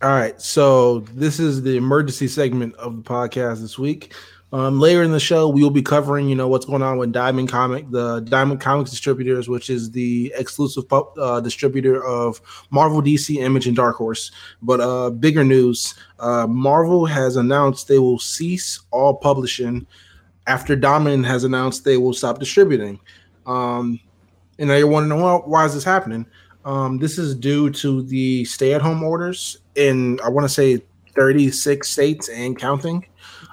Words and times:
All 0.00 0.10
right, 0.10 0.40
so 0.40 1.00
this 1.00 1.40
is 1.40 1.62
the 1.62 1.76
emergency 1.76 2.28
segment 2.28 2.76
of 2.76 2.94
the 2.94 3.02
podcast 3.02 3.60
this 3.62 3.80
week. 3.80 4.14
Um, 4.52 4.78
later 4.78 5.02
in 5.02 5.10
the 5.10 5.18
show, 5.18 5.48
we 5.48 5.60
will 5.60 5.72
be 5.72 5.82
covering, 5.82 6.28
you 6.28 6.36
know, 6.36 6.46
what's 6.46 6.66
going 6.66 6.82
on 6.82 6.98
with 6.98 7.10
Diamond 7.10 7.48
Comic, 7.48 7.90
the 7.90 8.20
Diamond 8.20 8.60
Comics 8.60 8.90
distributors, 8.90 9.48
which 9.48 9.68
is 9.68 9.90
the 9.90 10.32
exclusive 10.36 10.84
uh, 10.92 11.40
distributor 11.40 12.04
of 12.04 12.40
Marvel, 12.70 13.02
DC, 13.02 13.42
Image, 13.42 13.66
and 13.66 13.74
Dark 13.74 13.96
Horse. 13.96 14.30
But 14.62 14.80
uh, 14.80 15.10
bigger 15.10 15.42
news: 15.42 15.96
uh, 16.20 16.46
Marvel 16.46 17.04
has 17.04 17.34
announced 17.34 17.88
they 17.88 17.98
will 17.98 18.20
cease 18.20 18.80
all 18.92 19.16
publishing 19.16 19.84
after 20.46 20.76
Diamond 20.76 21.26
has 21.26 21.42
announced 21.42 21.84
they 21.84 21.96
will 21.96 22.14
stop 22.14 22.38
distributing. 22.38 23.00
Um, 23.46 23.98
and 24.60 24.68
now 24.68 24.76
you're 24.76 24.86
wondering, 24.86 25.20
well, 25.20 25.42
why 25.44 25.64
is 25.64 25.74
this 25.74 25.84
happening? 25.84 26.24
Um, 26.68 26.98
this 26.98 27.16
is 27.16 27.34
due 27.34 27.70
to 27.70 28.02
the 28.02 28.44
stay-at-home 28.44 29.02
orders 29.02 29.56
in 29.74 30.20
I 30.22 30.28
want 30.28 30.44
to 30.44 30.52
say 30.52 30.82
36 31.14 31.88
states 31.88 32.28
and 32.28 32.58
counting. 32.58 33.06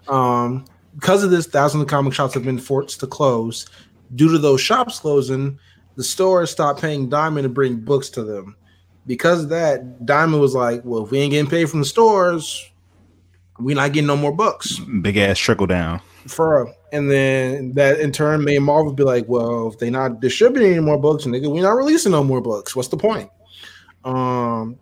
Um, 0.10 0.66
because 0.96 1.24
of 1.24 1.32
this, 1.32 1.48
thousands 1.48 1.84
of 1.84 1.88
comic 1.88 2.14
shops 2.14 2.34
have 2.34 2.44
been 2.44 2.60
forced 2.60 3.00
to 3.00 3.08
close. 3.08 3.68
Due 4.16 4.30
to 4.34 4.38
those 4.38 4.60
shops 4.60 5.00
closing, 5.00 5.58
the 5.96 6.04
stores 6.04 6.52
stopped 6.52 6.82
paying 6.82 7.08
Diamond 7.08 7.46
to 7.46 7.50
bring 7.50 7.78
books 7.78 8.10
to 8.10 8.24
them. 8.24 8.58
Because 9.08 9.44
of 9.44 9.50
that, 9.50 10.06
Diamond 10.06 10.42
was 10.42 10.54
like, 10.54 10.82
"Well, 10.84 11.06
if 11.06 11.12
we 11.12 11.20
ain't 11.20 11.32
getting 11.32 11.50
paid 11.50 11.70
from 11.70 11.80
the 11.80 11.86
stores, 11.86 12.70
we 13.60 13.74
not 13.74 13.94
getting 13.94 14.08
no 14.08 14.18
more 14.18 14.34
books." 14.34 14.78
Big 14.80 15.16
ass 15.16 15.40
trickle 15.40 15.68
down. 15.68 16.02
For 16.28 16.74
and 16.92 17.12
then 17.12 17.74
that 17.74 18.00
in 18.00 18.12
turn 18.12 18.44
made 18.44 18.60
Marvel 18.60 18.94
be 18.94 19.04
like, 19.04 19.26
"Well, 19.28 19.68
if 19.68 19.80
they 19.80 19.90
not 19.90 20.22
distributing 20.22 20.72
any 20.72 20.82
more 20.82 20.98
books, 20.98 21.26
nigga, 21.26 21.52
we 21.52 21.62
not 21.62 21.76
releasing 21.76 22.14
no 22.14 22.24
more 22.24 22.42
books. 22.42 22.76
What's 22.76 22.88
the 22.88 22.98
point?" 22.98 23.30
Um, 24.04 24.78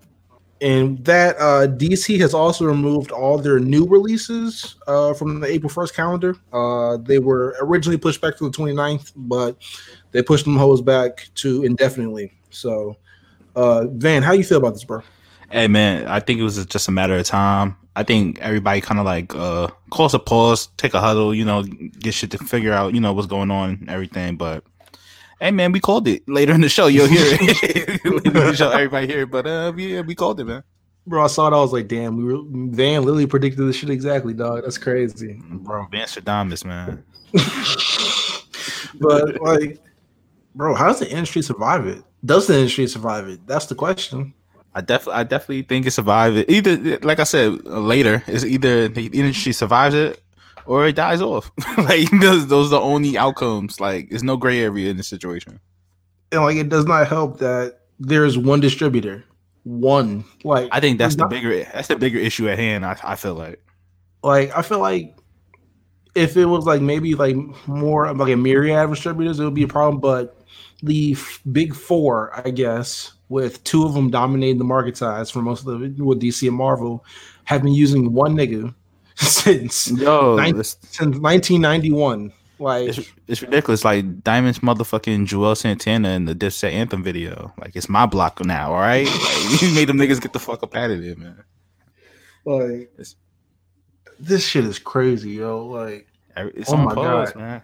and 0.64 1.04
that 1.04 1.36
uh, 1.38 1.68
DC 1.68 2.18
has 2.20 2.34
also 2.34 2.66
removed 2.66 3.12
all 3.12 3.38
their 3.38 3.60
new 3.60 3.86
releases 3.86 4.76
uh, 4.88 5.14
from 5.14 5.42
the 5.42 5.48
April 5.48 5.70
1st 5.70 5.94
calendar. 5.94 6.36
Uh, 6.54 6.98
they 6.98 7.20
were 7.20 7.58
originally 7.60 7.98
pushed 7.98 8.22
back 8.22 8.38
to 8.38 8.50
the 8.50 8.58
29th, 8.58 9.12
but 9.16 9.58
they 10.12 10.22
pushed 10.22 10.46
them 10.46 10.56
hoes 10.56 10.82
back 10.82 11.28
to 11.36 11.64
indefinitely. 11.64 12.32
So, 12.50 12.96
uh, 13.58 13.88
Van, 13.88 14.24
how 14.24 14.32
you 14.32 14.46
feel 14.46 14.60
about 14.60 14.74
this, 14.74 14.86
bro? 14.86 15.02
Hey 15.52 15.68
man, 15.68 16.08
I 16.08 16.20
think 16.20 16.40
it 16.40 16.44
was 16.44 16.66
just 16.66 16.88
a 16.88 16.92
matter 16.92 17.18
of 17.18 17.26
time. 17.26 17.76
I 17.96 18.04
think 18.04 18.40
everybody 18.40 18.82
kind 18.82 19.00
of 19.00 19.06
like 19.06 19.36
uh 19.36 19.68
calls 19.92 20.14
a 20.14 20.20
pause, 20.20 20.68
take 20.78 20.94
a 20.94 21.00
huddle, 21.00 21.34
you 21.34 21.46
know, 21.46 21.64
get 21.64 22.14
shit 22.14 22.32
to 22.32 22.38
figure 22.38 22.74
out, 22.74 22.94
you 22.94 23.02
know, 23.02 23.14
what's 23.14 23.28
going 23.28 23.52
on, 23.52 23.86
everything. 23.88 24.38
But 24.38 24.64
Hey 25.40 25.52
man, 25.52 25.74
we 25.74 25.82
called 25.82 26.08
it 26.08 26.24
later 26.30 26.54
in 26.54 26.62
the 26.62 26.70
show. 26.70 26.88
You'll 26.88 27.08
hear 27.08 27.26
it. 27.26 28.06
later 28.06 28.28
in 28.28 28.34
the 28.34 28.56
show, 28.56 28.70
everybody 28.70 29.08
hear 29.08 29.24
it. 29.24 29.32
But 29.32 29.46
uh, 29.46 29.74
yeah, 29.76 30.00
we 30.00 30.16
called 30.16 30.40
it, 30.40 30.46
man. 30.46 30.64
Bro, 31.06 31.22
I 31.22 31.28
saw 31.28 31.48
it. 31.48 31.54
I 31.54 31.58
was 31.58 31.74
like, 31.74 31.90
damn, 31.90 32.16
we 32.16 32.24
were 32.24 32.40
Van 32.46 33.04
Lily 33.04 33.28
predicted 33.28 33.68
this 33.68 33.76
shit 33.76 33.90
exactly, 33.90 34.34
dog. 34.34 34.64
That's 34.64 34.78
crazy, 34.78 35.42
bro. 35.44 35.86
Van 35.92 36.08
Stradamus, 36.08 36.64
man. 36.64 37.04
but 39.02 39.42
like, 39.42 39.82
bro, 40.56 40.76
how 40.76 40.88
does 40.88 41.00
the 41.00 41.12
industry 41.12 41.42
survive 41.42 41.88
it? 41.88 42.04
Does 42.24 42.48
the 42.48 42.56
industry 42.56 42.88
survive 42.88 43.28
it? 43.28 43.46
That's 43.46 43.66
the 43.66 43.76
question. 43.76 44.34
I 44.76 44.82
definitely, 44.82 45.14
I 45.14 45.24
definitely 45.24 45.62
think 45.64 45.86
it 45.86 45.92
survived 45.92 46.38
it. 46.38 46.50
Either, 46.50 47.00
like 47.00 47.20
I 47.20 47.24
said 47.24 47.64
later, 47.66 48.24
is 48.28 48.46
either 48.46 48.88
the 48.88 49.08
industry 49.08 49.54
survives 49.54 49.96
it 49.96 50.22
or 50.66 50.88
it 50.88 50.96
dies 50.96 51.22
off. 51.22 51.52
like 51.78 52.10
those, 52.20 52.48
those 52.48 52.68
are 52.68 52.78
the 52.78 52.82
only 52.82 53.18
outcomes. 53.18 53.80
Like 53.80 54.10
there's 54.10 54.24
no 54.24 54.38
gray 54.38 54.62
area 54.62 54.90
in 54.90 54.98
this 54.98 55.08
situation. 55.08 55.60
And 56.32 56.42
like 56.42 56.58
it 56.58 56.70
does 56.70 56.86
not 56.86 57.08
help 57.08 57.40
that 57.40 57.82
there's 58.00 58.38
one 58.38 58.60
distributor. 58.60 59.24
One. 59.64 60.26
Like 60.44 60.70
I 60.72 60.80
think 60.80 60.98
that's 60.98 61.16
the 61.16 61.24
not, 61.24 61.30
bigger 61.30 61.64
that's 61.64 61.88
the 61.88 61.96
bigger 61.96 62.20
issue 62.20 62.50
at 62.50 62.58
hand. 62.58 62.86
I, 62.86 62.98
I 63.04 63.16
feel 63.16 63.36
like. 63.36 63.62
Like 64.24 64.56
I 64.58 64.62
feel 64.62 64.80
like 64.80 65.18
if 66.16 66.38
it 66.38 66.46
was 66.46 66.66
like 66.66 66.82
maybe 66.82 67.16
like 67.16 67.36
more 67.68 68.12
like 68.14 68.32
a 68.32 68.38
myriad 68.38 68.78
of 68.78 68.90
distributors, 68.92 69.40
it 69.40 69.44
would 69.44 69.54
be 69.54 69.64
a 69.64 69.68
problem. 69.68 70.00
But 70.00 70.42
the 70.82 71.14
f- 71.14 71.42
big 71.52 71.74
four, 71.76 72.32
I 72.46 72.50
guess, 72.50 73.14
with 73.34 73.64
two 73.64 73.84
of 73.84 73.96
them 73.96 74.12
dominating 74.12 74.60
the 74.60 74.64
market 74.64 74.96
size 74.96 75.32
for 75.32 75.42
most 75.42 75.66
of 75.66 75.80
the 75.80 76.04
with 76.04 76.22
DC 76.22 76.48
and 76.48 76.56
Marvel, 76.56 77.04
have 77.46 77.64
been 77.64 77.74
using 77.74 78.14
one 78.14 78.36
nigga 78.36 78.74
since 79.16 79.90
Yo, 79.90 80.36
19, 80.36 80.64
since 80.64 81.18
1991. 81.18 82.32
Like 82.60 82.90
it's, 82.90 83.12
it's, 83.28 83.42
ridiculous. 83.42 83.84
Like 83.84 84.22
Diamond's 84.24 84.60
motherfucking 84.60 85.26
Juelz 85.26 85.58
Santana 85.58 86.10
in 86.10 86.26
the 86.26 86.36
Dipset 86.36 86.72
Anthem 86.72 87.04
video. 87.04 87.52
Like 87.60 87.76
it's 87.76 87.90
my 87.90 88.06
block 88.06 88.46
now. 88.46 88.72
All 88.72 88.80
right, 88.80 89.08
like, 89.08 89.62
you 89.62 89.74
made 89.74 89.90
them 89.90 89.98
niggas 89.98 90.22
get 90.22 90.32
the 90.32 90.40
fuck 90.40 90.62
up 90.62 90.76
out 90.76 90.92
of 90.92 91.02
there, 91.02 91.16
man. 91.16 91.44
Like 92.46 92.92
it's, 93.00 93.16
this 94.20 94.46
shit 94.46 94.64
is 94.66 94.78
crazy, 94.78 95.32
yo. 95.32 95.66
Like 95.66 96.08
it's 96.38 96.70
oh 96.70 96.78
on 96.78 96.96
pause, 96.96 97.32
God. 97.32 97.36
man. 97.36 97.62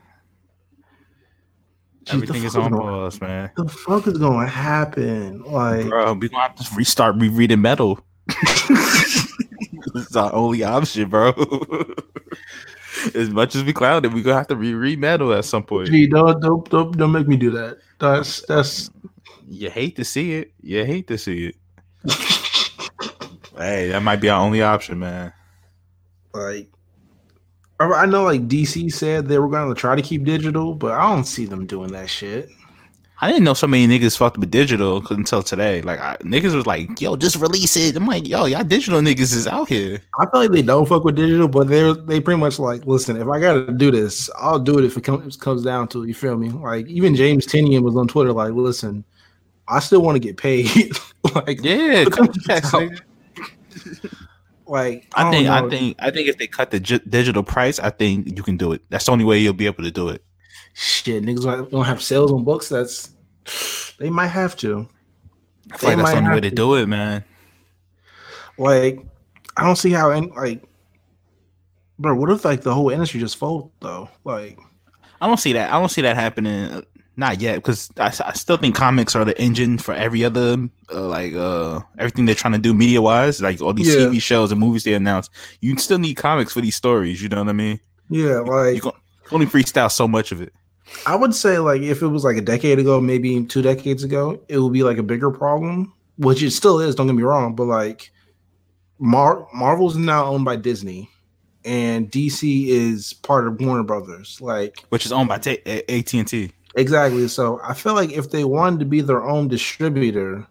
Jeez, 2.10 2.14
Everything 2.16 2.44
is 2.44 2.56
on 2.56 2.72
pause, 2.72 3.22
man. 3.22 3.52
The 3.56 3.70
fuck 3.70 4.08
is 4.08 4.18
going 4.18 4.48
to 4.48 4.52
happen? 4.52 5.44
Like, 5.44 5.88
bro, 5.88 6.14
we 6.14 6.28
gonna 6.28 6.42
have 6.42 6.56
to 6.56 6.76
restart 6.76 7.16
rereading 7.18 7.62
metal. 7.62 8.00
it's 8.30 10.16
our 10.16 10.34
only 10.34 10.64
option, 10.64 11.08
bro. 11.08 11.30
as 13.14 13.30
much 13.30 13.56
as 13.56 13.64
we 13.64 13.74
clowned 13.74 14.12
we 14.12 14.24
gonna 14.24 14.36
have 14.36 14.48
to 14.48 14.56
reread 14.56 14.98
metal 14.98 15.32
at 15.34 15.46
some 15.46 15.64
point. 15.64 15.88
Gee, 15.90 16.08
don't 16.08 16.42
don't 16.42 16.68
don't 16.70 16.98
don't 16.98 17.12
make 17.12 17.28
me 17.28 17.38
do 17.38 17.52
that. 17.52 17.78
That's 18.00 18.42
that's 18.48 18.90
you 19.48 19.70
hate 19.70 19.96
to 19.98 20.04
see 20.04 20.34
it. 20.34 20.52
You 20.62 20.86
hate 20.86 21.08
to 21.08 21.18
see 21.18 21.48
it. 21.48 21.56
hey, 23.56 23.90
that 23.90 24.02
might 24.02 24.20
be 24.20 24.30
our 24.30 24.42
only 24.44 24.64
option, 24.64 24.98
man. 24.98 25.32
Like 26.34 26.70
I 27.80 28.06
know 28.06 28.24
like 28.24 28.48
DC 28.48 28.92
said 28.92 29.28
they 29.28 29.40
were 29.40 29.48
gonna 29.48 29.74
try 29.74 29.96
to 29.96 30.02
keep 30.02 30.26
digital, 30.26 30.76
but 30.76 30.92
I 30.92 31.14
don't 31.14 31.24
see 31.24 31.46
them 31.46 31.66
doing 31.66 31.92
that 31.94 32.10
shit. 32.10 32.50
I 33.22 33.30
didn't 33.30 33.44
know 33.44 33.54
so 33.54 33.68
many 33.68 33.86
niggas 33.88 34.18
fucked 34.18 34.38
with 34.38 34.50
digital 34.50 35.06
until 35.10 35.44
today. 35.44 35.82
Like 35.82 36.00
I, 36.00 36.16
niggas 36.22 36.56
was 36.56 36.66
like, 36.66 37.02
"Yo, 37.02 37.18
just 37.18 37.36
release 37.36 37.76
it." 37.76 37.98
I'm 37.98 38.06
like, 38.06 38.28
"Yo, 38.28 38.46
y'all 38.46 38.64
digital 38.64 39.02
niggas 39.02 39.34
is 39.34 39.46
out 39.46 39.68
here." 39.68 40.02
I 40.20 40.26
feel 40.26 40.42
like 40.42 40.52
they 40.52 40.62
don't 40.62 40.88
fuck 40.88 41.04
with 41.04 41.16
digital, 41.16 41.50
but 41.50 41.68
they're 41.68 41.94
they 41.94 42.22
pretty 42.22 42.40
much 42.40 42.60
like, 42.60 42.86
"Listen, 42.86 43.18
if 43.18 43.28
I 43.28 43.40
gotta 43.40 43.74
do 43.74 43.92
this, 43.92 44.30
I'll 44.38 44.60
do 44.60 44.80
it 44.80 44.86
if 44.86 44.98
it 44.98 45.04
comes 45.04 45.36
comes 45.36 45.64
down 45.64 45.90
to 45.90 46.04
it." 46.04 46.08
You 46.08 46.14
feel 46.14 46.38
me? 46.38 46.50
Like 46.50 46.88
even 46.88 47.14
James 47.14 47.46
Tynion 47.46 47.82
was 47.82 47.98
on 47.98 48.08
Twitter 48.08 48.32
like, 48.32 48.54
"Listen, 48.54 49.04
I 49.68 49.80
still 49.80 50.02
want 50.02 50.16
to 50.16 50.20
get 50.20 50.38
paid." 50.38 50.94
like, 51.36 51.62
yeah, 51.62 52.06
like 54.70 55.08
I, 55.16 55.28
I 55.28 55.32
think 55.32 55.46
know. 55.48 55.54
I 55.54 55.70
think 55.70 55.96
I 56.00 56.12
think 56.12 56.30
if 56.30 56.38
they 56.38 56.48
cut 56.48 56.72
the 56.72 56.80
digital 56.80 57.44
price, 57.44 57.80
I 57.80 57.90
think 57.90 58.38
you 58.38 58.44
can 58.44 58.56
do 58.56 58.72
it. 58.72 58.82
That's 58.90 59.06
the 59.06 59.12
only 59.12 59.26
way 59.26 59.40
you'll 59.40 59.54
be 59.54 59.66
able 59.66 59.84
to 59.84 59.92
do 59.92 60.08
it 60.08 60.24
shit, 60.80 61.24
niggas 61.24 61.70
don't 61.72 61.86
have 61.86 62.02
sales 62.02 62.32
on 62.32 62.44
books. 62.44 62.70
That's 62.70 63.12
they 63.98 64.10
might 64.10 64.28
have 64.28 64.56
to. 64.58 64.88
I 65.72 65.78
feel 65.78 65.90
like 65.90 65.98
that's 65.98 66.12
the 66.12 66.18
only 66.18 66.30
way 66.30 66.42
to, 66.42 66.50
to 66.50 66.56
do 66.56 66.76
it, 66.76 66.88
man. 66.88 67.24
Like, 68.58 69.06
I 69.56 69.64
don't 69.64 69.76
see 69.76 69.92
how 69.92 70.12
any 70.12 70.28
like, 70.32 70.64
bro. 71.98 72.16
What 72.16 72.30
if 72.30 72.46
like 72.46 72.62
the 72.62 72.74
whole 72.74 72.90
industry 72.90 73.20
just 73.20 73.38
fold 73.38 73.72
though? 73.82 74.10
Like, 74.24 74.58
I 75.22 75.28
don't 75.28 75.38
see 75.38 75.54
that. 75.54 75.72
I 75.72 75.80
don't 75.80 75.90
see 75.90 76.02
that 76.02 76.16
happening. 76.16 76.84
Not 77.20 77.42
yet, 77.42 77.56
because 77.56 77.90
I, 77.98 78.14
I 78.26 78.32
still 78.32 78.56
think 78.56 78.76
comics 78.76 79.14
are 79.14 79.26
the 79.26 79.38
engine 79.42 79.78
for 79.78 79.94
every 79.94 80.24
other 80.24 80.70
uh, 80.90 81.02
like 81.02 81.34
uh 81.34 81.82
everything 81.98 82.24
they're 82.24 82.34
trying 82.34 82.54
to 82.54 82.60
do 82.60 82.74
media 82.74 83.02
wise. 83.02 83.42
Like 83.42 83.60
all 83.60 83.74
these 83.74 83.94
yeah. 83.94 84.04
TV 84.04 84.22
shows 84.22 84.54
and 84.54 84.60
movies 84.62 84.86
they 84.86 84.94
announce, 84.94 85.30
you 85.60 85.76
still 85.76 86.00
need 86.00 86.14
comics 86.14 86.54
for 86.54 86.62
these 86.62 86.78
stories. 86.78 87.22
You 87.22 87.28
know 87.28 87.40
what 87.40 87.50
I 87.50 87.52
mean? 87.52 87.82
Yeah, 88.10 88.40
like 88.40 88.76
you 88.76 88.82
can 88.82 88.94
only 89.34 89.48
freestyle 89.48 89.92
so 89.92 90.08
much 90.08 90.32
of 90.32 90.42
it. 90.42 90.54
I 91.06 91.18
would 91.18 91.36
say 91.36 91.60
like 91.60 91.82
if 91.82 92.02
it 92.02 92.08
was 92.08 92.24
like 92.24 92.38
a 92.38 92.42
decade 92.42 92.80
ago, 92.80 93.02
maybe 93.02 93.44
two 93.44 93.62
decades 93.62 94.06
ago, 94.06 94.40
it 94.48 94.60
would 94.60 94.72
be 94.72 94.84
like 94.84 94.98
a 94.98 95.04
bigger 95.04 95.30
problem, 95.30 95.92
which 96.16 96.42
it 96.42 96.52
still 96.52 96.80
is. 96.80 96.96
Don't 96.96 97.08
get 97.08 97.18
me 97.18 97.24
wrong, 97.24 97.54
but 97.54 97.66
like 97.66 98.12
Mar- 98.98 99.46
Marvel's 99.54 99.98
now 99.98 100.24
owned 100.24 100.46
by 100.46 100.56
Disney, 100.56 101.10
and 101.66 102.10
DC 102.10 102.68
is 102.68 103.12
part 103.12 103.46
of 103.46 103.60
Warner 103.60 103.84
Brothers, 103.84 104.40
like 104.40 104.86
which 104.88 105.06
is 105.06 105.12
owned 105.12 105.28
by 105.28 105.36
AT 105.36 106.14
and 106.14 106.26
T. 106.26 106.54
Exactly. 106.80 107.28
So 107.28 107.60
I 107.62 107.74
feel 107.74 107.94
like 107.94 108.12
if 108.14 108.32
they 108.32 108.46
wanted 108.46 108.80
to 108.80 108.86
be 108.86 109.02
their 109.02 109.24
own 109.24 109.50
distributor, 109.50 110.48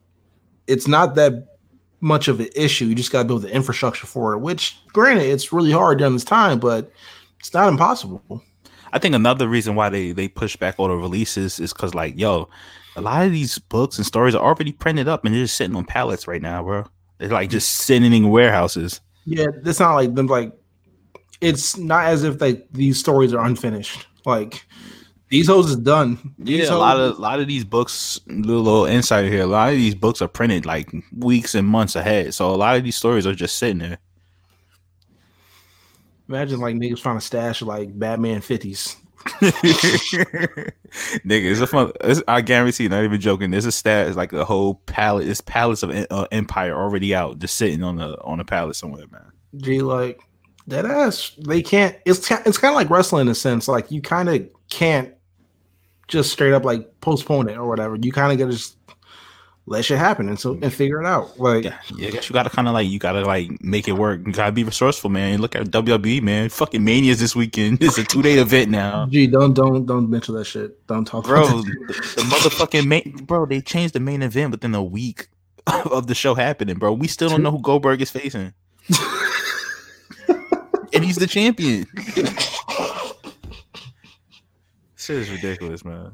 it's 0.67 0.87
not 0.87 1.15
that 1.15 1.57
much 2.01 2.29
of 2.29 2.39
an 2.39 2.49
issue. 2.55 2.85
You 2.85 2.95
just 2.95 3.11
got 3.11 3.23
to 3.23 3.25
build 3.25 3.43
the 3.43 3.51
infrastructure 3.51 4.07
for 4.07 4.35
it. 4.35 4.39
Which, 4.39 4.79
granted, 4.93 5.25
it's 5.25 5.55
really 5.55 5.73
hard 5.73 5.99
during 5.99 6.13
this 6.13 6.25
time, 6.25 6.59
but 6.59 6.93
it's 7.41 7.55
not 7.55 7.69
impossible. 7.69 8.43
I 8.93 8.99
think 8.99 9.15
another 9.15 9.49
reason 9.49 9.75
why 9.75 9.89
they 9.89 10.13
they 10.13 10.29
push 10.29 10.55
back 10.55 10.75
all 10.79 10.89
the 10.89 10.97
releases 10.97 11.59
is 11.59 11.73
because 11.73 11.95
like 11.95 12.19
yo, 12.19 12.51
a 12.95 13.01
lot 13.01 13.25
of 13.25 13.33
these 13.33 13.59
books 13.59 13.97
and 13.97 14.07
stories 14.07 14.35
are 14.35 14.45
already 14.45 14.73
printed 14.73 15.09
up 15.09 15.25
and 15.25 15.35
they're 15.35 15.45
just 15.45 15.57
sitting 15.57 15.77
on 15.77 15.85
pallets 15.87 16.29
right 16.29 16.43
now, 16.43 16.63
bro. 16.63 16.85
They're 17.17 17.29
like 17.29 17.49
just 17.49 17.71
sitting 17.71 18.13
in 18.13 18.31
warehouses. 18.31 19.01
Yeah, 19.25 19.47
it's 19.65 19.81
not 19.81 19.95
like 19.95 20.15
them 20.15 20.27
like 20.27 20.53
it's 21.41 21.79
not 21.79 22.05
as 22.05 22.23
if 22.25 22.41
like 22.41 22.67
these 22.73 22.99
stories 22.99 23.33
are 23.33 23.45
unfinished. 23.45 24.07
Like 24.27 24.67
These 25.29 25.49
hoes 25.49 25.71
is 25.71 25.77
done. 25.77 26.35
Yeah, 26.39 26.59
These 26.59 26.69
a 26.71 26.79
lot 26.79 26.99
of 26.99 27.19
a 27.19 27.21
lot 27.21 27.41
of 27.41 27.47
these 27.47 27.65
books. 27.65 28.21
Little, 28.27 28.63
little 28.63 28.85
insight 28.87 29.31
here. 29.31 29.43
A 29.43 29.47
lot 29.47 29.71
of 29.71 29.77
these 29.77 29.95
books 29.95 30.23
are 30.23 30.29
printed 30.29 30.65
like 30.65 30.91
weeks 31.17 31.55
and 31.55 31.67
months 31.67 31.97
ahead. 31.97 32.33
So 32.35 32.51
a 32.51 32.57
lot 32.57 32.77
of 32.77 32.85
these 32.85 32.97
stories 32.97 33.27
are 33.27 33.35
just 33.35 33.59
sitting 33.59 33.79
there. 33.79 33.99
Imagine 36.29 36.61
like 36.61 36.77
niggas 36.77 37.03
trying 37.03 37.19
to 37.19 37.25
stash 37.25 37.63
like 37.63 37.99
Batman 37.99 38.41
fifties. 38.41 38.97
Nigga, 39.29 40.73
it's 41.51 41.61
a 41.61 41.67
fun. 41.67 41.93
It's, 42.01 42.23
I 42.29 42.41
guarantee, 42.41 42.89
not 42.89 43.05
even 43.05 43.21
joking. 43.21 43.51
There's 43.51 43.67
a 43.67 43.73
stat. 43.73 44.07
It's 44.07 44.17
like 44.17 44.33
a 44.33 44.45
whole 44.45 44.77
palette. 44.87 45.29
It's 45.29 45.43
palettes 45.43 45.83
of 45.83 45.91
uh, 46.11 46.27
Empire 46.33 46.75
already 46.75 47.15
out, 47.15 47.39
just 47.39 47.57
sitting 47.57 47.83
on 47.83 47.97
the 47.97 48.19
on 48.23 48.41
a 48.41 48.45
pallet 48.45 48.77
somewhere, 48.77 49.07
man. 49.11 49.31
G 49.57 49.83
like 49.83 50.21
that 50.69 50.87
ass. 50.87 51.33
They 51.39 51.63
can't. 51.63 51.97
It's 52.07 52.31
it's 52.31 52.59
kind 52.59 52.73
of 52.73 52.77
like 52.77 52.89
wrestling 52.89 53.23
in 53.23 53.29
a 53.29 53.35
sense. 53.35 53.69
Like 53.69 53.91
you 53.91 54.01
kind 54.01 54.31
of 54.31 54.49
can't 54.71 55.13
just 56.09 56.33
straight 56.33 56.53
up 56.53 56.65
like 56.65 57.01
postpone 57.01 57.49
it 57.49 57.57
or 57.57 57.69
whatever. 57.69 57.97
You 57.97 58.11
kind 58.13 58.33
of 58.33 58.39
gotta 58.39 58.53
just 58.53 58.77
let 59.67 59.85
shit 59.85 59.99
happen 59.99 60.29
and 60.29 60.41
so 60.41 60.59
and 60.63 60.73
figure 60.73 61.01
it 61.01 61.07
out. 61.07 61.39
Like 61.39 61.65
Yeah, 61.65 61.79
yeah. 61.95 62.09
I 62.09 62.11
guess 62.11 62.29
you 62.29 62.33
gotta 62.33 62.51
kind 62.51 62.67
of 62.67 62.75
like 62.75 62.89
you 62.89 62.99
gotta 62.99 63.21
like 63.23 63.63
make 63.63 63.87
it 63.87 63.93
work. 63.93 64.27
You 64.27 64.33
gotta 64.33 64.53
be 64.53 64.65
resourceful, 64.65 65.11
man. 65.11 65.41
Look 65.41 65.55
at 65.55 65.67
WWE, 65.67 66.23
man. 66.23 66.49
Fucking 66.49 66.83
Mania's 66.83 67.21
this 67.21 67.37
weekend. 67.37 67.79
It's 67.89 67.99
a 67.99 68.05
two 68.05 68.23
day 68.23 68.39
event 68.39 68.71
now. 68.71 69.07
Gee, 69.07 69.27
don't 69.27 69.53
don't 69.55 69.87
don't 69.87 70.11
mention 70.11 70.35
that 70.37 70.47
shit. 70.47 70.87
Don't 70.87 71.05
talk, 71.05 71.25
bro. 71.25 71.43
about 71.43 71.65
The, 71.65 72.15
the 72.17 72.23
motherfucking 72.23 72.87
main, 72.87 73.13
bro. 73.25 73.47
They 73.47 73.61
changed 73.61 73.95
the 73.95 74.01
main 74.01 74.23
event 74.23 74.51
within 74.53 74.75
a 74.75 74.83
week 74.83 75.29
of 75.67 76.07
the 76.07 76.15
show 76.15 76.35
happening, 76.35 76.77
bro. 76.77 76.93
We 76.93 77.09
still 77.09 77.29
don't 77.29 77.43
know 77.43 77.51
who 77.51 77.61
Goldberg 77.61 78.01
is 78.01 78.11
facing, 78.11 78.55
and 80.29 81.05
he's 81.05 81.17
the 81.17 81.27
champion. 81.27 81.87
Shit 85.09 85.17
is 85.17 85.31
ridiculous, 85.31 85.87
man. 85.87 86.13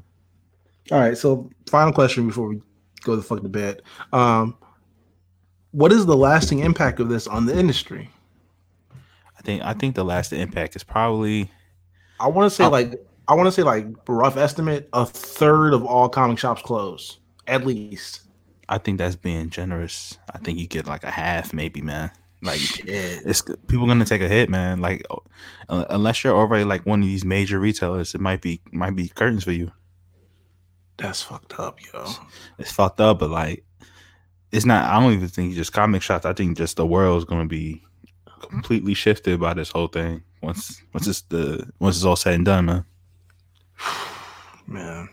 All 0.92 1.00
right. 1.00 1.18
So 1.18 1.50
final 1.66 1.92
question 1.92 2.28
before 2.28 2.46
we 2.46 2.60
go 3.02 3.16
the 3.16 3.22
fuck 3.22 3.42
to 3.42 3.48
bed. 3.48 3.82
Um, 4.12 4.56
what 5.72 5.90
is 5.90 6.06
the 6.06 6.16
lasting 6.16 6.60
impact 6.60 7.00
of 7.00 7.08
this 7.08 7.26
on 7.26 7.44
the 7.44 7.58
industry? 7.58 8.08
I 9.36 9.42
think 9.42 9.64
I 9.64 9.72
think 9.72 9.96
the 9.96 10.04
lasting 10.04 10.38
impact 10.38 10.76
is 10.76 10.84
probably 10.84 11.50
I 12.20 12.28
want 12.28 12.48
to 12.48 12.54
say 12.54 12.66
Oh. 12.66 12.70
like 12.70 12.94
I 13.26 13.34
want 13.34 13.48
to 13.48 13.50
say 13.50 13.64
like 13.64 13.88
rough 14.06 14.36
estimate 14.36 14.88
a 14.92 15.04
third 15.04 15.74
of 15.74 15.84
all 15.84 16.08
comic 16.08 16.38
shops 16.38 16.62
close 16.62 17.18
at 17.48 17.66
least. 17.66 18.20
I 18.68 18.78
think 18.78 18.98
that's 18.98 19.16
being 19.16 19.50
generous. 19.50 20.18
I 20.32 20.38
think 20.38 20.56
you 20.60 20.68
get 20.68 20.86
like 20.86 21.02
a 21.02 21.10
half, 21.10 21.52
maybe, 21.52 21.82
man. 21.82 22.12
Like 22.44 22.60
it's 22.86 23.42
people 23.68 23.86
gonna 23.86 24.04
take 24.04 24.20
a 24.20 24.28
hit, 24.28 24.50
man. 24.50 24.80
Like 24.80 25.02
unless 25.68 26.22
you're 26.22 26.36
already 26.36 26.64
like 26.64 26.84
one 26.84 27.00
of 27.00 27.06
these 27.06 27.24
major 27.24 27.58
retailers, 27.58 28.14
it 28.14 28.20
might 28.20 28.42
be 28.42 28.60
might 28.70 28.94
be 28.94 29.08
curtains 29.08 29.44
for 29.44 29.52
you. 29.52 29.72
That's 30.98 31.22
fucked 31.22 31.58
up, 31.58 31.78
yo. 31.82 32.06
It's 32.58 32.70
fucked 32.70 33.00
up, 33.00 33.20
but 33.20 33.30
like 33.30 33.64
it's 34.52 34.66
not. 34.66 34.90
I 34.90 35.00
don't 35.00 35.14
even 35.14 35.28
think 35.28 35.54
just 35.54 35.72
comic 35.72 36.02
shops. 36.02 36.26
I 36.26 36.34
think 36.34 36.58
just 36.58 36.76
the 36.76 36.86
world's 36.86 37.24
gonna 37.24 37.46
be 37.46 37.82
completely 38.50 38.92
shifted 38.92 39.40
by 39.40 39.54
this 39.54 39.70
whole 39.70 39.88
thing 39.88 40.22
once 40.42 40.82
once 40.92 41.06
it's 41.06 41.22
the 41.22 41.66
once 41.78 41.96
it's 41.96 42.04
all 42.04 42.14
said 42.14 42.34
and 42.34 42.44
done, 42.44 42.66
man. 42.66 42.84
Man. 44.66 45.08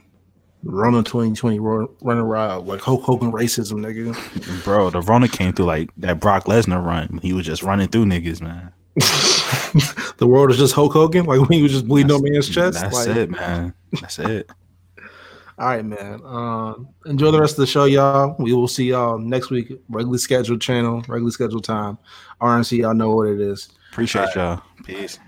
Rona 0.63 1.03
2020 1.03 1.59
run, 1.59 1.87
running 2.01 2.23
around 2.23 2.67
like 2.67 2.81
Hulk 2.81 3.03
Hogan 3.03 3.31
racism, 3.31 3.79
nigga. 3.79 4.63
Bro, 4.63 4.91
the 4.91 5.01
Rona 5.01 5.27
came 5.27 5.53
through 5.53 5.65
like 5.65 5.89
that 5.97 6.19
Brock 6.19 6.45
Lesnar 6.45 6.83
run. 6.83 7.19
He 7.21 7.33
was 7.33 7.45
just 7.45 7.63
running 7.63 7.87
through 7.87 8.05
niggas, 8.05 8.41
man. 8.41 8.71
the 10.17 10.27
world 10.27 10.51
is 10.51 10.57
just 10.57 10.73
Hulk 10.73 10.93
Hogan, 10.93 11.25
like 11.25 11.39
when 11.39 11.51
he 11.51 11.63
was 11.63 11.71
just 11.71 11.87
bleeding 11.87 12.11
on 12.11 12.21
man's 12.23 12.49
chest. 12.49 12.79
That's 12.79 13.07
like, 13.07 13.15
it, 13.15 13.29
man. 13.31 13.73
That's 13.99 14.19
it. 14.19 14.49
All 15.57 15.67
right, 15.67 15.85
man. 15.85 16.21
Um, 16.25 16.89
enjoy 17.05 17.29
the 17.31 17.39
rest 17.39 17.53
of 17.53 17.59
the 17.59 17.67
show, 17.67 17.85
y'all. 17.85 18.35
We 18.39 18.53
will 18.53 18.67
see 18.67 18.85
y'all 18.85 19.19
next 19.19 19.51
week. 19.51 19.71
Regularly 19.89 20.17
scheduled 20.17 20.61
channel, 20.61 20.97
regularly 21.01 21.31
scheduled 21.31 21.63
time. 21.63 21.97
RNC, 22.41 22.79
y'all 22.79 22.95
know 22.95 23.15
what 23.15 23.27
it 23.27 23.39
is. 23.39 23.69
Appreciate 23.91 24.33
y'all. 24.35 24.61
Peace. 24.83 25.19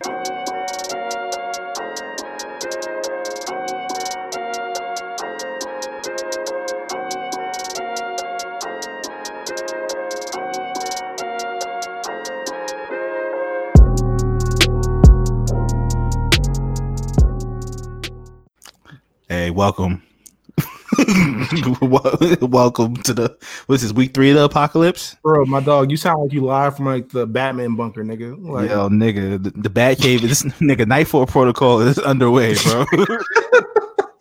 Welcome. 19.63 20.03
Welcome 22.41 22.97
to 22.97 23.13
the 23.13 23.37
what's 23.67 23.81
this 23.81 23.93
week 23.93 24.13
three 24.13 24.29
of 24.31 24.35
the 24.35 24.43
apocalypse? 24.43 25.15
Bro, 25.23 25.45
my 25.45 25.61
dog, 25.61 25.89
you 25.89 25.95
sound 25.95 26.21
like 26.21 26.33
you 26.33 26.41
live 26.41 26.75
from 26.75 26.87
like 26.87 27.07
the 27.07 27.25
Batman 27.25 27.77
bunker, 27.77 28.03
nigga. 28.03 28.35
Like, 28.45 28.69
Yo, 28.69 28.89
nigga, 28.89 29.41
the, 29.41 29.51
the 29.51 29.69
Bat 29.69 29.99
Cave, 29.99 30.21
this 30.21 30.43
nigga 30.59 30.85
Knightfall 30.85 31.27
Protocol 31.27 31.79
is 31.79 31.97
underway, 31.97 32.55
bro. 32.61 32.83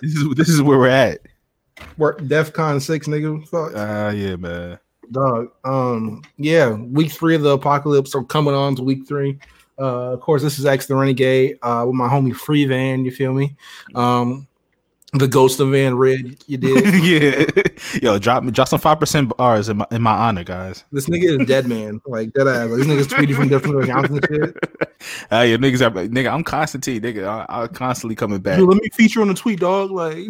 this 0.01 0.15
is 0.15 0.29
this 0.37 0.49
is 0.49 0.63
where 0.63 0.79
we're 0.79 0.87
at. 0.87 1.19
work 1.99 2.21
DEFCON 2.21 2.81
six, 2.81 3.09
nigga. 3.09 3.45
Fuck, 3.49 3.73
Ah, 3.75 4.11
yeah, 4.11 4.37
man. 4.37 4.79
dog. 5.11 5.49
Um, 5.65 6.23
yeah, 6.37 6.71
week 6.73 7.11
three 7.11 7.35
of 7.35 7.43
the 7.43 7.51
apocalypse. 7.51 8.15
are 8.15 8.23
coming 8.23 8.55
on 8.55 8.77
to 8.77 8.85
week 8.85 9.09
three. 9.09 9.41
Uh, 9.77 10.13
of 10.13 10.21
course, 10.21 10.41
this 10.41 10.61
is 10.61 10.67
X 10.67 10.87
the 10.87 10.95
Renegade 10.95 11.59
uh, 11.63 11.83
with 11.85 11.97
my 11.97 12.09
homie 12.09 12.33
Free 12.33 12.65
Van. 12.65 13.05
You 13.05 13.11
feel 13.11 13.33
me? 13.35 13.57
Um, 13.97 14.47
the 15.13 15.29
Ghost 15.29 15.61
of 15.61 15.71
Van 15.71 15.97
Red. 15.97 16.37
You 16.47 16.57
did. 16.59 17.05
yeah, 17.05 17.45
yo, 18.03 18.19
drop 18.19 18.43
me, 18.43 18.51
drop 18.51 18.69
some 18.69 18.81
five 18.81 18.99
percent 18.99 19.35
bars 19.37 19.69
in 19.69 19.79
my 19.79 19.87
in 19.91 20.03
my 20.03 20.13
honor, 20.13 20.45
guys. 20.45 20.85
this 20.93 21.09
nigga 21.09 21.41
is 21.41 21.47
dead 21.47 21.67
man. 21.67 22.01
Like 22.07 22.33
dead 22.33 22.49
ass. 22.49 22.71
Like, 22.71 22.79
this 22.79 22.87
nigga's 22.87 23.09
tweeting 23.09 23.37
from 23.37 23.49
different 23.49 23.85
accounts 23.85 24.11
and 24.11 24.27
shit. 24.29 24.57
Ah, 25.33 25.43
yeah, 25.43 25.57
niggas, 25.57 25.85
are, 25.85 25.91
nigga, 25.91 26.33
I'm 26.33 26.45
Constantine, 26.45 27.01
nigga. 27.01 27.27
I, 27.27 27.45
I'm 27.49 27.67
constantly 27.71 28.15
coming 28.15 28.39
back. 28.39 28.59
Dude, 28.59 28.69
let 28.69 28.81
me 28.81 28.89
feature 28.91 29.21
on 29.21 29.27
the 29.27 29.35
tweet, 29.35 29.59
dog. 29.59 29.91
Like, 29.91 30.15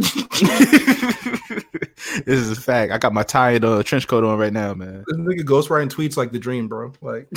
this 2.25 2.27
is 2.27 2.57
a 2.57 2.59
fact. 2.59 2.91
I 2.91 2.97
got 2.97 3.13
my 3.13 3.23
tied 3.23 3.67
uh, 3.67 3.83
trench 3.83 4.09
coat 4.09 4.25
on 4.25 4.39
right 4.39 4.53
now, 4.53 4.73
man. 4.73 5.05
this 5.07 5.19
nigga 5.19 5.43
ghostwriting 5.45 5.91
tweets 5.91 6.17
like 6.17 6.33
the 6.33 6.39
dream, 6.39 6.69
bro. 6.69 6.91
Like, 7.03 7.29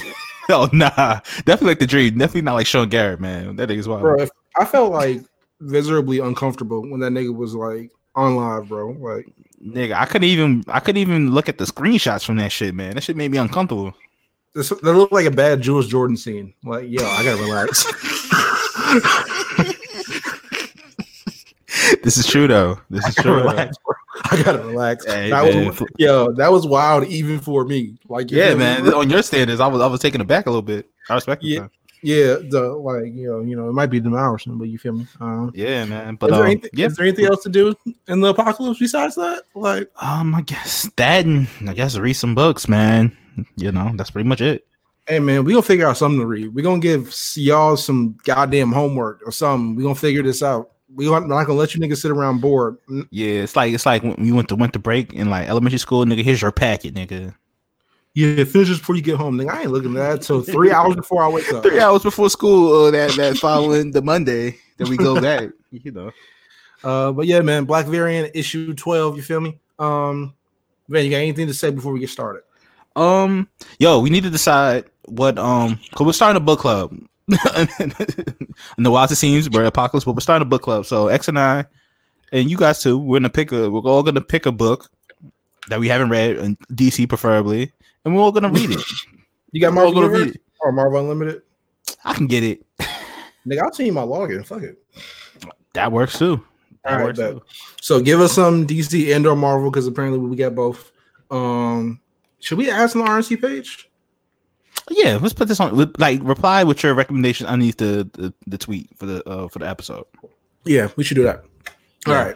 Oh 0.49 0.69
nah, 0.71 1.19
definitely 1.43 1.67
like 1.67 1.79
the 1.79 1.87
dream. 1.87 2.17
Definitely 2.17 2.43
not 2.43 2.53
like 2.53 2.67
Sean 2.67 2.87
Garrett, 2.87 3.19
man. 3.19 3.57
That 3.57 3.67
nigga's 3.67 3.87
wild. 3.87 4.01
bro, 4.03 4.21
if, 4.21 4.29
I 4.57 4.63
felt 4.63 4.93
like 4.93 5.21
visibly 5.61 6.19
uncomfortable 6.19 6.81
when 6.89 6.99
that 7.01 7.11
nigga 7.11 7.33
was 7.35 7.55
like 7.55 7.91
on 8.15 8.35
live, 8.35 8.67
bro. 8.69 8.89
Like, 8.91 9.27
Nigga, 9.65 9.93
I 9.93 10.05
couldn't 10.05 10.27
even 10.27 10.63
I 10.67 10.79
couldn't 10.79 11.01
even 11.01 11.31
look 11.31 11.49
at 11.49 11.57
the 11.57 11.63
screenshots 11.65 12.23
from 12.25 12.37
that 12.37 12.51
shit, 12.51 12.75
man. 12.75 12.95
That 12.95 13.01
shit 13.03 13.15
made 13.17 13.31
me 13.31 13.37
uncomfortable. 13.37 13.93
this 14.53 14.69
that 14.69 14.81
looked 14.93 15.13
like 15.13 15.25
a 15.25 15.31
bad 15.31 15.61
Jules 15.61 15.87
Jordan 15.87 16.17
scene. 16.17 16.53
Like, 16.63 16.87
yo, 16.89 17.03
I 17.03 17.23
gotta 17.23 17.41
relax. 17.41 17.85
This 22.03 22.17
is 22.17 22.25
true 22.27 22.47
though. 22.47 22.79
This 22.89 23.05
is 23.07 23.15
true. 23.15 23.35
relax. 23.35 23.75
I 24.31 24.41
gotta 24.43 24.59
relax. 24.59 25.05
Hey, 25.05 25.29
that 25.29 25.43
man. 25.53 25.67
was, 25.67 25.83
yo, 25.97 26.31
that 26.33 26.51
was 26.51 26.65
wild 26.65 27.05
even 27.05 27.39
for 27.39 27.65
me. 27.65 27.97
Like, 28.07 28.31
Yeah, 28.31 28.53
man. 28.55 28.83
bro? 28.83 28.99
On 29.01 29.09
your 29.09 29.21
standards, 29.23 29.59
I 29.59 29.67
was 29.67 29.81
I 29.81 29.87
was 29.87 29.99
taken 29.99 30.21
aback 30.21 30.45
a 30.45 30.49
little 30.49 30.61
bit. 30.61 30.89
I 31.09 31.15
respect. 31.15 31.43
Yeah. 31.43 31.67
Yeah, 32.01 32.35
the 32.49 32.73
like, 32.73 33.13
you 33.13 33.29
know, 33.29 33.41
you 33.41 33.55
know, 33.55 33.69
it 33.69 33.73
might 33.73 33.87
be 33.87 33.99
demolition, 33.99 34.57
but 34.57 34.67
you 34.67 34.77
feel 34.77 34.93
me? 34.93 35.07
Um, 35.19 35.51
Yeah, 35.55 35.85
man. 35.85 36.15
But 36.15 36.29
is, 36.29 36.35
there 36.35 36.45
um, 36.45 36.51
anything, 36.51 36.69
yeah, 36.73 36.85
is 36.87 36.95
there 36.95 37.05
anything 37.05 37.25
else 37.25 37.43
to 37.43 37.49
do 37.49 37.75
in 38.07 38.19
the 38.19 38.27
apocalypse 38.27 38.79
besides 38.79 39.15
that? 39.15 39.43
Like, 39.55 39.89
um, 40.01 40.35
I 40.35 40.41
guess 40.41 40.89
that 40.97 41.25
and 41.25 41.47
I 41.67 41.73
guess 41.73 41.97
read 41.97 42.13
some 42.13 42.35
books, 42.35 42.67
man. 42.67 43.15
You 43.55 43.71
know, 43.71 43.91
that's 43.95 44.11
pretty 44.11 44.29
much 44.29 44.41
it. 44.41 44.67
Hey 45.07 45.19
man, 45.19 45.43
we 45.43 45.53
gonna 45.53 45.61
figure 45.61 45.87
out 45.87 45.97
something 45.97 46.19
to 46.19 46.25
read. 46.25 46.53
We 46.53 46.63
gonna 46.63 46.79
give 46.79 47.13
y'all 47.35 47.77
some 47.77 48.17
goddamn 48.23 48.71
homework 48.71 49.21
or 49.25 49.31
something. 49.31 49.75
We 49.75 49.83
gonna 49.83 49.93
figure 49.93 50.23
this 50.23 50.41
out. 50.41 50.71
We 50.95 51.09
not 51.09 51.27
gonna 51.27 51.53
let 51.53 51.75
you 51.75 51.81
niggas 51.81 51.97
sit 51.97 52.11
around 52.11 52.41
bored. 52.41 52.77
Yeah, 53.11 53.41
it's 53.41 53.55
like 53.55 53.73
it's 53.73 53.85
like 53.85 54.01
when 54.01 54.15
we 54.17 54.31
went 54.31 54.49
to 54.49 54.55
winter 54.55 54.79
break 54.79 55.13
in 55.13 55.29
like 55.29 55.47
elementary 55.47 55.79
school, 55.79 56.05
nigga. 56.05 56.23
Here's 56.23 56.41
your 56.41 56.51
packet, 56.51 56.95
nigga. 56.95 57.35
Yeah, 58.15 58.45
finish 58.45 58.69
this 58.69 58.79
before 58.79 58.95
you 58.95 59.01
get 59.01 59.17
home. 59.17 59.37
Nigga, 59.37 59.51
I 59.51 59.61
ain't 59.63 59.71
looking 59.71 59.91
at 59.97 60.09
that 60.09 60.21
till 60.21 60.41
three 60.41 60.71
hours 60.71 60.95
before 60.95 61.21
I 61.21 61.27
wake 61.27 61.51
up. 61.51 61.61
Three 61.61 61.81
hours 61.81 62.01
before 62.01 62.29
school, 62.29 62.85
uh, 62.85 62.91
that 62.91 63.11
that 63.17 63.37
following 63.37 63.91
the 63.91 64.01
Monday 64.01 64.57
that 64.77 64.87
we 64.87 64.95
go 64.95 65.19
back. 65.21 65.49
You 65.71 65.91
know. 65.91 66.11
Uh, 66.81 67.11
but 67.11 67.25
yeah, 67.27 67.41
man, 67.41 67.65
Black 67.65 67.87
Variant 67.87 68.33
issue 68.33 68.73
twelve. 68.73 69.17
You 69.17 69.21
feel 69.21 69.41
me? 69.41 69.59
Um, 69.79 70.33
man, 70.87 71.03
you 71.03 71.11
got 71.11 71.17
anything 71.17 71.47
to 71.47 71.53
say 71.53 71.71
before 71.71 71.91
we 71.91 71.99
get 71.99 72.09
started? 72.09 72.43
Um, 72.95 73.49
yo, 73.79 73.99
we 73.99 74.09
need 74.09 74.23
to 74.23 74.29
decide 74.29 74.85
what 75.03 75.37
um, 75.37 75.77
cause 75.93 76.07
we're 76.07 76.13
starting 76.13 76.41
a 76.41 76.45
book 76.45 76.59
club. 76.59 76.91
in 77.27 77.37
the 78.77 79.07
it 79.11 79.15
seems 79.15 79.49
we're 79.49 79.65
apocalypse, 79.65 80.05
but 80.05 80.13
we're 80.13 80.21
starting 80.21 80.45
a 80.45 80.49
book 80.49 80.61
club. 80.61 80.85
So 80.85 81.09
X 81.09 81.27
and 81.27 81.37
I, 81.37 81.65
and 82.31 82.49
you 82.49 82.55
guys 82.55 82.81
too, 82.81 82.97
we're 82.97 83.19
gonna 83.19 83.29
pick 83.29 83.51
a. 83.51 83.69
We're 83.69 83.81
all 83.81 84.03
gonna 84.03 84.21
pick 84.21 84.45
a 84.45 84.53
book 84.53 84.89
that 85.67 85.81
we 85.81 85.89
haven't 85.89 86.09
read, 86.09 86.37
in 86.37 86.55
DC 86.71 87.09
preferably, 87.09 87.73
and 88.05 88.15
we're 88.15 88.21
all 88.21 88.31
gonna 88.31 88.49
read 88.49 88.71
it. 88.71 88.81
You 89.51 89.61
got 89.61 89.71
Marvel 89.71 89.93
gonna 89.93 90.09
read 90.09 90.35
it. 90.35 90.41
or 90.59 90.73
Marvel 90.73 90.99
Unlimited? 90.99 91.41
I 92.03 92.13
can 92.13 92.27
get 92.27 92.43
it. 92.43 92.65
Nigga, 93.47 93.61
I'll 93.61 93.71
tell 93.71 93.85
you 93.85 93.93
my 93.93 94.01
login. 94.01 94.45
Fuck 94.45 94.63
it. 94.63 94.83
That 95.71 95.93
works 95.93 96.19
too. 96.19 96.43
All 96.83 96.97
right, 96.97 97.15
bet. 97.15 97.37
So 97.81 98.01
give 98.01 98.19
us 98.19 98.33
some 98.33 98.67
DC 98.67 99.15
and 99.15 99.25
or 99.25 99.37
Marvel 99.37 99.71
because 99.71 99.87
apparently 99.87 100.19
we 100.19 100.35
got 100.35 100.55
both. 100.55 100.91
Um, 101.31 102.01
should 102.41 102.57
we 102.57 102.69
ask 102.69 102.97
on 102.97 103.05
the 103.05 103.09
RNC 103.09 103.41
page? 103.41 103.89
Yeah, 104.89 105.17
let's 105.21 105.33
put 105.33 105.47
this 105.47 105.59
on. 105.59 105.93
Like, 105.97 106.19
reply 106.21 106.63
with 106.63 106.83
your 106.83 106.93
recommendation 106.93 107.47
underneath 107.47 107.77
the 107.77 108.09
the, 108.13 108.33
the 108.45 108.57
tweet 108.57 108.89
for 108.97 109.05
the 109.05 109.27
uh, 109.27 109.47
for 109.47 109.59
the 109.59 109.69
episode. 109.69 110.05
Yeah, 110.65 110.89
we 110.97 111.03
should 111.03 111.15
do 111.15 111.23
that. 111.23 111.45
All 112.07 112.13
yeah. 112.13 112.23
right, 112.23 112.35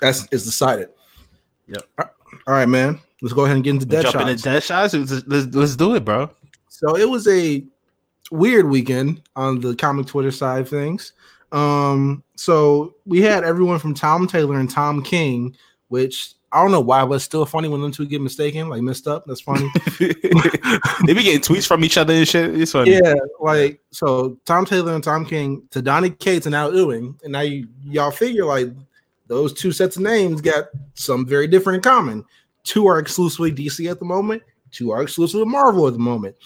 that's 0.00 0.28
it's 0.30 0.44
decided. 0.44 0.88
Yep. 1.66 1.82
All 1.98 2.54
right, 2.54 2.68
man. 2.68 3.00
Let's 3.24 3.32
go 3.32 3.46
ahead 3.46 3.56
and 3.56 3.64
get 3.64 3.70
into 3.70 3.86
dead 3.86 4.02
Jump 4.02 4.12
shots. 4.12 4.30
into 4.30 4.42
dead 4.42 4.62
shots. 4.62 4.92
Let's, 4.92 5.26
let's, 5.26 5.46
let's 5.56 5.76
do 5.76 5.94
it, 5.94 6.04
bro. 6.04 6.28
So 6.68 6.94
it 6.94 7.08
was 7.08 7.26
a 7.26 7.64
weird 8.30 8.68
weekend 8.68 9.22
on 9.34 9.60
the 9.60 9.74
comic 9.74 10.06
Twitter 10.06 10.30
side 10.30 10.60
of 10.60 10.68
things. 10.68 11.14
Um, 11.50 12.22
so 12.36 12.96
we 13.06 13.22
had 13.22 13.42
everyone 13.42 13.78
from 13.78 13.94
Tom 13.94 14.26
Taylor 14.26 14.60
and 14.60 14.70
Tom 14.70 15.02
King, 15.02 15.56
which 15.88 16.34
I 16.52 16.60
don't 16.60 16.70
know 16.70 16.82
why, 16.82 17.06
but 17.06 17.14
it's 17.14 17.24
still 17.24 17.46
funny 17.46 17.66
when 17.66 17.80
them 17.80 17.92
two 17.92 18.04
get 18.04 18.20
mistaken, 18.20 18.68
like 18.68 18.82
messed 18.82 19.08
up. 19.08 19.24
That's 19.24 19.40
funny. 19.40 19.70
they 19.98 21.14
be 21.14 21.22
getting 21.22 21.40
tweets 21.40 21.66
from 21.66 21.82
each 21.82 21.96
other 21.96 22.12
and 22.12 22.28
shit. 22.28 22.60
It's 22.60 22.72
funny. 22.72 22.92
Yeah, 22.92 23.14
like 23.40 23.80
so 23.90 24.38
Tom 24.44 24.66
Taylor 24.66 24.94
and 24.94 25.02
Tom 25.02 25.24
King 25.24 25.66
to 25.70 25.80
Donnie 25.80 26.10
Cates 26.10 26.44
and 26.44 26.54
Al 26.54 26.74
Ewing, 26.74 27.18
and 27.24 27.32
now 27.32 27.40
you 27.40 27.68
y'all 27.84 28.10
figure 28.10 28.44
like 28.44 28.68
those 29.28 29.54
two 29.54 29.72
sets 29.72 29.96
of 29.96 30.02
names 30.02 30.42
got 30.42 30.66
some 30.92 31.24
very 31.24 31.46
different 31.46 31.76
in 31.76 31.82
common. 31.82 32.24
Two 32.64 32.86
are 32.86 32.98
exclusively 32.98 33.52
DC 33.52 33.90
at 33.90 33.98
the 33.98 34.04
moment. 34.04 34.42
Two 34.70 34.90
are 34.90 35.02
exclusively 35.02 35.46
Marvel 35.46 35.86
at 35.86 35.92
the 35.92 35.98
moment. 35.98 36.36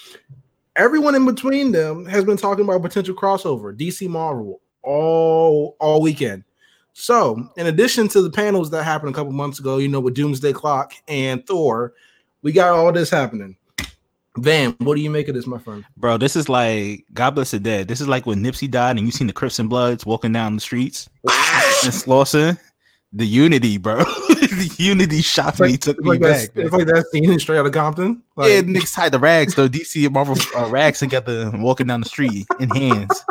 Everyone 0.76 1.14
in 1.14 1.24
between 1.24 1.72
them 1.72 2.04
has 2.06 2.24
been 2.24 2.36
talking 2.36 2.64
about 2.64 2.82
potential 2.82 3.14
crossover, 3.14 3.76
DC 3.76 4.08
Marvel, 4.08 4.60
all 4.82 5.76
all 5.80 6.02
weekend. 6.02 6.44
So, 6.92 7.48
in 7.56 7.66
addition 7.66 8.08
to 8.08 8.22
the 8.22 8.30
panels 8.30 8.70
that 8.70 8.82
happened 8.82 9.10
a 9.10 9.14
couple 9.14 9.32
months 9.32 9.60
ago, 9.60 9.78
you 9.78 9.88
know, 9.88 10.00
with 10.00 10.14
Doomsday 10.14 10.52
Clock 10.52 10.94
and 11.06 11.46
Thor, 11.46 11.94
we 12.42 12.52
got 12.52 12.70
all 12.70 12.92
this 12.92 13.10
happening. 13.10 13.56
Van, 14.36 14.74
what 14.78 14.94
do 14.94 15.00
you 15.00 15.10
make 15.10 15.28
of 15.28 15.34
this, 15.34 15.46
my 15.46 15.58
friend? 15.58 15.84
Bro, 15.96 16.18
this 16.18 16.36
is 16.36 16.48
like 16.48 17.04
God 17.14 17.30
bless 17.30 17.52
the 17.52 17.60
dead. 17.60 17.88
This 17.88 18.00
is 18.00 18.08
like 18.08 18.26
when 18.26 18.42
Nipsey 18.42 18.70
died 18.70 18.96
and 18.96 19.06
you 19.06 19.12
seen 19.12 19.26
the 19.26 19.32
Crips 19.32 19.58
and 19.58 19.68
Bloods 19.68 20.06
walking 20.06 20.32
down 20.32 20.54
the 20.54 20.60
streets 20.60 21.08
ah! 21.28 21.80
and 21.84 21.92
Slauson. 21.92 22.58
The 23.12 23.26
unity, 23.26 23.78
bro. 23.78 23.96
the 24.04 24.74
unity 24.78 25.22
shocked 25.22 25.60
me, 25.60 25.76
took 25.78 25.98
me 26.00 26.10
like 26.10 26.20
back. 26.20 26.50
It's 26.54 26.72
like 26.72 26.86
that 26.86 27.06
scene 27.10 27.30
in 27.30 27.38
Straight 27.38 27.58
Outta 27.58 27.70
Compton. 27.70 28.22
Like, 28.36 28.50
yeah, 28.50 28.60
niggas 28.60 28.94
tied 28.94 29.12
the 29.12 29.18
rags, 29.18 29.54
though. 29.54 29.68
DC 29.68 30.04
and 30.04 30.12
Marvel 30.12 30.36
uh, 30.54 30.68
rags 30.68 30.98
together, 30.98 31.50
walking 31.54 31.86
down 31.86 32.00
the 32.00 32.08
street 32.08 32.46
in 32.60 32.68
hands. 32.68 33.24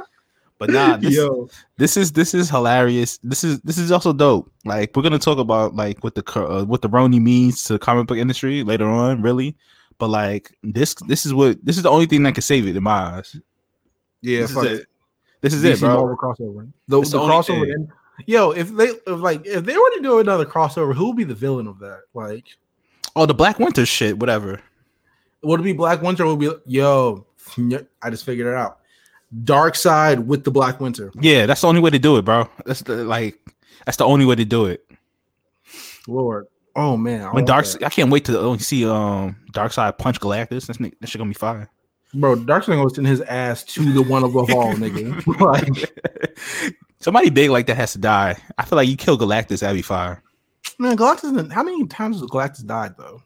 But 0.59 0.71
nah, 0.71 0.97
this, 0.97 1.15
Yo. 1.15 1.49
this 1.77 1.97
is 1.97 2.11
this 2.13 2.33
is 2.33 2.49
hilarious. 2.49 3.19
This 3.19 3.43
is 3.43 3.61
this 3.61 3.77
is 3.77 3.91
also 3.91 4.11
dope. 4.11 4.51
Like 4.65 4.95
we're 4.95 5.03
gonna 5.03 5.19
talk 5.19 5.37
about 5.37 5.75
like 5.75 6.03
what 6.03 6.15
the 6.15 6.23
uh, 6.35 6.65
what 6.65 6.81
the 6.81 6.89
Roni 6.89 7.21
means 7.21 7.63
to 7.65 7.73
the 7.73 7.79
comic 7.79 8.07
book 8.07 8.17
industry 8.17 8.63
later 8.63 8.87
on, 8.87 9.21
really. 9.21 9.55
But 9.99 10.09
like 10.09 10.57
this 10.63 10.95
this 11.07 11.25
is 11.25 11.33
what 11.33 11.63
this 11.63 11.77
is 11.77 11.83
the 11.83 11.91
only 11.91 12.07
thing 12.07 12.23
that 12.23 12.33
can 12.33 12.41
save 12.41 12.67
it 12.67 12.75
in 12.75 12.81
my 12.81 13.17
eyes. 13.17 13.35
Yeah, 14.21 14.41
this 14.41 14.51
is 14.51 14.57
it. 14.57 14.71
it. 14.71 14.87
This 15.41 15.53
is 15.53 15.63
DC 15.63 15.73
it, 15.75 15.79
bro. 15.81 16.15
crossover. 16.15 16.71
The, 16.87 17.01
the, 17.01 17.09
the 17.09 17.19
crossover. 17.19 17.71
In, 17.71 17.91
yo, 18.25 18.51
if 18.51 18.69
they 18.75 18.87
if 18.87 19.07
like 19.07 19.45
if 19.45 19.65
they 19.65 19.77
were 19.77 19.91
to 19.95 19.99
do 20.01 20.19
another 20.19 20.45
crossover, 20.45 20.93
who 20.93 21.07
would 21.07 21.17
be 21.17 21.23
the 21.23 21.35
villain 21.35 21.67
of 21.67 21.79
that? 21.79 22.01
Like, 22.13 22.45
oh, 23.15 23.25
the 23.25 23.33
Black 23.33 23.59
Winter 23.59 23.85
shit, 23.85 24.17
whatever. 24.17 24.61
Would 25.43 25.59
it 25.59 25.63
be 25.63 25.73
Black 25.73 26.01
Winter? 26.01 26.25
Would 26.25 26.39
be 26.39 26.51
yo? 26.65 27.25
I 28.01 28.09
just 28.09 28.25
figured 28.25 28.47
it 28.47 28.55
out. 28.55 28.79
Darkseid 29.43 30.25
with 30.25 30.43
the 30.43 30.51
Black 30.51 30.79
Winter. 30.79 31.11
Yeah, 31.19 31.45
that's 31.45 31.61
the 31.61 31.67
only 31.67 31.81
way 31.81 31.89
to 31.89 31.99
do 31.99 32.17
it, 32.17 32.23
bro. 32.23 32.49
That's 32.65 32.81
the 32.81 33.03
like 33.03 33.39
that's 33.85 33.97
the 33.97 34.05
only 34.05 34.25
way 34.25 34.35
to 34.35 34.45
do 34.45 34.65
it. 34.65 34.85
Lord. 36.07 36.47
Oh 36.75 36.95
man. 36.95 37.21
I 37.23 37.31
when 37.31 37.45
Dark 37.45 37.65
I 37.83 37.89
can't 37.89 38.11
wait 38.11 38.25
to 38.25 38.59
see 38.59 38.85
um 38.85 39.35
Darkseid 39.51 39.97
punch 39.97 40.19
Galactus. 40.19 40.67
That's 40.67 40.79
that 40.79 41.09
shit 41.09 41.19
gonna 41.19 41.29
be 41.29 41.33
fire. 41.33 41.69
Bro, 42.13 42.37
Darkseid 42.37 42.75
gonna 42.75 42.89
send 42.89 43.07
his 43.07 43.21
ass 43.21 43.63
to 43.63 43.91
the 43.91 44.01
one 44.01 44.23
above 44.23 44.51
all, 44.51 44.73
nigga. 44.73 45.25
like 45.41 46.75
somebody 46.99 47.29
big 47.29 47.49
like 47.49 47.67
that 47.67 47.77
has 47.77 47.93
to 47.93 47.99
die. 47.99 48.37
I 48.57 48.65
feel 48.65 48.77
like 48.77 48.89
you 48.89 48.97
kill 48.97 49.17
Galactus, 49.17 49.59
that'd 49.59 49.75
be 49.75 49.81
fire. 49.81 50.21
Man, 50.79 50.97
Galactus 50.97 51.51
how 51.51 51.63
many 51.63 51.85
times 51.87 52.19
has 52.19 52.29
Galactus 52.29 52.65
died 52.65 52.95
though? 52.97 53.21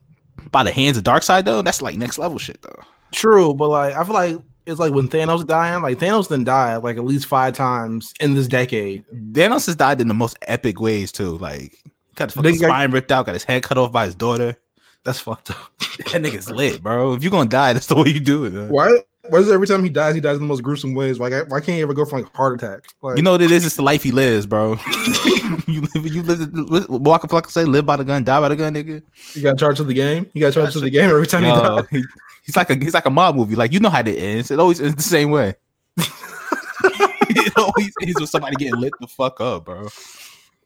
By 0.52 0.64
the 0.64 0.72
hands 0.72 0.98
of 0.98 1.04
Darkseid 1.04 1.46
though? 1.46 1.62
That's 1.62 1.82
like 1.82 1.98
next 1.98 2.18
level 2.18 2.38
shit 2.38 2.62
though. 2.62 2.84
True, 3.12 3.54
but 3.54 3.70
like 3.70 3.96
I 3.96 4.04
feel 4.04 4.14
like 4.14 4.38
it's 4.66 4.80
like 4.80 4.94
when 4.94 5.08
Thanos 5.08 5.46
dying, 5.46 5.82
like 5.82 6.00
Thanos 6.00 6.30
then 6.30 6.44
died 6.44 6.78
like 6.78 6.98
at 6.98 7.04
least 7.04 7.26
five 7.26 7.56
times 7.56 8.14
in 8.20 8.36
this 8.36 8.48
decade. 8.48 9.06
Thanos 9.32 9.66
has 9.66 9.76
died 9.76 10.02
in 10.02 10.08
the 10.08 10.14
most 10.14 10.38
epic 10.48 10.80
ways 10.80 11.12
too. 11.12 11.38
Like 11.38 11.78
got 12.16 12.32
his 12.34 12.60
spine 12.60 12.92
ripped 12.92 13.12
out, 13.12 13.26
got 13.26 13.34
his 13.34 13.44
head 13.44 13.64
cut 13.64 13.78
off 13.78 13.92
by 13.92 14.06
his 14.06 14.16
daughter. 14.16 14.56
That's 15.04 15.20
fucked 15.20 15.52
up. 15.52 15.58
that 15.80 16.22
nigga's 16.22 16.50
lit, 16.50 16.82
bro. 16.82 17.14
If 17.14 17.24
you're 17.24 17.32
gonna 17.32 17.50
die, 17.50 17.74
that's 17.74 17.88
the 17.88 17.96
way 17.96 18.10
you 18.10 18.20
do 18.20 18.46
it. 18.46 18.70
Why? 18.70 19.00
Why 19.30 19.40
is 19.40 19.52
every 19.52 19.68
time 19.68 19.84
he 19.84 19.90
dies, 19.90 20.16
he 20.16 20.22
dies 20.22 20.36
in 20.36 20.42
the 20.42 20.48
most 20.48 20.64
gruesome 20.64 20.96
ways? 20.96 21.20
Like, 21.20 21.32
why 21.50 21.60
can't 21.60 21.76
he 21.76 21.82
ever 21.82 21.94
go 21.94 22.06
from 22.06 22.22
like 22.22 22.36
heart 22.36 22.62
attack? 22.62 22.86
Like, 23.02 23.18
you 23.18 23.24
know 23.24 23.32
what 23.32 23.42
it 23.42 23.52
is? 23.52 23.66
It's 23.66 23.76
the 23.76 23.84
life 23.84 24.02
he 24.02 24.12
lives, 24.12 24.46
bro. 24.46 24.72
you 25.68 25.82
live, 25.82 26.08
you 26.08 26.24
live, 26.24 26.90
walk 26.90 27.24
a 27.24 27.28
flock 27.28 27.50
say, 27.50 27.64
live 27.64 27.86
by 27.86 27.98
the 27.98 28.04
gun, 28.04 28.24
die 28.24 28.40
by 28.40 28.50
the 28.50 28.56
gun, 28.56 28.74
nigga. 28.74 29.04
You 29.36 29.44
got 29.44 29.60
charged 29.60 29.78
to 29.78 29.84
the 29.84 29.94
game. 29.94 30.30
You 30.34 30.42
got 30.42 30.54
charged 30.54 30.74
to 30.74 30.80
the 30.80 30.90
game 30.90 31.10
every 31.10 31.28
time 31.28 31.44
Yo, 31.44 31.54
he 31.54 31.62
dies. 31.62 32.06
He's 32.44 32.56
like 32.56 32.70
a 32.72 32.76
he's 32.76 32.94
like 32.94 33.06
a 33.06 33.12
mob 33.12 33.36
movie. 33.36 33.56
Like 33.56 33.72
you 33.72 33.80
know 33.80 33.90
how 33.90 34.00
it 34.00 34.08
ends. 34.08 34.50
It 34.50 34.60
always 34.60 34.82
ends 34.82 34.96
the 34.96 35.04
same 35.04 35.30
way. 35.30 35.54
it 35.98 37.58
always 37.58 37.94
ends 38.02 38.20
with 38.20 38.30
somebody 38.30 38.56
getting 38.56 38.80
lit 38.80 38.94
the 39.00 39.08
fuck 39.08 39.40
up, 39.40 39.66
bro. 39.66 39.88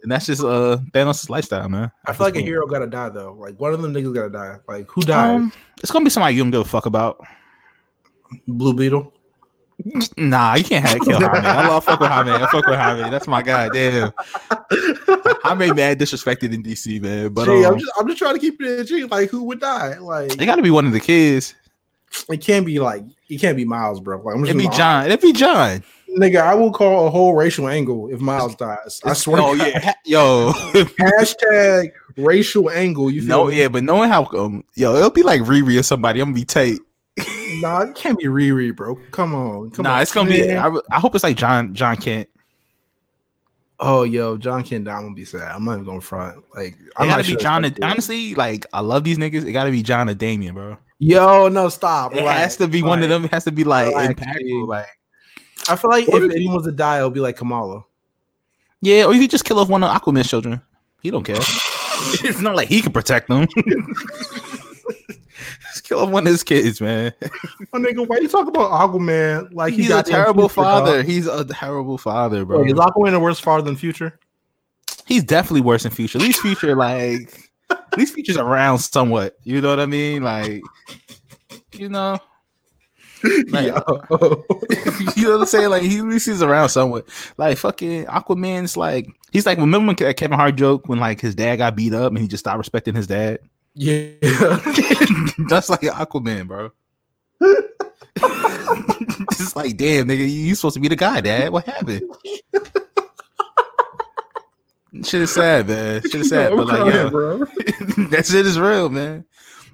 And 0.02 0.12
that's 0.12 0.28
just 0.28 0.42
uh 0.42 0.78
Thanos' 0.94 1.30
lifestyle, 1.30 1.68
man. 1.68 1.92
I 2.06 2.14
feel 2.14 2.28
like 2.28 2.38
a 2.38 2.42
hero 2.42 2.66
gotta 2.68 2.88
die 2.88 3.10
though. 3.10 3.36
Like 3.38 3.60
one 3.60 3.74
of 3.74 3.82
them 3.82 3.94
niggas 3.94 4.14
gotta 4.14 4.30
die. 4.30 4.58
Like 4.68 4.90
who 4.90 5.02
died? 5.02 5.36
Um, 5.36 5.54
it's 5.84 5.92
gonna 5.92 6.06
be 6.06 6.10
somebody 6.10 6.36
you 6.36 6.44
don't 6.44 6.52
give 6.52 6.62
a 6.62 6.66
fuck 6.66 6.86
about. 6.86 7.20
Blue 8.48 8.74
Beetle. 8.74 9.12
Nah, 10.18 10.56
you 10.56 10.64
can't 10.64 10.86
have 10.86 11.02
kill 11.02 11.20
Jaime. 11.20 11.46
I 11.46 11.68
love 11.68 11.84
fuck 11.84 12.00
with 12.00 12.10
Jaime. 12.10 12.32
I 12.32 12.50
fuck 12.50 12.66
with 12.66 12.80
Jaime. 12.80 13.10
That's 13.10 13.28
my 13.28 13.42
guy. 13.42 13.68
Damn. 13.70 14.14
Jaime 15.44 15.72
mad 15.74 16.00
disrespected 16.00 16.54
in 16.54 16.64
DC, 16.64 17.02
man. 17.02 17.34
But 17.34 17.46
Gee, 17.46 17.66
um, 17.66 17.74
I'm, 17.74 17.80
just, 17.80 17.92
I'm 18.00 18.08
just 18.08 18.18
trying 18.18 18.36
to 18.36 18.40
keep 18.40 18.62
it 18.62 18.68
in 18.68 18.78
the 18.78 18.84
G. 18.86 19.04
Like 19.04 19.30
who 19.30 19.44
would 19.44 19.60
die? 19.60 19.98
Like 19.98 20.32
it 20.42 20.46
got 20.46 20.56
to 20.56 20.62
be 20.62 20.72
one 20.72 20.86
of 20.86 20.94
the 20.94 21.00
kids. 21.00 21.56
It 22.30 22.38
can't 22.38 22.66
be 22.66 22.80
like 22.80 23.04
it 23.30 23.42
can't 23.42 23.58
be 23.58 23.66
Miles, 23.66 24.00
bro. 24.00 24.22
Like, 24.22 24.38
It'd 24.48 24.58
be 24.58 24.70
John. 24.70 25.08
It'd 25.08 25.20
be 25.20 25.34
John. 25.34 25.84
Nigga, 26.18 26.40
I 26.40 26.56
will 26.56 26.72
call 26.72 27.08
a 27.08 27.10
whole 27.10 27.36
racial 27.36 27.68
angle 27.68 28.08
if 28.10 28.22
Miles 28.22 28.56
dies. 28.58 29.02
I 29.04 29.14
swear. 29.14 29.42
Oh 29.42 29.54
yeah, 29.54 29.94
yo. 30.06 30.52
Hashtag 30.74 31.92
racial 32.16 32.70
angle. 32.70 33.12
You 33.12 33.24
know? 33.24 33.50
yeah, 33.50 33.68
but 33.68 33.84
knowing 33.84 34.10
how 34.10 34.26
um, 34.38 34.64
yo, 34.76 34.96
it'll 34.96 35.10
be 35.10 35.24
like 35.24 35.42
Riri 35.42 35.78
or 35.78 35.84
somebody. 35.84 36.22
I'm 36.22 36.28
gonna 36.28 36.36
be 36.36 36.46
Tate 36.46 36.80
nah, 37.62 37.82
it 37.82 37.96
can't 37.96 38.18
be 38.18 38.26
Riri, 38.26 38.76
bro. 38.76 38.96
Come 39.12 39.36
on. 39.36 39.72
Come 39.72 39.84
nah, 39.84 39.96
on. 39.96 40.02
it's 40.02 40.14
gonna 40.14 40.30
be. 40.30 40.54
I, 40.54 40.70
I, 40.92 41.00
hope 41.00 41.16
it's 41.16 41.24
like 41.24 41.38
John 41.38 41.74
John 41.74 41.98
Kent. 41.98 42.30
Oh, 43.80 44.04
yo, 44.04 44.38
John 44.38 44.64
Kent 44.64 44.86
down 44.86 45.04
gonna 45.04 45.16
be 45.16 45.26
sad. 45.26 45.52
I'm 45.52 45.66
not 45.66 45.74
even 45.74 45.86
gonna 45.86 46.02
front. 46.02 46.44
Like, 46.56 46.78
I'm 46.98 47.08
gotta 47.08 47.24
be 47.24 47.30
sure 47.30 47.40
John. 47.40 47.66
And, 47.66 47.78
honestly, 47.84 48.36
like, 48.36 48.66
I 48.74 48.80
love 48.80 49.04
these 49.04 49.18
niggas. 49.18 49.46
It 49.46 49.52
gotta 49.52 49.72
be 49.72 49.84
John 49.84 50.10
and 50.10 50.18
Damian, 50.18 50.56
bro. 50.56 50.78
Yo, 51.00 51.50
no, 51.50 51.70
stop. 51.70 52.16
It 52.16 52.24
like, 52.24 52.38
has 52.38 52.58
to 52.58 52.68
be 52.68 52.82
like, 52.82 52.90
one 52.90 53.04
of 53.04 53.10
them. 53.10 53.26
It 53.26 53.32
has 53.32 53.44
to 53.46 53.52
be 53.52 53.64
like 53.64 53.94
impactful. 53.94 54.68
Like, 54.68 54.88
I 55.68 55.76
feel 55.76 55.92
like 55.92 56.08
if 56.08 56.32
anyone 56.32 56.56
was 56.56 56.66
to 56.66 56.72
die, 56.72 56.98
it'll 56.98 57.10
be 57.10 57.20
like 57.20 57.38
Kamala. 57.38 57.84
Yeah, 58.82 59.06
or 59.06 59.14
you 59.14 59.22
could 59.22 59.32
just 59.32 59.46
kill 59.46 59.60
off 59.60 59.70
one 59.70 59.84
of 59.84 59.90
Aquaman's 59.90 60.30
children. 60.30 60.62
He 61.02 61.12
don't 61.12 61.24
care. 61.24 61.38
it's 62.24 62.42
not 62.42 62.56
like 62.56 62.68
he 62.68 62.82
can 62.82 62.92
protect 62.92 63.28
them. 63.30 63.48
Just 65.62 65.84
kill 65.84 66.08
one 66.10 66.26
of 66.26 66.32
his 66.32 66.44
kids, 66.44 66.82
man. 66.82 67.14
Oh, 67.74 67.80
nigga, 67.80 68.08
why 68.08 68.18
you 68.18 68.28
talk 68.28 68.48
about 68.48 68.72
Aquaman 68.72 69.54
like 69.54 69.74
he's 69.74 69.90
a 69.90 70.02
terrible 70.02 70.48
father? 70.48 70.98
Dog? 70.98 71.06
He's 71.06 71.28
a 71.28 71.44
terrible 71.44 71.98
father, 71.98 72.46
bro. 72.46 72.62
Wait, 72.62 72.72
is 72.72 72.78
Aquaman 72.78 73.14
a 73.14 73.20
worse 73.20 73.40
father 73.40 73.64
than 73.64 73.76
Future? 73.76 74.18
He's 75.06 75.24
definitely 75.24 75.62
worse 75.62 75.84
than 75.84 75.92
Future. 75.92 76.20
At 76.20 76.24
least 76.24 76.42
Future, 76.42 76.76
like, 76.76 77.52
at 77.70 77.98
least 77.98 78.14
Future's 78.14 78.38
around 78.38 78.80
somewhat. 78.80 79.36
You 79.44 79.60
know 79.60 79.70
what 79.70 79.80
I 79.80 79.86
mean? 79.88 80.24
Like, 80.24 80.62
you 81.74 81.90
know. 81.90 82.18
Like, 83.48 83.74
you 85.16 85.24
know 85.24 85.32
what 85.32 85.42
I'm 85.42 85.46
saying? 85.46 85.70
Like 85.70 85.82
he 85.82 85.98
at 85.98 86.06
least 86.06 86.28
he's 86.28 86.44
around 86.44 86.70
somewhat. 86.70 87.08
Like 87.38 87.58
fucking 87.58 88.06
Aquaman's 88.06 88.78
like 88.78 89.08
he's 89.32 89.46
like 89.46 89.58
remember 89.58 89.88
when 89.88 90.14
Kevin 90.14 90.38
Hart 90.38 90.56
joke 90.56 90.88
when 90.88 91.00
like 91.00 91.22
his 91.22 91.36
dad 91.36 91.58
got 91.58 91.76
beat 91.76 91.94
up 91.94 92.12
and 92.12 92.20
he 92.20 92.28
just 92.28 92.44
stopped 92.44 92.58
respecting 92.58 92.94
his 92.96 93.08
dad. 93.08 93.40
Yeah, 93.76 94.08
that's 95.50 95.70
like 95.70 95.82
Aquaman, 95.82 96.48
bro. 96.48 96.72
It's 99.32 99.56
like, 99.56 99.78
damn, 99.78 100.08
nigga, 100.08 100.30
you 100.30 100.56
supposed 100.56 100.76
to 100.76 100.80
be 100.80 100.88
the 100.88 100.96
guy, 100.96 101.22
Dad. 101.22 101.52
What 101.52 101.66
happened? 101.66 102.02
Shit 105.04 105.22
is 105.22 105.34
sad, 105.34 105.68
man. 105.68 106.02
Shit 106.02 106.16
is 106.16 106.30
sad, 106.30 106.56
but 106.56 106.68
like, 106.68 106.94
yeah, 106.94 107.10
bro. 107.10 107.40
that 108.10 108.26
shit 108.26 108.46
is 108.46 108.58
real, 108.60 108.90
man. 108.90 109.26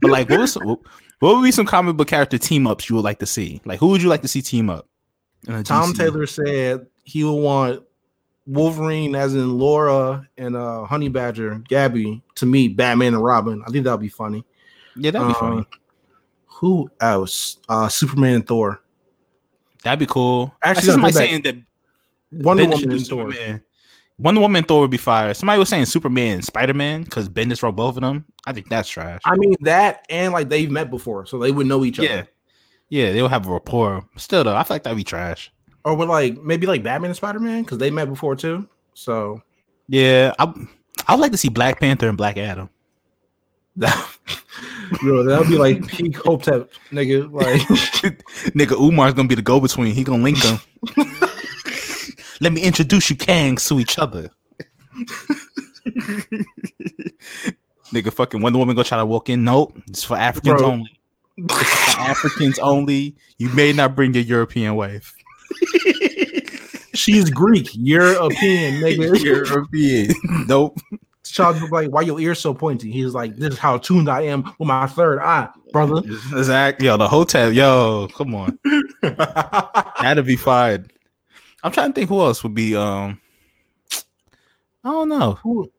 But 0.01 0.11
like, 0.11 0.29
what 0.29 0.39
was 0.39 0.55
what 0.55 0.79
would 1.19 1.43
be 1.43 1.51
some 1.51 1.67
comic 1.67 1.95
book 1.95 2.07
character 2.07 2.37
team 2.37 2.65
ups 2.65 2.89
you 2.89 2.95
would 2.95 3.05
like 3.05 3.19
to 3.19 3.27
see? 3.27 3.61
Like, 3.63 3.79
who 3.79 3.87
would 3.89 4.01
you 4.01 4.09
like 4.09 4.23
to 4.23 4.27
see 4.27 4.41
team 4.41 4.69
up? 4.69 4.87
Tom 5.63 5.93
Taylor 5.93 6.25
said 6.25 6.87
he 7.03 7.23
would 7.23 7.33
want 7.33 7.83
Wolverine, 8.51 9.15
as 9.15 9.33
in 9.33 9.57
Laura 9.57 10.27
and 10.37 10.55
uh 10.55 10.83
Honey 10.85 11.07
Badger, 11.09 11.55
Gabby, 11.67 12.21
to 12.35 12.45
me, 12.45 12.67
Batman 12.67 13.13
and 13.13 13.23
Robin. 13.23 13.63
I 13.65 13.71
think 13.71 13.85
that'd 13.85 13.99
be 14.01 14.09
funny. 14.09 14.43
Yeah, 14.97 15.11
that'd 15.11 15.27
be 15.29 15.33
Um, 15.33 15.39
funny. 15.39 15.65
Who 16.59 16.89
else? 16.99 17.57
Uh 17.69 17.87
Superman 17.87 18.35
and 18.35 18.47
Thor. 18.47 18.81
That'd 19.83 19.99
be 19.99 20.05
cool. 20.05 20.53
Actually, 20.61 20.87
somebody 20.91 21.13
saying 21.13 21.41
that 21.43 21.55
Wonder 22.31 22.65
Bendis 22.65 22.71
Woman 22.81 22.91
and 22.91 23.07
Thor. 23.07 23.31
Superman. 23.31 23.63
Wonder 24.19 24.41
Woman 24.41 24.57
and 24.59 24.67
Thor 24.67 24.81
would 24.81 24.91
be 24.91 24.97
fire. 24.97 25.33
Somebody 25.33 25.57
was 25.57 25.69
saying 25.69 25.85
Superman 25.85 26.35
and 26.35 26.45
Spider 26.45 26.73
Man 26.75 27.03
because 27.03 27.27
Bendis 27.29 27.63
wrote 27.63 27.75
both 27.75 27.95
of 27.95 28.01
them. 28.01 28.25
I 28.45 28.53
think 28.53 28.69
that's 28.69 28.87
trash. 28.89 29.21
I 29.25 29.35
mean 29.37 29.55
that 29.61 30.05
and 30.09 30.33
like 30.33 30.49
they've 30.49 30.69
met 30.69 30.89
before, 30.91 31.25
so 31.25 31.39
they 31.39 31.51
would 31.51 31.67
know 31.67 31.83
each 31.85 31.99
other. 31.99 32.07
yeah, 32.07 32.23
yeah, 32.89 33.11
they'll 33.13 33.27
have 33.29 33.47
a 33.47 33.51
rapport. 33.51 34.03
Still 34.17 34.43
though, 34.43 34.55
I 34.55 34.63
feel 34.63 34.75
like 34.75 34.83
that'd 34.83 34.97
be 34.97 35.03
trash. 35.03 35.51
Or 35.83 35.95
with 35.95 36.09
like 36.09 36.41
maybe 36.41 36.67
like 36.67 36.83
Batman 36.83 37.09
and 37.09 37.17
Spider 37.17 37.39
Man 37.39 37.63
because 37.63 37.77
they 37.77 37.89
met 37.89 38.09
before 38.09 38.35
too. 38.35 38.67
So 38.93 39.41
Yeah, 39.87 40.33
I 40.37 40.53
I 41.07 41.15
would 41.15 41.21
like 41.21 41.31
to 41.31 41.37
see 41.37 41.49
Black 41.49 41.79
Panther 41.79 42.07
and 42.07 42.17
Black 42.17 42.37
Adam. 42.37 42.69
yo, 43.75 45.23
that'll 45.23 45.45
be 45.45 45.57
like 45.57 45.87
peak 45.87 46.17
Hotep, 46.17 46.71
nigga. 46.91 47.31
Like 47.31 47.61
Nigga, 48.53 48.79
Umar's 48.79 49.13
gonna 49.13 49.27
be 49.27 49.35
the 49.35 49.41
go 49.41 49.59
between. 49.59 49.93
He 49.93 50.03
gonna 50.03 50.23
link 50.23 50.39
them. 50.41 50.59
Let 52.41 52.53
me 52.53 52.61
introduce 52.61 53.09
you 53.09 53.15
Kangs 53.15 53.67
to 53.69 53.79
each 53.79 53.97
other. 53.97 54.29
Nigga, 57.93 58.11
fucking 58.11 58.41
Wonder 58.41 58.59
Woman 58.59 58.75
gonna 58.75 58.83
try 58.83 58.97
to 58.97 59.05
walk 59.05 59.29
in. 59.29 59.43
Nope, 59.43 59.77
it's 59.87 60.03
for 60.03 60.17
Africans 60.17 60.61
Bro. 60.61 60.71
only. 60.71 60.99
It's 61.37 61.93
for 61.93 62.01
Africans 62.01 62.59
only. 62.59 63.15
You 63.37 63.49
may 63.49 63.73
not 63.73 63.95
bring 63.95 64.13
your 64.13 64.23
European 64.23 64.75
wife. 64.75 65.15
She's 66.93 67.29
Greek, 67.29 67.69
European, 67.73 68.75
nigga. 68.81 69.23
European. 69.23 70.13
nope. 70.47 70.77
Child 71.23 71.61
was 71.61 71.71
like, 71.71 71.89
why 71.89 72.01
your 72.01 72.19
ears 72.19 72.39
so 72.39 72.53
pointy? 72.53 72.91
He's 72.91 73.13
like, 73.13 73.37
this 73.37 73.53
is 73.53 73.59
how 73.59 73.77
tuned 73.77 74.09
I 74.09 74.21
am 74.23 74.43
with 74.59 74.67
my 74.67 74.85
third 74.87 75.19
eye, 75.19 75.47
brother. 75.71 76.01
Exactly. 76.35 76.87
Yo, 76.87 76.97
the 76.97 77.07
hotel. 77.07 77.51
Yo, 77.53 78.09
come 78.13 78.35
on. 78.35 78.59
That'd 80.01 80.25
be 80.25 80.35
fine. 80.35 80.87
I'm 81.63 81.71
trying 81.71 81.91
to 81.91 81.93
think 81.93 82.09
who 82.09 82.19
else 82.19 82.43
would 82.43 82.53
be. 82.55 82.75
Um, 82.75 83.21
I 84.83 84.89
don't 84.89 85.09
know. 85.09 85.39
Who- 85.43 85.71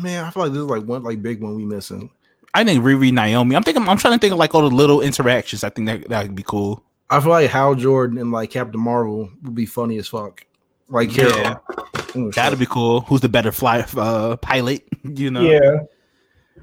Man, 0.00 0.24
I 0.24 0.30
feel 0.30 0.44
like 0.44 0.52
this 0.52 0.60
is 0.60 0.66
like 0.68 0.84
one 0.84 1.02
like 1.02 1.20
big 1.22 1.42
one 1.42 1.54
we 1.54 1.64
missing. 1.64 2.08
I 2.54 2.64
think 2.64 2.82
Riri 2.82 3.12
Naomi. 3.12 3.54
I'm 3.56 3.62
thinking. 3.62 3.86
I'm 3.88 3.98
trying 3.98 4.14
to 4.14 4.18
think 4.18 4.32
of 4.32 4.38
like 4.38 4.54
all 4.54 4.68
the 4.68 4.74
little 4.74 5.00
interactions. 5.02 5.64
I 5.64 5.70
think 5.70 5.86
that 5.88 6.08
that 6.08 6.22
would 6.22 6.34
be 6.34 6.42
cool. 6.42 6.82
I 7.12 7.20
feel 7.20 7.28
like 7.30 7.50
Hal 7.50 7.74
Jordan 7.74 8.16
and 8.16 8.32
like 8.32 8.50
Captain 8.50 8.80
Marvel 8.80 9.28
would 9.42 9.54
be 9.54 9.66
funny 9.66 9.98
as 9.98 10.08
fuck. 10.08 10.46
Like 10.88 11.10
Carol. 11.10 11.36
Yeah. 11.36 12.30
That'd 12.34 12.58
be 12.58 12.66
cool. 12.66 13.02
Who's 13.02 13.20
the 13.20 13.28
better 13.28 13.52
fly 13.52 13.84
uh, 13.96 14.36
pilot? 14.36 14.82
You 15.04 15.30
know. 15.32 15.42
Yeah. 15.42 15.80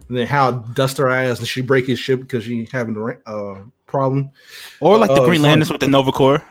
And 0.07 0.17
then 0.17 0.25
how 0.25 0.51
dust 0.51 0.97
her 0.97 1.09
ass 1.09 1.39
and 1.39 1.47
she 1.47 1.61
break 1.61 1.85
his 1.85 1.99
ship 1.99 2.21
because 2.21 2.45
she 2.45 2.67
having 2.71 2.95
a 2.95 3.29
uh, 3.29 3.61
problem. 3.85 4.31
Or 4.79 4.97
like 4.97 5.09
the 5.09 5.21
Oh, 5.21 5.25
Green. 5.25 5.41
Lanterns 5.41 5.71
with 5.71 5.81
the 5.81 5.87
Nova 5.87 6.11
Corps. 6.11 6.41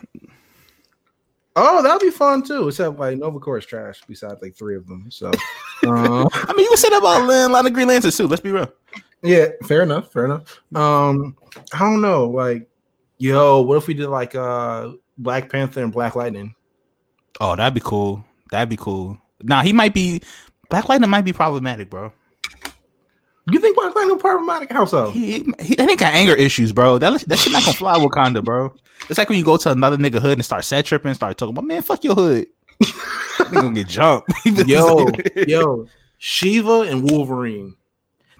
Oh, 1.56 1.82
that'd 1.82 2.00
be 2.00 2.10
fun 2.10 2.42
too. 2.42 2.68
Except 2.68 2.98
like 2.98 3.18
Nova 3.18 3.40
Corps 3.40 3.58
is 3.58 3.66
trash 3.66 4.00
besides 4.06 4.40
like 4.42 4.54
three 4.54 4.76
of 4.76 4.86
them. 4.86 5.10
So 5.10 5.30
uh, 5.30 6.28
I 6.32 6.52
mean, 6.54 6.64
you 6.64 6.70
would 6.70 6.78
say 6.78 6.90
that 6.90 6.98
about 6.98 7.22
a 7.22 7.48
lot 7.48 7.66
of 7.66 7.72
Green 7.72 7.88
Lanterns 7.88 8.16
too. 8.16 8.28
Let's 8.28 8.42
be 8.42 8.52
real. 8.52 8.70
yeah, 9.22 9.46
fair 9.64 9.82
enough. 9.82 10.12
Fair 10.12 10.26
enough. 10.26 10.60
Um, 10.74 11.36
I 11.72 11.78
don't 11.78 12.00
know. 12.00 12.28
Like, 12.28 12.67
yo, 13.18 13.60
what 13.60 13.76
if 13.76 13.86
we 13.86 13.94
did 13.94 14.08
like 14.08 14.34
uh 14.34 14.92
Black 15.16 15.50
Panther 15.50 15.82
and 15.82 15.92
Black 15.92 16.14
Lightning? 16.16 16.54
Oh, 17.40 17.56
that'd 17.56 17.74
be 17.74 17.80
cool. 17.80 18.24
That'd 18.50 18.68
be 18.68 18.76
cool. 18.76 19.18
Nah, 19.42 19.62
he 19.62 19.72
might 19.72 19.94
be. 19.94 20.22
Black 20.70 20.88
Lightning 20.88 21.10
might 21.10 21.24
be 21.24 21.32
problematic, 21.32 21.88
bro. 21.90 22.12
You 23.50 23.58
think 23.60 23.76
Black 23.76 23.94
Lightning 23.94 24.18
problematic? 24.18 24.70
How 24.70 24.84
so? 24.84 25.10
He, 25.10 25.32
he, 25.60 25.74
that 25.76 25.88
nigga 25.88 25.98
got 25.98 26.14
anger 26.14 26.34
issues, 26.34 26.72
bro. 26.72 26.98
That 26.98 27.20
that 27.22 27.38
shit 27.38 27.52
not 27.52 27.64
gonna 27.64 27.76
fly 27.76 27.98
Wakanda, 27.98 28.44
bro. 28.44 28.74
It's 29.08 29.18
like 29.18 29.28
when 29.28 29.38
you 29.38 29.44
go 29.44 29.56
to 29.56 29.70
another 29.70 29.96
nigga 29.96 30.18
hood 30.20 30.38
and 30.38 30.44
start 30.44 30.64
set 30.64 30.84
tripping, 30.84 31.14
start 31.14 31.38
talking 31.38 31.54
about 31.54 31.64
man, 31.64 31.82
fuck 31.82 32.04
your 32.04 32.14
hood. 32.14 32.46
nigga 32.82 33.52
gonna 33.54 33.72
get 33.74 33.88
jumped. 33.88 34.30
Yo, 34.66 35.08
yo, 35.46 35.86
Shiva 36.18 36.80
and 36.82 37.10
Wolverine. 37.10 37.74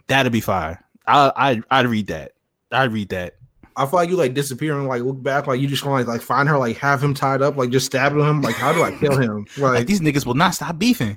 that'd 0.08 0.30
be 0.32 0.40
fire. 0.40 0.84
I 1.06 1.32
I 1.70 1.78
I'd 1.78 1.86
read 1.86 2.08
that. 2.08 2.32
I'd 2.70 2.92
read 2.92 3.08
that. 3.10 3.37
I 3.78 3.86
feel 3.86 4.00
like 4.00 4.10
you 4.10 4.16
like 4.16 4.34
disappear 4.34 4.76
and 4.76 4.88
like 4.88 5.02
look 5.02 5.22
back, 5.22 5.46
like 5.46 5.60
you 5.60 5.68
just 5.68 5.82
gonna 5.82 5.94
like, 5.94 6.06
like 6.06 6.20
find 6.20 6.48
her, 6.48 6.58
like 6.58 6.76
have 6.78 7.02
him 7.02 7.14
tied 7.14 7.40
up, 7.42 7.56
like 7.56 7.70
just 7.70 7.86
stabbing 7.86 8.20
him. 8.20 8.42
Like, 8.42 8.56
how 8.56 8.72
do 8.72 8.82
I 8.82 8.90
kill 8.98 9.16
him? 9.16 9.46
Like 9.58 9.74
Like, 9.74 9.86
these 9.86 10.00
niggas 10.00 10.26
will 10.26 10.34
not 10.34 10.54
stop 10.54 10.78
beefing. 10.78 11.16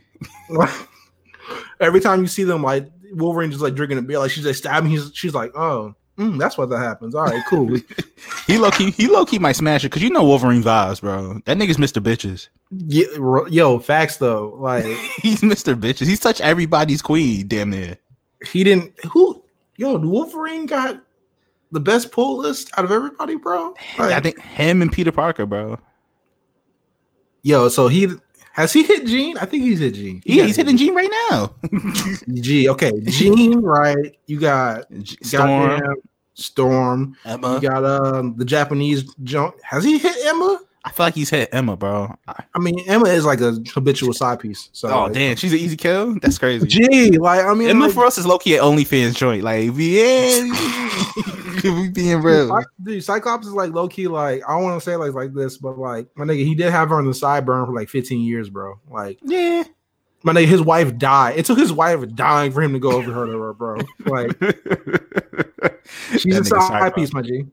every 1.79 1.99
time 1.99 2.21
you 2.21 2.27
see 2.27 2.43
them, 2.43 2.63
like 2.63 2.87
Wolverine 3.13 3.51
just 3.51 3.63
like 3.63 3.75
drinking 3.75 3.97
a 3.97 4.01
beer, 4.01 4.19
like 4.19 4.31
she's 4.31 4.45
like 4.45 4.55
stabbing. 4.55 4.89
He's 4.89 5.11
she's 5.13 5.33
like, 5.33 5.51
oh, 5.55 5.95
mm, 6.17 6.37
that's 6.39 6.57
what 6.57 6.69
that 6.69 6.79
happens. 6.79 7.15
All 7.15 7.25
right, 7.25 7.43
cool. 7.49 7.77
He 8.47 8.57
low 8.57 8.71
key 8.71 8.91
he 8.91 9.07
low 9.07 9.25
key 9.25 9.39
might 9.39 9.55
smash 9.55 9.83
it 9.83 9.89
because 9.89 10.03
you 10.03 10.09
know 10.09 10.23
Wolverine 10.23 10.63
vibes, 10.63 11.01
bro. 11.01 11.39
That 11.45 11.57
nigga's 11.57 11.77
Mr. 11.77 12.01
Bitches. 12.01 12.49
Yeah, 12.69 13.05
yo, 13.49 13.79
facts 13.79 14.17
though. 14.17 14.55
Like 14.59 14.85
He's 15.21 15.41
Mr. 15.41 15.79
Bitches. 15.79 16.07
He's 16.07 16.19
touched 16.19 16.41
everybody's 16.41 17.01
queen, 17.01 17.47
damn 17.47 17.69
near. 17.69 17.97
he 18.45 18.63
didn't. 18.63 18.93
Who? 19.11 19.43
Yo, 19.77 19.97
Wolverine 19.97 20.65
got 20.65 21.01
the 21.71 21.79
best 21.79 22.11
pull 22.11 22.37
list 22.37 22.71
out 22.77 22.85
of 22.85 22.91
everybody, 22.91 23.35
bro. 23.35 23.73
Like, 23.97 24.13
I 24.13 24.19
think 24.19 24.39
him 24.39 24.81
and 24.81 24.91
Peter 24.91 25.11
Parker, 25.11 25.45
bro. 25.45 25.79
yo, 27.43 27.69
so 27.69 27.87
he 27.87 28.13
has 28.53 28.73
he 28.73 28.83
hit 28.83 29.05
Jean? 29.05 29.37
I 29.37 29.45
think 29.45 29.63
he's 29.63 29.79
hit 29.79 29.93
Jean. 29.93 30.21
He 30.25 30.37
Yeah, 30.37 30.45
he's 30.45 30.57
hitting 30.57 30.77
Jean 30.77 30.93
right 30.93 31.09
now. 31.29 31.55
G. 32.33 32.67
Okay, 32.69 32.91
Jean. 33.05 33.61
Right. 33.61 34.17
You 34.27 34.39
got 34.39 34.85
Storm, 35.23 35.81
Storm. 36.33 37.15
Emma. 37.23 37.55
You 37.55 37.61
got 37.61 37.85
um 37.85 38.35
the 38.35 38.45
Japanese 38.45 39.13
junk. 39.23 39.55
Has 39.63 39.83
he 39.83 39.97
hit 39.97 40.15
Emma? 40.25 40.59
I 40.83 40.91
feel 40.91 41.05
like 41.05 41.13
he's 41.13 41.29
hit 41.29 41.49
Emma, 41.51 41.77
bro. 41.77 42.15
I- 42.27 42.59
mean, 42.59 42.79
Emma 42.87 43.05
is 43.09 43.23
like 43.25 43.39
a 43.41 43.53
habitual 43.73 44.13
side 44.13 44.39
piece. 44.39 44.69
So 44.73 44.89
oh 44.89 45.03
like, 45.03 45.13
damn, 45.13 45.35
she's 45.35 45.53
an 45.53 45.59
easy 45.59 45.77
kill. 45.77 46.17
That's 46.19 46.37
crazy. 46.39 46.67
Gee, 46.67 47.17
like 47.17 47.45
I 47.45 47.53
mean, 47.53 47.69
Emma 47.69 47.85
like, 47.85 47.93
for 47.93 48.05
us 48.05 48.17
is 48.17 48.25
low 48.25 48.39
key 48.39 48.55
at 48.55 48.61
OnlyFans 48.63 49.15
joint. 49.15 49.43
Like, 49.43 49.69
yeah, 49.75 50.43
we 51.63 51.89
being 51.89 52.21
real. 52.21 52.63
Dude, 52.81 53.03
Cyclops 53.03 53.45
is 53.47 53.53
like 53.53 53.71
low 53.73 53.87
key. 53.87 54.07
Like 54.07 54.41
I 54.47 54.53
don't 54.53 54.63
want 54.63 54.81
to 54.81 54.83
say 54.83 54.95
like 54.95 55.13
like 55.13 55.33
this, 55.33 55.57
but 55.57 55.77
like 55.77 56.07
my 56.15 56.25
nigga, 56.25 56.45
he 56.45 56.55
did 56.55 56.71
have 56.71 56.89
her 56.89 56.95
on 56.97 57.05
the 57.05 57.11
sideburn 57.11 57.67
for 57.67 57.73
like 57.73 57.89
15 57.89 58.21
years, 58.21 58.49
bro. 58.49 58.79
Like 58.89 59.19
Yeah. 59.23 59.63
my 60.23 60.33
nigga, 60.33 60.47
his 60.47 60.61
wife 60.61 60.97
died. 60.97 61.37
It 61.37 61.45
took 61.45 61.59
his 61.59 61.71
wife 61.71 62.07
dying 62.15 62.51
for 62.51 62.61
him 62.61 62.73
to 62.73 62.79
go 62.79 62.91
over 62.93 63.11
her 63.13 63.25
to 63.27 63.39
her, 63.39 63.53
bro. 63.53 63.77
Like 64.05 64.31
she's 66.17 66.37
a 66.37 66.41
That 66.41 66.49
nigga 66.49 66.67
side 66.67 66.95
piece, 66.95 67.13
my 67.13 67.21
G. 67.21 67.45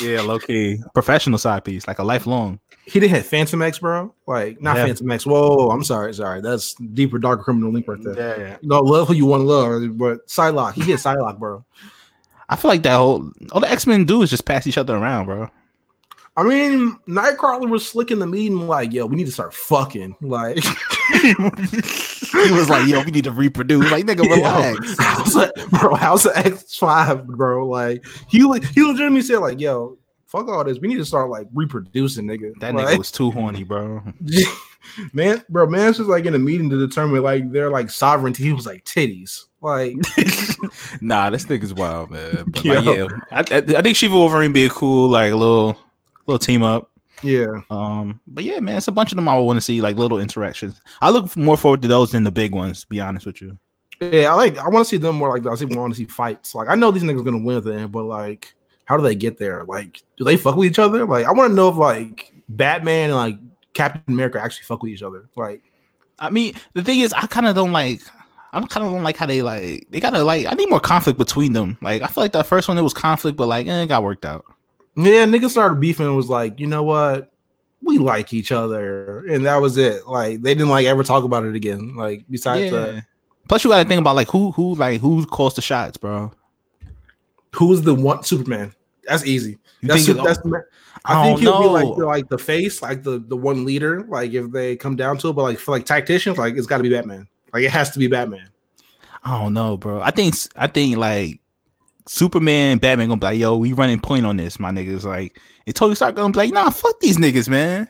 Yeah, 0.00 0.20
low 0.22 0.38
key. 0.38 0.78
Professional 0.94 1.38
side 1.38 1.64
piece, 1.64 1.86
like 1.88 1.98
a 1.98 2.04
lifelong. 2.04 2.60
He 2.84 2.98
didn't 2.98 3.14
hit 3.14 3.24
Fantomex, 3.24 3.80
bro. 3.80 4.12
Like 4.26 4.60
not 4.60 4.76
Yeah. 4.76 4.88
Fantomex. 4.88 5.24
Whoa, 5.24 5.70
I'm 5.70 5.84
sorry, 5.84 6.12
sorry. 6.14 6.40
That's 6.40 6.74
deeper, 6.74 7.18
darker 7.18 7.42
criminal 7.44 7.70
link 7.72 7.86
right 7.86 8.02
there. 8.02 8.38
Yeah. 8.40 8.56
No, 8.62 8.80
love 8.80 9.08
who 9.08 9.14
you 9.14 9.26
want 9.26 9.42
to 9.42 9.44
love, 9.44 9.96
but 9.98 10.26
Psylocke, 10.26 10.74
he 10.74 10.82
hit 10.82 10.98
Psylocke, 10.98 11.38
bro. 11.38 11.64
I 12.48 12.56
feel 12.56 12.70
like 12.70 12.82
that 12.82 12.96
whole 12.96 13.30
all 13.52 13.60
the 13.60 13.70
X 13.70 13.86
Men 13.86 14.04
do 14.04 14.22
is 14.22 14.30
just 14.30 14.44
pass 14.44 14.66
each 14.66 14.78
other 14.78 14.96
around, 14.96 15.26
bro. 15.26 15.48
I 16.36 16.42
mean, 16.44 16.96
Nightcrawler 17.06 17.68
was 17.68 17.86
slick 17.86 18.10
in 18.10 18.18
the 18.18 18.26
meeting, 18.26 18.66
like, 18.66 18.90
yo, 18.92 19.04
we 19.04 19.16
need 19.16 19.26
to 19.26 19.32
start 19.32 19.52
fucking. 19.52 20.16
Like, 20.22 20.56
he 21.12 21.34
was 21.38 22.70
like, 22.70 22.88
"Yo, 22.88 23.02
we 23.02 23.10
need 23.10 23.24
to 23.24 23.30
reproduce." 23.30 23.90
Like, 23.90 24.06
nigga, 24.06 24.24
Yo, 24.24 24.36
relax. 24.36 24.96
how's 24.98 25.34
that, 25.34 25.52
bro? 25.70 25.94
How's 25.94 26.22
the 26.22 26.30
X5, 26.30 27.26
bro? 27.26 27.66
Like, 27.66 28.04
he 28.28 28.42
le- 28.44 28.64
he 28.64 28.82
legitimately 28.82 29.20
said, 29.22 29.38
like, 29.38 29.60
yo, 29.60 29.98
fuck 30.32 30.48
all 30.48 30.64
this. 30.64 30.78
We 30.80 30.88
need 30.88 30.96
to 30.96 31.04
start 31.04 31.28
like 31.30 31.46
reproducing, 31.54 32.24
nigga. 32.26 32.58
That 32.60 32.74
Like, 32.74 32.86
nigga 32.86 32.98
was 32.98 33.12
too 33.12 33.30
horny, 33.30 33.62
bro. 33.64 34.02
man, 35.12 35.44
bro, 35.48 35.66
man's 35.66 35.98
just 35.98 36.08
like 36.08 36.24
in 36.24 36.34
a 36.34 36.38
meeting 36.38 36.70
to 36.70 36.78
determine 36.78 37.22
like 37.22 37.52
their 37.52 37.70
like 37.70 37.90
sovereignty. 37.90 38.42
He 38.42 38.52
was 38.52 38.66
like 38.66 38.84
titties. 38.84 39.44
Like, 39.60 39.94
nah, 41.00 41.30
this 41.30 41.44
nigga's 41.44 41.72
wild, 41.74 42.10
man. 42.10 42.44
But, 42.52 42.64
like, 42.64 42.84
yeah, 42.84 43.06
I, 43.30 43.38
I, 43.38 43.78
I 43.78 43.82
think 43.82 43.96
Shiva 43.96 44.16
Wolverine 44.16 44.52
be 44.52 44.64
a 44.64 44.70
cool, 44.70 45.08
like, 45.08 45.32
little, 45.32 45.78
little 46.26 46.40
team 46.40 46.64
up. 46.64 46.90
yeah. 47.22 47.60
Um, 47.70 48.18
but 48.26 48.42
yeah, 48.42 48.58
man, 48.58 48.78
it's 48.78 48.88
a 48.88 48.92
bunch 48.92 49.12
of 49.12 49.16
them 49.16 49.28
I 49.28 49.38
want 49.38 49.58
to 49.58 49.60
see, 49.60 49.80
like 49.80 49.96
little 49.96 50.18
interactions. 50.18 50.80
I 51.00 51.10
look 51.10 51.36
more 51.36 51.56
forward 51.56 51.82
to 51.82 51.88
those 51.88 52.10
than 52.10 52.24
the 52.24 52.32
big 52.32 52.52
ones. 52.52 52.80
To 52.80 52.88
be 52.88 53.00
honest 53.00 53.26
with 53.26 53.40
you. 53.40 53.56
Yeah, 54.00 54.32
I 54.32 54.34
like 54.34 54.58
I 54.58 54.66
want 54.68 54.84
to 54.84 54.88
see 54.88 54.96
them 54.96 55.14
more 55.14 55.28
like 55.38 55.46
I 55.46 55.64
want 55.76 55.92
to 55.92 55.96
see 55.96 56.06
fights. 56.06 56.56
Like 56.56 56.68
I 56.68 56.74
know 56.74 56.90
these 56.90 57.04
niggas 57.04 57.24
gonna 57.24 57.38
win 57.38 57.58
at 57.58 57.62
the 57.64 57.74
end, 57.74 57.92
but 57.92 58.02
like 58.02 58.52
how 58.92 58.98
do 58.98 59.02
they 59.02 59.14
get 59.14 59.38
there? 59.38 59.64
Like 59.64 60.02
do 60.18 60.24
they 60.24 60.36
fuck 60.36 60.56
with 60.56 60.70
each 60.70 60.78
other? 60.78 61.06
Like 61.06 61.24
I 61.26 61.32
want 61.32 61.50
to 61.50 61.54
know 61.54 61.68
if 61.70 61.76
like 61.76 62.30
Batman 62.48 63.08
and 63.10 63.16
like 63.16 63.38
Captain 63.72 64.02
America 64.08 64.38
actually 64.38 64.64
fuck 64.64 64.82
with 64.82 64.92
each 64.92 65.02
other. 65.02 65.28
Like 65.34 65.62
I 66.18 66.28
mean, 66.30 66.54
the 66.74 66.84
thing 66.84 67.00
is, 67.00 67.12
I 67.14 67.26
kind 67.26 67.46
of 67.46 67.54
don't 67.54 67.72
like. 67.72 68.00
I 68.52 68.60
kind 68.60 68.86
of 68.86 68.92
don't 68.92 69.02
like 69.02 69.16
how 69.16 69.24
they 69.26 69.40
like. 69.40 69.86
They 69.90 69.98
gotta 69.98 70.22
like. 70.22 70.46
I 70.46 70.52
need 70.52 70.68
more 70.68 70.78
conflict 70.78 71.18
between 71.18 71.54
them. 71.54 71.78
Like, 71.80 72.02
I 72.02 72.06
feel 72.06 72.22
like 72.22 72.32
that 72.32 72.46
first 72.46 72.68
one 72.68 72.76
it 72.76 72.82
was 72.82 72.92
conflict, 72.92 73.36
but 73.38 73.48
like, 73.48 73.66
eh, 73.66 73.82
it 73.82 73.86
got 73.86 74.02
worked 74.02 74.26
out. 74.26 74.44
yeah, 74.94 75.24
niggas 75.24 75.50
started 75.50 75.80
beefing 75.80 76.06
and 76.06 76.14
was 76.16 76.28
like, 76.28 76.60
you 76.60 76.66
know 76.66 76.82
what? 76.82 77.30
we 77.84 77.98
like 77.98 78.32
each 78.32 78.52
other, 78.52 79.26
and 79.26 79.44
that 79.46 79.56
was 79.56 79.76
it. 79.78 80.06
Like 80.06 80.42
they 80.42 80.54
didn't 80.54 80.68
like 80.68 80.86
ever 80.86 81.02
talk 81.02 81.24
about 81.24 81.44
it 81.44 81.56
again. 81.56 81.96
Like 81.96 82.24
besides 82.30 82.70
Yeah. 82.70 82.78
that, 82.78 83.04
Plus, 83.48 83.64
you 83.64 83.70
got 83.70 83.82
to 83.82 83.88
think 83.88 83.98
about 84.00 84.14
like 84.14 84.28
who 84.28 84.52
who 84.52 84.74
like 84.76 85.00
who 85.00 85.26
calls 85.26 85.54
the 85.54 85.62
shots, 85.62 85.96
bro. 85.96 86.30
who's 87.56 87.82
the 87.82 87.94
one 87.94 88.22
Superman? 88.22 88.72
That's 89.06 89.24
easy. 89.24 89.58
You 89.80 89.88
That's, 89.88 90.08
it- 90.08 90.22
that's 90.22 90.38
I, 91.04 91.20
I 91.20 91.24
think 91.24 91.40
he'll 91.40 91.60
be 91.60 91.68
like 91.68 91.96
the, 91.96 92.06
like 92.06 92.28
the 92.28 92.38
face, 92.38 92.80
like 92.82 93.02
the 93.02 93.18
the 93.18 93.36
one 93.36 93.64
leader. 93.64 94.04
Like 94.04 94.32
if 94.32 94.50
they 94.52 94.76
come 94.76 94.94
down 94.94 95.18
to 95.18 95.28
it, 95.28 95.32
but 95.32 95.42
like 95.42 95.58
for 95.58 95.72
like 95.72 95.84
tacticians, 95.84 96.38
like 96.38 96.54
it's 96.56 96.66
got 96.66 96.76
to 96.76 96.82
be 96.84 96.90
Batman. 96.90 97.26
Like 97.52 97.64
it 97.64 97.70
has 97.70 97.90
to 97.90 97.98
be 97.98 98.06
Batman. 98.06 98.48
I 99.24 99.40
don't 99.40 99.54
know, 99.54 99.76
bro. 99.76 100.00
I 100.00 100.10
think 100.10 100.34
I 100.54 100.66
think 100.68 100.96
like 100.96 101.40
Superman, 102.06 102.78
Batman 102.78 103.08
gonna 103.08 103.20
be 103.20 103.26
like, 103.26 103.38
yo, 103.38 103.56
we 103.56 103.72
running 103.72 104.00
point 104.00 104.26
on 104.26 104.36
this, 104.36 104.58
my 104.58 104.70
niggas. 104.70 105.04
Like, 105.04 105.40
and 105.66 105.74
Tony 105.74 105.94
Stark 105.94 106.14
gonna 106.16 106.32
be 106.32 106.38
like, 106.38 106.52
nah, 106.52 106.70
fuck 106.70 106.98
these 107.00 107.18
niggas, 107.18 107.48
man. 107.48 107.88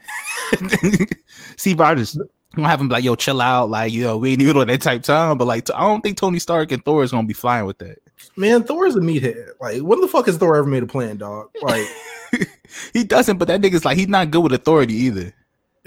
Steve 1.57 1.81
Rogers 1.81 2.19
gonna 2.55 2.69
have 2.69 2.81
him 2.81 2.89
like, 2.89 3.05
yo, 3.05 3.15
chill 3.15 3.41
out, 3.41 3.71
like, 3.71 3.93
yo, 3.93 4.17
we 4.17 4.33
ain't 4.33 4.43
even 4.43 4.57
on 4.57 4.67
that 4.67 4.83
type 4.83 5.03
time. 5.03 5.39
But 5.39 5.47
like, 5.47 5.71
I 5.71 5.81
don't 5.81 6.03
think 6.03 6.19
Tony 6.19 6.39
Stark 6.39 6.73
and 6.73 6.85
Thor 6.85 7.03
is 7.03 7.11
gonna 7.11 7.27
be 7.27 7.33
flying 7.35 7.67
with 7.67 7.79
that. 7.79 7.99
Man, 8.37 8.65
Thor 8.65 8.87
is 8.87 8.97
a 8.97 9.01
meathead. 9.01 9.51
Like 9.61 9.83
when 9.83 10.01
the 10.01 10.09
fuck 10.09 10.27
has 10.27 10.37
Thor 10.37 10.57
ever 10.57 10.69
made 10.69 10.83
a 10.83 10.87
plan, 10.87 11.17
dog? 11.19 11.51
Like, 11.63 11.87
He 12.93 13.05
doesn't, 13.05 13.39
but 13.39 13.49
that 13.49 13.61
nigga's 13.61 13.85
like, 13.85 13.99
he's 13.99 14.09
not 14.09 14.31
good 14.31 14.43
with 14.43 14.53
authority 14.53 14.95
either. 14.95 15.33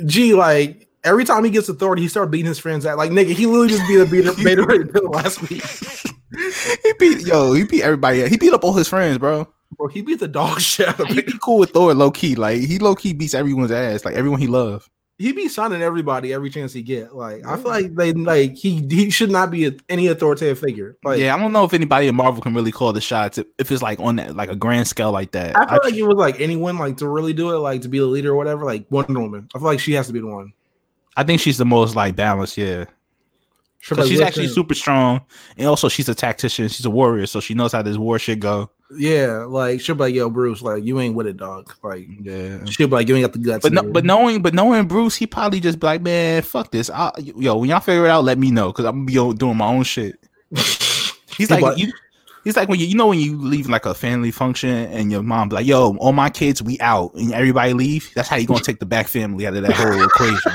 gee, 0.05 0.33
like 0.33 0.87
every 1.03 1.25
time 1.25 1.43
he 1.43 1.49
gets 1.49 1.69
authority, 1.69 2.01
he 2.01 2.07
starts 2.07 2.31
beating 2.31 2.47
his 2.47 2.59
friends 2.59 2.85
at. 2.85 2.97
Like 2.97 3.11
nigga, 3.11 3.33
he 3.33 3.45
literally 3.45 3.69
just 3.69 3.87
beat 3.87 3.99
a 3.99 4.05
beat 4.05 4.27
a 4.27 4.43
Beta 4.43 4.63
Ray 4.63 4.83
Bill 4.83 5.09
last 5.09 5.41
week. 5.49 5.63
he 6.83 6.93
beat 6.99 7.25
yo, 7.25 7.53
he 7.53 7.63
beat 7.63 7.83
everybody. 7.83 8.27
He 8.27 8.37
beat 8.37 8.53
up 8.53 8.63
all 8.63 8.73
his 8.73 8.87
friends, 8.87 9.17
bro. 9.17 9.47
Bro, 9.77 9.87
he 9.89 10.01
beat 10.01 10.19
the 10.19 10.27
dog 10.27 10.61
shit 10.61 10.95
He 11.07 11.21
be 11.21 11.33
cool 11.43 11.59
with 11.59 11.71
Thor, 11.71 11.93
low 11.93 12.11
key. 12.11 12.35
Like 12.35 12.61
he 12.61 12.77
low 12.79 12.95
key 12.95 13.13
beats 13.13 13.33
everyone's 13.33 13.71
ass, 13.71 14.05
like 14.05 14.15
everyone 14.15 14.39
he 14.39 14.47
loves. 14.47 14.89
He 15.17 15.31
be 15.31 15.47
signing 15.47 15.81
everybody 15.81 16.33
every 16.33 16.49
chance 16.49 16.73
he 16.73 16.81
get. 16.81 17.15
Like 17.15 17.45
I 17.45 17.55
feel 17.55 17.69
like 17.71 17.95
they 17.95 18.11
like 18.11 18.53
he 18.55 18.85
he 18.89 19.09
should 19.09 19.31
not 19.31 19.49
be 19.49 19.65
a, 19.67 19.71
any 19.87 20.07
authoritative 20.07 20.59
figure. 20.59 20.97
Like 21.05 21.19
yeah, 21.21 21.33
I 21.33 21.39
don't 21.39 21.53
know 21.53 21.63
if 21.63 21.73
anybody 21.73 22.07
in 22.07 22.15
Marvel 22.15 22.41
can 22.41 22.53
really 22.53 22.71
call 22.73 22.91
the 22.91 22.99
shots 22.99 23.37
if, 23.37 23.47
if 23.57 23.71
it's 23.71 23.81
like 23.81 23.99
on 24.01 24.17
that 24.17 24.35
like 24.35 24.49
a 24.49 24.55
grand 24.57 24.89
scale 24.89 25.13
like 25.13 25.31
that. 25.31 25.57
I 25.57 25.65
feel 25.67 25.79
I- 25.81 25.85
like 25.85 25.93
it 25.95 26.03
was 26.03 26.17
like 26.17 26.41
anyone 26.41 26.77
like 26.77 26.97
to 26.97 27.07
really 27.07 27.31
do 27.31 27.51
it, 27.55 27.59
like 27.59 27.81
to 27.83 27.87
be 27.87 27.99
the 27.99 28.05
leader 28.05 28.31
or 28.31 28.35
whatever. 28.35 28.65
Like 28.65 28.85
Wonder 28.89 29.21
Woman, 29.21 29.47
I 29.55 29.59
feel 29.59 29.65
like 29.67 29.79
she 29.79 29.93
has 29.93 30.07
to 30.07 30.13
be 30.13 30.19
the 30.19 30.27
one. 30.27 30.51
I 31.15 31.23
think 31.23 31.39
she's 31.39 31.57
the 31.57 31.65
most 31.65 31.95
like 31.95 32.17
balanced, 32.17 32.57
yeah. 32.57 32.83
She's, 33.79 33.89
'Cause 33.89 33.97
like, 33.99 34.07
she's 34.09 34.19
actually 34.21 34.47
super 34.49 34.73
strong, 34.73 35.21
and 35.57 35.67
also 35.67 35.87
she's 35.87 36.09
a 36.09 36.15
tactician. 36.15 36.67
She's 36.67 36.85
a 36.85 36.89
warrior, 36.89 37.25
so 37.27 37.39
she 37.39 37.53
knows 37.53 37.71
how 37.71 37.83
this 37.83 37.95
war 37.97 38.19
shit 38.19 38.39
go. 38.41 38.69
Yeah, 38.91 39.45
like 39.47 39.81
she'll 39.81 39.95
be 39.95 40.01
like, 40.01 40.15
"Yo, 40.15 40.29
Bruce, 40.29 40.61
like 40.61 40.83
you 40.83 40.99
ain't 40.99 41.15
with 41.15 41.25
it, 41.25 41.37
dog." 41.37 41.73
Like 41.83 42.07
Yeah. 42.21 42.63
she'll 42.65 42.87
be 42.87 42.93
like, 42.93 43.07
"You 43.07 43.15
ain't 43.15 43.23
got 43.23 43.33
the 43.33 43.39
guts." 43.39 43.63
But 43.63 43.73
no, 43.73 43.81
but 43.83 44.05
knowing 44.05 44.41
but 44.43 44.53
knowing 44.53 44.87
Bruce, 44.87 45.15
he 45.15 45.25
probably 45.25 45.59
just 45.59 45.79
be 45.79 45.87
like, 45.87 46.01
man, 46.03 46.43
fuck 46.43 46.69
this. 46.71 46.89
I, 46.91 47.11
yo, 47.17 47.57
when 47.57 47.69
y'all 47.69 47.79
figure 47.79 48.05
it 48.05 48.09
out, 48.11 48.23
let 48.23 48.37
me 48.37 48.51
know 48.51 48.67
because 48.71 48.85
I'm 48.85 49.05
gonna 49.07 49.31
be 49.33 49.37
doing 49.37 49.57
my 49.57 49.65
own 49.67 49.83
shit. 49.83 50.19
He's 51.35 51.49
like, 51.49 51.61
But- 51.61 51.79
you, 51.79 51.91
he's 52.43 52.55
like 52.55 52.69
when 52.69 52.79
you 52.79 52.85
you 52.85 52.95
know 52.95 53.07
when 53.07 53.19
you 53.19 53.37
leave 53.41 53.67
like 53.67 53.87
a 53.87 53.95
family 53.95 54.29
function 54.29 54.69
and 54.69 55.11
your 55.11 55.23
mom 55.23 55.49
be 55.49 55.55
like, 55.55 55.65
yo, 55.65 55.95
all 55.97 56.13
my 56.13 56.29
kids, 56.29 56.61
we 56.61 56.79
out, 56.79 57.13
and 57.15 57.33
everybody 57.33 57.73
leave. 57.73 58.09
That's 58.13 58.29
how 58.29 58.35
you 58.37 58.45
gonna 58.45 58.61
take 58.61 58.79
the 58.79 58.85
Bat 58.85 59.09
family 59.09 59.47
out 59.47 59.55
of 59.55 59.63
that 59.63 59.73
whole 59.73 60.03
equation. 60.05 60.53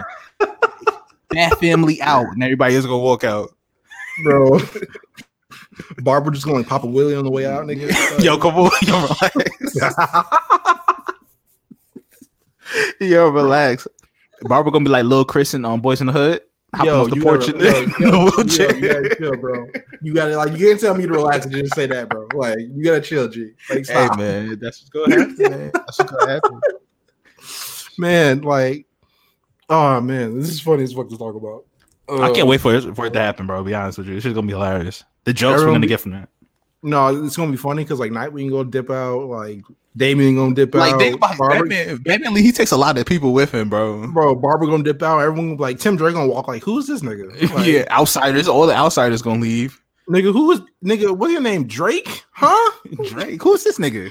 Bat 1.31 1.59
family 1.59 2.01
out, 2.01 2.27
and 2.29 2.43
everybody 2.45 2.75
is 2.77 2.87
gonna 2.87 2.99
walk 2.99 3.25
out. 3.25 3.51
bro. 4.23 4.61
Barbara 6.03 6.33
just 6.33 6.45
going 6.47 6.63
to 6.63 6.69
pop 6.69 6.85
a 6.85 6.87
willy 6.87 7.15
on 7.15 7.25
the 7.25 7.31
way 7.31 7.47
out, 7.47 7.65
nigga. 7.67 7.91
Yo, 8.25 8.37
come 8.39 8.55
on, 8.57 8.71
yo, 8.83 9.01
relax. 9.03 9.77
yo, 13.01 13.29
relax. 13.29 13.89
Barbara 14.43 14.73
gonna 14.73 14.85
be 14.85 14.91
like 14.91 15.05
Lil 15.05 15.25
Chris 15.25 15.55
and 15.55 15.67
on 15.67 15.83
Boyz 15.83 16.01
n 16.01 16.07
the 16.07 16.13
Hood. 16.13 16.41
Hopping 16.73 16.91
off 16.93 17.11
the 17.11 17.17
you 17.17 17.23
porch 17.23 17.47
gotta, 17.47 17.59
in 17.59 17.65
yo, 17.65 17.71
the- 17.73 18.01
yo, 18.01 18.27
in 18.41 18.47
the 18.47 18.57
yo, 18.57 18.69
you 18.79 18.89
gotta 18.89 19.17
chill, 19.17 19.37
bro. 19.37 19.67
You 20.03 20.15
gotta 20.15 20.37
like 20.37 20.53
you 20.57 20.67
can't 20.69 20.81
tell 20.81 20.95
me 20.95 21.05
to 21.07 21.13
relax 21.13 21.45
and 21.45 21.55
just 21.55 21.75
say 21.75 21.87
that, 21.87 22.09
bro. 22.09 22.29
Like 22.33 22.59
you 22.61 22.85
gotta 22.85 23.01
chill, 23.01 23.29
G. 23.29 23.51
Like 23.69 23.87
Hey 23.89 24.09
man, 24.17 24.59
that's 24.61 24.81
what's 24.83 24.91
gonna 24.91 25.19
happen, 25.21 25.37
man. 25.51 25.71
That's 25.75 25.99
what's 25.99 26.11
gonna 26.13 26.33
happen. 26.33 26.61
man, 27.99 28.43
like, 28.43 28.87
oh 29.69 30.01
man, 30.01 30.39
this 30.39 30.49
is 30.49 30.61
funny 30.61 30.85
as 30.85 30.93
fuck 30.93 31.09
to 31.09 31.19
talk 31.19 31.35
about. 31.35 31.65
I 32.09 32.31
Uh, 32.31 32.35
can't 32.35 32.47
wait 32.49 32.61
for 32.61 32.75
it, 32.75 32.95
for 32.97 33.07
it 33.07 33.13
to 33.13 33.21
happen, 33.21 33.47
bro. 33.47 33.59
To 33.59 33.65
be 33.65 33.75
honest 33.75 33.99
with 33.99 34.07
you, 34.07 34.15
this 34.15 34.25
is 34.25 34.33
gonna 34.33 34.47
be 34.47 34.53
hilarious. 34.53 35.03
The 35.25 35.33
jokes 35.33 35.61
we're 35.61 35.67
gonna 35.67 35.81
be- 35.81 35.87
get 35.89 36.01
from 36.01 36.13
that. 36.13 36.29
No, 36.83 37.25
it's 37.25 37.37
gonna 37.37 37.51
be 37.51 37.59
funny 37.59 37.85
because 37.85 37.99
like 38.01 38.11
Nightwing 38.11 38.51
gonna 38.51 38.71
dip 38.71 38.91
out, 38.91 39.27
like 39.27 39.63
Damian 39.97 40.35
gonna 40.37 40.55
dip 40.55 40.75
Like 40.75 40.95
out, 40.95 40.99
think 40.99 41.17
about 41.17 41.35
it, 41.35 41.39
Barbara, 41.39 41.69
Batman. 41.69 41.97
Batman 41.99 42.33
Lee, 42.35 42.43
he 42.43 42.53
takes 42.53 42.71
a 42.73 42.77
lot 42.77 42.97
of 42.97 43.05
people 43.05 43.33
with 43.35 43.53
him, 43.53 43.69
bro. 43.69 44.07
bro, 44.13 44.35
Barbara 44.35 44.67
gonna 44.69 44.83
dip 44.83 45.03
out. 45.03 45.19
Everyone 45.19 45.49
gonna 45.49 45.57
be 45.57 45.63
like 45.63 45.79
Tim 45.79 45.97
Drake 45.97 46.15
gonna 46.15 46.29
walk 46.33 46.49
like, 46.49 46.63
who's 46.63 46.87
this 46.87 47.03
nigga? 47.03 47.29
Like, 47.55 47.67
yeah, 47.67 47.85
outsiders. 47.91 48.49
All 48.49 48.67
the 48.67 48.75
outsiders 48.75 49.21
gonna 49.21 49.41
leave. 49.41 49.79
nigga, 50.09 50.33
who 50.33 50.53
is 50.53 50.61
nigga? 50.83 51.15
What's 51.15 51.33
your 51.33 51.43
name? 51.43 51.67
Drake? 51.67 52.25
Huh? 52.33 52.71
Drake, 53.11 53.43
who's 53.43 53.63
this 53.63 53.79
nigga? 53.79 54.11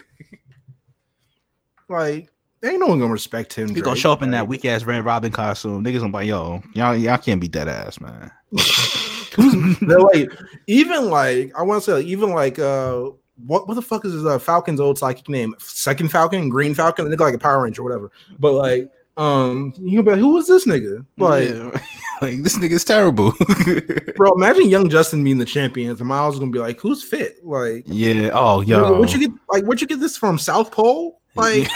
Like, 1.88 2.30
ain't 2.64 2.80
no 2.80 2.86
one 2.86 3.00
gonna 3.00 3.12
respect 3.12 3.54
him. 3.54 3.74
He 3.74 3.82
gonna 3.82 3.96
show 3.96 4.12
up 4.12 4.22
in 4.22 4.30
that 4.32 4.48
weak 4.48 4.64
ass 4.66 4.84
Red 4.84 5.04
Robin 5.06 5.32
costume. 5.32 5.84
Niggas 5.84 6.02
gonna 6.02 6.10
be 6.10 6.14
like, 6.14 6.28
yo, 6.28 6.62
y'all, 6.74 6.96
y'all 6.96 7.18
can't 7.18 7.42
beat 7.42 7.54
that 7.54 7.68
ass, 7.68 8.00
man. 8.00 8.30
They're 9.82 10.00
like, 10.00 10.32
even 10.68 11.10
like 11.10 11.52
I 11.58 11.64
want 11.64 11.84
to 11.84 11.86
say, 11.86 11.94
like, 11.98 12.06
even 12.06 12.32
like 12.32 12.60
uh, 12.60 13.10
what 13.46 13.68
what 13.68 13.76
the 13.76 13.82
fuck 13.82 14.06
is 14.06 14.14
his, 14.14 14.26
uh, 14.26 14.40
Falcon's 14.40 14.80
old 14.80 14.98
psychic 14.98 15.30
name? 15.30 15.56
Second 15.60 16.10
Falcon, 16.10 16.50
Green 16.50 16.74
Falcon, 16.74 17.06
they 17.06 17.12
look 17.12 17.20
like 17.20 17.34
a 17.34 17.40
Power 17.40 17.64
Ranger 17.64 17.82
or 17.82 17.86
whatever. 17.86 18.12
But 18.40 18.54
like, 18.54 18.92
um, 19.18 19.74
you 19.78 20.02
be 20.04 20.12
like, 20.12 20.20
who 20.20 20.38
is 20.38 20.48
this 20.48 20.66
nigga? 20.66 21.06
Like, 21.18 21.50
Yeah. 21.50 21.72
like 22.22 22.44
this 22.44 22.58
nigga's 22.58 22.86
terrible. 22.86 23.34
bro, 24.16 24.32
imagine 24.34 24.70
Young 24.70 24.90
Justice 24.90 25.20
being 25.20 25.38
the 25.38 25.46
champions, 25.46 26.00
and 26.00 26.08
Miles 26.08 26.36
is 26.36 26.40
gonna 26.40 26.52
be 26.52 26.60
like, 26.60 26.80
who's 26.80 27.04
fit? 27.04 27.46
Like, 27.46 27.84
yeah. 27.86 28.32
Oh, 28.34 28.62
yo. 28.62 28.98
where'd 28.98 29.12
you 29.12 29.20
get 29.20 29.32
like 29.52 29.64
where'd 29.64 29.82
you 29.82 29.88
get 29.88 30.00
this 30.00 30.18
from? 30.18 30.38
South 30.38 30.72
Pole? 30.72 31.22
Like, 31.36 31.70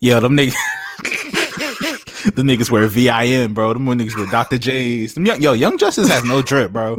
Yeah, 0.00 0.20
them 0.20 0.36
niggas. 0.36 0.54
The 2.34 2.42
niggas 2.42 2.70
wear 2.70 2.86
VIM, 2.86 3.54
bro. 3.54 3.72
Them 3.72 3.86
niggas 3.86 4.16
wear 4.16 4.26
Dr. 4.26 4.58
J's. 4.58 5.14
Them 5.14 5.26
young, 5.26 5.40
yo, 5.40 5.52
Young 5.52 5.78
Justice 5.78 6.08
has 6.08 6.24
no 6.24 6.42
drip, 6.42 6.72
bro. 6.72 6.96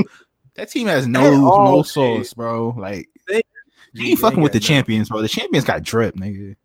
That 0.56 0.70
team 0.72 0.88
has 0.88 1.08
no 1.08 1.32
no 1.32 1.84
sauce, 1.84 2.34
bro. 2.34 2.76
Like 2.78 3.10
you 3.94 4.10
ain't 4.10 4.20
fucking 4.20 4.42
with 4.42 4.54
the 4.54 4.60
champions, 4.60 5.10
bro. 5.10 5.22
The 5.22 5.28
champions 5.28 5.66
got 5.66 5.84
drip, 5.84 6.16
nigga. 6.16 6.56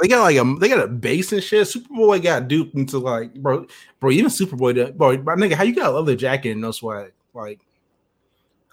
They 0.00 0.08
got 0.08 0.22
like 0.22 0.36
a 0.36 0.56
they 0.58 0.68
got 0.68 0.84
a 0.84 0.88
base 0.88 1.32
and 1.32 1.42
shit. 1.42 1.66
Superboy 1.66 2.22
got 2.22 2.48
duped 2.48 2.74
into 2.74 2.98
like 2.98 3.34
bro, 3.34 3.66
bro. 4.00 4.10
Even 4.10 4.30
Superboy, 4.30 4.96
bro, 4.96 5.16
my 5.18 5.34
nigga, 5.34 5.52
how 5.52 5.64
you 5.64 5.74
got 5.74 5.92
a 5.92 5.92
leather 5.92 6.16
jacket 6.16 6.50
and 6.50 6.60
no 6.60 6.72
sweat? 6.72 7.12
Like, 7.34 7.60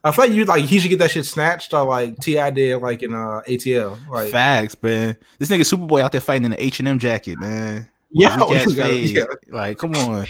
I 0.03 0.11
feel 0.11 0.25
like 0.25 0.33
you 0.33 0.45
like 0.45 0.65
he 0.65 0.79
should 0.79 0.89
get 0.89 0.99
that 0.99 1.11
shit 1.11 1.25
snatched 1.25 1.73
or 1.73 1.85
like 1.85 2.17
Ti 2.19 2.51
did 2.51 2.81
like 2.81 3.03
in 3.03 3.13
uh 3.13 3.41
ATL. 3.47 3.97
Like, 4.09 4.31
Facts, 4.31 4.75
man. 4.81 5.17
This 5.37 5.49
nigga 5.49 5.61
Superboy 5.61 6.01
out 6.01 6.11
there 6.11 6.21
fighting 6.21 6.45
in 6.45 6.53
an 6.53 6.59
H 6.59 6.79
and 6.79 6.87
M 6.87 6.99
jacket, 6.99 7.39
man. 7.39 7.87
Yeah, 8.11 8.37
Weak 8.49 8.65
gotta- 8.75 8.75
fade. 8.75 9.09
yeah. 9.09 9.23
Like, 9.49 9.77
come 9.77 9.95
on, 9.95 10.25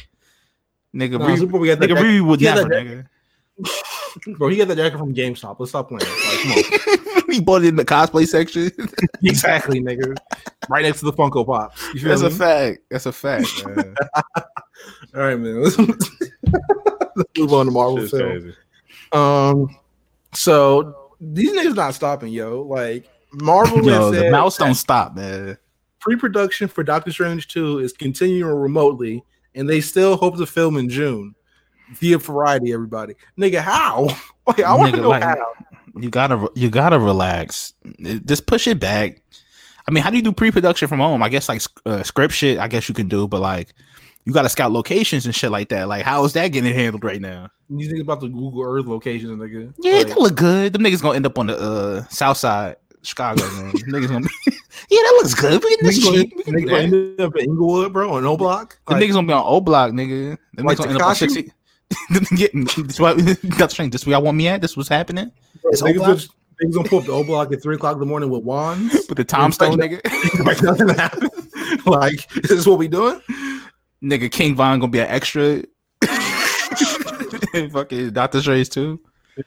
nigga. 0.96 1.20
Nah, 1.20 1.28
Riri- 1.28 1.38
Superboy 1.38 1.68
got 1.68 1.80
that 1.80 1.90
nigga, 1.90 1.96
jacket. 1.96 2.04
Riri 2.06 2.22
would 2.28 2.42
never, 2.42 2.62
that- 2.64 2.70
nigga. 2.72 4.38
bro. 4.38 4.48
He 4.50 4.58
got 4.58 4.68
that 4.70 4.78
jacket 4.78 4.98
from 4.98 5.14
GameStop. 5.14 5.58
Let's 5.60 5.72
stop 5.72 5.90
playing. 5.90 6.02
Like, 6.02 6.66
come 6.72 7.08
on, 7.18 7.24
he 7.32 7.42
bought 7.42 7.64
it 7.64 7.68
in 7.70 7.76
the 7.76 7.86
cosplay 7.86 8.26
section. 8.28 8.72
exactly, 9.24 9.82
nigga. 9.82 10.16
Right 10.70 10.84
next 10.84 11.00
to 11.00 11.06
the 11.06 11.14
Funko 11.14 11.46
Pops. 11.46 11.82
You 11.94 12.00
feel 12.02 12.10
That's 12.10 12.22
a 12.22 12.30
me? 12.30 12.36
fact. 12.36 12.82
That's 12.90 13.06
a 13.06 13.12
fact. 13.12 13.66
Man. 13.66 13.96
All 15.16 15.22
right, 15.22 15.40
man. 15.40 15.62
Let's, 15.64 15.78
let's 15.78 17.30
move 17.38 17.54
on 17.54 17.66
to 17.66 17.72
Marvel 17.72 17.98
Shit's 18.00 18.12
film. 18.12 18.54
Um, 19.12 19.76
so 20.34 21.12
these 21.20 21.52
niggas 21.52 21.76
not 21.76 21.94
stopping, 21.96 22.32
yo. 22.32 22.62
Like 22.62 23.10
Marvel 23.34 23.84
Yo, 23.84 23.92
has 23.92 24.12
the 24.12 24.20
said 24.20 24.32
mouse 24.32 24.58
don't 24.58 24.76
stop, 24.76 25.16
man. 25.16 25.58
Pre-production 26.00 26.68
for 26.68 26.84
Doctor 26.84 27.12
Strange 27.12 27.48
2 27.48 27.80
is 27.80 27.94
continuing 27.94 28.54
remotely, 28.54 29.24
and 29.56 29.70
they 29.70 29.82
still 29.82 30.18
hope 30.18 30.38
to 30.38 30.46
film 30.46 30.78
in 30.78 30.90
June 30.90 31.36
via 31.96 32.18
Variety. 32.18 32.74
Everybody, 32.74 33.16
nigga, 33.38 33.60
how? 33.62 34.08
Like, 34.48 34.62
I 34.62 34.74
want 34.74 34.96
to 34.96 35.02
know 35.02 35.10
like- 35.10 35.22
how. 35.22 35.46
You 36.00 36.10
gotta, 36.10 36.50
you 36.56 36.70
gotta 36.72 36.98
relax. 36.98 37.74
Just 38.26 38.48
push 38.48 38.68
it 38.68 38.80
back. 38.80 39.22
I 39.88 39.92
mean, 39.92 40.04
how 40.04 40.10
do 40.10 40.16
you 40.18 40.24
do 40.24 40.32
pre-production 40.32 40.88
from 40.88 41.00
home? 41.00 41.22
I 41.22 41.30
guess 41.30 41.48
like 41.50 41.62
uh, 41.86 42.02
script 42.02 42.34
shit. 42.34 42.58
I 42.58 42.68
guess 42.68 42.90
you 42.90 42.96
can 42.96 43.08
do, 43.08 43.28
but 43.28 43.42
like, 43.42 43.74
you 44.26 44.34
gotta 44.34 44.50
scout 44.50 44.72
locations 44.72 45.26
and 45.28 45.36
shit 45.36 45.52
like 45.52 45.70
that. 45.70 45.88
Like, 45.88 46.04
how 46.04 46.24
is 46.26 46.34
that 46.34 46.48
getting 46.48 46.74
handled 46.74 47.04
right 47.04 47.22
now? 47.22 47.50
You 47.70 47.88
think 47.90 48.02
about 48.02 48.22
the 48.22 48.28
Google 48.28 48.64
Earth 48.64 48.86
locations, 48.88 49.32
nigga? 49.32 49.72
Yeah, 49.80 49.98
Like, 49.98 50.08
that 50.08 50.18
look 50.18 50.36
good. 50.36 50.74
Them 50.74 50.82
niggas 50.84 51.02
gonna 51.02 51.16
end 51.16 51.26
up 51.28 51.38
on 51.38 51.46
the 51.48 51.58
uh, 51.60 52.04
south 52.10 52.38
side, 52.38 52.78
Chicago, 53.02 53.42
man. 53.42 53.72
Niggas 53.74 54.08
gonna 54.08 54.22
be, 54.22 54.30
yeah, 54.90 55.02
that 55.02 55.20
looks 55.22 55.34
good. 55.34 55.64
We 55.64 55.70
getting 55.70 55.86
this 55.86 56.00
niggas 56.00 56.04
gonna. 56.06 56.18
We 56.36 56.44
can 56.44 56.54
do 56.54 56.60
niggas 56.60 56.70
gonna 56.70 56.82
end 56.82 57.22
up 57.22 57.36
in 57.38 57.46
Inglewood, 57.46 57.94
bro, 57.94 58.14
on 58.14 58.26
O 58.26 58.36
Block. 58.38 58.78
The 58.88 58.94
Like, 58.94 59.04
niggas 59.04 59.14
gonna 59.14 59.28
be 59.28 59.34
on 59.34 59.44
O 59.46 59.62
Block, 59.62 59.92
nigga. 59.92 60.38
Them 60.54 60.66
Like 60.66 60.78
niggas 60.78 60.80
gonna 60.80 60.92
end 60.92 61.02
up 61.02 61.08
on 61.08 61.16
sixty. 61.16 61.52
Getting 62.36 62.64
this 62.86 63.00
why 63.00 63.14
Dr. 63.16 63.70
Strange. 63.70 63.92
This 63.94 64.06
where 64.06 64.14
y'all 64.16 64.22
want 64.24 64.38
me 64.38 64.48
at. 64.48 64.62
This 64.62 64.78
was 64.78 64.88
happening. 64.88 65.32
It's 65.66 65.82
O 65.82 65.86
niggas, 65.86 65.96
Block 65.96 66.18
just, 66.18 66.32
niggas 66.64 66.74
gonna 66.76 66.90
pull 66.90 67.00
up 67.00 67.06
the 67.06 67.12
O 67.14 67.24
Block 67.24 67.52
at 67.54 67.62
three 67.64 67.76
o'clock 67.76 67.94
in 67.94 68.00
the 68.00 68.06
morning 68.06 68.30
with 68.30 68.44
wands. 68.44 68.94
with 69.08 69.18
the 69.18 69.24
Tom 69.24 69.52
Stone, 69.52 69.78
nigga. 69.78 70.02
like 70.46 70.62
nothing 70.62 70.90
happened. 70.90 71.32
like, 71.86 72.36
is 72.38 72.50
this 72.50 72.66
what 72.68 72.78
we 72.78 72.88
doing? 72.88 73.22
Nigga, 74.04 74.32
King 74.32 74.56
Von 74.56 74.80
gonna 74.80 74.92
be 74.92 75.00
an 75.00 75.08
extra. 75.08 75.64
fucking 77.72 78.12
Doctor 78.12 78.42
Strange 78.42 78.70
too. 78.70 79.00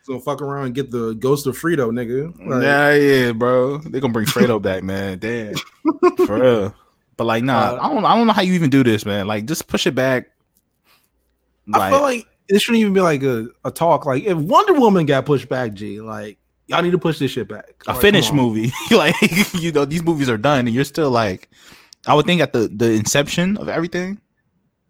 Gonna 0.06 0.20
fuck 0.20 0.40
around 0.40 0.66
and 0.66 0.74
get 0.74 0.90
the 0.90 1.14
ghost 1.14 1.46
of 1.46 1.58
Fredo, 1.58 1.90
nigga. 1.90 2.34
Like, 2.46 2.62
yeah, 2.62 2.94
yeah, 2.94 3.32
bro. 3.32 3.78
They 3.78 4.00
gonna 4.00 4.12
bring 4.12 4.26
Fredo 4.26 4.60
back, 4.62 4.82
man. 4.82 5.18
Damn, 5.18 5.54
for 6.26 6.40
real. 6.40 6.74
But 7.16 7.24
like, 7.24 7.44
nah, 7.44 7.58
uh, 7.58 7.78
I 7.82 7.88
don't, 7.88 8.04
I 8.04 8.16
don't 8.16 8.26
know 8.26 8.32
how 8.32 8.42
you 8.42 8.54
even 8.54 8.70
do 8.70 8.82
this, 8.82 9.04
man. 9.04 9.26
Like, 9.26 9.44
just 9.44 9.68
push 9.68 9.86
it 9.86 9.94
back. 9.94 10.30
Like, 11.66 11.82
I 11.82 11.90
feel 11.90 12.00
like 12.00 12.26
it 12.48 12.60
shouldn't 12.60 12.80
even 12.80 12.94
be 12.94 13.00
like 13.00 13.22
a, 13.22 13.48
a 13.64 13.70
talk. 13.70 14.06
Like, 14.06 14.24
if 14.24 14.36
Wonder 14.36 14.74
Woman 14.74 15.06
got 15.06 15.26
pushed 15.26 15.48
back, 15.48 15.74
G, 15.74 16.00
like 16.00 16.38
y'all 16.66 16.82
need 16.82 16.92
to 16.92 16.98
push 16.98 17.18
this 17.18 17.30
shit 17.30 17.48
back. 17.48 17.82
A 17.86 17.92
like, 17.92 18.00
finished 18.00 18.32
movie, 18.32 18.72
like 18.90 19.14
you 19.54 19.72
know, 19.72 19.84
these 19.84 20.02
movies 20.02 20.28
are 20.28 20.38
done, 20.38 20.66
and 20.66 20.74
you're 20.74 20.84
still 20.84 21.10
like, 21.10 21.50
I 22.06 22.14
would 22.14 22.26
think 22.26 22.40
at 22.40 22.52
the 22.52 22.68
the 22.68 22.92
inception 22.92 23.56
of 23.58 23.68
everything, 23.68 24.20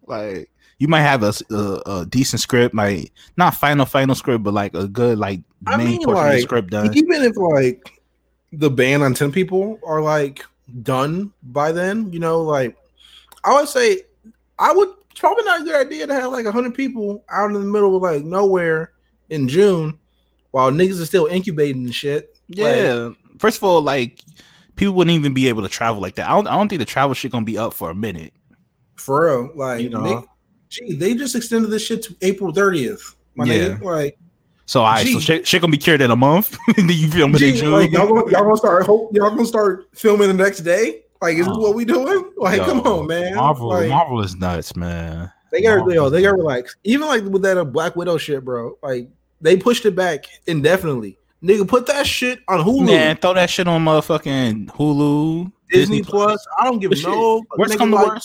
like 0.07 0.49
you 0.83 0.89
might 0.89 1.03
have 1.03 1.23
a, 1.23 1.33
a, 1.49 1.81
a, 1.85 2.05
decent 2.05 2.41
script, 2.41 2.75
like 2.75 3.13
not 3.37 3.55
final 3.55 3.85
final 3.85 4.15
script, 4.15 4.43
but 4.43 4.53
like 4.53 4.73
a 4.73 4.85
good 4.85 5.17
like 5.17 5.39
I 5.65 5.77
main 5.77 5.87
mean, 5.87 6.03
portion 6.03 6.23
like, 6.25 6.31
of 6.31 6.35
the 6.35 6.41
script 6.41 6.69
done. 6.71 6.97
Even 6.97 7.21
if 7.21 7.37
like 7.37 8.01
the 8.51 8.69
ban 8.69 9.01
on 9.01 9.13
ten 9.13 9.31
people 9.31 9.79
are 9.87 10.01
like 10.01 10.43
done 10.81 11.31
by 11.41 11.71
then, 11.71 12.11
you 12.11 12.19
know, 12.19 12.41
like 12.41 12.75
I 13.45 13.53
would 13.53 13.69
say 13.69 14.01
I 14.59 14.73
would 14.73 14.89
probably 15.15 15.45
not 15.45 15.61
a 15.61 15.63
good 15.63 15.87
idea 15.87 16.05
to 16.05 16.13
have 16.15 16.33
like 16.33 16.45
hundred 16.47 16.75
people 16.75 17.23
out 17.29 17.45
in 17.45 17.53
the 17.53 17.61
middle 17.61 17.95
of 17.95 18.01
like 18.01 18.25
nowhere 18.25 18.91
in 19.29 19.47
June 19.47 19.97
while 20.51 20.69
niggas 20.69 21.01
are 21.01 21.05
still 21.05 21.27
incubating 21.27 21.85
and 21.85 21.95
shit. 21.95 22.37
Yeah. 22.49 22.93
Like, 22.93 23.17
First 23.39 23.55
of 23.55 23.63
all, 23.63 23.81
like 23.81 24.19
people 24.75 24.95
wouldn't 24.95 25.15
even 25.15 25.33
be 25.33 25.47
able 25.47 25.61
to 25.61 25.69
travel 25.69 26.01
like 26.01 26.15
that. 26.15 26.27
I 26.27 26.33
don't 26.33 26.47
I 26.47 26.57
don't 26.57 26.67
think 26.67 26.79
the 26.79 26.85
travel 26.85 27.13
shit 27.13 27.31
gonna 27.31 27.45
be 27.45 27.57
up 27.57 27.73
for 27.73 27.89
a 27.89 27.95
minute. 27.95 28.33
For 28.97 29.23
real. 29.23 29.51
Like 29.55 29.79
you 29.79 29.89
know 29.89 30.27
gee, 30.73 30.95
they 30.95 31.13
just 31.13 31.35
extended 31.35 31.69
this 31.69 31.85
shit 31.85 32.01
to 32.03 32.15
April 32.21 32.51
30th. 32.51 33.15
My 33.35 33.45
yeah. 33.45 33.53
Nigga, 33.53 33.81
like 33.81 34.17
so 34.65 34.81
all 34.81 34.91
right, 34.91 35.05
so 35.05 35.19
shit, 35.19 35.45
shit 35.45 35.61
gonna 35.61 35.71
be 35.71 35.77
cured 35.77 36.01
in 36.01 36.11
a 36.11 36.15
month. 36.15 36.57
then 36.75 36.87
you 36.89 37.09
film 37.09 37.35
it 37.35 37.41
in 37.41 37.55
June. 37.55 37.71
Like, 37.71 37.91
y'all, 37.91 38.07
gonna, 38.07 38.31
y'all 38.31 38.43
gonna 38.43 38.57
start 38.57 38.85
hope 38.85 39.13
y'all 39.13 39.29
gonna 39.29 39.45
start 39.45 39.87
filming 39.93 40.29
the 40.29 40.33
next 40.33 40.61
day? 40.61 41.03
Like, 41.21 41.37
is 41.37 41.47
oh. 41.47 41.51
this 41.51 41.57
what 41.57 41.75
we 41.75 41.85
doing? 41.85 42.31
Like, 42.37 42.57
Yo, 42.59 42.65
come 42.65 42.81
on, 42.81 43.07
man. 43.07 43.35
Marvel, 43.35 43.69
like, 43.69 43.89
Marvel 43.89 44.21
is 44.21 44.35
nuts, 44.35 44.75
man. 44.75 45.31
They 45.51 45.61
got 45.61 45.87
yo, 45.89 46.09
they 46.09 46.21
got 46.21 46.35
relax. 46.35 46.75
Even 46.83 47.07
like 47.07 47.23
with 47.23 47.43
that 47.43 47.57
uh, 47.57 47.63
Black 47.63 47.95
Widow 47.95 48.17
shit, 48.17 48.43
bro. 48.43 48.77
Like 48.81 49.09
they 49.39 49.57
pushed 49.57 49.85
it 49.85 49.95
back 49.95 50.25
indefinitely. 50.47 51.17
Nigga, 51.43 51.67
put 51.67 51.85
that 51.87 52.07
shit 52.07 52.39
on 52.47 52.61
Hulu. 52.61 52.85
Man, 52.85 53.17
throw 53.17 53.33
that 53.33 53.49
shit 53.49 53.67
on 53.67 53.83
motherfucking 53.83 54.67
Hulu, 54.67 55.51
Disney, 55.69 55.97
Disney 55.97 56.03
Plus. 56.03 56.45
I 56.57 56.63
don't 56.63 56.79
give 56.79 56.91
a 56.91 57.01
no. 57.01 57.43
What's 57.55 57.75
coming 57.75 57.95
like, 57.95 58.21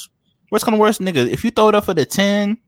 What's 0.50 0.64
coming 0.64 0.80
worse, 0.80 0.98
nigga? 0.98 1.28
If 1.28 1.44
you 1.44 1.50
throw 1.50 1.68
it 1.68 1.74
up 1.74 1.84
for 1.84 1.94
the 1.94 2.06
ten, 2.06 2.58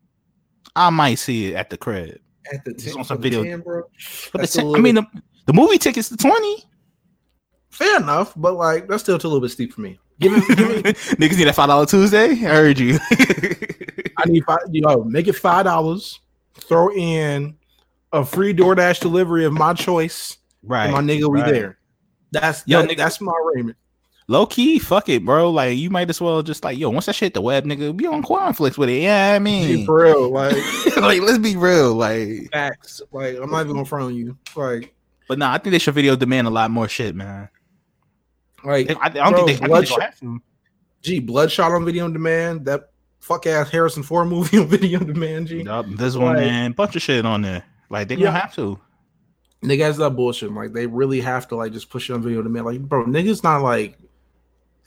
I 0.76 0.90
might 0.90 1.16
see 1.16 1.52
it 1.52 1.54
at 1.54 1.70
the 1.70 1.76
crib. 1.76 2.20
At 2.52 2.64
the 2.64 2.74
ten, 2.74 2.98
on 2.98 3.04
some 3.04 3.20
video, 3.20 3.42
10, 3.42 3.60
bro. 3.60 3.84
But 4.32 4.42
the 4.42 4.46
10, 4.46 4.74
I 4.74 4.78
mean, 4.78 4.96
the, 4.96 5.06
the 5.46 5.52
movie 5.52 5.78
tickets 5.78 6.08
the 6.08 6.16
twenty. 6.16 6.64
Fair 7.70 7.98
enough, 7.98 8.34
but 8.36 8.54
like 8.54 8.88
that's 8.88 9.02
still 9.02 9.14
a 9.14 9.16
little 9.16 9.40
bit 9.40 9.50
steep 9.50 9.72
for 9.72 9.80
me. 9.80 9.98
Give 10.18 10.32
me, 10.32 10.40
give 10.54 10.68
me. 10.68 10.82
niggas 10.82 11.38
need 11.38 11.44
that 11.44 11.54
five 11.54 11.68
dollar 11.68 11.86
Tuesday. 11.86 12.30
I 12.30 12.34
heard 12.34 12.78
you. 12.78 12.98
I 14.18 14.26
need 14.26 14.44
five. 14.44 14.58
You 14.70 14.82
know, 14.82 15.04
make 15.04 15.28
it 15.28 15.34
five 15.34 15.64
dollars. 15.64 16.20
Throw 16.54 16.92
in 16.92 17.56
a 18.12 18.24
free 18.24 18.52
DoorDash 18.52 19.00
delivery 19.00 19.44
of 19.44 19.52
my 19.52 19.72
choice. 19.72 20.36
Right, 20.62 20.90
my 20.90 21.00
nigga, 21.00 21.30
we 21.30 21.40
right. 21.40 21.52
there. 21.52 21.78
That's 22.32 22.62
Yo, 22.66 22.82
that, 22.82 22.90
nigga, 22.90 22.98
that's 22.98 23.20
my 23.20 23.32
arraignment 23.32 23.78
low 24.30 24.46
key, 24.46 24.78
fuck 24.78 25.08
it, 25.08 25.24
bro. 25.24 25.50
Like 25.50 25.76
you 25.76 25.90
might 25.90 26.08
as 26.08 26.20
well 26.20 26.42
just 26.42 26.62
like, 26.64 26.78
yo, 26.78 26.88
once 26.88 27.06
that 27.06 27.14
shit 27.14 27.34
the 27.34 27.42
web, 27.42 27.64
nigga, 27.64 27.94
be 27.94 28.06
on 28.06 28.22
Quanflix 28.22 28.78
with 28.78 28.88
it. 28.88 29.02
Yeah, 29.02 29.34
I 29.34 29.38
mean, 29.40 29.84
for 29.84 30.04
real, 30.04 30.30
like, 30.30 30.54
like 30.96 31.20
let's 31.20 31.38
be 31.38 31.56
real, 31.56 31.94
like 31.94 32.48
facts. 32.52 33.02
Like 33.12 33.36
I'm 33.36 33.50
not 33.50 33.62
even 33.62 33.74
gonna 33.74 33.84
front 33.84 34.06
on 34.06 34.14
you, 34.14 34.38
like. 34.56 34.94
But 35.28 35.38
nah, 35.38 35.52
I 35.52 35.58
think 35.58 35.72
they 35.72 35.78
should 35.78 35.94
video 35.94 36.16
demand 36.16 36.46
a 36.46 36.50
lot 36.50 36.70
more 36.70 36.88
shit, 36.88 37.14
man. 37.14 37.48
Like 38.64 38.90
I, 38.90 39.06
I 39.06 39.08
don't 39.10 39.32
bro, 39.32 39.46
think 39.46 39.60
they, 39.60 39.72
I 39.72 39.84
think 39.84 39.98
they 39.98 40.04
have. 40.04 40.40
Gee, 41.02 41.20
Bloodshot 41.20 41.72
on 41.72 41.84
video 41.84 42.08
demand. 42.08 42.66
That 42.66 42.90
fuck 43.20 43.46
ass 43.46 43.70
Harrison 43.70 44.02
Ford 44.02 44.28
movie 44.28 44.58
on 44.58 44.68
video 44.68 45.00
demand. 45.00 45.48
G. 45.48 45.62
Yup, 45.62 45.86
this 45.90 46.14
one, 46.14 46.36
like, 46.36 46.46
man, 46.46 46.72
bunch 46.72 46.96
of 46.96 47.02
shit 47.02 47.26
on 47.26 47.42
there. 47.42 47.64
Like 47.88 48.08
they 48.08 48.14
yeah. 48.14 48.26
gonna 48.26 48.40
have 48.40 48.54
to. 48.54 48.78
Niggas 49.62 49.98
that 49.98 50.10
bullshit. 50.10 50.52
Like 50.52 50.72
they 50.72 50.86
really 50.86 51.20
have 51.20 51.48
to 51.48 51.56
like 51.56 51.72
just 51.72 51.90
push 51.90 52.08
it 52.08 52.14
on 52.14 52.22
video 52.22 52.42
demand. 52.42 52.66
Like, 52.66 52.80
bro, 52.80 53.04
niggas 53.04 53.42
not 53.42 53.62
like 53.62 53.98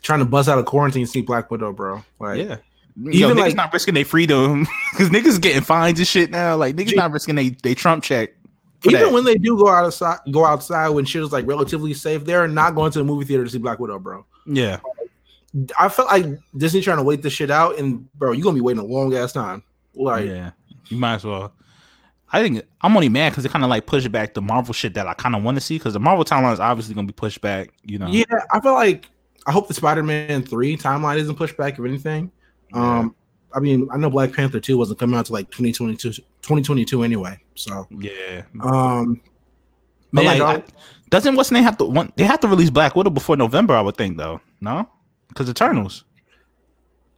trying 0.04 0.20
to 0.20 0.26
buzz 0.26 0.48
out 0.48 0.60
of 0.60 0.66
quarantine 0.66 1.06
to 1.06 1.12
see 1.12 1.22
Black 1.22 1.50
Widow, 1.50 1.74
bro. 1.74 2.04
Like, 2.20 2.38
yeah. 2.38 2.58
Even 3.00 3.14
Yo, 3.14 3.34
like 3.34 3.56
not 3.56 3.74
risking 3.74 3.96
their 3.96 4.06
freedom 4.06 4.68
because 4.92 5.10
niggas 5.10 5.42
getting 5.42 5.64
fines 5.64 5.98
and 5.98 6.08
shit 6.08 6.30
now. 6.30 6.56
Like 6.56 6.76
niggas 6.76 6.96
not 6.96 7.12
risking 7.12 7.34
they 7.34 7.50
they 7.50 7.74
Trump 7.74 8.04
check. 8.04 8.34
Even 8.86 9.00
that. 9.00 9.12
when 9.12 9.24
they 9.24 9.36
do 9.36 9.58
go 9.58 9.68
outside, 9.70 10.20
go 10.30 10.46
outside 10.46 10.90
when 10.90 11.04
shit 11.06 11.24
is 11.24 11.32
like 11.32 11.48
relatively 11.48 11.96
safe, 11.96 12.24
they're 12.24 12.48
not 12.48 12.76
going 12.76 12.92
to 12.92 13.00
the 13.00 13.06
movie 13.06 13.26
theater 13.26 13.46
to 13.46 13.50
see 13.50 13.58
Black 13.58 13.80
Widow, 13.80 13.98
bro. 13.98 14.26
Yeah, 14.46 14.80
I 15.80 15.90
felt 15.90 16.10
like 16.10 16.26
Disney 16.56 16.82
trying 16.82 16.98
to 16.98 17.04
wait 17.04 17.24
this 17.24 17.34
shit 17.34 17.50
out, 17.50 17.80
and 17.80 18.12
bro, 18.14 18.32
you're 18.32 18.44
gonna 18.44 18.56
be 18.56 18.62
waiting 18.62 18.84
a 18.84 18.86
long 18.86 19.16
ass 19.16 19.34
time. 19.34 19.64
Like, 19.96 20.28
yeah, 20.28 20.52
you 20.90 20.98
might 20.98 21.16
as 21.16 21.26
well. 21.26 21.54
I 22.32 22.42
think 22.42 22.64
I'm 22.82 22.96
only 22.96 23.10
mad 23.10 23.30
because 23.30 23.44
they 23.44 23.50
kind 23.50 23.64
of 23.64 23.70
like 23.70 23.86
push 23.86 24.08
back 24.08 24.34
the 24.34 24.42
Marvel 24.42 24.74
shit 24.74 24.96
that 24.96 25.08
I 25.08 25.14
kind 25.14 25.36
of 25.36 25.44
want 25.44 25.56
to 25.56 25.62
see 25.62 25.78
because 25.78 25.94
the 25.94 26.00
Marvel 26.00 26.26
timeline 26.26 26.54
is 26.54 26.60
obviously 26.60 26.94
gonna 26.94 27.08
be 27.08 27.14
pushed 27.14 27.42
back. 27.42 27.70
You 27.84 28.00
know. 28.00 28.08
Yeah, 28.08 28.24
I 28.52 28.60
feel 28.60 28.74
like 28.74 29.08
I 29.46 29.52
hope 29.52 29.68
the 29.68 29.74
Spider-Man 29.74 30.44
three 30.44 30.78
timeline 30.78 31.18
isn't 31.18 31.36
pushed 31.36 31.58
back 31.58 31.78
or 31.80 31.86
anything. 31.86 32.32
Yeah. 32.74 33.00
Um, 33.00 33.16
I 33.54 33.60
mean, 33.60 33.88
I 33.92 33.98
know 33.98 34.10
Black 34.10 34.34
Panther 34.34 34.60
two 34.60 34.78
wasn't 34.78 35.00
coming 35.00 35.16
out 35.18 35.26
to 35.28 35.34
like 35.34 35.48
2022, 35.52 36.12
2022 36.12 37.04
anyway. 37.04 37.40
So 37.56 37.88
yeah. 37.92 38.44
Um, 38.62 39.22
but 40.12 40.24
Man, 40.24 40.40
like, 40.40 40.68
doesn't 41.10 41.36
what's 41.36 41.52
name 41.52 41.64
have 41.64 41.78
to 41.78 41.86
want? 41.86 42.16
They 42.18 42.24
have 42.24 42.40
to 42.42 42.48
release 42.48 42.70
Black 42.70 42.96
Widow 42.96 43.10
before 43.10 43.36
November, 43.36 43.76
I 43.76 43.82
would 43.82 43.98
think, 43.98 44.18
though. 44.18 44.42
No, 44.62 44.88
because 45.28 45.50
Eternals. 45.50 46.06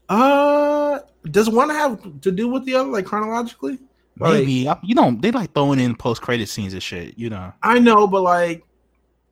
Uh, 0.07 0.99
does 1.31 1.49
one 1.49 1.69
have 1.69 2.21
to 2.21 2.31
do 2.31 2.47
with 2.47 2.65
the 2.65 2.75
other, 2.75 2.89
like 2.89 3.05
chronologically? 3.05 3.79
Maybe 4.17 4.63
like, 4.63 4.77
you 4.81 4.95
know 4.95 5.17
they 5.19 5.31
like 5.31 5.53
throwing 5.53 5.79
in 5.79 5.93
post 5.93 6.21
credit 6.21 6.47
scenes 6.47 6.73
and 6.73 6.81
shit. 6.81 7.17
You 7.17 7.29
know, 7.29 7.53
I 7.61 7.79
know, 7.79 8.07
but 8.07 8.21
like 8.21 8.63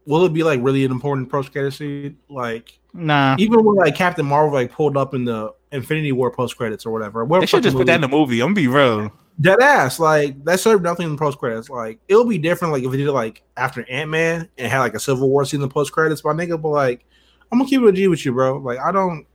will 0.06 0.25
it 0.25 0.34
be 0.34 0.43
like 0.43 0.60
really 0.62 0.86
an 0.86 0.91
important 0.91 1.29
post 1.29 1.51
credit 1.51 1.73
scene? 1.73 2.17
Like, 2.29 2.79
nah. 2.93 3.36
Even 3.39 3.63
when 3.63 3.75
like 3.75 3.95
Captain 3.95 4.25
Marvel 4.25 4.53
like 4.53 4.71
pulled 4.71 4.97
up 4.97 5.13
in 5.13 5.25
the 5.25 5.53
Infinity 5.71 6.12
War 6.12 6.32
post 6.32 6.56
credits 6.56 6.86
or 6.86 6.91
whatever. 6.91 7.25
They 7.25 7.45
should 7.45 7.63
just 7.63 7.73
movie, 7.73 7.84
put 7.84 7.88
that 7.88 7.95
in 7.95 8.01
the 8.01 8.08
movie. 8.08 8.41
I'm 8.41 8.47
gonna 8.47 8.56
be 8.56 8.67
real. 8.67 9.12
Dead 9.41 9.60
ass. 9.62 9.99
Like 9.99 10.43
that 10.45 10.60
served 10.60 10.84
nothing 10.84 11.08
in 11.08 11.13
the 11.13 11.17
post 11.17 11.39
credits. 11.39 11.69
Like 11.69 11.99
it'll 12.08 12.27
be 12.27 12.38
different. 12.38 12.71
Like 12.71 12.84
if 12.84 12.91
we 12.91 12.97
did 12.97 13.08
it 13.08 13.12
like 13.12 13.43
after 13.58 13.88
Ant 13.89 14.12
Man 14.12 14.47
and 14.58 14.71
had 14.71 14.79
like 14.79 14.93
a 14.93 14.99
Civil 14.99 15.29
War 15.29 15.45
scene 15.45 15.62
in 15.62 15.67
the 15.67 15.73
post 15.73 15.91
credits, 15.91 16.23
my 16.23 16.32
nigga. 16.34 16.62
But 16.62 16.69
like, 16.69 17.06
I'm 17.51 17.58
gonna 17.58 17.69
keep 17.69 17.82
it 17.82 17.88
a 17.88 17.91
G 17.91 18.08
with 18.08 18.23
you, 18.25 18.34
bro. 18.34 18.58
Like 18.58 18.79
I 18.79 18.91
don't. 18.91 19.25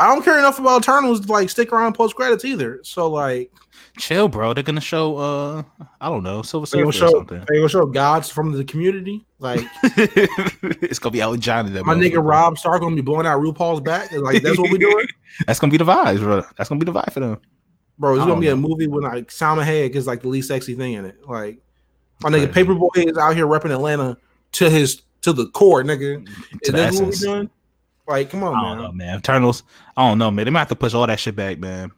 I 0.00 0.06
don't 0.06 0.24
care 0.24 0.38
enough 0.38 0.60
about 0.60 0.82
Eternals 0.82 1.26
to 1.26 1.32
like 1.32 1.50
stick 1.50 1.72
around 1.72 1.94
post 1.94 2.14
credits 2.14 2.44
either. 2.44 2.78
So 2.84 3.10
like, 3.10 3.50
chill, 3.98 4.28
bro. 4.28 4.54
They're 4.54 4.62
gonna 4.62 4.80
show. 4.80 5.16
uh 5.16 5.62
I 6.00 6.08
don't 6.08 6.22
know, 6.22 6.42
Silver 6.42 6.66
Surfer 6.66 6.92
show, 6.92 7.06
or 7.06 7.10
something. 7.10 7.44
They 7.48 7.56
gonna 7.56 7.68
show 7.68 7.86
gods 7.86 8.28
from 8.30 8.52
the 8.52 8.64
community. 8.64 9.26
Like 9.38 9.60
it's 9.82 10.98
gonna 10.98 11.12
be 11.12 11.20
Elton 11.20 11.40
John. 11.40 11.72
My 11.84 11.94
nigga 11.94 12.24
Robb 12.24 12.58
Stark 12.58 12.80
gonna 12.80 12.96
be 12.96 13.02
blowing 13.02 13.26
out 13.26 13.40
RuPaul's 13.40 13.80
back. 13.80 14.12
Like 14.12 14.42
that's 14.42 14.58
what 14.58 14.70
we 14.70 14.78
doing. 14.78 15.06
that's 15.46 15.58
gonna 15.60 15.70
be 15.70 15.76
the 15.76 15.84
vibes, 15.84 16.18
bro. 16.18 16.44
That's 16.56 16.68
gonna 16.68 16.78
be 16.78 16.90
the 16.90 16.92
vibe 16.92 17.12
for 17.12 17.20
them. 17.20 17.40
Bro, 17.98 18.14
it's 18.14 18.24
gonna 18.24 18.40
be 18.40 18.46
know. 18.46 18.52
a 18.54 18.56
movie 18.56 18.86
with 18.86 19.04
like 19.04 19.28
Salma 19.28 19.64
Hayek 19.64 19.94
is 19.94 20.06
like 20.06 20.22
the 20.22 20.28
least 20.28 20.48
sexy 20.48 20.74
thing 20.74 20.94
in 20.94 21.04
it. 21.04 21.16
Like 21.26 21.58
my 22.22 22.30
nigga 22.30 22.52
Paper 22.52 22.74
Boi 22.74 22.88
is 22.96 23.18
out 23.18 23.34
here 23.34 23.46
repping 23.46 23.72
Atlanta 23.72 24.16
to 24.52 24.70
his 24.70 25.02
to 25.22 25.32
the 25.32 25.48
core, 25.48 25.82
nigga. 25.82 26.24
To 26.26 26.32
is 26.62 26.72
that 26.72 26.94
what 26.94 27.10
we 27.10 27.16
doing? 27.16 27.50
Like, 28.06 28.30
come 28.30 28.42
on, 28.42 28.54
I 28.54 28.62
man. 28.62 28.84
Know, 28.84 28.92
man. 28.92 29.18
Eternals. 29.18 29.62
I 29.96 30.08
don't 30.08 30.18
know, 30.18 30.30
man. 30.30 30.46
They 30.46 30.50
might 30.50 30.60
have 30.60 30.68
to 30.68 30.76
push 30.76 30.94
all 30.94 31.06
that 31.06 31.20
shit 31.20 31.36
back, 31.36 31.58
man. 31.58 31.92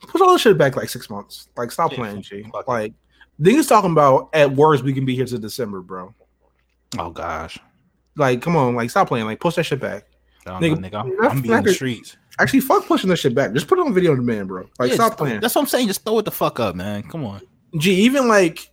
Push 0.00 0.20
all 0.20 0.32
this 0.32 0.42
shit 0.42 0.56
back 0.56 0.76
like 0.76 0.88
six 0.88 1.10
months. 1.10 1.48
Like, 1.56 1.72
stop 1.72 1.92
yeah, 1.92 1.98
playing, 1.98 2.22
G. 2.22 2.44
Like, 2.66 2.92
niggas 3.40 3.68
talking 3.68 3.92
about 3.92 4.30
at 4.32 4.52
worst 4.52 4.84
we 4.84 4.92
can 4.92 5.04
be 5.04 5.14
here 5.14 5.26
to 5.26 5.38
December, 5.38 5.80
bro. 5.80 6.14
Oh 6.98 7.10
gosh. 7.10 7.58
Like, 8.16 8.42
come 8.42 8.56
on, 8.56 8.74
like, 8.74 8.90
stop 8.90 9.08
playing. 9.08 9.26
Like, 9.26 9.40
push 9.40 9.56
that 9.56 9.64
shit 9.64 9.80
back. 9.80 10.06
Nigga, 10.46 10.80
know, 10.80 10.88
nigga, 10.88 11.20
I'm, 11.20 11.30
I'm 11.30 11.42
being 11.42 11.62
the 11.62 11.74
streets. 11.74 12.16
Actually, 12.40 12.60
fuck 12.60 12.86
pushing 12.86 13.10
that 13.10 13.16
shit 13.16 13.34
back. 13.34 13.52
Just 13.52 13.66
put 13.66 13.78
it 13.78 13.82
on 13.84 13.92
video 13.92 14.12
on 14.12 14.18
demand, 14.18 14.48
bro. 14.48 14.64
Like, 14.78 14.90
yeah, 14.90 14.94
stop 14.94 15.18
playing. 15.18 15.40
That's 15.40 15.54
what 15.54 15.62
I'm 15.62 15.68
saying. 15.68 15.88
Just 15.88 16.04
throw 16.04 16.18
it 16.18 16.24
the 16.24 16.30
fuck 16.30 16.60
up, 16.60 16.74
man. 16.74 17.02
Come 17.02 17.24
on. 17.24 17.42
G, 17.76 17.92
even 17.92 18.28
like, 18.28 18.70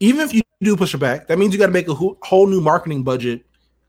even 0.00 0.20
if 0.20 0.32
you 0.32 0.42
do 0.60 0.76
push 0.76 0.94
it 0.94 0.98
back, 0.98 1.26
that 1.28 1.38
means 1.38 1.52
you 1.52 1.58
got 1.58 1.66
to 1.66 1.72
make 1.72 1.88
a 1.88 1.94
whole 1.94 2.46
new 2.46 2.60
marketing 2.60 3.02
budget 3.02 3.44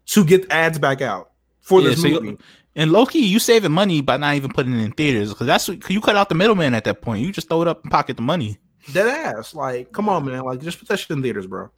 to 0.08 0.26
get 0.26 0.50
ads 0.52 0.80
back 0.80 1.02
out 1.02 1.32
for 1.62 1.82
yeah, 1.82 1.90
this 1.90 2.02
so 2.02 2.10
movie. 2.10 2.38
And 2.80 2.94
Loki, 2.94 3.20
you 3.20 3.40
saving 3.40 3.74
money 3.74 4.00
by 4.00 4.16
not 4.16 4.36
even 4.36 4.54
putting 4.54 4.74
it 4.80 4.84
in 4.84 4.92
theaters 4.94 5.30
because 5.30 5.48
that's 5.48 5.68
what, 5.68 5.90
you 5.90 6.00
cut 6.00 6.16
out 6.16 6.30
the 6.30 6.36
middleman 6.36 6.74
at 6.74 6.86
that 6.86 7.02
point. 7.02 7.22
You 7.26 7.32
just 7.34 7.50
throw 7.50 7.62
it 7.62 7.68
up 7.68 7.84
and 7.84 7.92
pocket 7.92 8.16
the 8.16 8.22
money. 8.24 8.58
Dead 8.94 9.06
ass, 9.08 9.54
like, 9.54 9.92
come 9.92 10.08
on, 10.08 10.24
man, 10.26 10.44
like, 10.44 10.62
just 10.62 10.80
put 10.80 10.88
that 10.88 10.98
shit 10.98 11.10
in 11.12 11.22
theaters, 11.22 11.46
bro. 11.46 11.70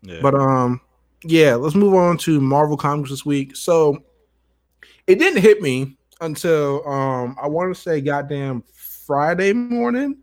Yeah. 0.00 0.20
But 0.22 0.34
um, 0.34 0.80
yeah, 1.24 1.56
let's 1.56 1.74
move 1.74 1.92
on 1.94 2.16
to 2.18 2.40
Marvel 2.40 2.76
Comics 2.78 3.10
this 3.10 3.26
week. 3.26 3.54
So 3.54 4.02
it 5.06 5.18
didn't 5.18 5.42
hit 5.42 5.60
me 5.60 5.96
until 6.22 6.88
um 6.88 7.36
I 7.40 7.46
want 7.48 7.74
to 7.74 7.80
say 7.80 8.00
goddamn 8.00 8.64
Friday 8.72 9.52
morning 9.52 10.16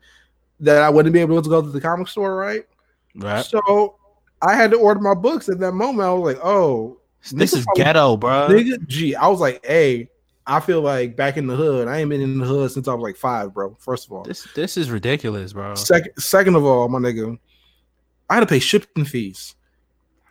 that 0.60 0.82
I 0.82 0.89
wouldn't 0.89 1.13
be 1.13 1.19
able 1.19 1.41
to 1.43 1.50
go 1.50 1.62
to 1.62 1.69
the 1.69 1.80
comic 1.80 2.08
store, 2.08 2.36
right? 2.36 2.63
Right. 3.15 3.46
So 3.46 3.98
I 4.41 4.56
had 4.56 4.72
to 4.72 4.78
order 4.78 5.00
my 5.00 5.13
books 5.13 5.48
at 5.48 5.60
that 5.60 5.74
moment. 5.74 6.08
I 6.08 6.13
was 6.13 6.34
like, 6.34 6.43
oh, 6.43 6.98
This 7.22 7.34
nigga 7.34 7.58
is 7.60 7.65
probably- 7.65 7.84
ghetto, 7.84 8.17
bro. 8.17 8.48
nigga. 8.50 8.88
Gee, 8.88 9.15
I 9.15 9.28
was 9.28 9.39
like, 9.39 9.63
hey, 9.65 10.10
I 10.45 10.60
feel 10.60 10.82
like 10.82 11.15
back 11.15 11.38
in 11.38 11.47
the 11.47 11.56
hood. 11.56 11.88
I 11.88 11.99
ain't 11.99 12.10
been 12.10 12.21
in 12.21 12.38
the 12.38 12.45
hood 12.45 12.71
since 12.71 12.88
I 12.88 12.93
was 12.93 13.01
like 13.01 13.15
five, 13.15 13.53
bro. 13.53 13.75
First 13.79 14.08
of 14.08 14.12
all, 14.13 14.23
This 14.23 14.45
this 14.56 14.75
is 14.77 14.91
ridiculous, 14.91 15.53
bro. 15.53 15.75
second, 15.75 16.12
second 16.17 16.56
of 16.56 16.65
all, 16.65 16.89
my 16.89 16.99
nigga, 16.99 17.38
I 18.29 18.36
had 18.36 18.39
to 18.41 18.45
pay 18.45 18.60
shipping 18.60 19.06
fees. 19.06 19.56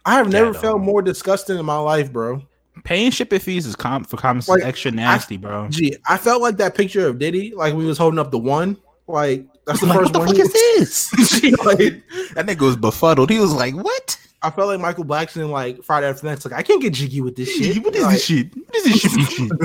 I 0.05 0.15
have 0.15 0.31
never 0.31 0.53
felt 0.53 0.81
more 0.81 1.01
disgusting 1.01 1.59
in 1.59 1.65
my 1.65 1.79
life, 1.79 2.13
bro. 2.13 2.43
Paying 2.85 3.11
shipping 3.13 3.39
fees 3.39 3.67
is 3.67 3.77
com- 3.77 4.05
for 4.05 4.17
comics 4.17 4.49
Like, 4.49 4.65
extra 4.65 4.91
nasty, 4.91 5.37
bro. 5.37 5.69
Gee, 5.69 5.95
I 6.09 6.17
felt 6.19 6.43
like 6.43 6.57
that 6.57 6.75
picture 6.75 7.07
of 7.07 7.19
Diddy, 7.19 7.53
like 7.55 7.75
we 7.75 7.85
was 7.85 7.99
holding 7.99 8.19
up 8.19 8.31
the 8.31 8.39
one. 8.39 8.77
Like 9.07 9.47
that's 9.67 9.81
the 9.81 9.87
Like, 9.87 9.99
first 9.99 10.07
what 10.07 10.13
the 10.13 10.19
one. 10.21 10.29
fuck 10.29 10.39
is 10.39 10.53
this? 10.53 11.41
Gee, 11.41 11.51
like, 11.57 11.79
that 12.35 12.47
nigga 12.47 12.61
was 12.63 12.77
befuddled. 12.77 13.31
He 13.31 13.39
was 13.39 13.53
like, 13.55 13.75
"What? 13.75 14.17
I 14.43 14.51
felt 14.51 14.69
like 14.69 14.81
Michael 14.81 15.05
Blackson, 15.05 15.51
like 15.51 15.83
Friday 15.83 16.09
After 16.09 16.27
Next. 16.27 16.45
Like 16.45 16.55
I 16.55 16.63
can't 16.63 16.81
get 16.83 16.93
jiggy 16.93 17.21
with 17.21 17.37
this 17.37 17.55
shit. 17.55 17.83
What 17.85 17.95
is 17.95 18.03
Like, 18.03 18.13
this 18.15 18.25
shit? 18.25 18.55
What 18.57 18.77
is 18.77 18.85
this 18.85 19.01
shit?" 19.01 19.51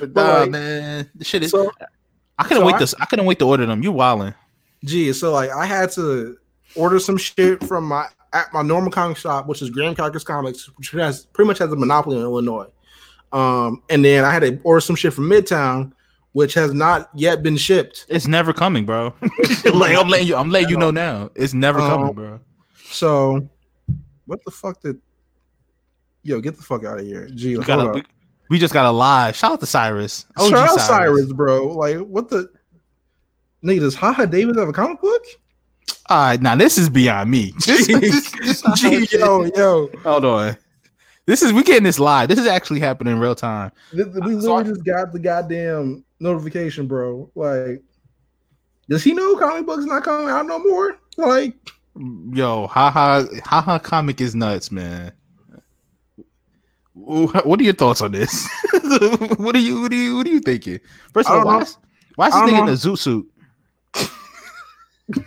But 0.00 0.14
But, 0.14 0.14
nah, 0.14 0.38
like, 0.42 0.50
man, 0.50 1.10
the 1.14 1.24
shit 1.24 1.42
is. 1.42 1.50
So 1.50 1.72
I 2.38 2.44
couldn't 2.44 2.62
so 2.62 2.66
wait 2.66 2.74
I- 2.76 2.84
to. 2.84 2.96
I 3.00 3.04
couldn't 3.06 3.26
wait 3.26 3.38
to 3.40 3.46
order 3.46 3.66
them. 3.66 3.82
You 3.82 3.92
wildin'. 3.92 4.34
Gee, 4.84 5.12
so 5.12 5.32
like 5.32 5.50
I 5.50 5.66
had 5.66 5.90
to 5.92 6.36
order 6.76 7.00
some 7.00 7.16
shit 7.16 7.64
from 7.64 7.84
my 7.84 8.06
at 8.32 8.52
my 8.52 8.62
normal 8.62 8.90
comic 8.92 9.16
shop, 9.16 9.48
which 9.48 9.60
is 9.62 9.70
Graham 9.70 9.94
Crackers 9.96 10.22
Comics, 10.22 10.70
which 10.76 10.90
has 10.92 11.26
pretty 11.26 11.48
much 11.48 11.58
has 11.58 11.72
a 11.72 11.76
monopoly 11.76 12.16
in 12.16 12.22
Illinois. 12.22 12.66
Um, 13.32 13.82
and 13.90 14.04
then 14.04 14.24
I 14.24 14.30
had 14.32 14.40
to 14.42 14.60
order 14.62 14.80
some 14.80 14.94
shit 14.96 15.12
from 15.12 15.28
Midtown, 15.28 15.92
which 16.32 16.54
has 16.54 16.72
not 16.72 17.10
yet 17.14 17.42
been 17.42 17.56
shipped. 17.56 18.06
It's 18.08 18.28
never 18.28 18.52
coming, 18.52 18.86
bro. 18.86 19.12
like 19.74 19.96
I'm 19.98 20.08
letting 20.08 20.28
you. 20.28 20.36
I'm 20.36 20.50
letting 20.50 20.68
you 20.68 20.76
know 20.76 20.92
now. 20.92 21.30
It's 21.34 21.54
never 21.54 21.80
Um, 21.80 21.88
coming, 21.90 22.12
bro. 22.14 22.40
So, 22.90 23.48
what 24.26 24.44
the 24.44 24.50
fuck 24.50 24.80
did? 24.80 25.00
Yo, 26.22 26.40
get 26.40 26.56
the 26.56 26.62
fuck 26.62 26.84
out 26.84 26.98
of 26.98 27.06
here, 27.06 27.28
Gee. 27.28 27.56
We, 27.56 27.64
gotta, 27.64 27.90
we, 27.90 28.02
we 28.50 28.58
just 28.58 28.74
got 28.74 28.86
a 28.86 28.90
live. 28.90 29.36
Shout 29.36 29.52
out 29.52 29.60
to 29.60 29.66
Cyrus. 29.66 30.26
OG 30.36 30.50
Shout 30.50 30.68
out 30.70 30.80
Cyrus, 30.80 31.32
bro. 31.32 31.68
Like, 31.68 31.98
what 31.98 32.28
the 32.28 32.50
nigga? 33.64 33.80
Does 33.80 33.94
Haha 33.94 34.26
Davis 34.26 34.56
have 34.56 34.68
a 34.68 34.72
comic 34.72 35.00
book? 35.00 35.24
All 36.10 36.18
right, 36.18 36.40
now 36.40 36.56
this 36.56 36.78
is 36.78 36.88
beyond 36.88 37.30
me. 37.30 37.52
This, 37.66 37.86
this, 37.86 38.30
this 38.32 38.64
not 38.64 38.78
Gee, 38.78 39.06
yo, 39.12 39.44
yo, 39.54 39.90
Hold 40.02 40.24
on. 40.24 40.56
This 41.26 41.42
is 41.42 41.52
we 41.52 41.62
getting 41.62 41.82
this 41.82 41.98
live. 41.98 42.28
This 42.28 42.38
is 42.38 42.46
actually 42.46 42.80
happening 42.80 43.12
in 43.12 43.20
real 43.20 43.34
time. 43.34 43.70
We 43.92 44.02
So 44.02 44.08
literally 44.08 44.64
just 44.64 44.84
got 44.84 45.12
the 45.12 45.18
goddamn 45.18 46.04
notification, 46.20 46.86
bro. 46.86 47.30
Like, 47.34 47.82
does 48.88 49.04
he 49.04 49.12
know 49.12 49.36
comic 49.36 49.66
books 49.66 49.84
not 49.84 50.04
coming 50.04 50.30
out 50.30 50.46
no 50.46 50.58
more? 50.58 50.98
Like, 51.18 51.54
Yo, 52.32 52.68
haha, 52.68 53.24
haha, 53.44 53.78
comic 53.78 54.20
is 54.20 54.34
nuts, 54.34 54.70
man. 54.70 55.12
What 56.94 57.60
are 57.60 57.62
your 57.62 57.72
thoughts 57.72 58.00
on 58.00 58.12
this? 58.12 58.48
what 59.36 59.56
are 59.56 59.58
you, 59.58 59.82
what 59.82 59.92
are 59.92 59.96
you, 59.96 60.16
what 60.16 60.26
are 60.26 60.30
you 60.30 60.40
thinking? 60.40 60.78
First 61.12 61.28
of 61.28 61.38
all, 61.38 61.44
why 61.44 61.62
is, 61.62 61.76
why 62.14 62.28
is 62.28 62.34
this 62.34 62.42
nigga 62.42 62.62
in 62.62 62.68
a 62.68 62.72
zoot 62.72 62.98
suit? 62.98 63.26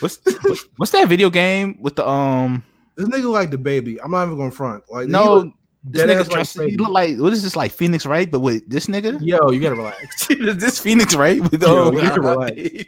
what's, 0.00 0.18
what's 0.42 0.64
what's 0.76 0.92
that 0.92 1.08
video 1.08 1.30
game 1.30 1.78
with 1.80 1.96
the 1.96 2.06
um? 2.06 2.62
this 2.96 3.08
nigga 3.08 3.30
like 3.30 3.50
the 3.50 3.58
baby. 3.58 4.00
I'm 4.00 4.10
not 4.10 4.24
even 4.24 4.36
going 4.36 4.50
to 4.50 4.56
front. 4.56 4.84
Like, 4.90 5.08
No, 5.08 5.52
this 5.84 6.02
nigga 6.02 6.20
ass 6.20 6.26
like 6.26 6.34
dressed, 6.34 6.60
he 6.60 6.76
look 6.76 6.90
like 6.90 7.16
what 7.18 7.32
is 7.32 7.42
this 7.42 7.56
like 7.56 7.72
Phoenix 7.72 8.04
Wright? 8.04 8.30
but 8.30 8.40
with 8.40 8.68
this 8.68 8.86
nigga? 8.86 9.18
Yo, 9.22 9.50
you 9.50 9.60
gotta 9.60 9.76
relax. 9.76 10.26
this 10.28 10.78
Phoenix 10.78 11.14
Wright? 11.14 11.40
with 11.40 11.62
Yo, 11.62 11.68
oh, 11.68 11.92
you 11.92 12.10
can 12.10 12.20
relax. 12.20 12.84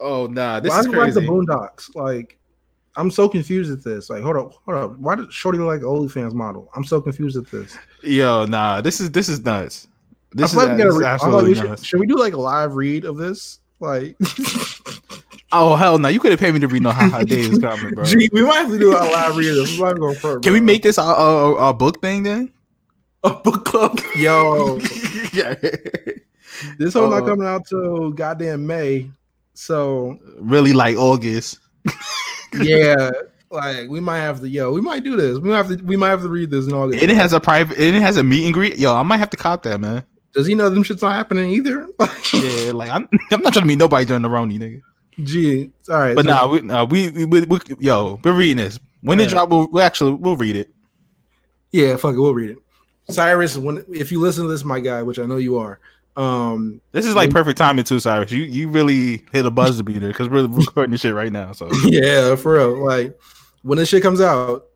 Oh 0.00 0.26
nah, 0.26 0.60
this 0.60 0.70
Why 0.70 0.80
is 0.80 0.86
it 0.86 0.92
like 0.92 1.14
the. 1.14 1.20
Boondocks? 1.20 1.94
Like, 1.94 2.38
I'm 2.96 3.10
so 3.10 3.28
confused 3.28 3.70
at 3.72 3.82
this. 3.82 4.10
Like, 4.10 4.22
hold 4.22 4.36
up, 4.36 4.52
hold 4.64 4.76
up. 4.78 4.98
Why 4.98 5.14
did 5.16 5.32
Shorty 5.32 5.58
look 5.58 5.66
like 5.68 5.80
an 5.80 5.86
OnlyFans 5.86 6.32
model? 6.34 6.70
I'm 6.74 6.84
so 6.84 7.00
confused 7.00 7.36
at 7.36 7.46
this. 7.50 7.76
Yo, 8.02 8.46
nah, 8.46 8.80
this 8.80 9.00
is 9.00 9.10
this 9.10 9.28
is 9.28 9.44
nuts. 9.44 9.88
This 10.32 10.50
is, 10.50 10.56
like 10.56 10.70
we 10.70 10.74
this 10.76 10.84
gotta 10.84 10.90
is 10.90 10.98
re- 10.98 11.06
I 11.06 11.18
feel 11.18 11.28
like 11.28 11.34
absolutely 11.44 11.48
we 11.50 11.54
should, 11.54 11.70
nuts. 11.70 11.84
should 11.84 12.00
we 12.00 12.06
do 12.06 12.16
like 12.16 12.32
a 12.32 12.40
live 12.40 12.74
read 12.74 13.04
of 13.04 13.16
this? 13.16 13.60
Like, 13.80 14.16
Oh 15.52 15.76
hell 15.76 15.98
no! 15.98 16.08
You 16.08 16.18
could 16.18 16.32
have 16.32 16.40
paid 16.40 16.52
me 16.52 16.58
to 16.60 16.66
read 16.66 16.82
no 16.82 16.90
Haha 16.90 17.22
Days 17.24 17.58
comic, 17.60 17.94
bro. 17.94 18.04
gee, 18.04 18.28
we 18.32 18.42
might 18.42 18.56
have 18.56 18.70
to 18.70 18.78
do 18.78 18.90
a 18.90 18.98
live 18.98 19.36
read 19.36 19.50
of 19.50 19.56
this. 19.56 19.78
We 19.78 19.94
go 19.94 20.12
front, 20.14 20.42
Can 20.42 20.52
we 20.52 20.60
make 20.60 20.82
this 20.82 20.98
our, 20.98 21.14
our, 21.14 21.58
our 21.58 21.74
book 21.74 22.00
thing 22.02 22.24
then? 22.24 22.52
a 23.22 23.30
book 23.34 23.64
club? 23.64 23.98
Yo, 24.16 24.78
yeah. 25.32 25.54
this 26.78 26.94
not 26.96 27.12
Uh, 27.12 27.20
coming 27.24 27.46
out 27.46 27.66
till 27.66 28.10
goddamn 28.10 28.66
May. 28.66 29.10
So 29.54 30.18
Really 30.38 30.72
like 30.72 30.96
August. 30.96 31.58
yeah, 32.60 33.10
like 33.50 33.88
we 33.88 34.00
might 34.00 34.18
have 34.18 34.40
to. 34.40 34.48
Yo, 34.48 34.72
we 34.72 34.80
might 34.80 35.04
do 35.04 35.16
this. 35.16 35.38
We 35.38 35.48
might 35.50 35.56
have 35.56 35.68
to. 35.68 35.76
We 35.84 35.96
might 35.96 36.08
have 36.10 36.22
to 36.22 36.28
read 36.28 36.50
this 36.50 36.66
in 36.66 36.72
August. 36.72 37.02
And 37.02 37.10
it 37.10 37.16
has 37.16 37.32
a 37.32 37.40
private. 37.40 37.78
And 37.78 37.96
it 37.96 38.02
has 38.02 38.16
a 38.16 38.22
meet 38.24 38.44
and 38.44 38.54
greet. 38.54 38.78
Yo, 38.78 38.94
I 38.94 39.02
might 39.02 39.18
have 39.18 39.30
to 39.30 39.36
cop 39.36 39.62
that, 39.64 39.80
man. 39.80 40.04
Does 40.32 40.46
he 40.46 40.54
know 40.56 40.68
them 40.68 40.82
shit's 40.82 41.02
not 41.02 41.12
happening 41.14 41.50
either? 41.50 41.86
Yeah, 42.32 42.72
like 42.72 42.90
I'm. 42.90 43.08
I'm 43.30 43.42
not 43.42 43.52
trying 43.52 43.62
to 43.62 43.66
meet 43.66 43.78
nobody 43.78 44.04
during 44.04 44.22
the 44.22 44.28
Roni, 44.28 44.58
nigga. 44.58 44.80
Gee, 45.22 45.70
all 45.88 45.98
right. 46.00 46.16
But 46.16 46.24
so- 46.24 46.30
nah, 46.32 46.48
we, 46.48 46.60
nah, 46.62 46.84
we, 46.84 47.10
we, 47.10 47.24
we, 47.26 47.40
we, 47.42 47.58
yo, 47.78 48.18
we're 48.24 48.32
reading 48.32 48.56
this. 48.56 48.80
When 49.02 49.20
it 49.20 49.28
drop, 49.28 49.50
we'll, 49.50 49.68
we'll 49.70 49.82
actually 49.84 50.14
we'll 50.14 50.36
read 50.36 50.56
it. 50.56 50.70
Yeah, 51.70 51.96
fuck 51.96 52.14
it, 52.14 52.18
we'll 52.18 52.34
read 52.34 52.50
it. 52.50 52.58
Cyrus, 53.10 53.56
when 53.56 53.84
if 53.92 54.10
you 54.10 54.18
listen 54.18 54.44
to 54.44 54.50
this, 54.50 54.64
my 54.64 54.80
guy, 54.80 55.02
which 55.02 55.18
I 55.20 55.26
know 55.26 55.36
you 55.36 55.58
are, 55.58 55.78
um, 56.16 56.80
This 56.92 57.06
is 57.06 57.14
like 57.14 57.30
perfect 57.30 57.58
timing 57.58 57.84
too, 57.84 58.00
Cyrus. 58.00 58.30
You 58.30 58.44
you 58.44 58.68
really 58.68 59.24
hit 59.32 59.46
a 59.46 59.50
buzzer 59.50 59.82
beater 59.82 60.08
because 60.08 60.28
we're 60.28 60.46
recording 60.48 60.92
this 60.92 61.00
shit 61.00 61.14
right 61.14 61.32
now. 61.32 61.52
So 61.52 61.68
yeah, 61.84 62.36
for 62.36 62.54
real. 62.54 62.84
Like 62.84 63.18
when 63.62 63.78
this 63.78 63.88
shit 63.88 64.02
comes 64.02 64.20
out, 64.20 64.66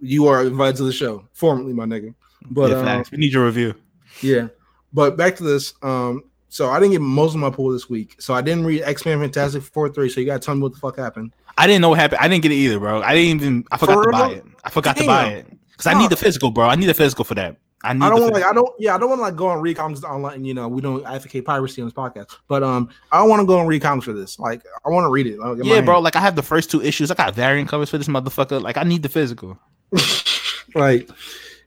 you 0.00 0.26
are 0.26 0.44
invited 0.44 0.76
to 0.76 0.84
the 0.84 0.92
show 0.92 1.24
formally, 1.32 1.72
my 1.72 1.84
nigga. 1.84 2.14
But 2.50 2.70
yeah, 2.70 2.96
um, 2.96 3.04
we 3.12 3.18
need 3.18 3.32
your 3.32 3.44
review. 3.46 3.74
yeah, 4.22 4.48
but 4.92 5.16
back 5.16 5.36
to 5.36 5.44
this. 5.44 5.74
Um, 5.82 6.24
so 6.48 6.70
I 6.70 6.80
didn't 6.80 6.92
get 6.92 7.00
most 7.00 7.34
of 7.34 7.40
my 7.40 7.50
pool 7.50 7.70
this 7.70 7.88
week, 7.88 8.16
so 8.20 8.34
I 8.34 8.40
didn't 8.40 8.64
read 8.64 8.82
X 8.82 9.04
Men 9.04 9.20
Fantastic 9.20 9.62
Four 9.62 9.88
three. 9.90 10.08
So 10.08 10.20
you 10.20 10.26
gotta 10.26 10.40
tell 10.40 10.54
me 10.54 10.62
what 10.62 10.72
the 10.72 10.78
fuck 10.78 10.96
happened. 10.96 11.32
I 11.56 11.66
didn't 11.66 11.82
know 11.82 11.90
what 11.90 11.98
happened. 11.98 12.20
I 12.20 12.26
didn't 12.28 12.42
get 12.42 12.52
it 12.52 12.56
either, 12.56 12.80
bro. 12.80 13.02
I 13.02 13.14
didn't 13.14 13.42
even. 13.42 13.64
I 13.70 13.76
forgot 13.76 13.94
For 13.94 14.04
to 14.04 14.10
buy 14.10 14.30
it. 14.32 14.44
I 14.64 14.70
forgot 14.70 14.96
to 14.96 15.06
buy 15.06 15.26
it 15.28 15.46
because 15.70 15.86
I 15.86 15.98
need 15.98 16.10
the 16.10 16.16
physical, 16.16 16.50
bro. 16.50 16.66
I 16.66 16.74
need 16.74 16.86
the 16.86 16.94
physical 16.94 17.24
for 17.24 17.34
that. 17.34 17.56
I 17.82 17.94
need. 17.94 18.02
I 18.04 18.10
don't 18.10 18.20
want 18.20 18.34
like 18.34 18.44
I 18.44 18.52
don't 18.52 18.68
yeah 18.78 18.94
I 18.94 18.98
don't 18.98 19.08
want 19.08 19.20
to 19.20 19.22
like 19.22 19.36
go 19.36 19.50
and 19.50 19.62
read 19.62 19.76
comics 19.76 20.04
online. 20.04 20.44
You 20.44 20.54
know 20.54 20.68
we 20.68 20.80
don't 20.82 21.04
advocate 21.06 21.44
piracy 21.44 21.80
on 21.80 21.88
this 21.88 21.94
podcast, 21.94 22.36
but 22.46 22.62
um 22.62 22.88
I 23.10 23.18
don't 23.18 23.28
want 23.30 23.40
to 23.40 23.46
go 23.46 23.58
and 23.58 23.68
read 23.68 23.80
comics 23.82 24.04
for 24.04 24.12
this. 24.12 24.38
Like 24.38 24.62
I 24.84 24.90
want 24.90 25.04
to 25.04 25.10
read 25.10 25.26
it. 25.26 25.38
Like, 25.38 25.58
yeah, 25.64 25.80
bro. 25.80 25.94
hand. 25.94 26.04
Like 26.04 26.16
I 26.16 26.20
have 26.20 26.36
the 26.36 26.42
first 26.42 26.70
two 26.70 26.82
issues. 26.82 27.10
I 27.10 27.14
got 27.14 27.34
variant 27.34 27.68
covers 27.68 27.88
for 27.88 27.96
this 27.98 28.08
motherfucker. 28.08 28.60
Like 28.60 28.76
I 28.76 28.82
need 28.82 29.02
the 29.02 29.08
physical. 29.08 29.58
like 30.74 31.08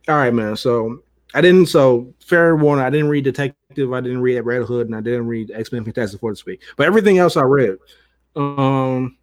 all 0.08 0.16
right 0.16 0.34
man 0.34 0.56
so 0.56 1.02
i 1.34 1.42
didn't 1.42 1.66
so 1.66 2.14
fair 2.20 2.56
warning 2.56 2.86
i 2.86 2.90
didn't 2.90 3.10
read 3.10 3.24
detective 3.24 3.92
i 3.92 4.00
didn't 4.00 4.22
read 4.22 4.40
red 4.42 4.64
hood 4.64 4.88
and 4.88 4.96
i 4.96 5.02
didn't 5.02 5.28
read 5.28 5.52
x-men 5.52 5.84
fantastic 5.84 6.20
four 6.20 6.32
this 6.32 6.46
week 6.46 6.62
but 6.78 6.88
everything 6.88 7.18
else 7.18 7.36
i 7.36 7.42
read 7.42 7.78
um 8.38 9.18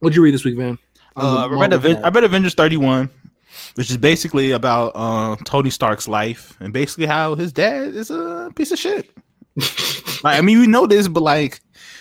what'd 0.00 0.16
you 0.16 0.22
read 0.22 0.32
this 0.34 0.44
week 0.44 0.56
man 0.56 0.78
Uh, 1.16 1.46
I 1.50 1.60
read 1.60 1.72
Aven- 1.72 2.04
I 2.04 2.08
read 2.10 2.24
Avengers 2.24 2.54
thirty 2.54 2.76
one, 2.76 3.10
which 3.74 3.90
is 3.90 3.96
basically 3.96 4.52
about 4.52 4.92
uh, 4.94 5.36
Tony 5.44 5.70
Stark's 5.70 6.08
life 6.08 6.56
and 6.60 6.72
basically 6.72 7.06
how 7.06 7.34
his 7.34 7.52
dad 7.52 7.94
is 7.94 8.10
a 8.10 8.50
piece 8.54 8.72
of 8.72 8.78
shit. 8.78 9.10
like 10.24 10.38
I 10.38 10.40
mean, 10.40 10.60
we 10.60 10.66
know 10.66 10.86
this, 10.86 11.08
but 11.08 11.22
like 11.22 11.60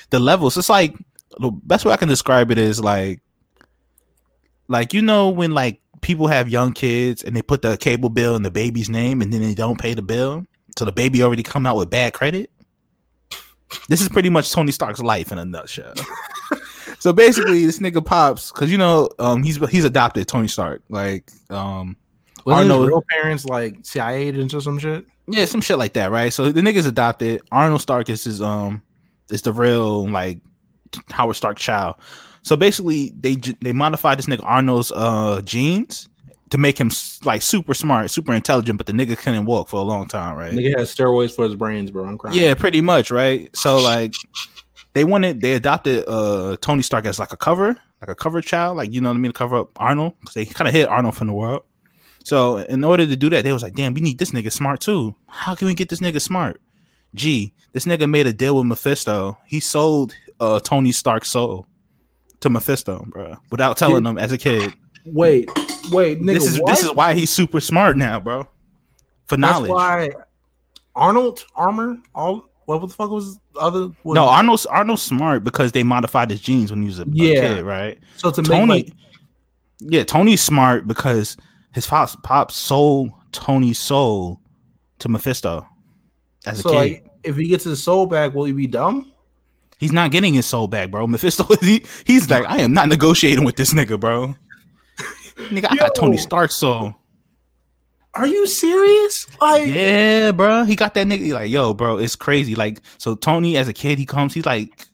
the 0.09 0.19
levels, 0.19 0.57
it's 0.57 0.69
like 0.69 0.95
the 1.39 1.51
best 1.51 1.85
way 1.85 1.93
I 1.93 1.97
can 1.97 2.09
describe 2.09 2.51
it 2.51 2.57
is 2.57 2.79
like, 2.79 3.21
like 4.67 4.93
you 4.93 5.01
know 5.01 5.29
when 5.29 5.51
like 5.51 5.81
people 6.01 6.27
have 6.27 6.49
young 6.49 6.73
kids 6.73 7.23
and 7.23 7.35
they 7.35 7.41
put 7.41 7.61
the 7.61 7.77
cable 7.77 8.09
bill 8.09 8.35
in 8.35 8.43
the 8.43 8.51
baby's 8.51 8.89
name 8.89 9.21
and 9.21 9.33
then 9.33 9.41
they 9.41 9.53
don't 9.53 9.79
pay 9.79 9.93
the 9.93 10.01
bill, 10.01 10.45
so 10.77 10.85
the 10.85 10.91
baby 10.91 11.23
already 11.23 11.43
come 11.43 11.65
out 11.65 11.77
with 11.77 11.89
bad 11.89 12.13
credit. 12.13 12.51
This 13.89 14.01
is 14.01 14.09
pretty 14.09 14.29
much 14.29 14.51
Tony 14.51 14.71
Stark's 14.71 15.01
life 15.01 15.31
in 15.31 15.37
a 15.37 15.45
nutshell. 15.45 15.93
so 17.07 17.13
basically, 17.13 17.65
this 17.65 17.79
nigga 17.79 18.05
pops 18.05 18.51
because 18.51 18.69
you 18.69 18.77
know 18.77 19.07
um 19.17 19.41
he's 19.41 19.55
he's 19.69 19.85
adopted 19.85 20.27
Tony 20.27 20.49
Stark 20.49 20.81
like 20.89 21.31
um 21.49 21.95
his 22.45 22.53
Arnold- 22.53 22.89
real 22.89 23.01
parents 23.09 23.45
like 23.45 23.77
cia 23.83 24.13
agents 24.27 24.53
or 24.53 24.59
some 24.59 24.77
shit 24.77 25.05
yeah 25.29 25.45
some 25.45 25.61
shit 25.61 25.77
like 25.77 25.93
that 25.93 26.11
right. 26.11 26.33
So 26.33 26.51
the 26.51 26.59
nigga's 26.59 26.85
adopted. 26.85 27.41
Arnold 27.49 27.79
Stark 27.79 28.09
is 28.09 28.25
his 28.25 28.41
um 28.41 28.81
is 29.31 29.41
the 29.41 29.53
real 29.53 30.05
like 30.09 30.41
Howard 31.11 31.37
Stark 31.37 31.57
child. 31.57 31.95
So 32.41 32.57
basically, 32.57 33.13
they 33.17 33.35
they 33.61 33.71
modified 33.71 34.19
this 34.19 34.25
nigga 34.25 34.43
Arnold's 34.43 34.91
uh 34.91 35.41
genes 35.45 36.09
to 36.49 36.57
make 36.57 36.77
him 36.77 36.91
like 37.23 37.41
super 37.41 37.73
smart, 37.73 38.11
super 38.11 38.33
intelligent, 38.33 38.77
but 38.77 38.85
the 38.85 38.91
nigga 38.91 39.17
couldn't 39.17 39.45
walk 39.45 39.69
for 39.69 39.77
a 39.79 39.83
long 39.83 40.09
time, 40.09 40.35
right? 40.35 40.51
nigga 40.51 40.77
has 40.77 40.93
steroids 40.93 41.33
for 41.33 41.45
his 41.45 41.55
brains 41.55 41.89
bro 41.89 42.05
i'm 42.05 42.17
crying 42.17 42.37
Yeah, 42.37 42.53
pretty 42.53 42.81
much, 42.81 43.11
right? 43.11 43.49
So 43.55 43.77
like 43.79 44.13
they 44.97 45.03
wanted 45.03 45.41
they 45.41 45.53
adopted 45.53 46.03
uh 46.07 46.57
Tony 46.59 46.81
Stark 46.81 47.05
as 47.05 47.19
like 47.19 47.31
a 47.31 47.37
cover, 47.37 47.77
like 48.01 48.09
a 48.09 48.15
cover 48.15 48.41
child, 48.41 48.77
like 48.77 48.91
you 48.91 48.99
know 48.99 49.09
what 49.09 49.15
I 49.15 49.19
mean, 49.19 49.31
to 49.31 49.37
cover 49.37 49.57
up 49.57 49.69
Arnold 49.79 50.13
because 50.19 50.33
they 50.33 50.45
kind 50.45 50.67
of 50.67 50.73
hid 50.73 50.87
Arnold 50.87 51.15
from 51.15 51.27
the 51.27 51.33
world. 51.33 51.63
So 52.23 52.57
in 52.57 52.83
order 52.83 53.05
to 53.05 53.15
do 53.15 53.29
that, 53.29 53.43
they 53.43 53.53
was 53.53 53.61
like, 53.61 53.75
damn, 53.75 53.93
we 53.93 54.01
need 54.01 54.17
this 54.17 54.31
nigga 54.31 54.51
smart 54.51 54.81
too. 54.81 55.15
How 55.27 55.53
can 55.53 55.67
we 55.67 55.75
get 55.75 55.89
this 55.89 55.99
nigga 55.99 56.19
smart? 56.19 56.59
Gee, 57.13 57.53
this 57.73 57.85
nigga 57.85 58.09
made 58.09 58.25
a 58.25 58.33
deal 58.33 58.57
with 58.57 58.65
Mephisto. 58.65 59.37
He 59.45 59.59
sold 59.59 60.15
uh 60.39 60.59
Tony 60.61 60.91
Stark's 60.91 61.29
soul 61.29 61.67
to 62.39 62.49
Mephisto, 62.49 63.05
bro, 63.07 63.37
without 63.51 63.77
telling 63.77 64.03
him 64.03 64.17
as 64.17 64.31
a 64.31 64.37
kid. 64.37 64.73
Wait, 65.05 65.47
wait, 65.91 66.19
nigga, 66.19 66.33
this 66.33 66.47
is 66.47 66.59
what? 66.59 66.69
this 66.71 66.83
is 66.83 66.91
why 66.93 67.13
he's 67.13 67.29
super 67.29 67.59
smart 67.59 67.97
now, 67.97 68.19
bro. 68.19 68.47
For 69.27 69.37
That's 69.37 69.41
knowledge. 69.41 69.69
why 69.69 70.09
Arnold 70.95 71.45
Armor. 71.55 71.99
All 72.15 72.46
what 72.67 72.81
the 72.81 72.89
fuck 72.89 73.09
was 73.09 73.39
other? 73.59 73.89
what- 74.03 74.15
no, 74.15 74.25
Arnold's 74.25 74.65
Arnold's 74.65 75.01
smart 75.01 75.43
because 75.43 75.71
they 75.71 75.83
modified 75.83 76.29
his 76.29 76.41
genes 76.41 76.71
when 76.71 76.81
he 76.81 76.87
was 76.87 76.99
a, 76.99 77.03
a 77.03 77.05
kid, 77.05 77.65
right? 77.65 77.97
So 78.17 78.29
to 78.31 78.41
Tony, 78.41 78.65
make 78.65 78.85
like, 78.87 78.93
yeah, 79.79 80.03
Tony's 80.03 80.41
smart 80.41 80.87
because 80.87 81.37
his 81.73 81.87
pops 81.87 82.15
pop 82.23 82.51
sold 82.51 83.11
Tony's 83.31 83.79
soul 83.79 84.39
to 84.99 85.09
Mephisto 85.09 85.67
as 86.45 86.59
a 86.59 86.63
kid. 86.63 86.75
like, 86.75 87.05
if 87.23 87.35
he 87.35 87.47
gets 87.47 87.63
his 87.63 87.81
soul 87.81 88.05
back, 88.05 88.33
will 88.33 88.45
he 88.45 88.53
be 88.53 88.67
dumb? 88.67 89.11
he's 89.79 89.91
not 89.91 90.11
getting 90.11 90.33
his 90.33 90.45
soul 90.45 90.67
back, 90.67 90.91
bro. 90.91 91.07
Mephisto, 91.07 91.43
he, 91.61 91.83
he's 92.05 92.29
like, 92.29 92.45
I 92.45 92.59
am 92.59 92.73
not 92.73 92.89
negotiating 92.89 93.45
with 93.45 93.55
this 93.55 93.73
nigga, 93.73 93.99
bro. 93.99 94.35
nigga, 95.37 95.67
I 95.69 95.75
got 95.75 95.95
Tony 95.95 96.17
Stark's 96.17 96.55
soul. 96.55 96.95
Are 98.17 98.27
you 98.27 98.47
serious? 98.47 99.27
Like, 99.39 99.67
Yeah, 99.67 100.31
bro. 100.31 100.63
He 100.63 100.75
got 100.75 100.93
that 100.95 101.07
nigga. 101.07 101.33
Like, 101.33 101.49
yo, 101.51 101.73
bro, 101.73 101.97
it's 101.97 102.15
crazy. 102.15 102.55
Like, 102.55 102.81
so 102.97 103.15
Tony, 103.15 103.57
as 103.57 103.67
a 103.67 103.73
kid, 103.73 103.97
he 103.99 104.05
comes. 104.05 104.33
He's 104.33 104.45
like, 104.45 104.87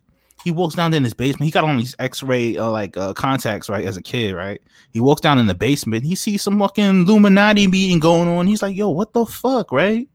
he 0.43 0.51
walks 0.51 0.75
down 0.75 0.93
in 0.93 1.03
his 1.03 1.13
basement. 1.13 1.45
He 1.45 1.51
got 1.51 1.63
on 1.63 1.77
these 1.77 1.95
X-ray 1.99 2.57
uh, 2.57 2.69
like 2.69 2.97
uh, 2.97 3.13
contacts, 3.13 3.69
right? 3.69 3.85
As 3.85 3.95
a 3.97 4.01
kid, 4.01 4.33
right? 4.33 4.61
He 4.91 4.99
walks 4.99 5.21
down 5.21 5.39
in 5.39 5.47
the 5.47 5.55
basement. 5.55 6.03
He 6.05 6.15
sees 6.15 6.41
some 6.41 6.59
fucking 6.59 7.07
Illuminati 7.07 7.65
meeting 7.67 7.99
going 7.99 8.27
on. 8.27 8.45
He's 8.47 8.61
like, 8.61 8.75
yo, 8.75 8.89
what 8.89 9.13
the 9.13 9.25
fuck, 9.25 9.71
right? 9.71 10.07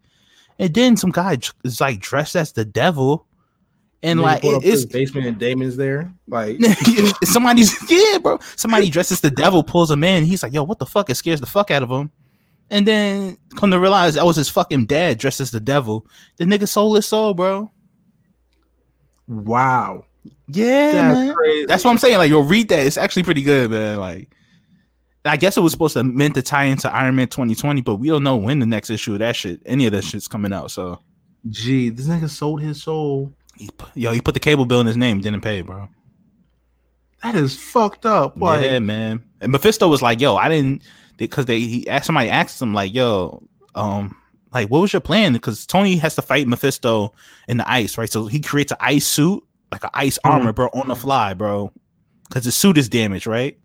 And 0.58 0.74
then 0.74 0.96
some 0.96 1.10
guy 1.10 1.38
is 1.64 1.80
like 1.80 2.00
dressed 2.00 2.36
as 2.36 2.52
the 2.52 2.64
devil, 2.64 3.26
and 4.02 4.18
nigga 4.18 4.22
like 4.22 4.42
pull 4.42 4.56
it- 4.56 4.62
his 4.64 4.84
it's 4.84 4.92
basement 4.92 5.26
and 5.26 5.38
Damon's 5.38 5.76
there. 5.76 6.12
Like, 6.26 6.58
somebody's 7.24 7.74
yeah, 7.90 8.18
bro. 8.18 8.38
Somebody 8.56 8.90
dresses 8.90 9.20
the 9.20 9.30
devil, 9.30 9.62
pulls 9.62 9.90
him 9.90 10.04
in. 10.04 10.24
He's 10.24 10.42
like, 10.42 10.52
yo, 10.52 10.62
what 10.62 10.78
the 10.78 10.86
fuck? 10.86 11.08
It 11.10 11.14
scares 11.14 11.40
the 11.40 11.46
fuck 11.46 11.70
out 11.70 11.82
of 11.82 11.90
him. 11.90 12.10
And 12.70 12.86
then 12.86 13.38
come 13.56 13.70
to 13.70 13.80
realize 13.80 14.14
that 14.14 14.26
was 14.26 14.36
his 14.36 14.48
fucking 14.48 14.86
dad 14.86 15.18
dressed 15.18 15.40
as 15.40 15.50
the 15.50 15.60
devil. 15.60 16.06
The 16.36 16.44
nigga 16.44 16.68
sold 16.68 16.96
his 16.96 17.06
soul, 17.06 17.32
bro. 17.34 17.70
wow, 19.26 20.04
Yeah, 20.48 20.92
that's. 20.92 21.38
That's 21.66 21.84
what 21.84 21.90
I'm 21.92 21.98
saying. 21.98 22.18
Like, 22.18 22.30
yo, 22.30 22.40
read 22.40 22.68
that. 22.70 22.86
It's 22.86 22.96
actually 22.96 23.22
pretty 23.22 23.42
good, 23.42 23.70
man. 23.70 23.98
Like, 23.98 24.30
I 25.24 25.36
guess 25.36 25.56
it 25.56 25.60
was 25.60 25.72
supposed 25.72 25.94
to 25.94 26.04
meant 26.04 26.34
to 26.36 26.42
tie 26.42 26.64
into 26.64 26.94
Iron 26.94 27.16
Man 27.16 27.28
2020, 27.28 27.82
but 27.82 27.96
we 27.96 28.08
don't 28.08 28.22
know 28.22 28.36
when 28.36 28.58
the 28.58 28.66
next 28.66 28.90
issue 28.90 29.12
of 29.14 29.18
that 29.20 29.36
shit, 29.36 29.60
any 29.66 29.86
of 29.86 29.92
that 29.92 30.04
shit's 30.04 30.28
coming 30.28 30.52
out. 30.52 30.70
So, 30.70 31.00
Gee, 31.48 31.90
this 31.90 32.06
nigga 32.06 32.28
sold 32.28 32.60
his 32.62 32.82
soul. 32.82 33.32
he, 33.56 33.68
put- 33.76 33.90
yo, 33.94 34.12
he 34.12 34.20
put 34.20 34.34
the 34.34 34.40
cable 34.40 34.64
bill 34.66 34.80
in 34.80 34.86
his 34.86 34.96
name, 34.96 35.20
didn't 35.20 35.40
pay, 35.42 35.60
bro. 35.62 35.88
That 37.22 37.34
is 37.34 37.56
fucked 37.58 38.06
up. 38.06 38.36
Like, 38.40 38.62
yeah, 38.64 38.78
man. 38.78 39.24
And 39.40 39.50
Mephisto 39.52 39.88
was 39.88 40.00
like, 40.02 40.20
"Yo, 40.20 40.36
I 40.36 40.48
didn't," 40.48 40.82
because 41.18 41.44
they 41.44 41.60
he 41.60 41.86
asked 41.88 42.06
somebody 42.06 42.30
asked 42.30 42.62
him 42.62 42.72
like, 42.72 42.94
"Yo, 42.94 43.42
um, 43.74 44.16
like, 44.54 44.68
what 44.70 44.80
was 44.80 44.92
your 44.92 45.00
plan?" 45.00 45.34
Because 45.34 45.66
Tony 45.66 45.96
has 45.96 46.14
to 46.14 46.22
fight 46.22 46.48
Mephisto 46.48 47.12
in 47.48 47.58
the 47.58 47.70
ice, 47.70 47.98
right? 47.98 48.10
So 48.10 48.26
he 48.26 48.40
creates 48.40 48.72
an 48.72 48.78
ice 48.80 49.06
suit, 49.06 49.42
like 49.70 49.84
an 49.84 49.90
ice 49.92 50.18
Mhm. 50.24 50.30
armor, 50.30 50.52
bro, 50.54 50.68
on 50.72 50.88
the 50.88 50.96
fly, 50.96 51.34
bro, 51.34 51.70
because 52.28 52.44
the 52.44 52.52
suit 52.52 52.78
is 52.78 52.88
damaged, 52.88 53.26
right? 53.26 53.58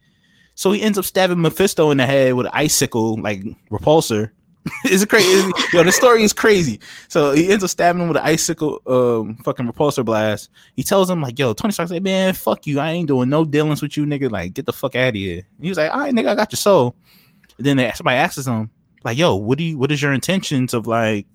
So 0.55 0.71
he 0.71 0.81
ends 0.81 0.97
up 0.97 1.05
stabbing 1.05 1.41
Mephisto 1.41 1.89
in 1.91 1.97
the 1.97 2.05
head 2.05 2.33
with 2.33 2.45
an 2.47 2.51
icicle, 2.53 3.17
like 3.21 3.43
repulsor. 3.71 4.31
it's 4.85 5.03
crazy. 5.03 5.51
Yo, 5.73 5.83
the 5.83 5.91
story 5.91 6.23
is 6.23 6.31
crazy. 6.31 6.79
So 7.09 7.31
he 7.33 7.51
ends 7.51 7.65
up 7.65 7.69
stabbing 7.69 8.01
him 8.01 8.07
with 8.07 8.15
an 8.15 8.23
icicle, 8.23 8.79
um, 8.87 9.35
fucking 9.43 9.67
repulsor 9.67 10.05
blast. 10.05 10.49
He 10.75 10.83
tells 10.83 11.09
him 11.09 11.21
like, 11.21 11.37
"Yo, 11.37 11.51
Tony 11.53 11.73
Stark's 11.73 11.91
like, 11.91 12.01
man, 12.03 12.33
fuck 12.33 12.65
you. 12.65 12.79
I 12.79 12.91
ain't 12.91 13.09
doing 13.09 13.27
no 13.29 13.43
dealings 13.43 13.81
with 13.81 13.97
you, 13.97 14.05
nigga. 14.05 14.31
Like, 14.31 14.53
get 14.53 14.65
the 14.65 14.71
fuck 14.71 14.95
out 14.95 15.09
of 15.09 15.15
here." 15.15 15.43
He 15.59 15.67
was 15.67 15.77
like, 15.77 15.91
"All 15.91 15.99
right, 15.99 16.13
nigga, 16.13 16.29
I 16.29 16.35
got 16.35 16.51
your 16.53 16.57
soul." 16.57 16.95
And 17.57 17.65
then 17.65 17.77
they, 17.77 17.91
somebody 17.91 18.17
asks 18.17 18.45
him 18.45 18.69
like, 19.03 19.17
"Yo, 19.17 19.35
what 19.35 19.57
do 19.57 19.63
you? 19.63 19.77
What 19.77 19.91
is 19.91 20.01
your 20.01 20.13
intentions 20.13 20.73
of 20.73 20.87
like?" 20.87 21.27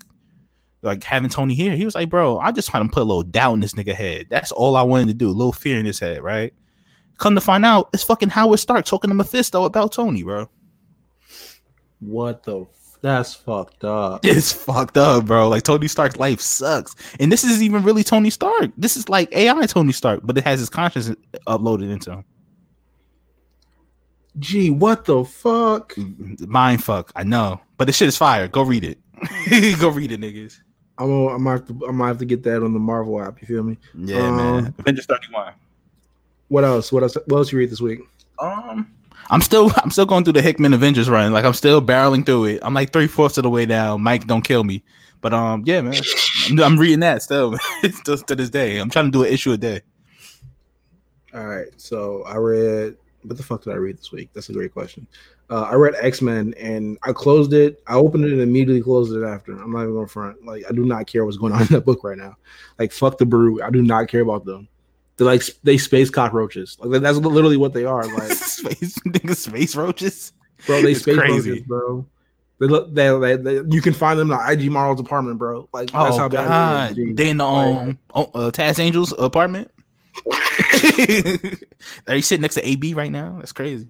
Like 0.81 1.03
having 1.03 1.29
Tony 1.29 1.55
here, 1.55 1.75
he 1.75 1.85
was 1.85 1.97
like, 1.97 2.09
"Bro, 2.09 2.39
I 2.39 2.53
just 2.53 2.71
trying 2.71 2.89
to 2.89 2.93
put 2.93 3.03
a 3.03 3.05
little 3.05 3.25
doubt 3.25 3.55
in 3.55 3.61
this 3.61 3.75
nigga 3.75 3.95
head. 3.95 4.27
That's 4.31 4.53
all 4.53 4.77
I 4.77 4.83
wanted 4.83 5.09
to 5.09 5.14
do, 5.14 5.29
a 5.29 5.31
little 5.31 5.53
fear 5.53 5.79
in 5.79 5.87
his 5.87 5.99
head, 5.99 6.23
right?" 6.23 6.53
Come 7.19 7.35
to 7.35 7.41
find 7.41 7.64
out, 7.64 7.91
it's 7.93 8.05
fucking 8.05 8.29
Howard 8.29 8.61
Stark 8.61 8.85
talking 8.85 9.11
to 9.11 9.14
Mephisto 9.14 9.64
about 9.64 9.91
Tony, 9.93 10.23
bro. 10.23 10.49
what 11.99 12.45
the? 12.45 12.61
F- 12.61 12.69
that's 13.03 13.35
fucked 13.35 13.85
up. 13.85 14.21
It's 14.25 14.53
fucked 14.53 14.97
up, 14.97 15.27
bro. 15.27 15.49
Like 15.49 15.64
Tony 15.64 15.89
Stark's 15.89 16.16
life 16.16 16.41
sucks, 16.41 16.95
and 17.19 17.31
this 17.31 17.43
is 17.45 17.62
even 17.62 17.83
really 17.83 18.05
Tony 18.05 18.31
Stark. 18.31 18.71
This 18.77 18.97
is 18.97 19.09
like 19.09 19.33
AI 19.33 19.66
Tony 19.66 19.93
Stark, 19.93 20.21
but 20.23 20.39
it 20.39 20.45
has 20.45 20.61
his 20.61 20.71
conscience 20.71 21.11
uploaded 21.47 21.91
into 21.91 22.12
him. 22.12 22.25
Gee, 24.39 24.70
what 24.70 25.05
the 25.05 25.24
fuck? 25.24 25.95
Mind 26.47 26.82
fuck, 26.84 27.11
I 27.16 27.24
know, 27.24 27.61
but 27.76 27.86
the 27.86 27.93
shit 27.93 28.09
is 28.09 28.16
fire. 28.16 28.47
Go 28.49 28.62
read 28.62 28.84
it. 28.84 28.99
Go 29.80 29.89
read 29.89 30.12
it, 30.12 30.20
niggas. 30.20 30.59
I'm 30.99 31.07
gonna, 31.09 31.34
I'm 31.34 31.45
gonna 31.45 31.59
have 31.59 31.66
to, 31.68 31.72
I'm 31.86 31.97
gonna 31.99 32.07
have 32.07 32.18
to 32.18 32.24
get 32.24 32.43
that 32.45 32.62
on 32.62 32.72
the 32.72 32.78
Marvel 32.78 33.20
app. 33.22 33.41
You 33.41 33.47
feel 33.47 33.62
me? 33.62 33.78
Yeah, 33.95 34.18
Um, 34.28 34.36
man. 34.36 34.74
Avengers 34.78 35.07
thirty 35.07 35.26
one. 35.32 35.53
What 36.49 36.64
else? 36.64 36.91
What 36.93 37.03
else? 37.03 37.16
What 37.26 37.36
else 37.39 37.53
you 37.53 37.59
read 37.59 37.70
this 37.70 37.80
week? 37.80 38.01
Um, 38.39 38.93
I'm 39.30 39.41
still 39.41 39.70
I'm 39.82 39.91
still 39.91 40.07
going 40.07 40.24
through 40.24 40.34
the 40.34 40.43
Hickman 40.43 40.74
Avengers 40.74 41.09
run. 41.09 41.32
Like 41.32 41.45
I'm 41.45 41.53
still 41.55 41.80
barreling 41.82 42.24
through 42.26 42.45
it. 42.47 42.61
I'm 42.62 42.74
like 42.74 42.93
three 42.93 43.07
fourths 43.07 43.39
of 43.39 43.43
the 43.45 43.51
way 43.51 43.66
down. 43.66 44.03
Mike, 44.03 44.26
don't 44.26 44.43
kill 44.43 44.64
me. 44.64 44.82
But 45.20 45.34
um, 45.34 45.62
yeah, 45.66 45.80
man. 45.80 45.95
I'm, 46.49 46.61
I'm 46.61 46.78
reading 46.78 47.01
that 47.01 47.22
still. 47.22 47.57
still 47.93 48.18
to 48.18 48.34
this 48.36 48.51
day. 48.51 48.78
I'm 48.78 48.91
trying 48.91 49.07
to 49.07 49.11
do 49.11 49.24
an 49.24 49.32
issue 49.32 49.53
a 49.53 49.57
day. 49.57 49.80
All 51.34 51.45
right. 51.47 51.68
So 51.76 52.22
I 52.24 52.36
read. 52.36 52.97
What 53.29 53.37
the 53.37 53.43
fuck 53.43 53.62
did 53.62 53.72
I 53.72 53.76
read 53.76 53.99
this 53.99 54.11
week? 54.11 54.31
That's 54.33 54.49
a 54.49 54.53
great 54.53 54.72
question. 54.72 55.07
Uh, 55.51 55.62
I 55.62 55.74
read 55.74 55.95
X 56.01 56.20
Men 56.20 56.55
and 56.59 56.99
I 57.03 57.12
closed 57.12 57.53
it. 57.53 57.83
I 57.87 57.95
opened 57.95 58.24
it 58.24 58.33
and 58.33 58.41
immediately 58.41 58.83
closed 58.83 59.14
it 59.14 59.24
after. 59.24 59.53
I'm 59.53 59.72
not 59.72 59.83
even 59.83 59.95
going 59.95 60.07
to 60.07 60.12
front. 60.12 60.45
Like 60.45 60.64
I 60.68 60.72
do 60.72 60.85
not 60.85 61.07
care 61.07 61.24
what's 61.24 61.37
going 61.37 61.53
on 61.55 61.62
in 61.62 61.68
that 61.68 61.85
book 61.85 62.05
right 62.05 62.18
now. 62.18 62.37
Like 62.79 62.93
fuck 62.93 63.18
the 63.18 63.26
Brood. 63.26 63.62
I 63.62 63.70
do 63.70 63.83
not 63.83 64.09
care 64.09 64.22
about 64.22 64.45
them. 64.45 64.68
They're 65.16 65.26
like 65.26 65.43
they 65.64 65.79
space 65.79 66.11
cockroaches. 66.11 66.76
Like 66.81 67.03
that's 67.03 67.18
literally 67.18 67.57
what 67.57 67.74
they 67.74 67.85
are. 67.85 68.07
Like 68.18 68.33
space 68.33 68.95
space 69.39 69.76
roaches. 69.76 70.33
bro, 70.66 70.83
they 70.83 70.93
It's 70.93 71.03
space 71.03 71.16
crazy. 71.16 71.51
roaches, 71.51 71.66
bro. 71.66 72.07
They 72.61 72.66
look. 72.66 72.93
They, 72.93 73.18
they, 73.18 73.37
they, 73.37 73.74
you 73.74 73.81
can 73.81 73.93
find 73.93 74.18
them 74.18 74.31
in 74.33 74.37
the 74.37 74.51
IG 74.51 74.70
Marl's 74.70 75.01
apartment, 75.01 75.39
bro. 75.39 75.68
Like 75.72 75.91
that's 75.93 76.16
oh 76.16 76.18
how 76.18 76.29
bad 76.29 76.49
god, 76.49 77.16
they 77.16 77.31
in 77.31 77.37
the 77.39 77.45
um 77.45 77.99
oh, 78.14 78.24
uh, 78.35 78.51
Taz 78.51 78.79
Angels 78.81 79.12
apartment. 79.16 79.70
Are 82.09 82.16
you 82.16 82.23
sitting 82.23 82.43
next 82.43 82.55
to 82.55 82.69
AB 82.69 82.95
right 82.95 83.11
now? 83.12 83.37
That's 83.39 83.53
crazy. 83.53 83.89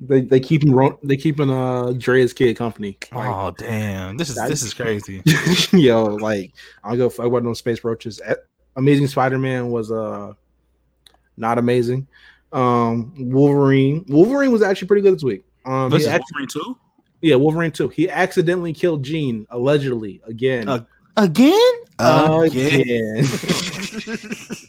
They 0.00 0.20
they 0.20 0.38
keep 0.40 0.62
him. 0.62 0.72
ro- 0.72 0.98
They 1.02 1.16
keeping 1.16 1.50
uh 1.50 1.92
Dre's 1.96 2.32
kid 2.32 2.56
company. 2.56 2.96
Like, 3.12 3.28
oh 3.28 3.52
damn, 3.58 4.16
this 4.16 4.30
is 4.30 4.36
this 4.36 4.62
is 4.62 4.72
crazy. 4.74 5.22
yo, 5.72 6.04
like 6.04 6.52
I'll 6.84 6.96
go 6.96 7.10
fuck 7.10 7.26
about 7.26 7.42
no 7.42 7.52
space 7.54 7.82
roaches. 7.82 8.20
A- 8.26 8.36
Amazing 8.76 9.08
Spider-Man 9.08 9.70
was 9.70 9.90
uh 9.90 10.34
not 11.36 11.58
amazing. 11.58 12.06
Um 12.52 13.12
Wolverine. 13.18 14.04
Wolverine 14.08 14.52
was 14.52 14.62
actually 14.62 14.86
pretty 14.88 15.02
good 15.02 15.14
this 15.16 15.24
week. 15.24 15.44
Um 15.66 15.90
This 15.90 16.02
is 16.02 16.08
ac- 16.08 16.22
Wolverine 16.30 16.48
too. 16.48 16.78
yeah, 17.20 17.34
Wolverine 17.34 17.72
too. 17.72 17.88
He 17.88 18.08
accidentally 18.08 18.72
killed 18.72 19.02
Jean, 19.02 19.46
allegedly, 19.50 20.20
again. 20.24 20.68
Uh, 20.68 20.84
Again? 21.16 21.72
Again. 21.98 23.24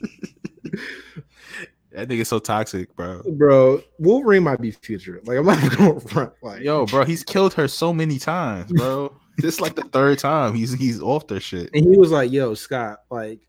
that 1.99 2.09
nigga's 2.09 2.29
so 2.29 2.39
toxic, 2.39 2.95
bro. 2.95 3.21
Bro, 3.33 3.83
Wolverine 3.97 4.43
might 4.43 4.61
be 4.61 4.71
future. 4.71 5.21
Like 5.25 5.37
I'm 5.37 5.45
not 5.45 5.57
even 5.63 5.77
going 5.77 5.99
front. 5.99 6.33
Like 6.41 6.61
Yo, 6.61 6.85
bro, 6.85 7.05
he's 7.05 7.23
killed 7.23 7.53
her 7.55 7.67
so 7.67 7.93
many 7.93 8.19
times, 8.19 8.71
bro. 8.71 9.13
this 9.37 9.55
is 9.55 9.61
like 9.61 9.75
the 9.75 9.83
third 9.83 10.19
time 10.19 10.53
he's 10.53 10.73
he's 10.73 11.01
off 11.01 11.27
their 11.27 11.39
shit. 11.39 11.69
and 11.73 11.85
he 11.85 11.97
was 11.97 12.11
like, 12.11 12.31
yo, 12.31 12.53
Scott, 12.53 12.99
like, 13.09 13.39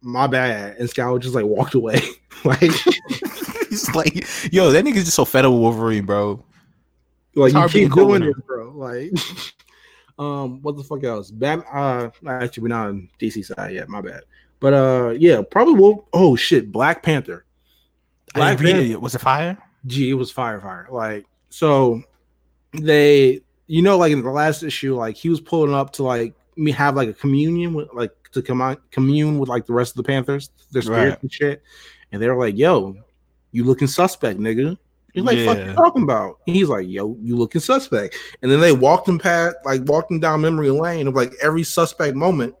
my 0.00 0.26
bad. 0.26 0.76
And 0.76 0.88
Scott 0.88 1.20
just 1.20 1.34
like 1.34 1.46
walked 1.46 1.74
away. 1.74 2.00
like 2.44 2.60
he's 3.68 3.94
like, 3.94 4.26
yo, 4.52 4.70
that 4.70 4.84
nigga's 4.84 5.04
just 5.04 5.16
so 5.16 5.24
fed 5.24 5.44
up 5.44 5.52
with 5.52 5.60
Wolverine, 5.60 6.04
bro. 6.04 6.44
like 7.34 7.52
you 7.52 7.68
keep 7.68 7.92
doing 7.92 8.26
with 8.26 8.46
bro. 8.46 8.70
Like, 8.70 9.12
um, 10.18 10.62
what 10.62 10.76
the 10.76 10.84
fuck 10.84 11.02
else? 11.04 11.30
Bat. 11.30 11.64
Uh, 11.72 12.10
actually, 12.28 12.62
we're 12.62 12.68
not 12.68 12.88
on 12.88 13.08
DC 13.18 13.44
side 13.44 13.72
yet. 13.72 13.88
My 13.88 14.00
bad. 14.00 14.22
But 14.60 14.72
uh, 14.72 15.14
yeah, 15.18 15.42
probably 15.50 15.74
will. 15.74 16.08
Oh 16.12 16.36
shit, 16.36 16.72
Black 16.72 17.02
Panther. 17.02 17.43
Black 18.34 18.58
didn't 18.58 18.66
read 18.66 18.80
Panther. 18.82 18.92
it. 18.92 19.00
Was 19.00 19.14
it 19.14 19.20
fire? 19.20 19.58
Gee, 19.86 20.10
it 20.10 20.14
was 20.14 20.30
fire, 20.30 20.60
fire. 20.60 20.86
Like, 20.90 21.26
so 21.50 22.02
they, 22.72 23.40
you 23.66 23.82
know, 23.82 23.96
like 23.98 24.12
in 24.12 24.22
the 24.22 24.30
last 24.30 24.62
issue, 24.62 24.94
like 24.96 25.16
he 25.16 25.28
was 25.28 25.40
pulling 25.40 25.74
up 25.74 25.92
to 25.94 26.02
like 26.02 26.34
me 26.56 26.70
have 26.72 26.96
like 26.96 27.08
a 27.08 27.12
communion 27.14 27.74
with 27.74 27.88
like 27.92 28.10
to 28.32 28.42
come 28.42 28.60
on 28.60 28.76
commune 28.90 29.38
with 29.38 29.48
like 29.48 29.66
the 29.66 29.72
rest 29.72 29.92
of 29.92 29.96
the 29.98 30.02
Panthers, 30.02 30.50
their 30.72 30.82
spirits 30.82 31.10
Right. 31.16 31.22
and 31.22 31.32
shit. 31.32 31.62
And 32.12 32.20
they 32.22 32.28
were 32.28 32.38
like, 32.38 32.56
"Yo, 32.56 32.96
you 33.52 33.64
looking 33.64 33.88
suspect, 33.88 34.38
nigga." 34.40 34.76
He's 35.12 35.22
like, 35.22 35.38
"Fuck, 35.44 35.58
you 35.58 35.72
talking 35.74 36.02
about?" 36.02 36.38
And 36.46 36.56
he's 36.56 36.68
like, 36.68 36.88
"Yo, 36.88 37.16
you 37.20 37.36
looking 37.36 37.60
suspect." 37.60 38.16
And 38.42 38.50
then 38.50 38.60
they 38.60 38.72
walked 38.72 39.08
him 39.08 39.18
past, 39.18 39.56
like 39.64 39.82
walked 39.84 40.10
him 40.10 40.18
down 40.20 40.40
memory 40.40 40.70
lane 40.70 41.06
of 41.06 41.14
like 41.14 41.32
every 41.42 41.62
suspect 41.62 42.16
moment 42.16 42.54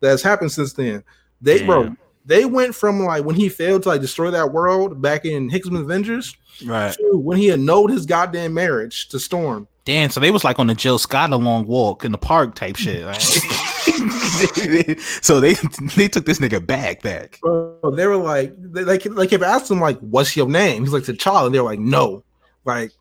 that 0.00 0.10
has 0.10 0.22
happened 0.22 0.52
since 0.52 0.72
then. 0.72 1.02
They 1.40 1.64
bro, 1.66 1.84
Damn. 1.84 1.98
They 2.26 2.44
went 2.44 2.74
from 2.74 3.00
like 3.00 3.24
when 3.24 3.36
he 3.36 3.48
failed 3.48 3.84
to 3.84 3.90
like 3.90 4.00
destroy 4.00 4.30
that 4.32 4.52
world 4.52 5.00
back 5.00 5.24
in 5.24 5.48
Hickman 5.48 5.82
Avengers 5.82 6.36
Right. 6.64 6.92
to 6.94 7.18
when 7.18 7.38
he 7.38 7.50
annulled 7.50 7.90
his 7.90 8.06
goddamn 8.06 8.54
marriage 8.54 9.08
to 9.08 9.18
Storm. 9.18 9.68
Damn. 9.84 10.10
So 10.10 10.20
they 10.20 10.30
was 10.30 10.42
like 10.42 10.58
on 10.58 10.66
the 10.66 10.74
Jill 10.74 10.98
Scott 10.98 11.32
a 11.32 11.36
long 11.36 11.66
walk 11.66 12.04
in 12.04 12.12
the 12.12 12.18
park 12.18 12.54
type 12.54 12.76
shit. 12.76 13.04
Right? 13.04 13.22
so 15.22 15.40
they 15.40 15.54
they 15.96 16.08
took 16.08 16.26
this 16.26 16.38
nigga 16.38 16.64
back 16.66 17.02
back. 17.02 17.38
Bro, 17.40 17.92
they 17.94 18.06
were 18.06 18.16
like, 18.16 18.54
they, 18.58 18.84
like 18.84 19.02
kept- 19.02 19.16
they 19.16 19.26
kept 19.26 19.44
asking 19.44 19.76
him 19.76 19.80
like, 19.82 19.98
"What's 20.00 20.36
your 20.36 20.48
name?" 20.48 20.84
He's 20.84 20.92
like 20.92 21.04
T'Challa, 21.04 21.46
and 21.46 21.54
they're 21.54 21.62
like, 21.62 21.78
"No, 21.78 22.24
like." 22.64 22.92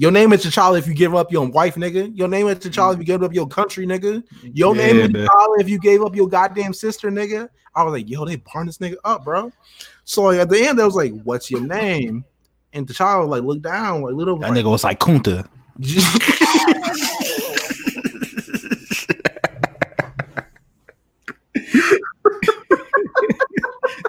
Your 0.00 0.12
name 0.12 0.32
is 0.32 0.44
T'Challa 0.44 0.78
if 0.78 0.86
you 0.86 0.94
give 0.94 1.16
up 1.16 1.32
your 1.32 1.44
wife, 1.48 1.74
nigga. 1.74 2.16
Your 2.16 2.28
name 2.28 2.46
is 2.46 2.58
T'Challa 2.58 2.92
if 2.92 2.98
you 2.98 3.04
mm-hmm. 3.04 3.04
give 3.04 3.22
up 3.24 3.34
your 3.34 3.48
country, 3.48 3.84
nigga. 3.84 4.22
Your 4.54 4.72
name 4.74 4.96
is. 4.96 5.08
T'Challa 5.08 5.60
if 5.60 5.68
you 5.68 5.80
gave 5.80 6.02
up 6.02 6.14
your 6.14 6.28
goddamn 6.28 6.72
sister, 6.72 7.10
nigga. 7.10 7.48
I 7.74 7.82
was 7.82 7.92
like, 7.92 8.08
yo, 8.08 8.24
they 8.24 8.36
barring 8.36 8.66
this 8.66 8.78
nigga 8.78 8.94
up, 9.04 9.24
bro. 9.24 9.52
So 10.04 10.22
like, 10.22 10.38
at 10.38 10.48
the 10.48 10.64
end, 10.64 10.80
I 10.80 10.84
was 10.84 10.94
like, 10.94 11.12
what's 11.24 11.50
your 11.50 11.62
name? 11.62 12.24
And 12.72 12.86
T'Challa 12.86 13.28
like 13.28 13.42
looked 13.42 13.62
down, 13.62 14.02
like 14.02 14.14
little. 14.14 14.38
That 14.38 14.52
nigga 14.52 14.70
was 14.70 14.84
like 14.84 15.00
Kunta. 15.00 15.48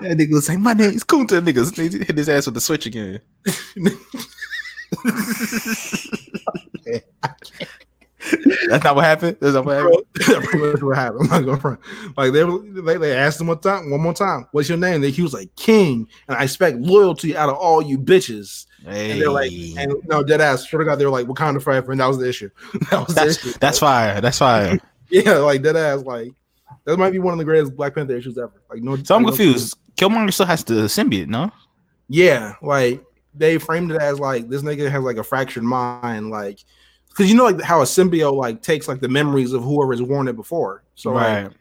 That 0.02 0.18
nigga 0.18 0.32
was 0.32 0.48
like, 0.48 0.60
my 0.60 0.74
name's 0.74 1.04
Kunta. 1.04 1.42
Niggas 1.42 1.76
hit 1.76 2.18
his 2.18 2.30
ass 2.30 2.46
with 2.46 2.56
the 2.56 2.62
switch 2.62 2.86
again. 2.86 3.20
That's 8.68 8.84
not 8.84 8.96
what 8.96 9.06
happened. 9.06 9.38
That's 9.40 9.54
not 9.56 9.66
what 9.66 9.78
happened. 9.78 10.04
That's 10.16 10.84
what 10.84 10.98
happened. 10.98 11.22
I'm 11.24 11.30
not 11.30 11.46
going 11.46 11.60
front. 11.60 11.80
Like 12.18 12.34
they, 12.34 12.44
were, 12.44 12.60
they 12.60 12.98
they 12.98 13.16
asked 13.16 13.40
him 13.40 13.48
one 13.48 13.60
time, 13.60 13.90
one 13.90 14.02
more 14.02 14.14
time, 14.14 14.46
what's 14.52 14.68
your 14.68 14.78
name? 14.78 15.00
They, 15.02 15.10
he 15.10 15.22
was 15.22 15.34
like 15.34 15.56
King, 15.56 16.08
and 16.28 16.38
I 16.38 16.44
expect 16.44 16.78
loyalty 16.80 17.36
out 17.38 17.48
of 17.50 17.56
all 17.56 17.82
you 17.82 17.98
bitches. 17.98 18.66
And 18.86 19.22
they're 19.22 19.32
like, 19.32 19.52
and 19.78 19.94
no, 20.06 20.22
dead 20.22 20.42
ass. 20.42 20.66
Sure 20.66 20.80
to 20.80 20.86
God, 20.86 20.96
they 20.98 21.06
were 21.06 21.12
like 21.12 21.28
Wakanda 21.28 21.62
forever, 21.64 21.92
and 21.94 22.02
that 22.02 22.08
was 22.08 22.18
the 22.18 22.28
issue. 22.28 22.50
That 22.92 23.00
was 23.08 23.08
the 23.08 23.14
that's 23.14 23.38
issue. 23.46 23.58
that's 23.60 23.80
fire. 23.80 24.20
That's 24.22 24.38
fire. 24.40 24.78
yeah, 25.10 25.38
like 25.38 25.62
dead 25.62 25.78
ass. 25.78 26.02
Like 26.04 26.32
that 26.86 26.98
might 26.98 27.12
be 27.12 27.20
one 27.20 27.34
of 27.34 27.38
the 27.40 27.46
greatest 27.46 27.76
Black 27.76 27.96
Panther 27.96 28.18
issues 28.18 28.38
ever. 28.38 28.52
Like 28.70 28.82
no, 28.82 28.98
So 28.98 29.16
I'm 29.16 29.22
no- 29.24 29.30
confused. 29.30 29.78
Killmonger 29.96 30.34
still 30.34 30.46
has 30.46 30.64
the 30.64 30.74
symbiote, 30.86 31.28
no? 31.28 31.52
Yeah, 32.10 32.56
like 32.62 33.04
they 33.34 33.58
framed 33.58 33.92
it 33.92 34.02
as 34.02 34.20
like 34.20 34.50
this 34.50 34.62
nigga 34.62 34.90
has 34.90 35.04
like 35.04 35.18
a 35.18 35.24
fractured 35.24 35.64
mind, 35.64 36.30
like 36.30 36.60
because 37.10 37.30
you 37.30 37.36
know 37.36 37.46
like 37.46 37.62
how 37.62 37.82
a 37.82 37.86
symbiote 37.86 38.36
like 38.36 38.62
takes 38.62 38.88
like 38.88 39.00
the 39.00 39.10
memories 39.10 39.54
of 39.54 39.64
whoever 39.64 39.94
has 39.94 40.02
worn 40.02 40.28
it 40.28 40.36
before. 40.36 40.84
So 40.96 41.12
like, 41.12 41.52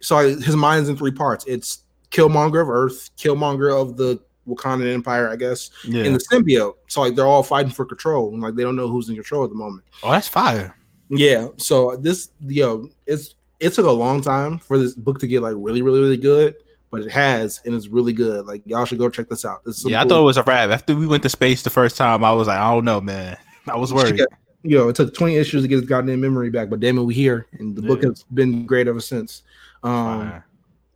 so 0.00 0.16
like, 0.16 0.44
his 0.44 0.56
mind's 0.56 0.88
in 0.88 0.96
three 0.96 1.12
parts. 1.12 1.44
It's 1.46 1.84
Killmonger 2.10 2.62
of 2.62 2.68
Earth, 2.68 3.10
Killmonger 3.16 3.80
of 3.80 3.96
the 3.96 4.20
Wakandan 4.48 4.92
Empire, 4.92 5.28
I 5.28 5.36
guess, 5.36 5.70
yeah. 5.84 6.04
and 6.04 6.14
the 6.14 6.20
symbiote. 6.20 6.74
So 6.88 7.02
like 7.02 7.14
they're 7.14 7.26
all 7.26 7.42
fighting 7.42 7.72
for 7.72 7.84
control, 7.84 8.32
and 8.32 8.42
like 8.42 8.54
they 8.54 8.62
don't 8.62 8.76
know 8.76 8.88
who's 8.88 9.08
in 9.08 9.14
control 9.14 9.44
at 9.44 9.50
the 9.50 9.56
moment. 9.56 9.84
oh, 10.02 10.10
that's 10.10 10.28
fire. 10.28 10.76
Yeah. 11.08 11.48
So 11.56 11.96
this, 11.96 12.30
yo, 12.40 12.88
it's 13.06 13.34
it 13.58 13.72
took 13.72 13.86
a 13.86 13.90
long 13.90 14.22
time 14.22 14.58
for 14.58 14.78
this 14.78 14.94
book 14.94 15.18
to 15.20 15.26
get 15.26 15.42
like 15.42 15.54
really, 15.56 15.82
really, 15.82 16.00
really 16.00 16.16
good, 16.16 16.56
but 16.90 17.02
it 17.02 17.10
has, 17.10 17.60
and 17.64 17.74
it's 17.74 17.88
really 17.88 18.12
good. 18.12 18.46
Like 18.46 18.62
y'all 18.64 18.84
should 18.84 18.98
go 18.98 19.08
check 19.08 19.28
this 19.28 19.44
out. 19.44 19.64
This 19.64 19.84
Yeah, 19.86 20.02
I 20.02 20.04
thought 20.04 20.20
it 20.20 20.24
was 20.24 20.36
a 20.36 20.42
wrap. 20.42 20.70
After 20.70 20.94
we 20.94 21.06
went 21.06 21.22
to 21.22 21.28
space 21.28 21.62
the 21.62 21.70
first 21.70 21.96
time, 21.96 22.24
I 22.24 22.32
was 22.32 22.48
like, 22.48 22.58
I 22.58 22.70
don't 22.72 22.84
know, 22.84 23.00
man. 23.00 23.36
I 23.68 23.76
was 23.76 23.92
worried. 23.92 24.18
Yeah. 24.18 24.24
You 24.62 24.76
know, 24.76 24.88
it 24.90 24.96
took 24.96 25.14
20 25.14 25.36
issues 25.36 25.62
to 25.62 25.68
get 25.68 25.76
his 25.76 25.86
goddamn 25.86 26.20
memory 26.20 26.50
back, 26.50 26.68
but 26.68 26.80
damn 26.80 26.98
it, 26.98 27.02
we 27.02 27.14
here, 27.14 27.46
and 27.52 27.74
the 27.74 27.80
book 27.80 28.02
has 28.02 28.24
been 28.34 28.66
great 28.66 28.88
ever 28.88 29.00
since. 29.00 29.42
Um, 29.82 30.42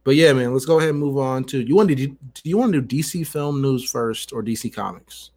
but 0.03 0.17
yeah, 0.17 0.35
man, 0.35 0.53
let's 0.53 0.67
go 0.67 0.79
ahead 0.79 0.91
and 0.91 0.99
move 0.99 1.17
on 1.17 1.45
to 1.45 1.61
you. 1.61 1.75
Want 1.75 1.89
to 1.89 1.95
do? 1.95 2.09
Do 2.09 2.41
you 2.45 2.59
want 2.59 2.75
to 2.75 2.83
do 2.83 2.99
DC 2.99 3.27
film 3.27 3.63
news 3.63 3.91
first 3.91 4.35
or 4.35 4.43
DC 4.43 4.75
Comics? 4.75 5.31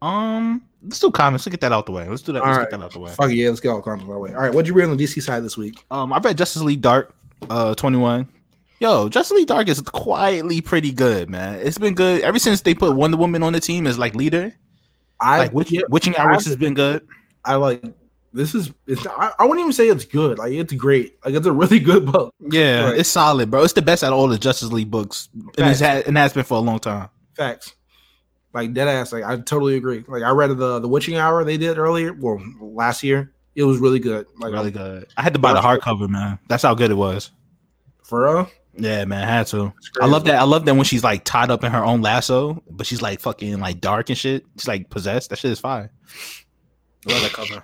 Um, 0.00 0.62
let's 0.82 1.00
do 1.00 1.10
comics. 1.10 1.46
Let's 1.46 1.52
get 1.52 1.60
that 1.62 1.72
out 1.72 1.86
the 1.86 1.92
way. 1.92 2.06
Let's 2.06 2.22
do 2.22 2.32
that. 2.32 2.42
All 2.42 2.48
Let's 2.48 2.58
right. 2.58 2.70
get 2.70 2.78
that 2.78 2.84
out 2.84 2.92
the 2.92 3.00
way. 3.00 3.10
Fuck 3.12 3.30
yeah, 3.30 3.48
let's 3.48 3.60
get 3.60 3.70
all 3.70 3.82
comics 3.82 4.08
our 4.08 4.18
way. 4.18 4.34
All 4.34 4.42
right, 4.42 4.52
what'd 4.52 4.68
you 4.68 4.74
read 4.74 4.88
on 4.88 4.96
the 4.96 5.02
DC 5.02 5.22
side 5.22 5.42
this 5.42 5.56
week? 5.56 5.84
Um, 5.90 6.12
I 6.12 6.18
read 6.18 6.38
Justice 6.38 6.62
League 6.62 6.82
Dark, 6.82 7.14
uh, 7.48 7.74
twenty 7.74 7.96
one. 7.96 8.28
Yo, 8.80 9.08
Justice 9.08 9.36
League 9.36 9.46
Dark 9.48 9.68
is 9.68 9.80
quietly 9.80 10.60
pretty 10.60 10.92
good, 10.92 11.30
man. 11.30 11.60
It's 11.62 11.78
been 11.78 11.94
good 11.94 12.20
ever 12.22 12.38
since 12.38 12.60
they 12.62 12.74
put 12.74 12.94
Wonder 12.96 13.16
Woman 13.16 13.42
on 13.42 13.52
the 13.52 13.60
team 13.60 13.86
as 13.86 13.98
like 13.98 14.14
leader. 14.14 14.52
I 15.20 15.38
Like 15.38 15.52
Witch, 15.52 15.72
Witching 15.88 16.16
Hours 16.16 16.44
has 16.46 16.56
been 16.56 16.74
good. 16.74 17.06
I 17.44 17.54
like 17.54 17.82
this 18.32 18.52
is 18.54 18.72
it's 18.86 19.06
I, 19.06 19.32
I 19.38 19.44
wouldn't 19.44 19.60
even 19.60 19.72
say 19.72 19.88
it's 19.88 20.04
good. 20.04 20.38
Like 20.38 20.52
it's 20.52 20.72
great. 20.72 21.16
Like 21.24 21.34
it's 21.34 21.46
a 21.46 21.52
really 21.52 21.78
good 21.90 22.04
book. 22.06 22.34
Yeah, 22.40 22.86
Right. 22.90 22.98
it's 22.98 23.08
solid, 23.08 23.50
bro. 23.50 23.62
It's 23.62 23.72
the 23.74 23.82
best 23.82 24.02
out 24.02 24.12
of 24.12 24.18
all 24.18 24.26
the 24.28 24.38
Justice 24.38 24.72
League 24.72 24.90
books, 24.90 25.28
and 25.56 25.70
it's 25.70 25.80
had 25.80 26.06
and 26.06 26.18
has 26.18 26.32
been 26.32 26.44
for 26.44 26.58
a 26.58 26.60
long 26.60 26.80
time. 26.80 27.08
Facts. 27.36 27.74
Like 28.52 28.72
dead 28.74 28.88
ass. 28.88 29.12
Like 29.12 29.24
I 29.24 29.36
totally 29.36 29.76
agree. 29.76 30.04
Like 30.08 30.22
I 30.24 30.30
read 30.30 30.48
the 30.56 30.80
the 30.80 30.88
Witching 30.88 31.16
Hour 31.16 31.44
they 31.44 31.56
did 31.56 31.78
earlier, 31.78 32.12
well 32.12 32.42
last 32.60 33.02
year. 33.04 33.32
It 33.54 33.62
was 33.62 33.78
really 33.78 34.00
good. 34.00 34.26
Like 34.38 34.52
really 34.52 34.72
good. 34.72 35.06
I 35.16 35.22
had 35.22 35.32
to 35.34 35.38
buy 35.38 35.52
the 35.52 35.60
hardcover, 35.60 36.08
man. 36.08 36.40
That's 36.48 36.64
how 36.64 36.74
good 36.74 36.90
it 36.90 36.94
was. 36.96 37.30
for 38.02 38.24
real. 38.24 38.50
Yeah, 38.76 39.04
man, 39.04 39.22
I 39.22 39.26
had 39.30 39.46
to. 39.48 39.72
I 40.00 40.06
love 40.06 40.24
that. 40.24 40.36
I 40.36 40.44
love 40.44 40.64
that 40.64 40.74
when 40.74 40.84
she's 40.84 41.04
like 41.04 41.24
tied 41.24 41.50
up 41.50 41.62
in 41.62 41.70
her 41.72 41.84
own 41.84 42.02
lasso, 42.02 42.62
but 42.70 42.86
she's 42.86 43.00
like 43.02 43.20
fucking 43.20 43.60
like 43.60 43.80
dark 43.80 44.08
and 44.08 44.18
shit. 44.18 44.44
She's 44.58 44.66
like 44.68 44.90
possessed. 44.90 45.30
That 45.30 45.38
shit 45.38 45.52
is 45.52 45.60
fire. 45.60 45.92
I 47.08 47.12
love 47.12 47.22
that 47.22 47.32
cover. 47.32 47.62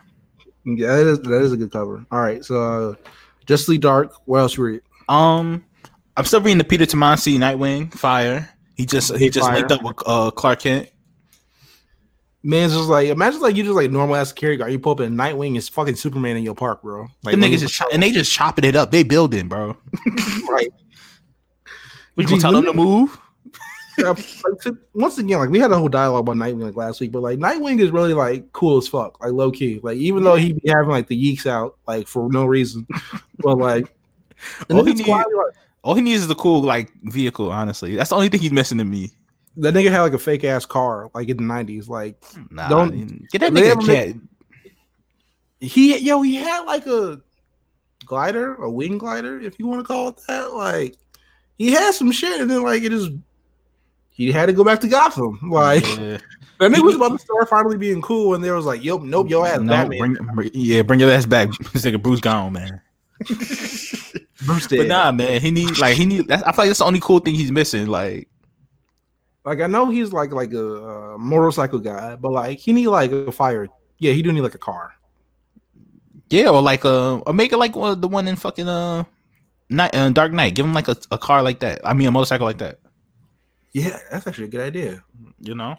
Yeah, 0.64 0.96
that 0.96 1.06
is 1.06 1.18
that 1.20 1.42
is 1.42 1.52
a 1.52 1.56
good 1.56 1.72
cover. 1.72 2.04
All 2.12 2.20
right, 2.20 2.44
so 2.44 2.90
uh, 2.90 2.94
Justice 3.46 3.68
League 3.68 3.80
Dark. 3.80 4.12
What 4.26 4.38
else 4.38 4.56
you 4.56 4.64
read? 4.64 4.82
Um, 5.08 5.64
I'm 6.16 6.24
still 6.24 6.40
reading 6.40 6.58
the 6.58 6.64
Peter 6.64 6.86
Tomasi 6.86 7.38
Nightwing 7.38 7.92
Fire. 7.94 8.48
He 8.76 8.86
just 8.86 9.16
he 9.16 9.30
just 9.30 9.46
Fire. 9.48 9.56
linked 9.56 9.72
up 9.72 9.82
with 9.82 9.96
uh 10.06 10.30
Clark 10.30 10.61
Kent. 10.61 10.90
Man's 12.42 12.72
just 12.72 12.88
like 12.88 13.08
imagine 13.08 13.40
like 13.40 13.56
you 13.56 13.64
just 13.64 13.74
like 13.74 13.90
normal 13.90 14.16
ass 14.16 14.32
carry 14.32 14.56
guard. 14.56 14.72
You 14.72 14.78
pull 14.78 14.92
up 14.92 15.00
in 15.00 15.14
Nightwing, 15.14 15.56
is 15.56 15.68
fucking 15.68 15.96
Superman 15.96 16.36
in 16.36 16.42
your 16.42 16.54
park, 16.54 16.82
bro. 16.82 17.06
Like 17.22 17.32
Them 17.32 17.42
niggas 17.42 17.58
just 17.58 17.74
cho- 17.74 17.88
and 17.92 18.02
they 18.02 18.12
just 18.12 18.32
chopping 18.32 18.64
it 18.64 18.76
up. 18.76 18.90
They 18.90 19.02
building, 19.02 19.48
bro. 19.48 19.76
right. 20.48 20.72
We 22.29 22.35
you 22.35 22.41
tell 22.41 22.53
them 22.53 22.64
to 22.64 22.73
move. 22.73 23.18
Once 24.95 25.18
again, 25.18 25.39
like 25.39 25.51
we 25.51 25.59
had 25.59 25.71
a 25.73 25.77
whole 25.77 25.89
dialogue 25.89 26.21
about 26.29 26.37
Nightwing 26.37 26.62
like 26.62 26.77
last 26.77 27.01
week, 27.01 27.12
but 27.12 27.23
like 27.23 27.39
Nightwing 27.39 27.81
is 27.81 27.91
really 27.91 28.14
like 28.14 28.51
cool 28.53 28.79
as 28.79 28.89
fuck, 28.89 29.21
like 29.23 29.33
low 29.33 29.51
key. 29.51 29.81
Like 29.83 29.99
even 29.99 30.23
though 30.25 30.37
he 30.37 30.53
be 30.55 30.68
having 30.68 30.91
like 30.91 31.07
the 31.09 31.16
yeeks 31.37 31.47
out 31.47 31.77
like 31.87 32.07
for 32.09 32.31
no 32.33 32.45
reason, 32.47 32.87
but 33.39 33.57
like 33.59 33.93
All 34.71 34.85
he 34.85 34.95
need- 34.95 35.05
quietly, 35.05 35.35
like, 35.35 35.55
All 35.83 35.95
he 35.95 36.03
needs 36.03 36.23
is 36.23 36.31
a 36.31 36.35
cool 36.35 36.62
like 36.62 36.91
vehicle. 37.05 37.51
Honestly, 37.51 37.97
that's 37.97 38.11
the 38.11 38.16
only 38.16 38.29
thing 38.29 38.41
he's 38.41 38.53
missing 38.53 38.79
to 38.79 38.85
me. 38.85 39.11
that 39.59 39.75
nigga 39.75 39.91
had 39.91 40.03
like 40.03 40.14
a 40.14 40.18
fake 40.18 40.45
ass 40.45 40.64
car 40.64 41.11
like 41.14 41.29
in 41.29 41.37
the 41.37 41.43
nineties. 41.43 41.89
Like 41.89 42.23
Nah, 42.51 42.68
Don't- 42.68 43.29
get 43.31 43.41
that 43.41 43.53
nigga 43.53 43.87
make- 43.87 44.16
he 45.61 45.99
yo 45.99 46.23
he 46.23 46.37
had 46.37 46.61
like 46.62 46.87
a 46.87 47.21
glider, 48.07 48.55
a 48.55 48.71
wing 48.71 48.97
glider, 48.97 49.39
if 49.41 49.59
you 49.59 49.66
want 49.66 49.81
to 49.81 49.85
call 49.85 50.09
it 50.09 50.21
that. 50.27 50.55
Like 50.55 50.97
he 51.61 51.72
had 51.72 51.92
some 51.92 52.11
shit, 52.11 52.40
and 52.40 52.50
then 52.50 52.62
like 52.62 52.82
it 52.82 52.88
just 52.90 53.11
he 54.08 54.32
had 54.32 54.46
to 54.46 54.52
go 54.54 54.64
back 54.64 54.80
to 54.80 54.88
Gotham. 54.88 55.38
Like 55.42 55.84
Yeah. 55.98 56.16
that 56.58 56.70
nigga 56.72 56.82
was 56.82 56.96
about 56.96 57.12
to 57.12 57.18
start 57.18 57.48
finally 57.50 57.76
being 57.76 58.00
cool, 58.00 58.34
and 58.34 58.42
there 58.42 58.54
was 58.54 58.64
like, 58.64 58.82
yo, 58.82 58.96
nope, 58.98 59.28
yo 59.28 59.44
ass 59.44 59.61
No, 59.61 59.72
Batman. 59.72 59.98
bring, 59.98 60.34
bring- 60.34 60.50
yeah, 60.54 60.80
bring 60.82 61.00
your 61.00 61.11
ass 61.11 61.26
back. 61.26 61.48
This 61.72 61.84
nigga 61.84 62.00
Bruce 62.02 62.20
gone, 62.20 62.54
man. 62.54 62.80
Bruce 63.28 64.66
But 64.68 64.70
dead. 64.70 64.88
nah, 64.88 65.12
man, 65.12 65.40
he 65.42 65.50
need 65.50 65.76
like 65.78 65.96
he 65.96 66.06
need. 66.06 66.28
That's, 66.28 66.42
I 66.44 66.52
feel 66.52 66.62
like 66.62 66.68
that's 66.70 66.78
the 66.78 66.86
only 66.86 67.00
cool 67.00 67.18
thing 67.20 67.34
he's 67.34 67.52
missing. 67.52 67.86
Like, 67.88 68.28
Like 69.44 69.61
I 69.61 69.66
know 69.66 69.90
he's 69.90 70.12
like 70.14 70.32
like 70.32 70.52
a, 70.54 70.66
uh 71.14 71.18
motorcycle 71.18 71.78
guy, 71.78 72.16
but 72.16 72.32
like 72.32 72.58
he 72.58 72.72
need 72.72 72.86
like 72.88 73.12
a 73.12 73.30
fire. 73.32 73.68
Yeah, 73.98 74.12
he 74.12 74.22
do 74.22 74.32
need 74.32 74.40
like 74.40 74.54
a 74.54 74.58
car. 74.58 74.94
yeah, 76.30 76.48
or 76.48 76.62
like 76.62 76.84
uh, 76.86 77.18
or 77.18 77.32
make 77.34 77.52
it 77.52 77.58
like 77.58 77.76
one 77.76 78.00
the 78.00 78.08
one 78.08 78.26
in 78.28 78.36
fucking 78.36 78.66
uh, 78.68 79.04
night 79.71 79.95
uh, 79.95 80.11
Dark 80.11 80.33
Knight. 80.33 80.55
Give 80.55 80.66
him 80.66 80.75
like 80.75 80.89
a, 80.89 80.97
a 81.11 81.18
car 81.18 81.43
like 81.43 81.61
that. 81.61 81.81
I 81.85 81.95
mean, 81.95 82.09
a 82.09 82.11
motorcycle 82.11 82.47
like 82.47 82.59
that. 82.59 82.79
Yeah, 83.73 83.99
that's 84.11 84.27
actually 84.27 84.47
a 84.47 84.49
good 84.49 84.61
idea. 84.61 85.03
You 85.41 85.55
know? 85.55 85.77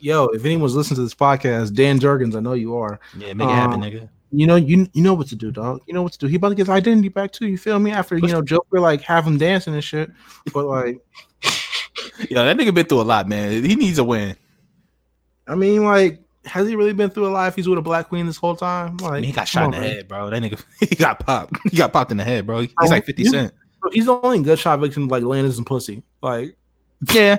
Yo, 0.00 0.26
if 0.26 0.44
anyone's 0.44 0.74
listening 0.74 0.96
to 0.96 1.02
this 1.02 1.14
podcast, 1.14 1.74
Dan 1.74 1.98
Jurgens, 1.98 2.36
I 2.36 2.40
know 2.40 2.52
you 2.54 2.76
are. 2.76 3.00
Yeah, 3.16 3.32
make 3.34 3.48
it 3.48 3.52
happen, 3.52 3.82
Um, 3.82 3.90
nigga. 3.90 4.08
You 4.32 4.46
know, 4.46 4.56
you 4.56 4.88
you 4.92 5.02
know 5.02 5.14
what 5.14 5.28
to 5.28 5.36
do, 5.36 5.50
dog. 5.50 5.80
You 5.86 5.94
know 5.94 6.02
what 6.02 6.12
to 6.12 6.18
do. 6.18 6.26
He 6.26 6.36
about 6.36 6.50
to 6.50 6.54
get 6.54 6.62
his 6.62 6.68
identity 6.68 7.08
back 7.08 7.32
too. 7.32 7.46
You 7.46 7.56
feel 7.56 7.78
me? 7.78 7.92
After 7.92 8.18
you 8.18 8.28
know, 8.28 8.42
Joker 8.42 8.80
like 8.80 9.00
have 9.02 9.24
him 9.24 9.38
dancing 9.38 9.74
and 9.74 9.84
shit. 9.84 10.10
But 10.52 10.66
like, 10.66 11.00
Yeah, 12.30 12.44
that 12.44 12.56
nigga 12.56 12.74
been 12.74 12.86
through 12.86 13.00
a 13.00 13.02
lot, 13.02 13.28
man. 13.28 13.64
He 13.64 13.76
needs 13.76 13.98
a 13.98 14.04
win. 14.04 14.36
I 15.46 15.54
mean, 15.54 15.84
like, 15.84 16.20
has 16.46 16.68
he 16.68 16.76
really 16.76 16.92
been 16.92 17.10
through 17.10 17.26
a 17.26 17.30
life? 17.30 17.54
He's 17.54 17.68
with 17.68 17.78
a 17.78 17.82
black 17.82 18.08
queen 18.08 18.26
this 18.26 18.36
whole 18.36 18.56
time. 18.56 18.96
I 19.04 19.12
mean, 19.12 19.24
he 19.24 19.32
got 19.32 19.48
shot 19.48 19.60
in 19.60 19.66
on, 19.66 19.70
the 19.72 19.80
man. 19.80 19.96
head, 19.96 20.08
bro. 20.08 20.30
That 20.30 20.42
nigga, 20.42 20.64
he 20.88 20.94
got 20.94 21.20
popped. 21.20 21.58
He 21.70 21.76
got 21.76 21.92
popped 21.92 22.10
in 22.10 22.16
the 22.16 22.24
head, 22.24 22.46
bro. 22.46 22.60
He's 22.60 22.70
like 22.80 23.02
oh, 23.02 23.06
Fifty 23.06 23.24
you- 23.24 23.30
Cent. 23.30 23.52
He's 23.92 24.06
the 24.06 24.20
only 24.20 24.42
gunshot 24.42 24.80
victim 24.80 25.06
like 25.06 25.22
land 25.22 25.46
in 25.46 25.52
some 25.52 25.64
pussy. 25.64 26.02
Like, 26.20 26.56
Yeah, 27.12 27.38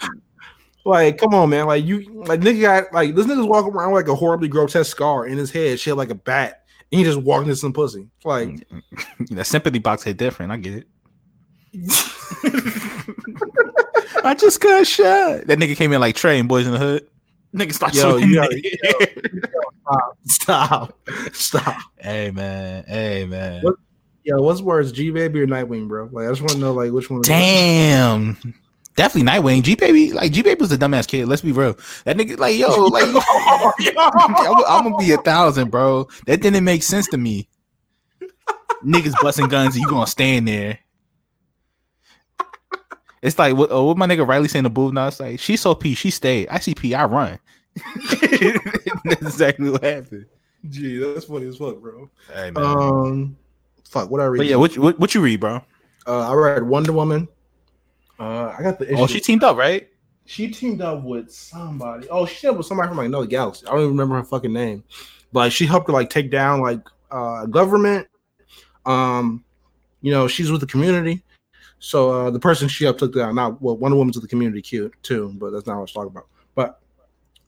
Like, 0.84 1.16
come 1.16 1.32
on, 1.32 1.48
man. 1.48 1.66
Like 1.66 1.84
you, 1.84 2.02
like 2.26 2.40
nigga 2.40 2.60
got 2.60 2.92
like 2.92 3.14
this 3.14 3.26
nigga's 3.26 3.46
walking 3.46 3.72
around 3.72 3.94
like 3.94 4.08
a 4.08 4.14
horribly 4.14 4.48
grotesque 4.48 4.90
scar 4.90 5.26
in 5.26 5.38
his 5.38 5.50
head, 5.50 5.80
shit 5.80 5.96
like 5.96 6.10
a 6.10 6.14
bat, 6.14 6.64
and 6.92 6.98
he 6.98 7.04
just 7.04 7.20
walking 7.22 7.48
into 7.48 7.56
some 7.56 7.72
pussy. 7.72 8.08
Like 8.24 8.48
mm, 8.48 8.64
mm, 8.70 8.82
mm. 8.92 9.28
that 9.36 9.46
sympathy 9.46 9.78
box 9.78 10.02
hit 10.02 10.18
different. 10.18 10.52
I 10.52 10.58
get 10.58 10.74
it. 10.74 10.86
I 14.24 14.34
just 14.34 14.60
got 14.60 14.86
shot. 14.86 15.46
That 15.46 15.58
nigga 15.58 15.76
came 15.76 15.92
in 15.92 16.00
like 16.00 16.16
Trey 16.16 16.38
and 16.38 16.48
Boyz 16.48 16.66
n 16.66 16.72
the 16.72 16.78
Hood. 16.78 17.06
Nigga 17.54 17.72
stop 17.72 17.94
yo, 17.94 18.18
shooting. 18.18 18.30
you 18.30 18.34
gotta, 18.36 18.60
yo, 18.62 19.40
stop, 20.24 20.98
stop, 20.98 20.98
stop. 21.32 21.76
Hey 21.98 22.30
man, 22.30 22.84
hey 22.88 23.26
man. 23.26 23.62
What- 23.62 23.76
Yo, 24.26 24.40
what's 24.40 24.62
worse, 24.62 24.90
G 24.90 25.10
Baby 25.10 25.42
or 25.42 25.46
Nightwing, 25.46 25.86
bro? 25.86 26.08
Like, 26.10 26.24
I 26.24 26.30
just 26.30 26.40
want 26.40 26.52
to 26.52 26.58
know, 26.58 26.72
like, 26.72 26.90
which 26.92 27.10
one. 27.10 27.20
Damn. 27.20 28.38
Definitely 28.96 29.30
Nightwing. 29.30 29.62
G 29.62 29.74
Baby, 29.74 30.14
like 30.14 30.32
G 30.32 30.40
Baby 30.40 30.58
was 30.62 30.72
a 30.72 30.78
dumbass 30.78 31.06
kid. 31.06 31.28
Let's 31.28 31.42
be 31.42 31.52
real. 31.52 31.76
That 32.04 32.16
nigga, 32.16 32.38
like, 32.38 32.56
yo, 32.56 32.68
like, 32.86 33.04
I'm, 33.98 34.64
I'm 34.66 34.84
gonna 34.90 34.96
be 34.96 35.12
a 35.12 35.18
thousand, 35.18 35.70
bro. 35.70 36.08
That 36.26 36.40
didn't 36.40 36.64
make 36.64 36.82
sense 36.82 37.06
to 37.08 37.18
me. 37.18 37.50
Niggas 38.82 39.12
busting 39.20 39.48
guns, 39.48 39.74
and 39.74 39.82
you 39.82 39.90
gonna 39.90 40.06
stand 40.06 40.48
there. 40.48 40.78
It's 43.20 43.38
like 43.38 43.56
what, 43.56 43.70
uh, 43.70 43.82
what 43.82 43.98
my 43.98 44.06
nigga 44.06 44.26
Riley 44.26 44.48
saying 44.48 44.64
to 44.64 44.70
Boo 44.70 44.90
now. 44.90 45.08
It's 45.08 45.20
like 45.20 45.38
she 45.38 45.56
saw 45.56 45.74
P, 45.74 45.94
she 45.94 46.10
stayed. 46.10 46.48
I 46.48 46.60
see 46.60 46.74
P, 46.74 46.94
I 46.94 47.04
run. 47.04 47.38
That's 49.04 49.22
exactly 49.22 49.70
what 49.70 49.82
happened. 49.82 50.26
Gee, 50.68 50.96
that's 50.96 51.26
funny 51.26 51.46
as 51.46 51.58
fuck, 51.58 51.78
bro. 51.78 52.08
Hey, 52.32 52.50
man. 52.50 52.64
Um, 52.64 53.36
fuck, 53.84 54.10
what 54.10 54.22
I 54.22 54.24
read? 54.26 54.38
but 54.38 54.46
yeah, 54.46 54.56
what, 54.56 54.78
what 54.78 54.98
what 54.98 55.14
you 55.14 55.20
read, 55.20 55.40
bro? 55.40 55.60
uh, 56.06 56.30
I 56.30 56.34
read 56.34 56.62
Wonder 56.62 56.92
Woman. 56.92 57.28
Uh, 58.18 58.54
I 58.58 58.62
got 58.62 58.78
the 58.78 58.86
issue. 58.90 59.02
Oh, 59.02 59.06
she 59.06 59.20
teamed 59.20 59.44
up, 59.44 59.58
right? 59.58 59.88
she 60.26 60.48
teamed 60.48 60.80
up 60.80 61.02
with 61.02 61.30
somebody. 61.30 62.08
Oh, 62.08 62.26
she 62.26 62.40
teamed 62.40 62.52
up 62.52 62.58
with 62.58 62.66
somebody 62.66 62.88
from 62.88 62.98
like 62.98 63.06
another 63.06 63.26
galaxy. 63.26 63.66
I 63.66 63.70
don't 63.70 63.80
even 63.80 63.90
remember 63.90 64.16
her 64.16 64.24
fucking 64.24 64.52
name, 64.52 64.84
but 65.32 65.52
she 65.52 65.66
helped 65.66 65.88
her 65.88 65.92
like 65.92 66.10
take 66.10 66.30
down 66.30 66.60
like 66.60 66.80
uh 67.10 67.46
government. 67.46 68.08
Um, 68.86 69.44
you 70.00 70.12
know, 70.12 70.28
she's 70.28 70.50
with 70.50 70.60
the 70.60 70.66
community. 70.66 71.22
So 71.78 72.10
uh 72.10 72.30
the 72.30 72.40
person 72.40 72.68
she 72.68 72.84
helped 72.84 73.00
took 73.00 73.14
down, 73.14 73.34
not 73.34 73.60
well, 73.60 73.76
Wonder 73.76 73.96
Woman's 73.96 74.16
with 74.16 74.22
the 74.22 74.28
community 74.28 74.62
cute 74.62 74.94
too, 75.02 75.34
but 75.36 75.50
that's 75.50 75.66
not 75.66 75.74
what 75.74 75.78
I 75.78 75.82
was 75.82 75.92
talking 75.92 76.10
about. 76.10 76.26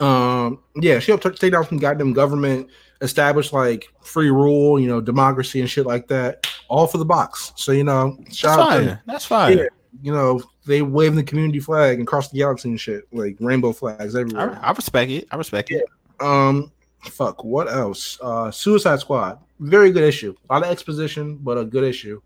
Um, 0.01 0.61
yeah, 0.75 0.99
she 0.99 1.13
helped 1.13 1.25
take 1.41 1.53
down 1.53 1.67
some 1.67 1.79
goddamn 1.79 2.13
government, 2.13 2.69
establish 3.01 3.53
like 3.53 3.89
free 4.03 4.31
rule, 4.31 4.79
you 4.79 4.89
know, 4.89 5.01
democracy 5.01 5.61
and 5.61 5.71
shit 5.71 5.87
like 5.87 6.09
that, 6.09 6.47
all 6.69 6.87
for 6.87 6.99
the 6.99 7.05
box. 7.05 7.53
So 7.57 7.73
you 7.73 7.85
know, 7.85 8.17
That's 8.21 8.37
shout 8.37 8.59
out 8.59 8.79
to. 8.79 9.01
That's 9.07 9.25
fire. 9.25 9.53
Yeah. 9.53 9.69
you 10.03 10.13
know, 10.13 10.43
they 10.67 10.83
waving 10.83 11.17
the 11.17 11.23
community 11.23 11.61
flag 11.61 11.99
and 11.99 12.07
cross 12.07 12.29
the 12.29 12.39
galaxy 12.39 12.69
and 12.69 12.81
shit, 12.81 13.05
like 13.13 13.37
rainbow 13.41 13.73
flags 13.73 14.15
everywhere. 14.15 14.59
I 14.63 14.73
respect 14.73 15.11
it. 15.11 15.27
I 15.31 15.37
respect 15.37 15.71
it. 15.71 15.85
Um, 16.21 16.73
fuck, 17.03 17.45
what 17.45 17.69
else? 17.69 18.19
Uh, 18.23 18.51
Suicide 18.51 19.01
Squad, 19.01 19.39
very 19.61 19.91
good 19.91 20.05
issue. 20.05 20.35
A 20.49 20.55
lot 20.55 20.65
of 20.65 20.71
exposition, 20.71 21.37
but 21.37 21.59
a 21.59 21.65
good 21.65 21.85
issue. 21.85 22.21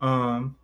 Um, 0.00 0.56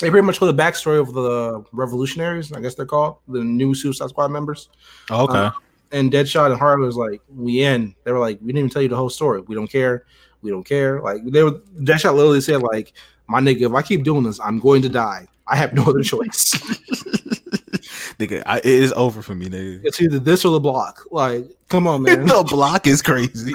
they 0.00 0.10
pretty 0.10 0.24
much 0.24 0.38
told 0.38 0.56
the 0.56 0.62
backstory 0.62 1.00
of 1.00 1.12
the 1.12 1.64
revolutionaries, 1.72 2.52
I 2.52 2.60
guess 2.60 2.74
they're 2.74 2.86
called 2.86 3.16
the 3.28 3.42
new 3.42 3.74
Suicide 3.74 4.10
Squad 4.10 4.28
members. 4.28 4.68
Okay. 5.10 5.36
Uh, 5.36 5.50
And 5.92 6.12
Deadshot 6.12 6.50
and 6.52 6.58
Harley 6.58 6.86
was 6.86 6.96
like, 6.96 7.20
"We 7.28 7.62
in." 7.64 7.94
They 8.04 8.12
were 8.12 8.18
like, 8.18 8.38
"We 8.40 8.48
didn't 8.48 8.58
even 8.58 8.70
tell 8.70 8.82
you 8.82 8.88
the 8.88 8.96
whole 8.96 9.10
story. 9.10 9.40
We 9.40 9.54
don't 9.54 9.66
care. 9.70 10.04
We 10.42 10.50
don't 10.50 10.64
care." 10.64 11.00
Like 11.00 11.24
they 11.24 11.42
were. 11.42 11.52
Deadshot 11.80 12.14
literally 12.14 12.40
said, 12.40 12.62
"Like 12.62 12.92
my 13.28 13.40
nigga, 13.40 13.62
if 13.62 13.72
I 13.72 13.82
keep 13.82 14.04
doing 14.04 14.22
this, 14.22 14.38
I'm 14.40 14.58
going 14.60 14.82
to 14.82 14.88
die. 14.88 15.26
I 15.46 15.56
have 15.56 15.72
no 15.74 15.82
other 15.84 16.02
choice." 16.02 16.52
nigga, 18.20 18.42
I, 18.46 18.58
it 18.58 18.66
is 18.66 18.92
over 18.92 19.20
for 19.22 19.34
me, 19.34 19.48
nigga. 19.48 19.80
It's 19.84 20.00
either 20.00 20.18
this 20.18 20.44
or 20.44 20.52
the 20.52 20.60
block. 20.60 21.04
Like, 21.10 21.46
come 21.68 21.86
on, 21.86 22.02
man. 22.02 22.26
the 22.26 22.44
block 22.44 22.86
is 22.86 23.02
crazy. 23.02 23.54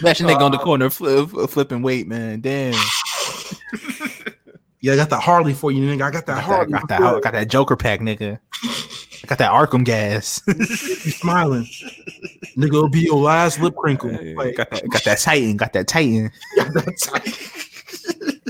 Imagine 0.00 0.26
nigga 0.26 0.40
on 0.40 0.50
the 0.52 0.58
Uh, 0.58 0.64
corner 0.64 0.90
flip, 0.90 1.30
flipping 1.48 1.82
weight, 1.82 2.06
man. 2.06 2.40
Damn. 2.40 2.74
yeah, 4.80 4.92
I 4.92 4.96
got 4.96 5.08
the 5.10 5.18
Harley 5.18 5.54
for 5.54 5.72
you, 5.72 5.82
nigga. 5.82 6.02
I 6.02 6.10
got 6.10 6.26
that 6.26 6.44
I 6.44 6.58
that 6.58 6.70
got 6.70 6.88
that, 6.88 7.00
Harley. 7.00 7.20
got 7.22 7.22
that, 7.22 7.22
got 7.22 7.32
that 7.32 7.48
Joker 7.48 7.76
pack, 7.76 8.00
nigga. 8.00 8.38
I 9.24 9.26
got 9.26 9.38
that 9.38 9.52
Arkham 9.52 9.84
gas. 9.84 10.42
Smiling, 11.16 11.64
nigga. 12.58 12.66
It'll 12.66 12.90
be 12.90 13.00
your 13.00 13.16
last 13.16 13.58
lip 13.58 13.74
crinkle. 13.74 14.10
Like, 14.10 14.56
got 14.56 14.68
that, 14.68 14.86
got 14.90 15.04
that 15.04 15.18
Titan, 15.18 15.56
got 15.56 15.72
that 15.72 15.88
Titan. 15.88 16.30
got 16.56 16.74
that 16.74 16.98
Titan. 17.00 18.42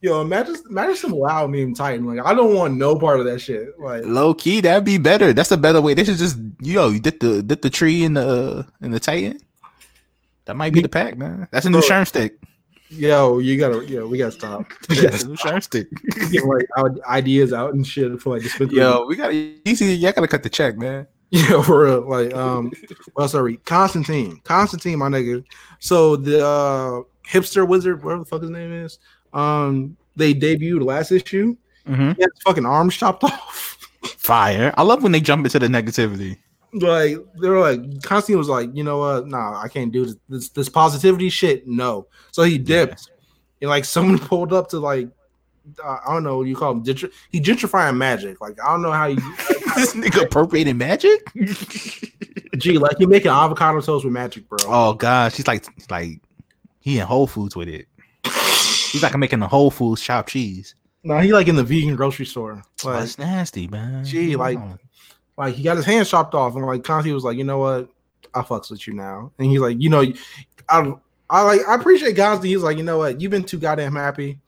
Yo, 0.00 0.20
imagine, 0.20 0.56
imagine 0.68 0.96
some 0.96 1.12
wow 1.12 1.46
meme 1.46 1.74
Titan. 1.74 2.06
Like, 2.06 2.26
I 2.26 2.34
don't 2.34 2.56
want 2.56 2.74
no 2.74 2.98
part 2.98 3.20
of 3.20 3.26
that 3.26 3.38
shit. 3.38 3.78
Like, 3.78 4.04
Low 4.04 4.34
key, 4.34 4.60
that'd 4.60 4.84
be 4.84 4.98
better. 4.98 5.32
That's 5.32 5.52
a 5.52 5.56
better 5.56 5.80
way. 5.80 5.94
They 5.94 6.02
should 6.02 6.16
just 6.16 6.36
yo, 6.60 6.88
you 6.88 6.98
did 6.98 7.20
the 7.20 7.40
did 7.44 7.62
the 7.62 7.70
tree 7.70 8.02
in 8.02 8.14
the 8.14 8.66
in 8.80 8.90
the 8.90 8.98
Titan. 8.98 9.38
That 10.46 10.56
might 10.56 10.72
be 10.72 10.82
the 10.82 10.88
pack, 10.88 11.16
man. 11.16 11.46
That's 11.52 11.66
a 11.66 11.70
new 11.70 11.82
sherm 11.82 12.04
stick. 12.04 12.34
Yo, 12.90 13.38
you 13.38 13.58
gotta, 13.58 13.84
yo, 13.86 14.06
we 14.06 14.18
gotta 14.18 14.32
stop. 14.32 14.66
We 14.88 14.96
gotta 14.96 15.08
That's 15.08 15.24
a 15.24 15.28
new 15.28 15.36
sherm 15.36 15.62
stick. 15.62 15.88
get 16.30 16.44
like 16.44 16.66
our 16.76 16.94
ideas 17.08 17.52
out 17.52 17.74
and 17.74 17.86
shit 17.86 18.20
for 18.20 18.34
like 18.34 18.42
dispensary. 18.42 18.78
Yo, 18.78 19.06
we 19.06 19.16
gotta 19.16 19.32
easy. 19.64 19.94
Y'all 19.94 20.12
gotta 20.12 20.28
cut 20.28 20.42
the 20.42 20.50
check, 20.50 20.76
man. 20.76 21.06
Yeah, 21.32 21.62
for 21.62 21.84
real. 21.84 22.08
Like, 22.08 22.34
um, 22.34 22.72
well, 23.14 23.28
sorry, 23.28 23.58
Constantine, 23.58 24.40
Constantine, 24.42 24.98
my 24.98 25.06
nigga. 25.06 25.44
So 25.78 26.16
the 26.16 26.44
uh, 26.44 27.02
hipster 27.24 27.68
wizard, 27.68 28.02
whatever 28.02 28.24
the 28.24 28.28
fuck 28.28 28.42
his 28.42 28.50
name 28.50 28.72
is, 28.72 28.98
um, 29.32 29.96
they 30.16 30.34
debuted 30.34 30.84
last 30.84 31.12
issue. 31.12 31.56
Mm-hmm. 31.86 32.02
He 32.02 32.22
had 32.22 32.30
his 32.34 32.42
fucking 32.44 32.66
arms 32.66 32.96
chopped 32.96 33.22
off. 33.24 33.78
Fire. 34.02 34.74
I 34.76 34.82
love 34.82 35.04
when 35.04 35.12
they 35.12 35.20
jump 35.20 35.46
into 35.46 35.60
the 35.60 35.68
negativity. 35.68 36.36
Like 36.72 37.16
they 37.40 37.48
were 37.48 37.60
like, 37.60 38.02
Constantine 38.02 38.38
was 38.38 38.48
like, 38.48 38.70
you 38.74 38.84
know 38.84 38.98
what? 38.98 39.26
Nah, 39.26 39.60
I 39.60 39.68
can't 39.68 39.92
do 39.92 40.04
this. 40.06 40.16
This, 40.28 40.48
this 40.50 40.68
positivity 40.68 41.28
shit. 41.28 41.66
No. 41.66 42.06
So 42.32 42.42
he 42.42 42.58
dipped, 42.58 43.10
and 43.60 43.70
like 43.70 43.84
someone 43.84 44.18
pulled 44.28 44.52
up 44.52 44.68
to 44.70 44.78
like. 44.78 45.08
Uh, 45.84 45.98
I 46.06 46.14
don't 46.14 46.24
know 46.24 46.38
what 46.38 46.46
you 46.48 46.56
call 46.56 46.72
him. 46.72 46.82
Gentr- 46.82 47.12
he 47.30 47.40
gentrifying 47.40 47.96
magic. 47.96 48.40
Like 48.40 48.58
I 48.64 48.72
don't 48.72 48.82
know 48.82 48.90
how 48.92 49.06
you. 49.06 49.16
this 49.76 49.94
nigga 49.94 50.24
appropriating 50.24 50.78
magic. 50.78 51.20
Gee, 52.56 52.78
like 52.78 52.98
you 52.98 53.06
making 53.06 53.30
avocado 53.30 53.80
toast 53.80 54.04
with 54.04 54.12
magic, 54.12 54.48
bro. 54.48 54.58
Oh 54.66 54.94
gosh, 54.94 55.36
he's 55.36 55.46
like 55.46 55.66
like 55.90 56.20
he 56.80 56.98
in 56.98 57.06
Whole 57.06 57.26
Foods 57.26 57.54
with 57.54 57.68
it. 57.68 57.86
He's 58.24 59.02
like 59.02 59.16
making 59.16 59.38
the 59.38 59.46
Whole 59.48 59.70
Foods 59.70 60.00
chopped 60.02 60.30
cheese. 60.30 60.74
No, 61.04 61.18
he 61.18 61.32
like 61.32 61.46
in 61.46 61.56
the 61.56 61.62
vegan 61.64 61.94
grocery 61.94 62.26
store. 62.26 62.62
Oh, 62.84 62.88
Like, 62.88 63.00
that's 63.00 63.18
nasty, 63.18 63.68
man. 63.68 64.04
Gee, 64.04 64.36
like-. 64.36 64.58
Like 65.40 65.54
he 65.54 65.62
got 65.62 65.78
his 65.78 65.86
hands 65.86 66.10
chopped 66.10 66.34
off, 66.34 66.54
and 66.54 66.66
like 66.66 66.84
Conti 66.84 67.12
was 67.14 67.24
like, 67.24 67.38
you 67.38 67.44
know 67.44 67.58
what, 67.58 67.88
I 68.34 68.42
fucks 68.42 68.70
with 68.70 68.86
you 68.86 68.92
now, 68.92 69.32
and 69.38 69.50
he's 69.50 69.60
like, 69.60 69.80
you 69.80 69.88
know, 69.88 70.04
I 70.68 70.92
I 71.30 71.42
like 71.42 71.66
I 71.66 71.76
appreciate 71.76 72.14
Conti. 72.14 72.48
He's 72.48 72.62
like, 72.62 72.76
you 72.76 72.84
know 72.84 72.98
what, 72.98 73.22
you've 73.22 73.30
been 73.30 73.44
too 73.44 73.58
goddamn 73.58 73.96
happy. 73.96 74.38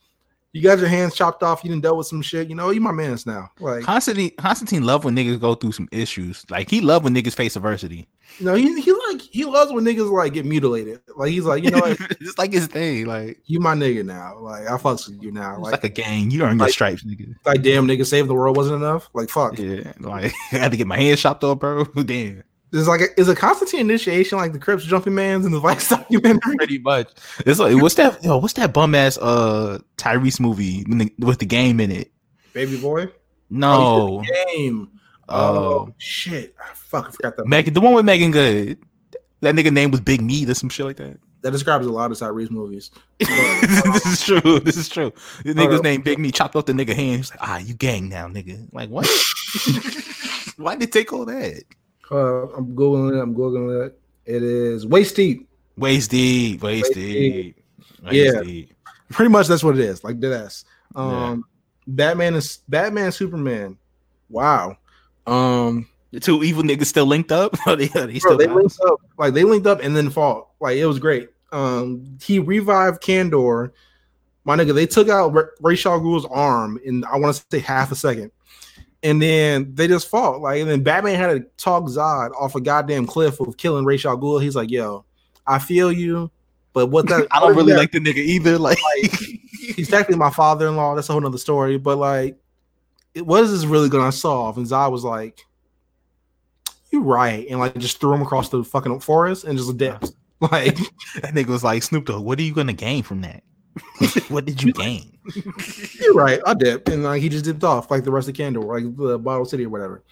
You 0.52 0.62
got 0.62 0.80
your 0.80 0.88
hands 0.88 1.14
chopped 1.14 1.42
off. 1.42 1.64
You 1.64 1.70
didn't 1.70 1.82
deal 1.82 1.96
with 1.96 2.06
some 2.06 2.20
shit. 2.20 2.50
You 2.50 2.54
know, 2.54 2.68
you 2.68 2.80
my 2.82 2.92
man's 2.92 3.24
now. 3.24 3.50
Like, 3.58 3.84
Constantine 3.84 4.32
Constantine 4.36 4.84
love 4.84 5.02
when 5.02 5.16
niggas 5.16 5.40
go 5.40 5.54
through 5.54 5.72
some 5.72 5.88
issues. 5.90 6.44
Like 6.50 6.68
he 6.68 6.82
love 6.82 7.04
when 7.04 7.14
niggas 7.14 7.34
face 7.34 7.56
adversity. 7.56 8.06
You 8.38 8.46
know, 8.46 8.54
he 8.54 8.80
he 8.80 8.92
like 9.08 9.20
he 9.20 9.44
loves 9.44 9.72
when 9.72 9.84
niggas 9.84 10.10
like 10.10 10.32
get 10.32 10.44
mutilated. 10.44 11.00
Like 11.16 11.30
he's 11.30 11.44
like, 11.44 11.62
you 11.64 11.70
know 11.70 11.78
what, 11.80 11.98
it's 12.20 12.38
like 12.38 12.52
his 12.52 12.66
thing. 12.66 13.06
Like 13.06 13.38
you 13.46 13.60
my 13.60 13.74
nigga 13.74 14.04
now. 14.04 14.38
Like 14.38 14.66
I 14.66 14.72
fucks 14.78 15.08
with 15.08 15.22
you 15.22 15.30
now. 15.32 15.52
it's 15.54 15.60
Like 15.62 15.72
like, 15.72 15.84
a 15.84 15.88
gang. 15.88 16.30
You 16.30 16.42
earn 16.42 16.50
your 16.58 16.66
like- 16.66 16.72
stripes, 16.72 17.04
nigga. 17.04 17.34
like 17.44 17.62
damn 17.62 17.86
nigga, 17.86 18.06
save 18.06 18.26
the 18.28 18.34
world 18.34 18.56
wasn't 18.56 18.76
enough. 18.76 19.08
Like 19.14 19.28
fuck. 19.30 19.58
Yeah, 19.58 19.92
like 20.00 20.32
I 20.52 20.56
had 20.56 20.70
to 20.72 20.76
get 20.76 20.86
my 20.86 20.96
hands 20.98 21.20
chopped 21.20 21.44
off, 21.44 21.58
bro. 21.58 21.84
Damn, 22.04 22.42
It's 22.72 22.88
like 22.88 23.00
is 23.16 23.28
a 23.28 23.34
Constantine 23.36 23.80
initiation 23.80 24.38
like 24.38 24.52
the 24.52 24.58
Crips 24.58 24.84
jumping 24.84 25.14
man's 25.14 25.44
and 25.44 25.54
the 25.54 25.60
Vice 25.60 25.88
documentary? 25.88 26.56
pretty 26.56 26.78
much. 26.78 27.10
It's 27.46 27.58
like 27.60 27.80
what's 27.80 27.94
that? 27.96 28.22
Yo, 28.24 28.38
what's 28.38 28.54
that 28.54 28.72
bum 28.72 28.94
ass 28.94 29.18
uh 29.18 29.78
Tyrese 29.98 30.40
movie 30.40 30.84
when 30.88 30.98
the, 30.98 31.12
with 31.18 31.38
the 31.38 31.46
game 31.46 31.80
in 31.80 31.90
it? 31.90 32.10
Baby 32.52 32.78
boy. 32.80 33.08
No, 33.54 34.22
Game. 34.54 34.88
Oh. 35.32 35.56
Oh 35.88 35.94
shit! 35.98 36.54
I 36.62 36.74
fucking 36.74 37.12
forgot 37.12 37.36
that. 37.36 37.46
Megan, 37.46 37.74
the 37.74 37.80
one 37.80 37.94
with 37.94 38.04
Meagan 38.04 38.30
Good. 38.30 38.78
That 39.40 39.54
nigga 39.54 39.72
name 39.72 39.90
was 39.90 40.00
Big 40.00 40.20
Meat 40.20 40.48
or 40.48 40.54
some 40.54 40.68
shit 40.68 40.86
like 40.86 40.96
that. 40.98 41.18
That 41.42 41.50
describes 41.50 41.84
a 41.86 41.90
lot 41.90 42.12
of 42.12 42.18
Tyrese 42.18 42.50
movies. 42.52 42.92
this 43.18 44.06
is 44.06 44.22
true. 44.42 44.60
This 44.60 44.76
is 44.76 44.88
true. 44.88 45.12
The 45.44 45.54
nigga's 45.54 45.80
Uh, 45.80 45.82
name 45.82 46.02
Big 46.02 46.18
Meat 46.20 46.34
chopped 46.34 46.54
off 46.54 46.66
the 46.66 46.72
nigga 46.72 46.94
hand. 46.94 47.16
He's 47.16 47.30
like, 47.30 47.40
ah, 47.42 47.58
you 47.58 47.74
gang 47.74 48.08
now, 48.08 48.28
nigga. 48.28 48.68
Like 48.72 48.88
what? 48.90 49.06
Why 50.56 50.76
did 50.76 50.82
they 50.82 51.00
take 51.00 51.12
all 51.12 51.24
that? 51.24 51.64
Uh, 52.10 52.46
I'm 52.50 52.76
googling 52.76 53.16
it. 53.16 53.20
I'm 53.20 53.34
googling 53.34 53.86
it. 53.86 53.98
It 54.24 54.42
is 54.44 54.86
waist 54.86 55.16
deep. 55.16 55.48
Waist 55.76 56.10
deep, 56.10 56.62
waist 56.62 56.92
deep. 56.94 57.56
Yeah. 58.10 58.42
deep. 58.42 58.72
Pretty 59.10 59.30
much 59.30 59.48
that's 59.48 59.64
what 59.64 59.76
it 59.78 59.84
is. 59.84 60.04
Like 60.04 60.20
dead 60.20 60.32
ass. 60.44 60.64
Um, 60.94 61.44
Batman 61.86 62.34
is 62.34 62.58
Batman. 62.68 63.10
Superman. 63.10 63.78
Wow. 64.28 64.76
Um, 65.26 65.88
The 66.12 66.20
two 66.20 66.42
evil 66.42 66.62
niggas 66.62 66.86
still 66.86 67.06
linked 67.06 67.32
up. 67.32 67.54
Are 67.66 67.76
they, 67.76 67.88
are 67.90 68.06
they 68.06 68.18
bro, 68.18 68.36
they 68.36 68.46
linked 68.46 68.78
up. 68.86 69.00
Like 69.18 69.34
they 69.34 69.44
linked 69.44 69.66
up 69.66 69.80
and 69.82 69.96
then 69.96 70.10
fought. 70.10 70.48
Like 70.60 70.76
it 70.76 70.86
was 70.86 70.98
great. 70.98 71.28
Um, 71.52 72.18
he 72.22 72.38
revived 72.38 73.02
Kandor. 73.02 73.72
My 74.44 74.56
nigga, 74.56 74.74
they 74.74 74.86
took 74.86 75.08
out 75.08 75.32
Ra- 75.32 75.42
Ra's 75.60 75.84
al 75.86 76.00
Ghul's 76.00 76.26
arm 76.30 76.78
in 76.84 77.04
I 77.04 77.16
want 77.18 77.36
to 77.36 77.44
say 77.50 77.58
half 77.60 77.92
a 77.92 77.94
second. 77.94 78.32
and 79.04 79.20
then 79.22 79.72
they 79.74 79.86
just 79.86 80.08
fought. 80.08 80.40
Like, 80.40 80.60
and 80.60 80.68
then 80.70 80.82
Batman 80.82 81.16
had 81.16 81.30
to 81.32 81.40
talk 81.56 81.84
Zod 81.84 82.30
off 82.40 82.54
a 82.54 82.60
goddamn 82.60 83.06
cliff 83.06 83.38
of 83.40 83.56
killing 83.56 83.84
Ra's 83.84 84.04
al 84.04 84.16
Ghul. 84.18 84.42
He's 84.42 84.56
like, 84.56 84.70
"Yo, 84.70 85.04
I 85.46 85.58
feel 85.58 85.92
you, 85.92 86.30
but 86.72 86.86
what 86.88 87.06
that 87.08 87.26
I 87.32 87.38
don't 87.40 87.54
really 87.54 87.74
like 87.74 87.92
the 87.92 88.00
nigga 88.00 88.16
either. 88.16 88.58
Like, 88.58 88.78
like 89.02 89.12
he's 89.76 89.88
technically 89.88 90.16
my 90.16 90.30
father-in-law. 90.30 90.94
That's 90.96 91.08
a 91.08 91.12
whole 91.12 91.20
nother 91.20 91.38
story. 91.38 91.78
But 91.78 91.98
like, 91.98 92.36
what 93.16 93.44
is 93.44 93.52
this 93.52 93.64
really 93.64 93.88
gonna 93.88 94.12
solve?" 94.12 94.56
And 94.56 94.66
Zod 94.66 94.92
was 94.92 95.04
like, 95.04 95.40
You're 96.90 97.02
right," 97.02 97.46
and 97.48 97.58
like 97.58 97.76
just 97.78 98.00
threw 98.00 98.14
him 98.14 98.22
across 98.22 98.48
the 98.48 98.64
fucking 98.64 99.00
forest 99.00 99.44
and 99.44 99.58
just 99.58 99.76
dipped. 99.76 100.12
Like 100.50 100.74
that 101.20 101.34
nigga 101.34 101.46
was 101.46 101.62
like, 101.62 101.84
Snoop 101.84 102.06
Dogg, 102.06 102.24
what 102.24 102.36
are 102.40 102.42
you 102.42 102.52
gonna 102.52 102.72
gain 102.72 103.04
from 103.04 103.20
that? 103.20 103.44
what 104.28 104.44
did 104.44 104.60
you 104.60 104.72
gain? 104.72 105.16
You're 106.00 106.14
right. 106.14 106.40
I 106.44 106.54
dipped, 106.54 106.88
and 106.88 107.04
like 107.04 107.22
he 107.22 107.28
just 107.28 107.44
dipped 107.44 107.62
off 107.62 107.92
like 107.92 108.02
the 108.02 108.10
rest 108.10 108.28
of 108.28 108.34
Kandor, 108.34 108.64
like 108.64 108.96
the 108.96 109.20
Bottle 109.20 109.44
City 109.44 109.66
or 109.66 109.68
whatever. 109.68 110.02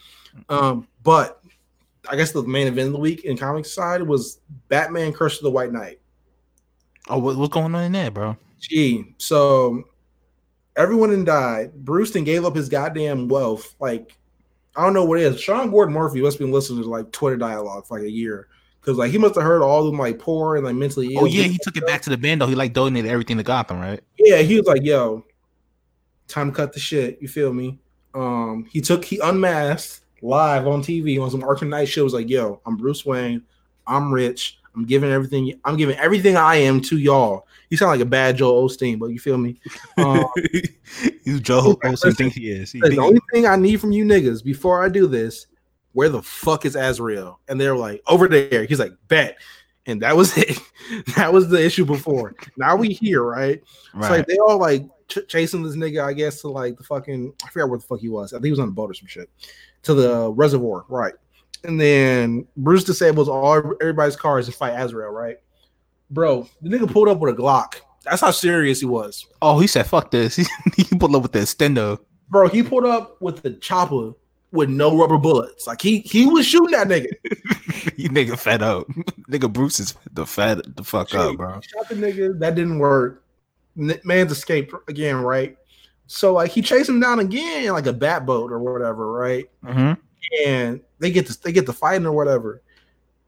Um, 0.48 0.86
but 1.02 1.42
I 2.08 2.16
guess 2.16 2.32
the 2.32 2.42
main 2.42 2.66
event 2.66 2.88
of 2.88 2.92
the 2.92 3.00
week 3.00 3.24
in 3.24 3.36
comics 3.36 3.74
side 3.74 4.02
was 4.02 4.40
Batman: 4.68 5.12
Curse 5.12 5.38
of 5.38 5.42
the 5.42 5.50
White 5.50 5.72
Knight. 5.72 6.00
Oh, 7.08 7.18
what, 7.18 7.36
what's 7.36 7.52
going 7.52 7.74
on 7.74 7.84
in 7.84 7.92
there, 7.92 8.10
bro? 8.10 8.36
Gee, 8.60 9.14
so 9.18 9.84
everyone 10.80 11.24
died. 11.24 11.72
Bruce 11.74 12.14
and 12.16 12.26
gave 12.26 12.44
up 12.44 12.56
his 12.56 12.68
goddamn 12.68 13.28
wealth. 13.28 13.74
Like 13.80 14.16
I 14.76 14.84
don't 14.84 14.94
know 14.94 15.04
what 15.04 15.20
it 15.20 15.24
is. 15.24 15.40
Sean 15.40 15.70
Gordon 15.70 15.94
Murphy 15.94 16.22
must 16.22 16.38
have 16.38 16.46
been 16.46 16.52
listening 16.52 16.82
to 16.82 16.88
like 16.88 17.10
Twitter 17.12 17.36
dialogue 17.36 17.86
for 17.86 17.98
like 17.98 18.06
a 18.06 18.10
year. 18.10 18.48
Cause 18.82 18.96
like 18.96 19.10
he 19.10 19.18
must 19.18 19.34
have 19.34 19.44
heard 19.44 19.62
all 19.62 19.80
of 19.80 19.86
them 19.86 19.98
like 19.98 20.18
poor 20.18 20.56
and 20.56 20.64
like 20.64 20.74
mentally 20.74 21.14
ill. 21.14 21.22
Oh 21.22 21.26
yeah, 21.26 21.44
he 21.44 21.58
took 21.62 21.76
it 21.76 21.86
back 21.86 22.00
to 22.02 22.10
the 22.10 22.16
band 22.16 22.40
though. 22.40 22.46
He 22.46 22.54
like 22.54 22.72
donated 22.72 23.10
everything 23.10 23.36
to 23.36 23.42
Gotham, 23.42 23.78
right? 23.78 24.00
Yeah, 24.18 24.38
he 24.38 24.56
was 24.56 24.66
like, 24.66 24.82
"Yo, 24.82 25.22
time 26.28 26.50
to 26.50 26.56
cut 26.56 26.72
the 26.72 26.80
shit." 26.80 27.20
You 27.20 27.28
feel 27.28 27.52
me? 27.52 27.78
Um, 28.14 28.66
he 28.70 28.80
took 28.80 29.04
he 29.04 29.18
unmasked 29.18 30.06
live 30.22 30.66
on 30.66 30.82
TV 30.82 31.22
on 31.22 31.30
some 31.30 31.42
Arkham 31.42 31.68
Knight 31.68 31.88
show. 31.88 32.04
Was 32.04 32.14
like, 32.14 32.30
"Yo, 32.30 32.62
I'm 32.64 32.78
Bruce 32.78 33.04
Wayne. 33.04 33.42
I'm 33.86 34.10
rich. 34.10 34.58
I'm 34.74 34.86
giving 34.86 35.10
everything. 35.10 35.60
I'm 35.66 35.76
giving 35.76 35.98
everything 35.98 36.38
I 36.38 36.56
am 36.56 36.80
to 36.82 36.96
y'all." 36.96 37.46
You 37.70 37.76
sound 37.76 37.92
like 37.92 38.00
a 38.00 38.04
bad 38.04 38.36
Joel 38.36 38.68
Osteen, 38.68 38.98
but 38.98 39.06
you 39.06 39.18
feel 39.18 39.38
me? 39.38 39.60
Um, 39.98 40.26
He's 41.24 41.40
Joel 41.40 41.76
Osteen 41.78 42.16
think 42.16 42.32
he 42.34 42.50
is. 42.50 42.72
He 42.72 42.80
the 42.80 42.88
think- 42.88 43.00
only 43.00 43.20
thing 43.32 43.46
I 43.46 43.56
need 43.56 43.80
from 43.80 43.92
you 43.92 44.04
niggas 44.04 44.42
before 44.42 44.84
I 44.84 44.88
do 44.88 45.06
this, 45.06 45.46
where 45.92 46.08
the 46.08 46.22
fuck 46.22 46.64
is 46.66 46.74
Azrael? 46.76 47.40
And 47.48 47.60
they're 47.60 47.76
like, 47.76 48.02
over 48.06 48.28
there. 48.28 48.64
He's 48.64 48.78
like, 48.80 48.92
bet. 49.08 49.36
And 49.86 50.02
that 50.02 50.16
was 50.16 50.36
it. 50.36 50.58
that 51.16 51.32
was 51.32 51.48
the 51.48 51.64
issue 51.64 51.84
before. 51.84 52.34
Now 52.56 52.76
we 52.76 52.88
here, 52.88 53.22
right? 53.22 53.58
It's 53.58 53.94
right. 53.94 54.10
like 54.10 54.26
they 54.26 54.36
all 54.38 54.58
like 54.58 54.84
ch- 55.08 55.26
chasing 55.28 55.62
this 55.62 55.76
nigga, 55.76 56.04
I 56.04 56.12
guess, 56.12 56.40
to 56.42 56.48
like 56.48 56.76
the 56.76 56.84
fucking 56.84 57.32
I 57.44 57.50
forgot 57.50 57.68
where 57.70 57.78
the 57.78 57.84
fuck 57.86 58.00
he 58.00 58.08
was. 58.08 58.32
I 58.32 58.36
think 58.36 58.46
he 58.46 58.50
was 58.50 58.60
on 58.60 58.68
a 58.68 58.72
boat 58.72 58.90
or 58.90 58.94
some 58.94 59.06
shit. 59.08 59.30
To 59.84 59.94
the 59.94 60.30
reservoir, 60.32 60.84
right? 60.88 61.14
And 61.64 61.80
then 61.80 62.46
Bruce 62.56 62.84
disables 62.84 63.28
all 63.28 63.74
everybody's 63.80 64.16
cars 64.16 64.46
to 64.46 64.52
fight 64.52 64.72
Azrael, 64.78 65.10
right? 65.10 65.38
Bro, 66.10 66.48
the 66.62 66.68
nigga 66.68 66.90
pulled 66.90 67.08
up 67.08 67.18
with 67.18 67.38
a 67.38 67.40
Glock. 67.40 67.76
That's 68.04 68.20
how 68.20 68.30
serious 68.30 68.80
he 68.80 68.86
was. 68.86 69.26
oh, 69.42 69.58
he 69.60 69.66
said, 69.66 69.86
"Fuck 69.86 70.10
this." 70.10 70.36
He, 70.76 70.82
he 70.82 70.96
pulled 70.96 71.14
up 71.14 71.22
with 71.22 71.32
the 71.32 71.40
extendo. 71.40 71.98
Bro, 72.28 72.48
he 72.48 72.62
pulled 72.62 72.86
up 72.86 73.20
with 73.20 73.42
the 73.42 73.52
chopper 73.52 74.12
with 74.52 74.68
no 74.68 74.96
rubber 74.96 75.18
bullets. 75.18 75.66
Like 75.66 75.80
he 75.80 76.00
he 76.00 76.26
was 76.26 76.46
shooting 76.46 76.72
that 76.72 76.88
nigga. 76.88 77.12
you 77.96 78.08
nigga 78.08 78.38
fed 78.38 78.62
up. 78.62 78.86
nigga 79.30 79.52
Bruce 79.52 79.80
is 79.80 79.94
the 80.12 80.26
fed 80.26 80.60
the 80.76 80.84
fuck 80.84 81.14
up, 81.14 81.36
bro. 81.36 81.60
Shot 81.60 81.88
the 81.88 81.94
nigga. 81.94 82.38
That 82.38 82.54
didn't 82.54 82.78
work. 82.78 83.24
Man's 83.76 84.32
escaped 84.32 84.74
again, 84.88 85.16
right? 85.16 85.56
So 86.06 86.32
like 86.32 86.50
he 86.50 86.62
chased 86.62 86.88
him 86.88 87.00
down 87.00 87.20
again, 87.20 87.72
like 87.72 87.86
a 87.86 87.92
bat 87.92 88.26
boat 88.26 88.50
or 88.50 88.58
whatever, 88.58 89.12
right? 89.12 89.46
Mm-hmm. 89.64 90.00
And 90.46 90.80
they 90.98 91.10
get 91.10 91.26
to 91.26 91.42
they 91.42 91.52
get 91.52 91.66
to 91.66 91.72
fighting 91.72 92.06
or 92.06 92.12
whatever. 92.12 92.62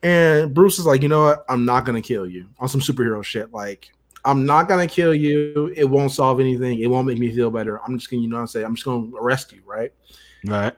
And 0.03 0.53
Bruce 0.53 0.78
is 0.78 0.86
like, 0.86 1.03
you 1.03 1.09
know 1.09 1.24
what? 1.24 1.44
I'm 1.48 1.64
not 1.64 1.84
gonna 1.84 2.03
kill 2.03 2.26
you 2.26 2.46
on 2.59 2.68
some 2.68 2.80
superhero 2.80 3.22
shit. 3.22 3.53
Like, 3.53 3.90
I'm 4.24 4.44
not 4.44 4.68
gonna 4.68 4.86
kill 4.88 5.14
you. 5.14 5.72
It 5.76 5.84
won't 5.84 6.12
solve 6.12 6.40
anything. 6.40 6.80
It 6.80 6.88
won't 6.88 7.07
make 7.07 7.18
me 7.18 7.32
feel 7.32 7.50
better. 7.50 7.80
I'm 7.82 7.98
just 7.98 8.11
gonna, 8.11 8.22
you 8.22 8.28
know, 8.28 8.36
what 8.36 8.42
I'm 8.42 8.46
saying, 8.48 8.66
I'm 8.66 8.74
just 8.74 8.84
gonna 8.84 9.11
arrest 9.16 9.53
you, 9.53 9.62
right? 9.64 9.92
Right. 10.44 10.74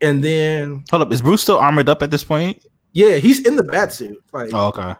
And 0.00 0.22
then, 0.22 0.84
Hold 0.90 1.02
up. 1.02 1.12
Is 1.12 1.22
Bruce 1.22 1.42
still 1.42 1.58
armored 1.58 1.88
up 1.88 2.02
at 2.02 2.10
this 2.10 2.24
point? 2.24 2.64
yeah, 2.92 3.16
he's 3.16 3.46
in 3.46 3.56
the 3.56 3.62
bat 3.62 3.92
suit. 3.92 4.22
Like, 4.32 4.50
Oh, 4.52 4.66
okay. 4.68 4.94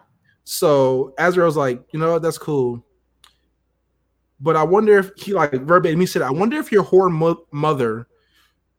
So 0.45 1.13
Azrael's 1.17 1.55
like, 1.55 1.81
you 1.91 1.99
know 1.99 2.19
that's 2.19 2.37
cool. 2.37 2.83
But 4.41 4.57
I 4.57 4.63
wonder 4.63 4.97
if 4.97 5.11
he 5.15 5.31
like 5.33 5.51
verbatim, 5.53 5.99
he 6.01 6.05
said, 6.05 6.21
I 6.21 6.31
wonder 6.31 6.57
if 6.57 6.69
your 6.71 6.83
whore 6.83 7.09
mo- 7.11 7.45
mother 7.51 8.07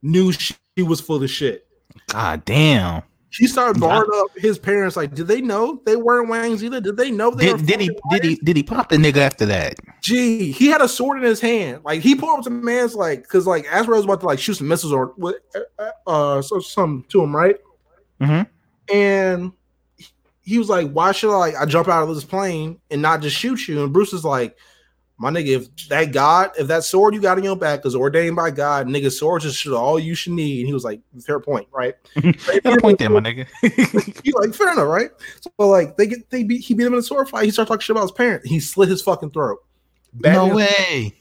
knew 0.03 0.31
she 0.33 0.55
was 0.79 1.01
full 1.01 1.23
of 1.23 1.31
shit. 1.31 1.67
God 2.09 2.45
damn. 2.45 3.03
She 3.35 3.49
started 3.49 3.81
barring 3.81 4.09
up 4.15 4.29
his 4.37 4.61
parents, 4.61 4.95
like, 4.95 5.13
did 5.13 5.27
they 5.27 5.41
know 5.41 5.83
they 5.85 5.97
weren't 5.97 6.29
wangs 6.29 6.63
either? 6.63 6.81
Did 6.81 6.97
they 6.97 7.11
know 7.11 7.33
they 7.33 7.51
were 7.51 7.59
Did, 7.59 7.67
did 7.67 7.81
he 7.81 7.91
did 8.11 8.25
he 8.25 8.37
did 8.37 8.57
he 8.57 8.63
pop 8.63 8.91
the 8.91 8.97
nigga 8.97 9.17
after 9.17 9.45
that? 9.47 9.75
Gee, 10.03 10.53
he 10.53 10.69
had 10.69 10.81
a 10.81 10.89
sword 10.89 11.19
in 11.19 11.25
his 11.25 11.41
hand. 11.41 11.81
Like 11.85 12.01
he 12.01 12.15
pulled 12.15 12.39
up 12.39 12.45
to 12.45 12.51
man's 12.51 12.95
like, 12.95 13.23
because 13.23 13.45
like 13.45 13.67
Azrael 13.73 13.97
was 13.97 14.05
about 14.05 14.21
to 14.21 14.27
like 14.27 14.39
shoot 14.39 14.55
some 14.55 14.69
missiles 14.69 14.93
or 14.93 15.15
what, 15.17 15.39
uh, 15.81 15.91
uh, 16.07 16.43
so 16.43 16.61
something 16.61 17.05
to 17.09 17.25
him, 17.25 17.35
right? 17.35 17.57
mm-hmm. 18.21 18.95
And 18.95 19.51
he 20.43 20.59
was 20.59 20.69
like, 20.69 20.93
"Why 20.93 21.11
should 21.11 21.35
I 21.35 21.37
like 21.37 21.57
I 21.57 21.65
jump 21.65 21.89
out 21.89 22.09
of 22.09 22.15
this 22.15 22.23
plane 22.23 22.79
and 22.89 23.03
not 23.03 23.21
just 23.21 23.37
shoot 23.37 23.67
you?" 23.67 23.83
And 23.83 23.93
Bruce 23.93 24.13
is 24.13 24.25
like, 24.25 24.57
"My 25.19 25.31
nigga, 25.31 25.57
if 25.57 25.89
that 25.89 26.13
God, 26.13 26.51
if 26.59 26.67
that 26.69 26.85
sword 26.85 27.15
you 27.15 27.21
got 27.21 27.39
in 27.39 27.45
your 27.45 27.57
back 27.57 27.85
is 27.87 27.95
ordained 27.95 28.37
by 28.37 28.51
God, 28.51 28.87
nigga, 28.87 29.11
swords 29.13 29.45
is 29.45 29.67
all 29.67 29.99
you 29.99 30.15
should 30.15 30.33
need." 30.33 30.61
And 30.61 30.67
he 30.69 30.75
was 30.75 30.85
like, 30.85 31.01
"Fair 31.25 31.41
point, 31.41 31.69
right?" 31.73 31.95
A 32.17 32.77
point 32.81 32.99
there, 32.99 33.11
my 33.11 33.21
nigga. 33.21 33.47
He 34.25 34.33
like, 34.33 34.55
"Fair 34.55 34.73
enough, 34.73 34.87
right?" 34.89 35.11
So 35.41 35.51
like 35.69 35.97
they 35.97 36.07
get 36.07 36.31
they 36.31 36.43
beat 36.45 36.63
he 36.63 36.75
beat 36.75 36.87
him 36.87 36.95
in 36.95 36.99
a 36.99 37.03
sword 37.03 37.29
fight. 37.29 37.45
He 37.45 37.51
started 37.51 37.69
talking 37.69 37.81
shit 37.83 37.91
about 37.97 38.03
his 38.03 38.13
parent. 38.13 38.47
He 38.47 38.61
slit 38.61 38.89
his 38.89 39.03
fucking 39.03 39.31
throat. 39.31 39.59
no 40.15 40.49
Batman- 40.49 40.55
way. 40.57 41.15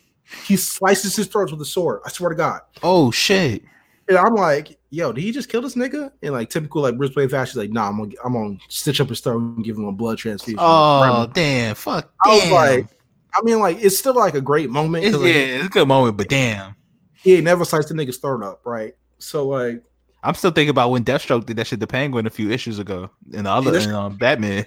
He 0.45 0.55
slices 0.55 1.15
his 1.15 1.27
throat 1.27 1.51
with 1.51 1.61
a 1.61 1.65
sword. 1.65 2.01
I 2.05 2.09
swear 2.09 2.29
to 2.29 2.35
God. 2.35 2.61
Oh 2.81 3.11
shit. 3.11 3.61
And 4.09 4.17
I'm 4.17 4.35
like, 4.35 4.77
yo, 4.89 5.13
did 5.13 5.21
he 5.21 5.31
just 5.31 5.47
kill 5.47 5.61
this 5.61 5.75
nigga? 5.75 6.11
And 6.23 6.33
like 6.33 6.49
typical 6.49 6.81
like 6.81 6.97
Bruce 6.97 7.15
Wayne 7.15 7.29
fashion, 7.29 7.51
he's 7.51 7.67
like, 7.67 7.71
nah, 7.71 7.89
I'm 7.89 7.97
gonna 7.97 8.11
I'm 8.23 8.33
gonna 8.33 8.57
stitch 8.67 8.99
up 8.99 9.09
his 9.09 9.19
throat 9.21 9.37
and 9.37 9.63
give 9.63 9.77
him 9.77 9.85
a 9.85 9.91
blood 9.91 10.17
transfusion. 10.17 10.59
Oh 10.61 11.29
damn. 11.33 11.75
Fuck. 11.75 12.11
I 12.25 12.29
was 12.29 12.41
Damn. 12.43 12.51
like, 12.53 12.87
I 13.35 13.41
mean, 13.43 13.59
like 13.59 13.77
it's 13.81 13.97
still 13.97 14.13
like 14.15 14.35
a 14.35 14.41
great 14.41 14.69
moment. 14.69 15.05
It's, 15.05 15.15
'cause, 15.15 15.25
yeah, 15.25 15.31
it's 15.33 15.65
a 15.65 15.69
good 15.69 15.87
moment, 15.87 16.17
but 16.17 16.29
damn. 16.29 16.75
he 17.13 17.35
ain't 17.35 17.43
never 17.45 17.65
sliced 17.65 17.89
the 17.89 17.93
nigga's 17.95 18.17
throat 18.17 18.43
up, 18.43 18.61
right? 18.65 18.95
So 19.19 19.47
like, 19.47 19.81
I'm 20.23 20.35
still 20.35 20.51
thinking 20.51 20.69
about 20.69 20.91
when 20.91 21.03
Deathstroke 21.03 21.45
did 21.45 21.57
that 21.57 21.67
shit 21.67 21.79
to 21.81 21.87
Penguin 21.87 22.25
a 22.27 22.29
few 22.29 22.49
issues 22.51 22.79
ago. 22.79 23.09
And 23.33 23.45
the 23.45 23.49
other 23.51 23.71
that's- 23.71 23.87
and, 23.87 23.95
um, 23.95 24.15
Batman. 24.17 24.65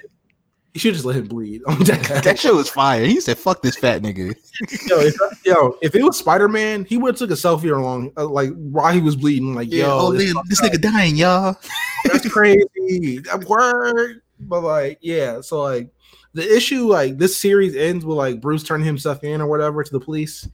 you 0.75 0.81
should 0.81 0.93
just 0.93 1.07
let 1.07 1.17
him 1.17 1.27
bleed. 1.29 1.63
That 1.87 2.21
That 2.25 2.39
shit 2.39 2.55
was 2.55 2.69
fire. 2.69 3.07
He 3.07 3.21
said, 3.21 3.39
"Fuck 3.39 3.63
this 3.63 3.77
fat 3.77 4.03
nigga." 4.03 4.35
yo, 4.89 4.99
if, 5.01 5.15
yo, 5.47 5.79
if 5.81 5.95
it 5.95 6.03
was 6.03 6.19
Spider 6.19 6.49
Man, 6.49 6.85
he 6.85 6.99
would 6.99 7.15
have 7.15 7.19
took 7.19 7.31
a 7.31 7.35
selfie 7.35 7.75
along, 7.75 8.13
uh, 8.19 8.27
like 8.27 8.51
while 8.57 8.93
he 8.93 9.01
was 9.01 9.17
bleeding. 9.17 9.55
Like, 9.55 9.73
yo, 9.73 9.87
oh, 9.89 10.13
this, 10.13 10.35
man, 10.35 10.43
this 10.49 10.61
nigga 10.61 10.81
dying, 10.81 11.17
y'all. 11.17 11.57
that's 12.05 12.29
crazy. 12.33 13.23
I'm 13.33 13.41
word, 13.49 14.21
but 14.41 14.61
like, 14.63 14.99
yeah. 15.01 15.41
So 15.41 15.63
like, 15.63 15.89
the 16.37 16.57
issue, 16.57 16.87
like, 16.87 17.17
this 17.17 17.35
series 17.35 17.75
ends 17.75 18.05
with 18.05 18.19
like 18.19 18.43
Bruce 18.43 18.63
turning 18.63 18.87
himself 18.87 19.25
in 19.25 19.41
or 19.41 19.47
whatever 19.47 19.83
to 19.83 19.91
the 19.91 19.99
police, 19.99 20.47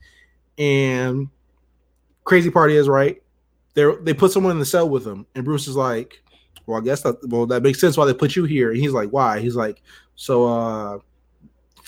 and 0.57 1.27
crazy 2.23 2.49
part 2.49 2.71
is 2.71 2.87
right. 2.87 3.21
They 3.73 3.91
they 4.01 4.13
put 4.13 4.31
someone 4.31 4.53
in 4.53 4.59
the 4.59 4.65
cell 4.65 4.89
with 4.89 5.05
him, 5.05 5.25
and 5.35 5.43
Bruce 5.43 5.67
is 5.67 5.75
like, 5.75 6.23
"Well, 6.65 6.79
I 6.79 6.83
guess 6.83 7.01
that 7.01 7.17
well 7.27 7.45
that 7.47 7.63
makes 7.63 7.81
sense 7.81 7.97
why 7.97 8.05
they 8.05 8.13
put 8.13 8.35
you 8.35 8.45
here." 8.45 8.71
And 8.71 8.79
he's 8.79 8.93
like, 8.93 9.09
"Why?" 9.09 9.39
He's 9.39 9.55
like, 9.55 9.81
"So 10.15 10.45
uh." 10.45 10.99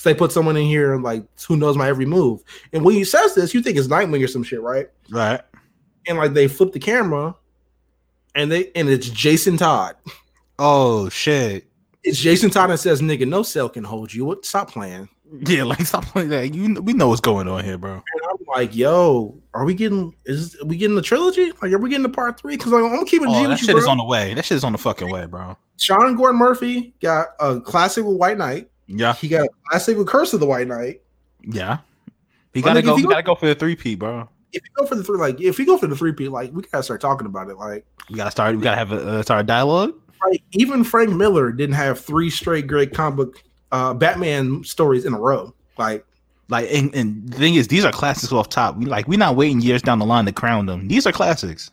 They 0.04 0.14
put 0.14 0.32
someone 0.32 0.56
in 0.56 0.68
here, 0.68 0.98
like 0.98 1.26
who 1.48 1.58
knows 1.58 1.78
my 1.78 1.88
every 1.88 2.06
move. 2.06 2.44
And 2.74 2.86
when 2.86 2.94
he 2.94 3.04
says 3.04 3.34
this, 3.34 3.56
you 3.56 3.62
think 3.64 3.76
it's 3.76 3.88
Nightwing 3.88 4.24
or 4.24 4.28
some 4.28 4.44
shit, 4.44 4.62
right? 4.62 4.88
Right. 5.10 5.42
And 6.06 6.20
like 6.20 6.34
they 6.34 6.48
flip 6.48 6.74
the 6.74 6.80
camera, 6.80 7.34
and 8.36 8.52
they 8.52 8.72
and 8.76 8.88
it's 8.88 9.10
Jason 9.10 9.58
Todd. 9.58 9.96
Oh 10.60 11.10
shit. 11.10 11.66
It's 12.06 12.20
Jason 12.20 12.50
Todd 12.50 12.70
and 12.70 12.80
says, 12.80 13.02
"Nigga, 13.02 13.28
no 13.28 13.44
cell 13.44 13.68
can 13.68 13.84
hold 13.84 14.14
you. 14.14 14.26
What? 14.26 14.46
Stop 14.46 14.72
playing." 14.72 15.10
Yeah, 15.48 15.64
like 15.64 15.82
stop 15.82 16.06
playing 16.06 16.30
that. 16.30 16.54
You, 16.54 16.80
we 16.82 16.94
know 16.94 17.08
what's 17.10 17.20
going 17.20 17.48
on 17.48 17.64
here, 17.64 17.80
bro. 17.80 17.94
And 17.94 18.04
I'm 18.30 18.38
like, 18.56 18.76
"Yo, 18.76 19.36
are 19.56 19.66
we 19.66 19.74
getting? 19.74 20.14
Is 20.26 20.56
are 20.62 20.66
we 20.66 20.78
getting 20.78 20.96
the 20.96 21.02
trilogy? 21.02 21.52
Like, 21.64 21.72
are 21.74 21.80
we 21.80 21.90
getting 21.90 22.04
the 22.04 22.10
part 22.10 22.40
three? 22.40 22.56
Because 22.56 22.72
like, 22.72 22.84
I'm 22.84 22.92
gonna 22.92 23.06
keep 23.06 23.24
it 23.24 23.26
G 23.26 23.32
Oh, 23.34 23.42
with 23.42 23.50
that 23.50 23.60
you, 23.60 23.66
shit 23.68 23.76
is 23.76 23.88
on 23.88 23.98
the 23.98 24.04
way. 24.06 24.36
That 24.36 24.46
shit 24.46 24.56
is 24.56 24.64
on 24.64 24.72
the 24.72 24.78
fucking 24.78 25.10
way, 25.10 25.26
bro. 25.26 25.58
Sean 25.78 26.16
Gordon 26.16 26.38
Murphy 26.38 26.94
got 27.02 27.30
a 27.40 27.60
classic 27.60 28.06
with 28.06 28.18
White 28.18 28.38
Knight. 28.38 28.70
Yeah, 28.88 29.14
He 29.16 29.28
got 29.28 29.46
a 29.46 29.50
classic 29.68 29.98
with 29.98 30.08
Curse 30.08 30.32
of 30.34 30.40
the 30.42 30.46
White 30.46 30.68
Knight. 30.68 31.02
yeah. 31.42 31.80
He 32.54 32.62
gotta 32.62 32.82
nigga, 32.82 32.86
go. 32.86 32.96
He 32.98 33.04
gotta 33.04 33.24
go 33.24 33.34
for 33.34 33.48
the 33.48 33.56
three 33.56 33.76
P, 33.76 33.96
bro. 33.96 34.30
If 34.54 34.62
you 34.64 34.70
go 34.78 34.86
for 34.86 34.94
the 34.96 35.04
three, 35.04 35.18
like, 35.18 35.42
if 35.42 35.58
you 35.60 35.66
go 35.66 35.78
for 35.78 35.88
the 35.88 35.96
three 35.96 36.14
P, 36.14 36.30
like, 36.30 36.54
we 36.54 36.62
gotta 36.62 36.84
start 36.84 37.02
talking 37.02 37.26
about 37.26 37.50
it. 37.50 37.58
Like, 37.58 37.84
We 38.12 38.16
gotta 38.16 38.32
start. 38.32 38.56
We 38.56 38.62
gotta 38.62 38.78
have 38.78 38.92
a 38.92 39.08
uh, 39.08 39.22
start 39.24 39.42
a 39.42 39.44
dialogue. 39.44 39.96
Like 40.30 40.44
even 40.52 40.84
Frank 40.84 41.12
Miller 41.12 41.52
didn't 41.52 41.76
have 41.76 42.00
three 42.00 42.30
straight 42.30 42.68
great 42.68 42.94
comic 42.94 43.18
book 43.18 43.44
uh, 43.72 43.94
Batman 43.94 44.64
stories 44.64 45.06
in 45.06 45.14
a 45.14 45.20
row. 45.20 45.54
Like, 45.78 46.06
Like, 46.50 46.70
and, 46.72 46.94
and 46.96 47.28
the 47.30 47.38
thing 47.38 47.56
is, 47.56 47.68
these 47.68 47.84
are 47.84 47.92
classics 47.92 48.32
off 48.32 48.50
top. 48.50 48.78
We 48.78 48.86
like 48.86 49.08
we're 49.08 49.20
not 49.20 49.36
waiting 49.36 49.62
years 49.62 49.82
down 49.82 50.00
the 50.00 50.06
line 50.06 50.26
to 50.26 50.32
crown 50.32 50.66
them. 50.66 50.88
These 50.88 51.06
are 51.06 51.12
classics. 51.12 51.72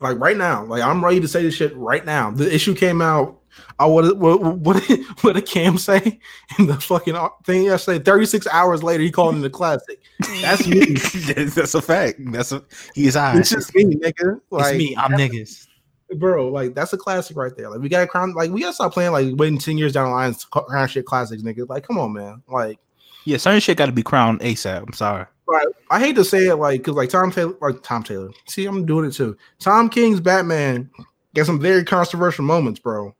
Like 0.00 0.18
right 0.18 0.36
now, 0.36 0.64
like 0.64 0.82
I'm 0.82 1.04
ready 1.04 1.20
to 1.20 1.28
say 1.28 1.42
this 1.42 1.54
shit 1.54 1.74
right 1.76 2.04
now. 2.04 2.30
The 2.30 2.52
issue 2.52 2.74
came 2.74 3.00
out. 3.00 3.40
I 3.78 3.86
what 3.86 4.16
what 4.18 4.40
what 4.40 4.82
did, 4.84 5.04
what 5.20 5.34
did 5.34 5.46
Cam 5.46 5.78
say 5.78 6.18
in 6.58 6.66
the 6.66 6.74
fucking 6.80 7.16
thing 7.44 7.64
yesterday? 7.64 8.02
36 8.02 8.46
hours 8.48 8.82
later, 8.82 9.02
he 9.02 9.10
called 9.10 9.36
it 9.36 9.44
a 9.44 9.50
classic. 9.50 10.00
That's 10.40 10.66
me. 10.66 10.94
That's 11.44 11.74
a 11.74 11.82
fact. 11.82 12.18
That's 12.32 12.50
a 12.52 12.64
he's 12.94 13.14
high. 13.14 13.38
It's 13.38 13.50
just 13.50 13.74
me, 13.74 13.84
nigga. 13.84 14.40
Like, 14.50 14.74
it's 14.74 14.78
me. 14.78 14.96
I'm 14.96 15.12
niggas. 15.12 15.68
Bro. 16.16 16.48
Like 16.48 16.74
that's 16.74 16.92
a 16.92 16.98
classic 16.98 17.36
right 17.36 17.56
there. 17.56 17.70
Like 17.70 17.80
we 17.80 17.88
gotta 17.88 18.06
crown. 18.06 18.34
Like 18.34 18.50
we 18.50 18.60
gotta 18.60 18.74
stop 18.74 18.92
playing. 18.92 19.12
Like 19.12 19.28
waiting 19.36 19.58
ten 19.58 19.78
years 19.78 19.92
down 19.92 20.08
the 20.08 20.14
line, 20.14 20.34
to 20.34 20.46
crown 20.46 20.88
shit 20.88 21.06
classics, 21.06 21.42
nigga. 21.42 21.68
Like 21.68 21.86
come 21.86 21.98
on, 21.98 22.12
man. 22.12 22.42
Like 22.48 22.78
Yeah, 23.24 23.36
certain 23.38 23.60
shit 23.60 23.76
got 23.76 23.86
to 23.86 23.92
be 23.92 24.02
crowned 24.02 24.40
ASAP. 24.40 24.82
I'm 24.86 24.92
sorry. 24.92 25.26
Right. 25.46 25.66
I 25.90 26.00
hate 26.00 26.16
to 26.16 26.24
say 26.24 26.46
it, 26.46 26.56
like, 26.56 26.80
because 26.80 26.94
like 26.94 27.10
Tom 27.10 27.30
Taylor, 27.30 27.54
like 27.60 27.82
Tom 27.82 28.02
Taylor. 28.02 28.30
See, 28.48 28.64
I'm 28.64 28.86
doing 28.86 29.04
it 29.04 29.12
too. 29.12 29.36
Tom 29.58 29.90
King's 29.90 30.20
Batman 30.20 30.90
got 31.34 31.46
some 31.46 31.60
very 31.60 31.84
controversial 31.84 32.44
moments, 32.44 32.80
bro. 32.80 33.14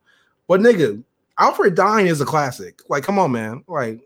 But 0.47 0.59
nigga, 0.61 1.03
Alfred 1.37 1.75
dying 1.75 2.07
is 2.07 2.21
a 2.21 2.25
classic. 2.25 2.81
Like, 2.89 3.03
come 3.03 3.19
on, 3.19 3.31
man. 3.31 3.63
Like, 3.67 4.01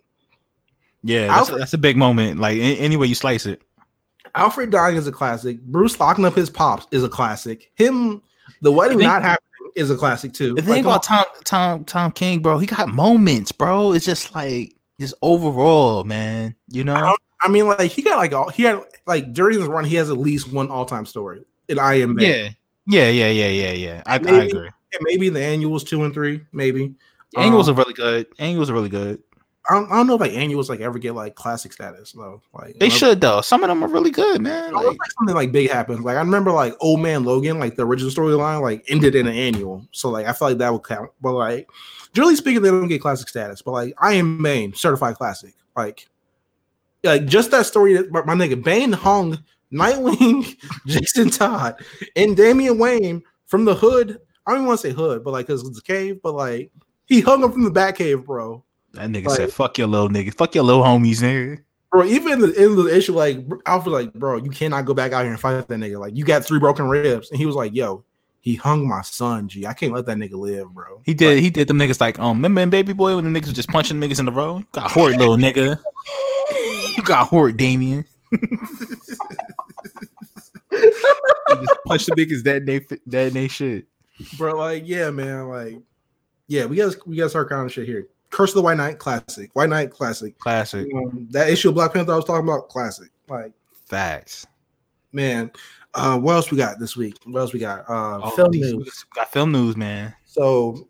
Yeah, 1.04 1.28
that's, 1.28 1.50
a, 1.50 1.56
that's 1.56 1.74
a 1.74 1.78
big 1.78 1.96
moment. 1.96 2.40
Like 2.40 2.58
any 2.60 2.98
way 2.98 3.08
you 3.08 3.16
slice 3.16 3.46
it. 3.46 3.62
Alfred 4.36 4.70
dying 4.70 4.98
is 4.98 5.08
a 5.08 5.12
classic. 5.12 5.62
Bruce 5.62 6.00
locking 6.00 6.26
up 6.26 6.36
his 6.36 6.50
pops 6.50 6.88
is 6.92 7.04
a 7.04 7.10
classic. 7.10 7.72
Him, 7.76 8.22
the 8.62 8.72
wedding 8.72 9.00
not 9.00 9.22
happening 9.22 9.72
is 9.76 9.90
a 9.92 9.96
classic 9.96 10.34
too. 10.34 10.56
The 10.56 10.62
Like, 10.62 10.66
thing 10.66 10.84
come 10.84 10.92
about 10.92 11.04
Tom 11.04 11.26
Tom 11.44 11.86
Tom 11.86 12.12
King, 12.12 12.40
bro, 12.42 12.58
he 12.58 12.66
got 12.68 12.90
moments, 12.90 13.52
bro. 13.52 13.94
It's 13.94 14.06
just 14.06 14.34
like 14.36 14.76
just 15.00 15.14
overall, 15.22 16.04
man. 16.04 16.56
You 16.68 16.84
know, 16.84 16.96
on. 16.96 17.16
I 17.42 17.48
mean, 17.48 17.68
like 17.68 17.92
he 17.92 18.02
got 18.02 18.18
like 18.18 18.34
all 18.34 18.50
he 18.50 18.64
had 18.64 18.82
like 19.08 19.32
during 19.34 19.60
the 19.60 19.70
run, 19.70 19.86
he 19.86 19.96
has 19.96 20.10
at 20.10 20.18
least 20.18 20.52
one 20.52 20.70
all 20.70 20.86
time 20.86 21.06
story. 21.06 21.44
And 21.70 21.80
I 21.80 21.96
am 21.96 22.20
yeah, 22.20 22.50
yeah, 22.88 23.10
yeah, 23.10 23.30
yeah, 23.30 23.50
yeah, 23.50 23.72
yeah. 23.72 24.04
I, 24.06 24.16
I 24.16 24.18
Maybe. 24.20 24.50
agree. 24.58 24.70
maybe 25.02 25.30
the 25.30 25.42
annuals 25.44 25.84
two 25.84 26.04
and 26.04 26.14
three, 26.14 26.42
maybe. 26.52 26.96
Angles 27.38 27.70
Um, 27.70 27.76
are 27.76 27.78
really 27.78 27.94
good. 27.94 28.26
Angles 28.40 28.70
are 28.72 28.74
really 28.74 28.90
good. 28.90 29.22
I 29.70 29.76
don't, 29.76 29.92
I 29.92 29.98
don't 29.98 30.08
know 30.08 30.16
if 30.16 30.22
like 30.22 30.34
annuals 30.34 30.70
like 30.70 30.80
ever 30.80 30.98
get 30.98 31.14
like 31.14 31.36
classic 31.36 31.74
status 31.74 32.12
though. 32.12 32.42
Like 32.54 32.80
They 32.80 32.90
should 32.90 33.22
though. 33.22 33.42
Some 33.42 33.64
of 33.64 33.70
them 33.70 33.84
are 33.84 33.88
really 33.88 34.10
good, 34.10 34.42
man. 34.42 34.76
I 34.76 34.82
Like, 34.82 34.86
like 34.88 35.12
something 35.20 35.36
like 35.36 35.52
big 35.52 35.70
happens. 35.70 36.02
Like 36.02 36.16
I 36.18 36.22
remember 36.22 36.52
like 36.52 36.76
Old 36.80 37.02
Man 37.02 37.24
Logan, 37.24 37.60
like 37.60 37.76
the 37.76 37.86
original 37.86 38.12
storyline, 38.12 38.62
like 38.62 38.84
ended 38.88 39.14
in 39.14 39.28
an 39.28 39.36
annual. 39.36 39.88
So 39.92 40.10
like 40.10 40.26
I 40.26 40.34
feel 40.34 40.50
like 40.50 40.58
that 40.58 40.74
would 40.74 40.84
count. 40.84 41.12
But 41.22 41.34
like 41.34 41.70
generally 42.14 42.36
speaking, 42.36 42.64
they 42.64 42.70
don't 42.70 42.88
get 42.88 43.02
classic 43.02 43.30
status. 43.30 43.62
But 43.62 43.72
like 43.72 43.94
I 44.00 44.14
am 44.14 44.42
Bane, 44.42 44.74
certified 44.74 45.16
classic. 45.16 45.54
Like 45.76 46.08
like 47.04 47.26
just 47.26 47.52
that 47.52 47.66
story 47.68 47.94
that 47.94 48.12
my, 48.12 48.24
my 48.24 48.34
nigga 48.34 48.64
Bane 48.64 48.92
hung 48.92 49.38
Nightwing, 49.72 50.58
Jason 50.88 51.30
Todd, 51.30 51.84
and 52.16 52.36
Damian 52.36 52.80
Wayne 52.80 53.22
from 53.46 53.66
the 53.66 53.76
hood. 53.76 54.20
I 54.46 54.52
don't 54.52 54.62
even 54.62 54.68
want 54.68 54.80
to 54.80 54.88
say 54.88 54.94
hood, 54.94 55.24
but 55.24 55.32
like 55.32 55.46
because 55.46 55.68
it's 55.68 55.78
a 55.78 55.84
cave, 55.84 56.22
but 56.24 56.34
like 56.34 56.72
he 57.06 57.22
hung 57.22 57.44
him 57.44 57.52
from 57.52 57.64
the 57.64 57.72
Batcave, 57.72 58.26
bro. 58.26 58.64
That 58.94 59.10
nigga 59.10 59.28
like- 59.28 59.38
said, 59.38 59.54
"Fuck 59.54 59.78
your 59.78 59.88
little 59.88 60.10
nigga, 60.10 60.34
fuck 60.34 60.56
your 60.56 60.64
little 60.64 60.84
homies, 60.84 61.22
nigga." 61.22 61.60
Bro, 61.92 62.06
even 62.06 62.34
in 62.34 62.40
the 62.42 62.56
end 62.56 62.78
of 62.78 62.86
the 62.86 62.96
issue, 62.96 63.14
like 63.14 63.40
Alfred, 63.66 63.92
like, 63.94 64.14
bro, 64.14 64.38
you 64.38 64.52
cannot 64.52 64.86
go 64.86 64.94
back 64.94 65.12
out 65.12 65.24
here 65.24 65.32
and 65.32 65.40
fight 65.40 65.68
that 65.68 65.80
nigga. 65.80 66.00
Like, 66.00 66.16
you 66.16 66.24
got 66.24 66.46
three 66.46 66.60
broken 66.60 66.88
ribs, 66.88 67.32
and 67.32 67.40
he 67.40 67.46
was 67.48 67.56
like, 67.56 67.74
"Yo, 67.74 68.04
he 68.42 68.56
hung 68.56 68.88
my 68.88 69.02
son. 69.02 69.48
G, 69.48 69.66
I 69.66 69.74
can't 69.74 69.92
let 69.92 70.06
that 70.06 70.18
nigga 70.18 70.34
live, 70.34 70.70
bro." 70.70 71.02
He 71.04 71.14
did. 71.16 71.40
he 71.40 71.50
did 71.50 71.68
them 71.68 71.80
niggas 71.80 72.00
like, 72.00 72.20
um, 72.20 72.38
remember 72.38 72.62
in 72.62 72.70
Baby 72.70 72.94
Boy 72.94 73.16
when 73.16 73.32
the 73.32 73.40
niggas 73.40 73.46
was 73.46 73.54
just 73.54 73.70
punching 73.70 73.98
niggas 74.00 74.20
in 74.20 74.26
the 74.26 74.32
road? 74.32 74.60
You 74.60 74.66
got 74.74 74.92
horde, 74.92 75.18
little 75.18 75.38
nigga. 75.38 75.80
You 76.98 77.04
got 77.04 77.28
horde, 77.28 77.56
Damian. 77.56 78.04
Just 80.72 81.78
punch 81.86 82.06
the 82.06 82.12
niggas 82.16 82.44
that 82.44 82.66
they 82.66 82.80
that 83.08 83.34
they 83.34 83.48
shit. 83.48 83.86
bro, 84.38 84.56
like, 84.56 84.84
yeah, 84.86 85.10
man, 85.10 85.48
like, 85.48 85.80
yeah, 86.48 86.66
we 86.66 86.76
got 86.76 86.96
we 87.08 87.16
got 87.18 87.24
to 87.26 87.30
start 87.30 87.50
counting 87.50 87.70
shit 87.70 87.88
here. 87.88 88.08
Curse 88.32 88.52
of 88.52 88.56
the 88.56 88.62
White 88.62 88.78
Knight, 88.78 89.00
classic. 89.00 89.50
White 89.54 89.70
Knight, 89.70 89.92
classic. 89.92 90.38
Classic 90.40 90.88
Um, 90.96 91.28
that 91.32 91.50
issue 91.50 91.70
of 91.70 91.76
Black 91.76 91.94
Panther 91.94 92.14
I 92.14 92.16
was 92.18 92.26
talking 92.26 92.48
about, 92.48 92.70
classic. 92.70 93.10
Like, 93.28 93.54
facts. 93.88 94.46
man, 95.12 95.52
uh, 95.96 96.18
what 96.20 96.34
else 96.36 96.52
we 96.52 96.58
got 96.58 96.80
this 96.80 96.96
week? 96.96 97.16
What 97.26 97.40
else 97.40 97.54
we 97.54 97.60
got? 97.60 97.90
Uh, 97.90 98.20
Oh, 98.24 98.30
film 98.32 98.52
news. 98.52 99.06
got 99.16 99.32
film 99.32 99.52
news, 99.52 99.76
man. 99.76 100.14
So 100.26 100.88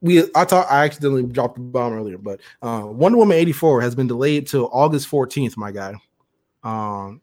we 0.00 0.24
I 0.34 0.44
thought 0.44 0.66
I 0.70 0.84
accidentally 0.84 1.22
dropped 1.22 1.54
the 1.54 1.60
bomb 1.62 1.92
earlier, 1.92 2.18
but 2.18 2.40
uh 2.60 2.82
Wonder 2.86 3.16
Woman 3.18 3.38
84 3.38 3.80
has 3.80 3.94
been 3.94 4.06
delayed 4.08 4.46
till 4.48 4.68
August 4.72 5.08
14th, 5.10 5.56
my 5.56 5.70
guy. 5.70 5.94
Um 6.64 7.20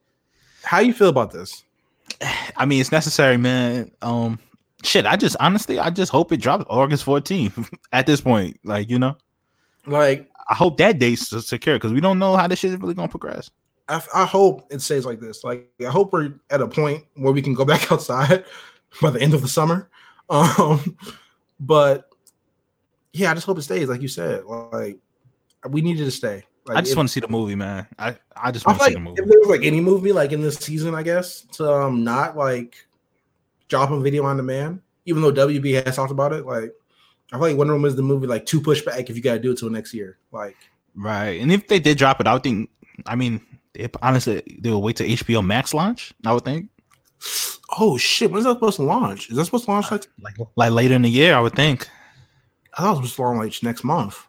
how 0.63 0.79
you 0.79 0.93
feel 0.93 1.09
about 1.09 1.31
this? 1.31 1.63
I 2.55 2.65
mean, 2.65 2.79
it's 2.81 2.91
necessary, 2.91 3.37
man. 3.37 3.91
Um, 4.01 4.39
shit. 4.83 5.05
I 5.05 5.15
just 5.17 5.35
honestly, 5.39 5.77
I 5.79 5.89
just 5.89 6.11
hope 6.11 6.31
it 6.31 6.37
drops 6.37 6.65
August 6.69 7.05
14th. 7.05 7.69
At 7.91 8.05
this 8.07 8.21
point, 8.21 8.59
like 8.63 8.89
you 8.89 8.97
know, 8.99 9.15
Like 9.85 10.29
I 10.49 10.53
hope 10.55 10.77
that 10.77 10.99
date's 10.99 11.31
s- 11.33 11.47
secure 11.47 11.75
because 11.75 11.93
we 11.93 12.01
don't 12.01 12.19
know 12.19 12.35
how 12.35 12.47
this 12.47 12.59
shit 12.59 12.71
is 12.71 12.79
really 12.79 12.93
gonna 12.93 13.07
progress. 13.07 13.49
I, 13.87 14.01
I 14.13 14.25
hope 14.25 14.67
it 14.71 14.81
stays 14.81 15.05
like 15.05 15.19
this. 15.19 15.43
Like 15.43 15.69
I 15.81 15.89
hope 15.89 16.13
we're 16.13 16.33
at 16.49 16.61
a 16.61 16.67
point 16.67 17.03
where 17.15 17.33
we 17.33 17.41
can 17.41 17.53
go 17.53 17.65
back 17.73 17.91
outside 17.91 18.45
by 19.01 19.09
the 19.09 19.21
end 19.21 19.33
of 19.33 19.41
the 19.41 19.47
summer. 19.47 19.89
Um 20.29 20.97
but 21.59 22.09
yeah, 23.13 23.31
I 23.31 23.33
just 23.33 23.45
hope 23.45 23.57
it 23.57 23.63
stays 23.63 23.89
like 23.89 24.01
you 24.01 24.07
said. 24.07 24.45
Like 24.45 24.97
we 25.69 25.81
needed 25.81 26.05
to 26.05 26.11
stay. 26.11 26.43
Like, 26.67 26.77
I 26.77 26.81
just 26.81 26.95
want 26.95 27.09
to 27.09 27.13
see 27.13 27.19
the 27.19 27.27
movie, 27.27 27.55
man. 27.55 27.87
I 27.97 28.15
I 28.35 28.51
just 28.51 28.65
want 28.65 28.77
to 28.79 28.85
feel 28.85 28.93
see 28.93 28.95
like 28.95 29.03
the 29.15 29.21
if 29.21 29.25
movie. 29.25 29.29
there 29.29 29.39
was 29.39 29.49
like 29.49 29.65
any 29.65 29.81
movie 29.81 30.11
like 30.11 30.31
in 30.31 30.41
this 30.41 30.57
season, 30.57 30.93
I 30.93 31.03
guess, 31.03 31.41
to 31.53 31.71
um 31.71 32.03
not 32.03 32.37
like 32.37 32.75
drop 33.67 33.89
a 33.89 33.99
video 33.99 34.25
on 34.25 34.37
demand, 34.37 34.81
even 35.05 35.21
though 35.21 35.31
WB 35.31 35.83
has 35.85 35.95
talked 35.95 36.11
about 36.11 36.33
it, 36.33 36.45
like 36.45 36.71
I 37.31 37.35
feel 37.37 37.41
like 37.47 37.57
Wonder 37.57 37.73
Woman 37.73 37.89
is 37.89 37.95
the 37.95 38.01
movie 38.03 38.27
like 38.27 38.45
to 38.47 38.59
push 38.61 38.81
back 38.81 39.09
if 39.09 39.15
you 39.15 39.21
gotta 39.21 39.39
do 39.39 39.51
it 39.51 39.57
till 39.57 39.69
next 39.69 39.93
year. 39.93 40.17
Like 40.31 40.57
Right, 40.95 41.39
and 41.41 41.51
if 41.51 41.67
they 41.67 41.79
did 41.79 41.97
drop 41.97 42.19
it, 42.19 42.27
I 42.27 42.33
would 42.33 42.43
think. 42.43 42.69
I 43.05 43.15
mean, 43.15 43.39
if 43.73 43.91
honestly, 44.01 44.43
they 44.59 44.69
will 44.69 44.81
wait 44.81 44.97
till 44.97 45.07
HBO 45.07 45.45
Max 45.45 45.73
launch. 45.73 46.13
I 46.25 46.33
would 46.33 46.43
think, 46.43 46.69
oh 47.79 47.97
shit, 47.97 48.29
when's 48.31 48.43
that 48.45 48.55
supposed 48.55 48.75
to 48.77 48.83
launch? 48.83 49.29
Is 49.29 49.37
that 49.37 49.45
supposed 49.45 49.65
to 49.65 49.71
launch 49.71 49.89
like 49.91 50.07
like 50.21 50.35
like 50.55 50.71
later 50.71 50.93
in 50.95 51.01
the 51.03 51.09
year. 51.09 51.33
I 51.35 51.39
would 51.39 51.55
think. 51.55 51.87
I 52.77 52.83
thought 52.83 52.97
it 52.97 53.01
was 53.01 53.11
supposed 53.11 53.33
to 53.33 53.37
launch 53.37 53.63
like 53.63 53.63
next 53.63 53.83
month. 53.83 54.27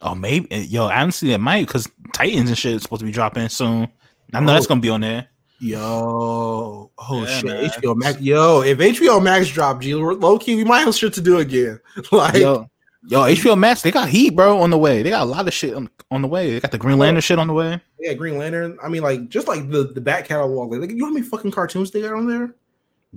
Oh, 0.00 0.14
maybe 0.14 0.48
yo. 0.56 0.84
Honestly, 0.88 1.32
it 1.32 1.38
might 1.38 1.66
because 1.66 1.88
Titans 2.14 2.48
and 2.48 2.58
shit 2.58 2.72
is 2.76 2.82
supposed 2.82 3.00
to 3.00 3.06
be 3.06 3.12
dropping 3.12 3.48
soon. 3.50 3.88
I 4.32 4.40
know 4.40 4.52
that's 4.52 4.66
Oh. 4.66 4.70
gonna 4.70 4.80
be 4.80 4.90
on 4.90 5.02
there. 5.02 5.28
Yo, 5.64 6.90
oh 6.98 7.22
Yeah, 7.24 7.26
shit, 7.26 7.44
man. 7.46 7.64
HBO 7.70 7.96
Max. 7.96 8.20
Yo, 8.20 8.60
if 8.62 8.78
HBO 8.78 9.22
Max 9.22 9.48
drop, 9.48 9.80
G, 9.80 9.94
low 9.94 10.38
key, 10.38 10.56
we 10.56 10.64
might 10.64 10.80
have 10.80 10.94
shit 10.94 11.14
to 11.14 11.20
do 11.20 11.38
again. 11.38 11.80
Like, 12.12 12.34
Yo, 12.34 12.68
yo, 13.06 13.20
HBO 13.22 13.56
Max, 13.56 13.80
they 13.82 13.90
got 13.90 14.08
heat, 14.08 14.36
bro, 14.36 14.60
on 14.60 14.70
the 14.70 14.76
way. 14.78 15.02
They 15.02 15.10
got 15.10 15.22
a 15.22 15.24
lot 15.24 15.48
of 15.48 15.54
shit 15.54 15.74
on, 15.74 15.88
on 16.10 16.22
the 16.22 16.28
way. 16.28 16.50
They 16.52 16.60
got 16.60 16.70
the 16.70 16.78
Green 16.78 16.98
Lantern 16.98 17.20
shit 17.22 17.38
on 17.38 17.46
the 17.46 17.54
way. 17.54 17.80
yeah, 17.98 18.12
Green 18.14 18.36
Lantern. 18.36 18.76
I 18.82 18.88
mean, 18.88 19.02
like, 19.02 19.28
just 19.30 19.48
like 19.48 19.70
the 19.70 19.84
the 19.84 20.00
back 20.00 20.26
catalog. 20.26 20.72
Like, 20.72 20.90
you 20.90 20.96
know 20.96 21.06
how 21.06 21.12
many 21.12 21.24
fucking 21.26 21.50
cartoons 21.50 21.90
they 21.90 22.02
got 22.02 22.12
on 22.14 22.26
there? 22.26 22.54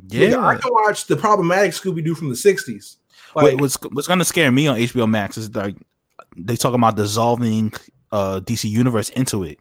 Yeah. 0.09 0.29
Nigga, 0.29 0.43
I 0.43 0.55
can 0.55 0.71
watch 0.73 1.05
the 1.07 1.15
problematic 1.17 1.71
Scooby 1.71 2.03
Doo 2.03 2.15
from 2.15 2.29
the 2.29 2.35
'60s. 2.35 2.97
Like, 3.35 3.43
Wait, 3.45 3.61
what's 3.61 3.75
what's 3.91 4.07
gonna 4.07 4.23
scare 4.25 4.51
me 4.51 4.67
on 4.67 4.77
HBO 4.77 5.09
Max 5.09 5.37
is 5.37 5.53
like 5.53 5.75
they 6.37 6.55
talking 6.55 6.75
about 6.79 6.95
dissolving 6.95 7.73
uh 8.11 8.39
DC 8.39 8.69
Universe 8.69 9.09
into 9.09 9.43
it. 9.43 9.59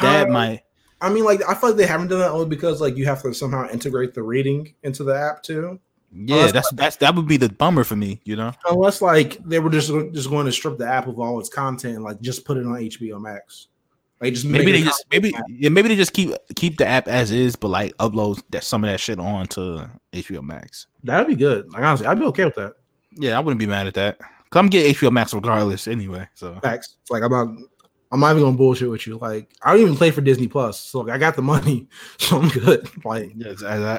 That 0.00 0.26
how- 0.26 0.32
might 0.32 0.62
I 1.04 1.10
mean, 1.10 1.24
like, 1.24 1.42
I 1.48 1.54
feel 1.54 1.70
like 1.70 1.76
they 1.76 1.86
haven't 1.86 2.08
done 2.08 2.20
that 2.20 2.30
only 2.30 2.46
because 2.46 2.80
like 2.80 2.96
you 2.96 3.04
have 3.04 3.22
to 3.22 3.34
somehow 3.34 3.68
integrate 3.68 4.14
the 4.14 4.22
reading 4.22 4.74
into 4.82 5.04
the 5.04 5.14
app 5.14 5.42
too. 5.42 5.78
yeah, 6.12 6.46
that's 6.46 6.52
that's 6.52 6.70
that's 6.72 6.96
that 6.96 7.14
would 7.14 7.28
be 7.28 7.36
the 7.36 7.48
bummer 7.48 7.84
for 7.84 7.96
me, 7.96 8.20
you 8.24 8.36
know. 8.36 8.52
Unless 8.68 9.02
like 9.02 9.38
they 9.44 9.58
were 9.58 9.70
just 9.70 9.92
just 10.12 10.30
going 10.30 10.46
to 10.46 10.52
strip 10.52 10.78
the 10.78 10.86
app 10.86 11.06
of 11.06 11.18
all 11.18 11.38
its 11.40 11.48
content 11.48 11.96
and 11.96 12.04
like 12.04 12.20
just 12.20 12.44
put 12.44 12.56
it 12.56 12.66
on 12.66 12.74
HBO 12.74 13.20
Max. 13.20 13.68
Like 14.20 14.32
just 14.32 14.46
Maybe 14.46 14.72
they 14.72 14.82
just 14.82 15.04
maybe 15.10 15.34
yeah, 15.48 15.68
maybe 15.68 15.88
they 15.88 15.96
just 15.96 16.12
keep 16.12 16.32
keep 16.56 16.78
the 16.78 16.86
app 16.86 17.08
as 17.08 17.30
is, 17.30 17.56
but 17.56 17.68
like 17.68 17.94
upload 17.98 18.42
that 18.50 18.64
some 18.64 18.82
of 18.84 18.90
that 18.90 19.00
shit 19.00 19.18
on 19.18 19.46
to 19.48 19.90
HBO 20.12 20.42
Max. 20.42 20.86
that'd 21.02 21.26
be 21.26 21.34
good. 21.34 21.70
Like 21.72 21.82
honestly, 21.82 22.06
I'd 22.06 22.18
be 22.18 22.24
okay 22.26 22.44
with 22.46 22.54
that. 22.54 22.74
Yeah, 23.16 23.36
I 23.36 23.40
wouldn't 23.40 23.58
be 23.58 23.66
mad 23.66 23.86
at 23.86 23.94
that. 23.94 24.18
Cause 24.18 24.60
I'm 24.60 24.68
getting 24.68 24.94
HBO 24.94 25.12
Max 25.12 25.34
regardless 25.34 25.88
anyway. 25.88 26.28
So 26.34 26.58
Facts. 26.62 26.96
It's 27.02 27.10
like 27.10 27.22
I'm 27.22 27.32
not. 27.32 27.48
I'm 28.14 28.20
not 28.20 28.30
even 28.30 28.44
gonna 28.44 28.56
bullshit 28.56 28.88
with 28.88 29.08
you. 29.08 29.18
Like 29.18 29.50
I 29.60 29.72
don't 29.72 29.80
even 29.82 29.96
play 29.96 30.12
for 30.12 30.20
Disney 30.20 30.46
Plus, 30.46 30.78
so 30.78 31.00
like, 31.00 31.12
I 31.12 31.18
got 31.18 31.34
the 31.34 31.42
money, 31.42 31.88
so 32.18 32.38
I'm 32.40 32.48
good. 32.48 32.88
Like 33.04 33.32
yeah, 33.36 33.48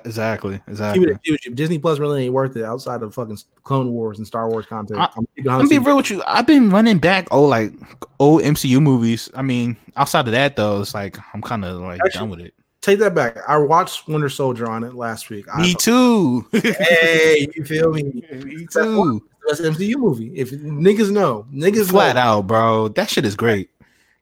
exactly, 0.05 0.61
exactly. 0.67 1.17
Disney 1.53 1.77
Plus 1.79 1.99
really 1.99 2.23
ain't 2.23 2.33
worth 2.33 2.55
it 2.55 2.63
outside 2.63 3.03
of 3.03 3.13
fucking 3.13 3.37
Clone 3.63 3.91
Wars 3.91 4.17
and 4.17 4.25
Star 4.25 4.49
Wars 4.49 4.65
content. 4.65 5.01
I- 5.01 5.09
I'm, 5.17 5.27
I'm 5.39 5.43
gonna 5.43 5.67
be 5.67 5.79
real 5.79 5.97
with 5.97 6.09
you. 6.09 6.23
I've 6.25 6.47
been 6.47 6.69
running 6.69 6.97
back 6.97 7.27
old 7.31 7.49
like 7.49 7.73
old 8.21 8.41
MCU 8.41 8.81
movies. 8.81 9.29
I 9.35 9.41
mean, 9.41 9.75
outside 9.97 10.27
of 10.27 10.31
that 10.31 10.55
though, 10.55 10.79
it's 10.79 10.93
like 10.93 11.17
I'm 11.33 11.41
kind 11.41 11.65
of 11.65 11.81
like 11.81 11.99
Actually, 12.05 12.19
done 12.19 12.29
with 12.29 12.39
it. 12.39 12.53
Take 12.81 12.99
that 12.99 13.13
back. 13.13 13.37
I 13.47 13.57
watched 13.57 14.07
Winter 14.07 14.29
Soldier 14.29 14.69
on 14.69 14.85
it 14.85 14.95
last 14.95 15.29
week. 15.29 15.45
I 15.53 15.61
Me 15.61 15.73
too. 15.75 16.47
Hey, 16.53 17.47
you 17.53 17.63
feel 17.65 17.91
me? 17.91 18.03
Me 18.31 18.65
too. 18.71 19.27
That's 19.47 19.61
MCU 19.61 19.95
movie. 19.97 20.31
If 20.35 20.51
niggas 20.51 21.11
know, 21.11 21.45
niggas 21.53 21.89
Flat 21.89 22.15
know. 22.15 22.21
out, 22.21 22.47
bro. 22.47 22.87
That 22.87 23.09
shit 23.09 23.25
is 23.25 23.35
great. 23.35 23.69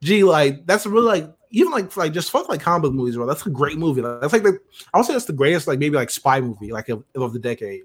Gee, 0.03 0.23
like 0.23 0.65
that's 0.65 0.85
really 0.85 1.05
like 1.07 1.33
even 1.51 1.71
like 1.71 1.95
like 1.95 2.11
just 2.11 2.31
fuck 2.31 2.49
like 2.49 2.61
comic 2.61 2.83
book 2.83 2.93
movies, 2.93 3.15
bro. 3.15 3.25
That's 3.25 3.45
a 3.45 3.49
great 3.49 3.77
movie. 3.77 4.01
Like, 4.01 4.21
that's 4.21 4.33
like 4.33 4.43
the 4.43 4.59
I 4.93 4.97
would 4.97 5.05
say 5.05 5.13
that's 5.13 5.25
the 5.25 5.33
greatest 5.33 5.67
like 5.67 5.79
maybe 5.79 5.95
like 5.95 6.09
spy 6.09 6.41
movie 6.41 6.71
like 6.71 6.89
of, 6.89 7.03
of 7.15 7.31
the 7.33 7.39
decade. 7.39 7.83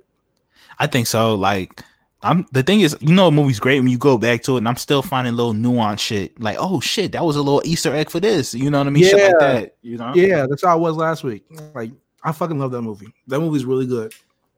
I 0.78 0.86
think 0.86 1.06
so. 1.06 1.34
Like, 1.34 1.82
I'm 2.22 2.46
the 2.52 2.62
thing 2.62 2.80
is, 2.80 2.96
you 3.00 3.14
know, 3.14 3.28
a 3.28 3.30
movie's 3.30 3.60
great 3.60 3.78
when 3.80 3.88
you 3.88 3.98
go 3.98 4.18
back 4.18 4.42
to 4.44 4.54
it, 4.54 4.58
and 4.58 4.68
I'm 4.68 4.76
still 4.76 5.02
finding 5.02 5.34
little 5.34 5.52
nuance 5.52 6.00
shit. 6.00 6.40
Like, 6.40 6.56
oh 6.58 6.80
shit, 6.80 7.12
that 7.12 7.24
was 7.24 7.36
a 7.36 7.42
little 7.42 7.62
Easter 7.64 7.94
egg 7.94 8.10
for 8.10 8.20
this. 8.20 8.54
You 8.54 8.70
know 8.70 8.78
what 8.78 8.86
I 8.86 8.90
mean? 8.90 9.04
Shit 9.04 9.14
like 9.14 9.32
Yeah. 9.40 9.52
that. 9.52 9.76
You 9.82 9.96
know? 9.98 10.12
Yeah, 10.14 10.46
that's 10.48 10.64
how 10.64 10.72
I 10.72 10.76
was 10.76 10.96
last 10.96 11.22
week. 11.22 11.44
Like 11.74 11.92
I 12.24 12.32
fucking 12.32 12.58
love 12.58 12.72
that 12.72 12.82
movie. 12.82 13.12
That 13.28 13.40
movie's 13.40 13.64
really 13.64 13.86
good. 13.86 14.12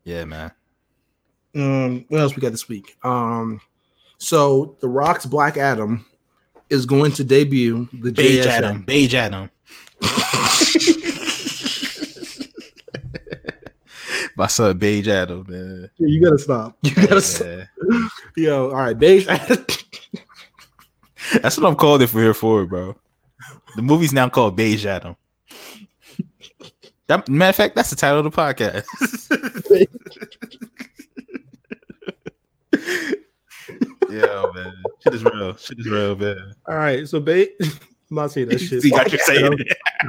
Yeah, 0.05 0.25
man. 0.25 0.53
Um, 1.55 2.05
what 2.09 2.21
else 2.21 2.35
we 2.35 2.41
got 2.41 2.53
this 2.53 2.69
week? 2.69 2.97
Um, 3.03 3.61
so 4.19 4.77
The 4.81 4.89
Rock's 4.89 5.27
Black 5.27 5.57
Adam 5.57 6.07
is 6.71 6.87
going 6.87 7.13
to 7.13 7.25
debut 7.25 7.89
the 7.93 8.13
Beige 8.13 8.47
JSA. 8.47 8.49
Adam. 8.49 8.83
Beige 8.83 9.15
Adam. 9.15 9.51
My 14.37 14.47
son, 14.47 14.79
Beige 14.79 15.09
Adam, 15.09 15.45
man. 15.49 15.91
Yeah, 15.99 16.07
You 16.07 16.23
gotta 16.25 16.39
stop. 16.39 16.77
You 16.83 16.95
gotta 16.95 17.21
stop. 17.21 17.67
Yo, 18.37 18.71
all 18.71 18.77
right, 18.77 18.97
beige. 18.99 19.27
That's 21.43 21.59
what 21.59 21.69
I'm 21.69 21.77
calling 21.77 22.03
it 22.03 22.09
for 22.09 22.21
here 22.21 22.33
for, 22.33 22.65
bro. 22.65 22.97
The 23.77 23.83
movie's 23.83 24.13
now 24.13 24.29
called 24.29 24.57
Beige 24.57 24.87
Adam. 24.87 25.17
That 27.07 27.29
matter 27.29 27.51
of 27.51 27.57
fact, 27.57 27.75
that's 27.75 27.91
the 27.91 27.97
title 27.97 28.21
of 28.21 28.25
the 28.25 28.31
podcast. 28.31 28.87
yeah, 34.11 34.45
man. 34.55 34.75
Shit 35.03 35.15
is 35.15 35.25
real. 35.25 35.57
Shit 35.57 35.79
is 35.79 35.87
real, 35.87 36.17
man. 36.17 36.55
all 36.67 36.77
right, 36.77 37.09
so 37.09 37.21
beige. 37.21 37.49
I'm 38.11 38.17
not 38.17 38.33
saying 38.33 38.49
that 38.49 38.59
shit. 38.59 38.83
See, 38.83 38.91
got 38.91 39.13
you 39.13 39.19
saying 39.19 39.45
Adam- 39.45 39.59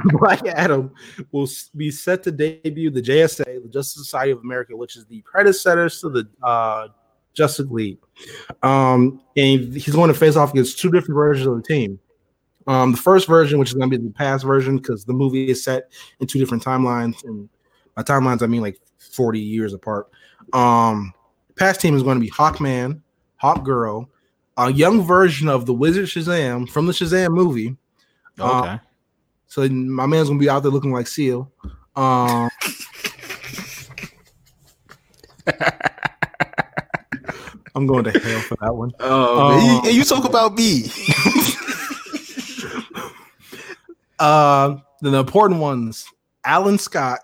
Black 0.18 0.44
Adam 0.48 0.90
will 1.30 1.48
be 1.76 1.92
set 1.92 2.24
to 2.24 2.32
debut 2.32 2.90
the 2.90 3.00
JSA, 3.00 3.62
the 3.62 3.68
Justice 3.68 4.04
Society 4.04 4.32
of 4.32 4.38
America, 4.38 4.76
which 4.76 4.96
is 4.96 5.06
the 5.06 5.22
predecessors 5.22 6.00
to 6.00 6.08
the 6.08 6.28
uh, 6.42 6.88
Justice 7.32 7.70
League. 7.70 7.98
Um, 8.64 9.20
and 9.36 9.72
he's 9.72 9.94
going 9.94 10.08
to 10.08 10.18
face 10.18 10.34
off 10.34 10.50
against 10.50 10.80
two 10.80 10.90
different 10.90 11.14
versions 11.14 11.46
of 11.46 11.56
the 11.56 11.62
team. 11.62 12.00
Um, 12.66 12.92
the 12.92 12.98
first 12.98 13.28
version, 13.28 13.58
which 13.58 13.70
is 13.70 13.74
going 13.74 13.90
to 13.90 13.98
be 13.98 14.02
the 14.02 14.12
past 14.12 14.44
version, 14.44 14.78
because 14.78 15.04
the 15.04 15.12
movie 15.12 15.50
is 15.50 15.62
set 15.62 15.90
in 16.20 16.26
two 16.26 16.38
different 16.38 16.64
timelines, 16.64 17.24
and 17.24 17.48
by 17.94 18.02
timelines 18.02 18.42
I 18.42 18.46
mean 18.46 18.62
like 18.62 18.78
40 18.98 19.38
years 19.40 19.74
apart. 19.74 20.08
Um, 20.52 21.12
past 21.56 21.80
team 21.80 21.96
is 21.96 22.02
going 22.02 22.16
to 22.16 22.20
be 22.20 22.30
Hawkman, 22.30 23.00
Hawk 23.42 23.64
Girl, 23.64 24.08
a 24.56 24.72
young 24.72 25.02
version 25.02 25.48
of 25.48 25.66
the 25.66 25.74
Wizard 25.74 26.06
Shazam 26.06 26.70
from 26.70 26.86
the 26.86 26.92
Shazam 26.92 27.34
movie. 27.34 27.76
Okay. 28.38 28.78
So 29.48 29.68
my 29.68 30.06
man's 30.06 30.28
gonna 30.28 30.38
be 30.38 30.48
out 30.48 30.62
there 30.62 30.70
looking 30.70 30.92
like 30.92 31.08
Seal. 31.08 31.50
Um, 31.96 32.48
I'm 37.74 37.88
going 37.88 38.04
to 38.04 38.12
hell 38.12 38.40
for 38.42 38.56
that 38.60 38.76
one. 38.76 38.92
oh, 39.00 39.48
man. 39.48 39.58
man. 39.58 39.66
You, 39.66 39.88
and 39.88 39.96
you 39.96 40.04
talk 40.04 40.24
about 40.24 40.54
me. 40.54 40.84
Uh, 44.18 44.76
the 45.00 45.12
important 45.18 45.58
ones: 45.58 46.06
Alan 46.44 46.78
Scott, 46.78 47.18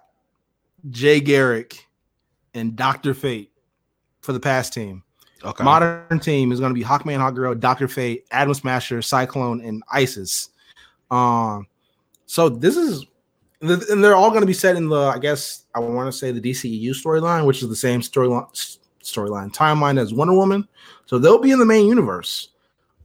Jay 0.91 1.21
Garrick, 1.21 1.87
and 2.55 2.75
Doctor 2.75 3.15
Fate 3.15 3.53
for 4.21 4.33
the 4.33 4.41
past 4.41 4.73
team. 4.73 5.05
Okay. 5.45 5.65
Modern 5.65 6.19
team 6.21 6.51
is 6.53 6.59
going 6.61 6.71
to 6.71 6.75
be 6.75 6.85
Hawkman, 6.85 7.19
Hawkgirl, 7.19 7.61
Doctor 7.61 7.87
Fate, 7.87 8.27
Atom 8.31 8.55
Smasher, 8.55 9.03
Cyclone, 9.03 9.61
and 9.61 9.83
Isis. 9.91 10.51
Um, 11.11 11.67
so 12.27 12.49
this 12.49 12.77
is, 12.77 13.07
and 13.61 14.03
they're 14.03 14.17
all 14.17 14.31
going 14.31 14.43
to 14.43 14.47
be 14.47 14.53
set 14.53 14.77
in 14.77 14.89
the, 14.89 15.09
I 15.09 15.19
guess 15.19 15.65
I 15.75 15.81
want 15.81 16.13
to 16.13 16.17
say 16.17 16.33
the 16.33 16.41
DCEU 16.41 16.91
storyline, 16.91 17.47
which 17.47 17.63
is 17.63 17.69
the 17.69 17.77
same 17.77 18.01
storyline 18.01 18.79
storyline 19.03 19.53
timeline 19.55 19.99
as 19.99 20.13
Wonder 20.13 20.35
Woman. 20.35 20.69
So 21.07 21.19
they'll 21.19 21.39
be 21.39 21.51
in 21.51 21.59
the 21.59 21.65
main 21.65 21.89
universe. 21.89 22.51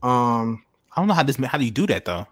Um, 0.02 0.64
I 0.94 1.00
don't 1.00 1.08
know 1.08 1.14
how 1.14 1.22
this. 1.22 1.36
How 1.36 1.58
do 1.58 1.64
you 1.64 1.70
do 1.70 1.86
that 1.86 2.04
though? 2.04 2.26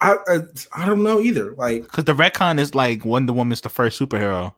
I 0.00 0.16
I, 0.28 0.38
I 0.72 0.86
don't 0.86 1.02
know 1.02 1.20
either. 1.20 1.52
Like 1.54 1.82
Because 1.82 2.04
the 2.04 2.14
retcon 2.14 2.58
is 2.58 2.74
like 2.74 3.04
Wonder 3.04 3.32
Woman's 3.32 3.60
the 3.60 3.68
first 3.68 4.00
superhero. 4.00 4.54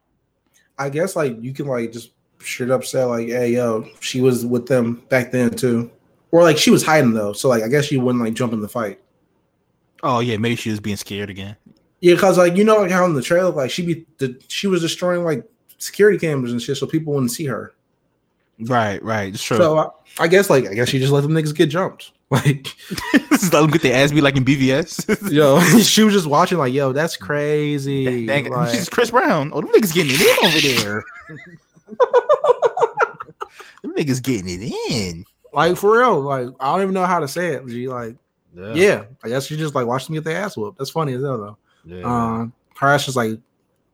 I 0.79 0.91
guess 0.91 1.17
like 1.17 1.37
you 1.41 1.53
can 1.53 1.67
like 1.67 1.93
just 1.93 2.11
straight 2.41 2.71
up 2.71 2.85
say 2.85 3.05
like, 3.05 3.29
hey 3.29 3.53
yo, 3.53 3.87
she 4.01 4.21
was 4.21 4.45
with 4.45 4.67
them 4.67 5.03
back 5.09 5.31
then 5.31 5.51
too, 5.51 5.91
or 6.31 6.43
like 6.43 6.59
she 6.59 6.71
was 6.71 6.85
hiding 6.85 7.13
though. 7.13 7.33
So 7.33 7.49
like 7.49 7.63
I 7.63 7.69
guess 7.69 7.87
she 7.87 7.97
wouldn't 7.97 8.23
like 8.23 8.35
jump 8.35 8.53
in 8.53 8.61
the 8.61 8.69
fight. 8.69 9.01
Oh 10.03 10.21
yeah, 10.21 10.37
maybe 10.37 10.57
she 10.57 10.71
was 10.71 10.81
being 10.81 10.97
scared 10.97 11.31
again. 11.31 11.57
Yeah, 12.01 12.15
because 12.15 12.39
like 12.39 12.57
you 12.57 12.65
know 12.65 12.77
like 12.79 12.91
how 12.91 13.05
in 13.05 13.15
the 13.15 13.23
trailer 13.23 13.51
like 13.51 13.71
she 13.71 13.85
be 13.85 14.07
the, 14.19 14.41
she 14.49 14.67
was 14.67 14.81
destroying 14.81 15.25
like 15.25 15.45
security 15.79 16.19
cameras 16.19 16.53
and 16.53 16.61
shit, 16.61 16.77
so 16.77 16.87
people 16.87 17.13
wouldn't 17.13 17.33
see 17.33 17.47
her. 17.47 17.75
Right, 18.59 19.03
right. 19.03 19.33
It's 19.33 19.43
true. 19.43 19.57
So 19.57 19.79
I, 19.79 19.89
I 20.25 20.29
guess 20.29 20.51
like 20.51 20.67
I 20.67 20.75
guess 20.75 20.89
she 20.89 20.99
just 20.99 21.13
let 21.13 21.23
them 21.23 21.33
niggas 21.33 21.55
get 21.55 21.67
jumped. 21.67 22.13
Like 22.31 22.69
Let 23.33 23.51
them 23.51 23.71
get 23.71 23.83
their 23.83 24.05
ass 24.05 24.13
be 24.13 24.21
like 24.21 24.37
in 24.37 24.45
BVS. 24.45 25.33
yo, 25.33 25.59
she 25.81 26.05
was 26.05 26.15
just 26.15 26.29
watching 26.29 26.59
like 26.59 26.73
yo, 26.73 26.93
that's 26.93 27.17
crazy. 27.17 28.25
Dang, 28.25 28.49
Like, 28.49 28.73
she's 28.73 28.89
Chris 28.89 29.11
Brown. 29.11 29.51
Oh, 29.53 29.61
them 29.61 29.71
niggas 29.71 29.93
getting 29.93 30.13
it 30.15 30.21
in 30.21 30.47
over 30.47 30.61
there. 30.61 31.05
them 33.83 33.95
niggas 33.95 34.23
getting 34.23 34.49
it 34.49 34.73
in. 34.91 35.25
like 35.53 35.77
for 35.77 35.99
real, 35.99 36.21
like 36.21 36.49
I 36.61 36.73
don't 36.73 36.83
even 36.83 36.95
know 36.95 37.07
how 37.07 37.21
to 37.21 37.29
say 37.29 37.55
it. 37.55 37.67
G 37.67 37.89
like 37.89 38.17
yeah, 38.55 39.05
I 39.23 39.29
guess 39.29 39.47
she 39.47 39.57
just 39.57 39.75
like 39.75 39.87
watched 39.87 40.07
them 40.07 40.15
get 40.15 40.25
their 40.25 40.37
ass 40.37 40.57
whooped. 40.57 40.79
That's 40.79 40.91
funny 40.91 41.13
as 41.15 41.23
hell 41.23 41.39
though. 41.39 41.57
yeah. 41.85 42.03
Um, 42.03 42.53
her 42.79 42.89
ass 42.89 43.05
just 43.05 43.17
like 43.17 43.39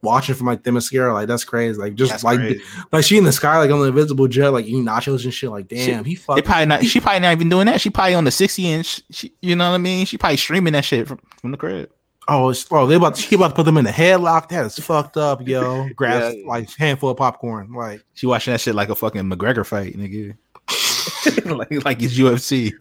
watching 0.03 0.35
from 0.35 0.47
like 0.47 0.63
Themyscira, 0.63 1.13
like 1.13 1.27
that's 1.29 1.45
crazy. 1.45 1.79
Like 1.79 1.95
just 1.95 2.13
That's 2.13 2.25
like 2.25 2.39
crazy. 2.39 2.63
like 2.93 3.05
she 3.05 3.19
in 3.19 3.25
the 3.25 3.33
sky, 3.33 3.59
like 3.59 3.71
on 3.71 3.81
the 3.81 3.87
invisible 3.87 4.29
jet, 4.29 4.51
like 4.51 4.65
eating 4.67 4.85
nachos 4.85 5.25
and 5.25 5.35
shit. 5.35 5.51
Like 5.51 5.69
damn, 5.69 6.05
he 6.05 6.15
They 6.15 6.21
fucking 6.21 6.45
probably 6.45 6.67
not. 6.67 6.85
She 6.85 7.01
probably 7.01 7.21
not 7.21 7.33
even 7.33 7.49
doing 7.49 7.67
that. 7.67 7.81
She 7.81 7.91
probably 7.91 8.15
on 8.15 8.25
the 8.25 8.31
sixty 8.31 8.71
inch. 8.71 9.03
She, 9.11 9.33
you 9.43 9.57
know 9.57 9.69
what 9.69 9.75
I 9.75 9.79
mean? 9.79 10.07
She 10.07 10.17
probably 10.17 10.37
streaming 10.37 10.73
that 10.75 10.85
shit 10.85 11.07
from, 11.09 11.19
from 11.41 11.51
the 11.51 11.57
crib. 11.57 11.91
Oh, 12.29 12.49
it's, 12.51 12.67
oh, 12.73 12.87
they 12.87 12.97
about 12.97 13.17
she 13.17 13.35
about 13.37 13.49
to 13.49 13.55
put 13.55 13.65
them 13.65 13.77
in 13.77 13.87
a 13.87 13.91
headlock. 13.93 14.49
That 14.49 14.67
is 14.67 14.79
fucked 14.79 15.17
up, 15.17 15.47
yo. 15.47 15.89
Grabs 15.97 16.35
Yeah. 16.37 16.43
like 16.47 16.71
handful 16.75 17.11
of 17.11 17.17
popcorn. 17.17 17.73
Like, 17.73 18.03
She 18.15 18.27
watching 18.27 18.53
that 18.53 18.61
shit 18.61 18.75
like 18.75 18.89
a 18.89 18.95
fucking 18.97 19.23
McGregor 19.23 19.65
fight, 19.65 19.97
nigga. 19.97 20.37
like 21.57 21.85
like 21.85 22.03
it's 22.03 22.19
UFC. 22.19 22.73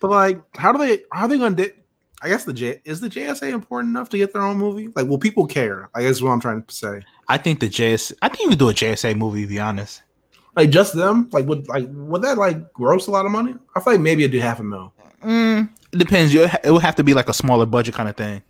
but 0.00 0.10
like, 0.10 0.40
how 0.56 0.72
do 0.72 0.78
they? 0.78 1.02
How 1.12 1.22
are 1.22 1.28
they 1.28 1.38
gonna? 1.38 1.56
Di- 1.56 1.72
I 2.22 2.28
guess 2.28 2.44
the 2.44 2.54
J 2.54 2.80
is 2.86 3.00
the 3.00 3.10
JSA 3.10 3.50
important 3.52 3.90
enough 3.90 4.08
to 4.10 4.16
get 4.16 4.32
their 4.32 4.40
own 4.42 4.56
movie. 4.56 4.88
Like, 4.96 5.06
will 5.08 5.18
people 5.18 5.46
care? 5.46 5.90
I 5.94 6.00
guess 6.02 6.12
is 6.12 6.22
what 6.22 6.30
I'm 6.30 6.40
trying 6.40 6.62
to 6.64 6.74
say. 6.74 7.02
I 7.28 7.36
think 7.36 7.60
the 7.60 7.68
JS. 7.68 8.14
I 8.22 8.28
think 8.28 8.44
you 8.44 8.48
would 8.48 8.58
do 8.58 8.70
a 8.70 8.74
JSA 8.74 9.14
movie. 9.16 9.42
To 9.42 9.46
be 9.48 9.60
honest. 9.60 10.02
Like, 10.56 10.70
just 10.70 10.94
them? 10.94 11.28
Like, 11.32 11.46
would 11.46 11.68
like 11.68 11.86
would 11.90 12.22
that 12.22 12.38
like 12.38 12.72
gross 12.72 13.08
a 13.08 13.10
lot 13.10 13.26
of 13.26 13.32
money? 13.32 13.54
I 13.76 13.80
feel 13.80 13.92
like 13.94 14.00
maybe 14.00 14.22
it'd 14.24 14.32
do 14.32 14.40
half 14.40 14.60
a 14.60 14.62
mil. 14.64 14.92
Mm, 15.22 15.68
it 15.92 15.98
depends. 15.98 16.32
You 16.32 16.48
it 16.62 16.70
would 16.70 16.82
have 16.82 16.94
to 16.96 17.04
be 17.04 17.12
like 17.12 17.28
a 17.28 17.34
smaller 17.34 17.66
budget 17.66 17.94
kind 17.94 18.08
of 18.08 18.16
thing. 18.16 18.42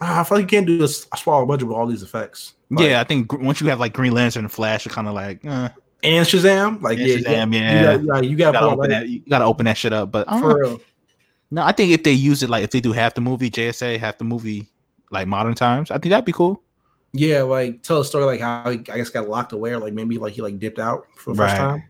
Ah, 0.00 0.20
I 0.20 0.24
feel 0.24 0.38
like 0.38 0.42
you 0.50 0.56
can't 0.58 0.66
do 0.66 0.80
a, 0.80 0.84
s- 0.84 1.06
a 1.12 1.16
smaller 1.16 1.44
budget 1.46 1.66
with 1.68 1.76
all 1.76 1.86
these 1.86 2.02
effects. 2.02 2.54
Like, 2.70 2.86
yeah, 2.88 3.00
I 3.00 3.04
think 3.04 3.28
gr- 3.28 3.38
once 3.38 3.60
you 3.60 3.68
have 3.68 3.80
like 3.80 3.92
Green 3.92 4.12
Lantern 4.12 4.44
and 4.44 4.52
Flash, 4.52 4.84
you're 4.86 4.94
kind 4.94 5.08
of 5.08 5.14
like, 5.14 5.44
uh, 5.44 5.68
and 6.04 6.26
Shazam, 6.26 6.80
like 6.82 6.98
And 6.98 7.08
yeah, 7.08 7.16
Shazam, 7.16 7.52
you 7.54 7.60
yeah. 7.60 7.82
got, 7.82 8.00
you 8.00 8.06
got, 8.06 8.24
you 8.24 8.30
you 8.30 8.36
got 8.36 8.52
gotta 8.52 8.66
open 8.66 8.90
that 8.90 9.00
that. 9.00 9.08
You 9.08 9.20
gotta 9.28 9.44
open 9.44 9.64
that 9.66 9.76
shit 9.76 9.92
up. 9.92 10.12
But 10.12 10.28
I 10.28 10.32
don't 10.38 10.42
know. 10.42 10.50
for 10.50 10.60
real. 10.60 10.80
no, 11.50 11.62
I 11.62 11.72
think 11.72 11.90
if 11.92 12.04
they 12.04 12.12
use 12.12 12.42
it 12.44 12.50
like 12.50 12.62
if 12.62 12.70
they 12.70 12.80
do 12.80 12.92
half 12.92 13.14
the 13.14 13.20
movie 13.20 13.50
JSA, 13.50 13.98
half 13.98 14.18
the 14.18 14.24
movie 14.24 14.68
like 15.10 15.26
modern 15.26 15.54
times, 15.54 15.90
I 15.90 15.94
think 15.98 16.10
that'd 16.10 16.24
be 16.24 16.32
cool. 16.32 16.62
Yeah, 17.12 17.42
like 17.42 17.82
tell 17.82 18.00
a 18.00 18.04
story 18.04 18.24
like 18.26 18.40
how 18.40 18.70
he, 18.70 18.78
I 18.78 18.98
guess 18.98 19.08
got 19.10 19.28
locked 19.28 19.52
away, 19.52 19.70
or 19.72 19.78
like 19.78 19.94
maybe 19.94 20.18
like 20.18 20.34
he 20.34 20.42
like 20.42 20.58
dipped 20.60 20.78
out 20.78 21.06
for 21.16 21.32
the 21.32 21.38
first 21.38 21.56
time, 21.56 21.82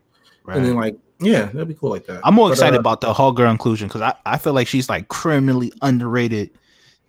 Right. 0.45 0.57
and 0.57 0.65
then 0.65 0.75
like 0.75 0.95
yeah, 1.21 1.45
that'd 1.47 1.67
be 1.67 1.73
cool 1.75 1.89
like 1.89 2.05
that. 2.07 2.21
I'm 2.23 2.33
more 2.33 2.47
But, 2.47 2.53
excited 2.53 2.77
uh, 2.77 2.79
about 2.79 3.01
the 3.01 3.13
Hawkgirl 3.13 3.51
inclusion 3.51 3.89
because 3.89 4.01
I, 4.01 4.15
I 4.25 4.37
feel 4.37 4.53
like 4.53 4.67
she's 4.67 4.87
like 4.89 5.09
criminally 5.09 5.71
underrated 5.81 6.51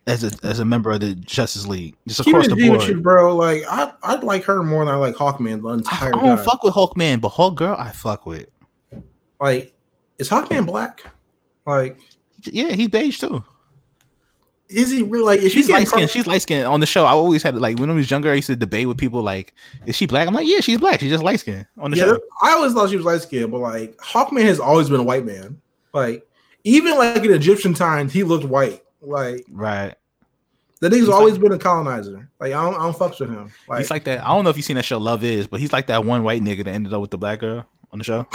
as 0.06 0.24
a 0.24 0.30
as 0.46 0.58
a 0.58 0.64
member 0.64 0.90
of 0.90 1.00
the 1.00 1.14
Justice 1.14 1.66
League, 1.66 1.94
just 2.08 2.20
across 2.20 2.48
the 2.48 2.56
board. 2.56 2.82
you, 2.88 3.00
bro. 3.00 3.36
Like 3.36 3.62
I, 3.68 3.92
I'd 4.02 4.22
like 4.24 4.44
her 4.44 4.62
more 4.62 4.84
than 4.84 4.94
I 4.94 4.96
like 4.98 5.14
Hawkman 5.14 5.62
the 5.62 5.68
entire 5.68 6.08
I 6.14 6.18
don't 6.20 6.36
time. 6.36 6.44
fuck 6.44 6.62
with 6.64 6.74
Hawkman, 6.74 7.20
but 7.20 7.32
Hawkgirl, 7.32 7.78
I 7.78 7.90
fuck 7.90 8.26
with. 8.26 8.46
Like, 9.40 9.74
is 10.18 10.28
Hawkman 10.28 10.66
black? 10.66 11.02
Like, 11.66 11.98
Yeah, 12.44 12.72
he's 12.72 12.88
beige 12.88 13.18
too. 13.20 13.44
is 14.68 14.90
he 14.90 15.02
really 15.02 15.24
like? 15.24 15.40
Is 15.40 15.52
She's 15.52 15.66
she 15.66 15.72
light 15.72 15.88
skinned. 15.88 16.10
She's 16.10 16.26
light 16.26 16.42
skinned. 16.42 16.66
On 16.66 16.80
the 16.80 16.86
show, 16.86 17.04
I 17.04 17.10
always 17.10 17.42
had 17.42 17.56
like 17.56 17.78
when 17.78 17.90
I 17.90 17.94
was 17.94 18.10
younger, 18.10 18.30
I 18.30 18.34
used 18.34 18.46
to 18.48 18.56
debate 18.56 18.88
with 18.88 18.96
people 18.98 19.22
like, 19.22 19.54
"Is 19.86 19.96
she 19.96 20.06
black?" 20.06 20.26
I'm 20.28 20.34
like, 20.34 20.46
"Yeah, 20.46 20.60
she's 20.60 20.78
black. 20.78 21.00
She's 21.00 21.10
just 21.10 21.22
light 21.24 21.40
skinned." 21.40 21.66
On 21.78 21.90
the 21.90 21.96
Yeah, 21.96 22.04
show, 22.04 22.20
I 22.42 22.52
always 22.52 22.72
thought 22.72 22.90
she 22.90 22.96
was 22.96 23.04
light 23.04 23.22
skinned, 23.22 23.50
but 23.50 23.58
like 23.58 23.96
Hawkman 23.98 24.42
has 24.42 24.58
always 24.60 24.88
been 24.88 25.00
a 25.00 25.04
white 25.04 25.24
man. 25.24 25.60
Like 25.92 26.26
even 26.64 26.96
like 26.96 27.16
in 27.24 27.32
Egyptian 27.32 27.74
times, 27.74 28.12
he 28.12 28.22
looked 28.24 28.44
white. 28.44 28.82
Like 29.02 29.46
right? 29.50 29.94
that 30.80 30.92
nigga's 30.92 31.00
He's 31.00 31.08
always 31.08 31.34
like- 31.34 31.42
been 31.42 31.52
a 31.52 31.58
colonizer. 31.58 32.28
Like 32.40 32.52
I 32.52 32.62
don't, 32.62 32.74
I 32.74 32.82
don't 32.84 32.96
fucks 32.96 33.20
with 33.20 33.30
him. 33.30 33.52
Like, 33.68 33.80
he's 33.80 33.90
like 33.90 34.04
that. 34.04 34.24
I 34.24 34.28
don't 34.28 34.44
know 34.44 34.50
if 34.50 34.56
you've 34.56 34.64
seen 34.66 34.76
that 34.76 34.84
show 34.84 34.98
Love 34.98 35.24
Is, 35.24 35.46
but 35.46 35.60
he's 35.60 35.72
like 35.72 35.86
that 35.88 36.04
one 36.04 36.22
white 36.22 36.42
nigga 36.42 36.64
that 36.64 36.70
ended 36.70 36.92
up 36.92 37.00
with 37.00 37.10
the 37.10 37.18
black 37.18 37.40
girl 37.40 37.66
on 37.92 37.98
the 37.98 38.04
show. 38.04 38.26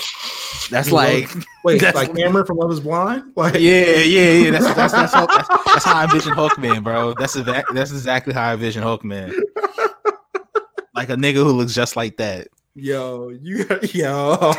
That's 0.72 0.92
Love- 0.92 1.04
like, 1.14 1.30
wait, 1.64 1.82
that's- 1.82 1.96
like 2.08 2.16
Cameron 2.16 2.46
from 2.46 2.58
Love 2.58 2.72
Is 2.72 2.80
Blind. 2.80 3.32
Like 3.36 3.56
yeah, 3.56 3.86
yeah, 4.00 4.32
yeah. 4.32 4.52
That's 4.52 4.66
that's 4.74 4.92
that's, 4.94 5.14
how, 5.14 5.26
that's, 5.26 5.48
that's 5.48 5.64
that's 5.66 5.86
how 5.86 5.96
I 5.98 6.04
envision 6.06 6.34
Hawkman, 6.34 6.84
bro. 6.84 7.14
That's 7.14 7.36
exact, 7.36 7.74
that's 7.74 7.92
exactly 7.92 8.34
how 8.34 8.50
I 8.50 8.54
envision 8.54 8.84
Hawkman. 8.84 9.34
Like 10.94 11.10
a 11.10 11.16
nigga 11.16 11.36
who 11.36 11.52
looks 11.52 11.74
just 11.74 11.96
like 11.96 12.18
that. 12.18 12.48
Yo, 12.78 13.30
you 13.30 13.66
yo, 13.94 14.54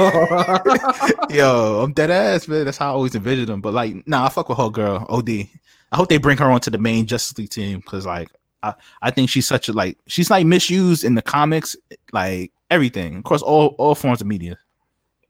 yo, 1.30 1.80
I'm 1.82 1.92
dead 1.92 2.10
ass, 2.10 2.48
man. 2.48 2.64
That's 2.64 2.78
how 2.78 2.86
I 2.90 2.94
always 2.94 3.14
envisioned 3.14 3.50
him. 3.50 3.60
But 3.60 3.74
like, 3.74 4.06
nah, 4.06 4.26
I 4.26 4.28
fuck 4.28 4.48
with 4.48 4.58
her 4.58 4.70
girl, 4.70 5.04
OD. 5.08 5.48
I 5.92 5.96
hope 5.96 6.08
they 6.08 6.18
bring 6.18 6.38
her 6.38 6.50
onto 6.50 6.70
the 6.70 6.78
main 6.78 7.06
Justice 7.06 7.36
League 7.38 7.50
team 7.50 7.80
because 7.80 8.06
like 8.06 8.28
I, 8.62 8.74
I 9.02 9.10
think 9.10 9.30
she's 9.30 9.46
such 9.46 9.68
a 9.68 9.72
like 9.72 9.98
she's 10.06 10.30
like 10.30 10.46
misused 10.46 11.04
in 11.04 11.14
the 11.14 11.22
comics, 11.22 11.76
like 12.12 12.52
everything. 12.70 13.16
Of 13.16 13.24
course, 13.24 13.42
all 13.42 13.74
all 13.78 13.94
forms 13.94 14.20
of 14.20 14.26
media. 14.26 14.58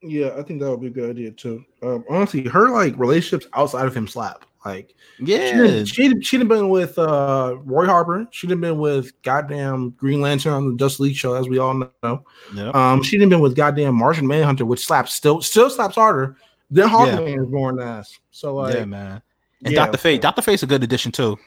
Yeah, 0.03 0.35
I 0.37 0.43
think 0.43 0.61
that 0.61 0.71
would 0.71 0.81
be 0.81 0.87
a 0.89 0.91
good 0.91 1.11
idea 1.11 1.31
too. 1.31 1.65
Um, 1.83 2.05
honestly, 2.09 2.45
her 2.49 2.71
like 2.71 2.97
relationships 2.99 3.47
outside 3.55 3.87
of 3.87 3.97
him 3.97 4.07
slap. 4.07 4.45
Like, 4.65 4.95
yeah, 5.21 5.85
she 5.85 6.21
she'd 6.23 6.41
have 6.41 6.49
been 6.49 6.71
with 6.71 6.99
uh 6.99 7.57
Roy 7.65 7.87
Harper. 7.87 8.27
She'd 8.33 8.51
have 8.51 8.61
been 8.61 8.79
with 8.79 9.13
goddamn 9.23 9.91
Green 9.91 10.21
Lantern 10.21 10.53
on 10.53 10.71
the 10.71 10.77
Justice 10.77 11.01
League 11.01 11.17
show, 11.17 11.35
as 11.35 11.49
we 11.49 11.59
all 11.59 11.75
know. 11.75 12.25
Yep. 12.53 12.75
Um, 12.75 13.03
she'd 13.05 13.21
have 13.21 13.31
been 13.31 13.41
with 13.41 13.55
goddamn 13.55 13.95
Martian 13.95 14.27
Manhunter, 14.27 14.65
which 14.65 14.85
slaps 14.85 15.15
still 15.15 15.41
still 15.41 15.71
slaps 15.71 15.95
harder 15.95 16.37
than 16.69 16.89
Hawkman 16.89 17.37
yeah. 17.37 17.43
is 17.43 17.47
born 17.47 17.81
ass. 17.81 18.19
So 18.33 18.57
like, 18.57 18.75
yeah, 18.75 18.85
man. 18.85 19.23
And 19.65 19.73
yeah, 19.73 19.85
Doctor 19.85 19.99
Fate, 19.99 20.21
Doctor 20.21 20.43
Fate's 20.43 20.63
a 20.63 20.67
good 20.67 20.83
addition 20.83 21.13
too. 21.13 21.39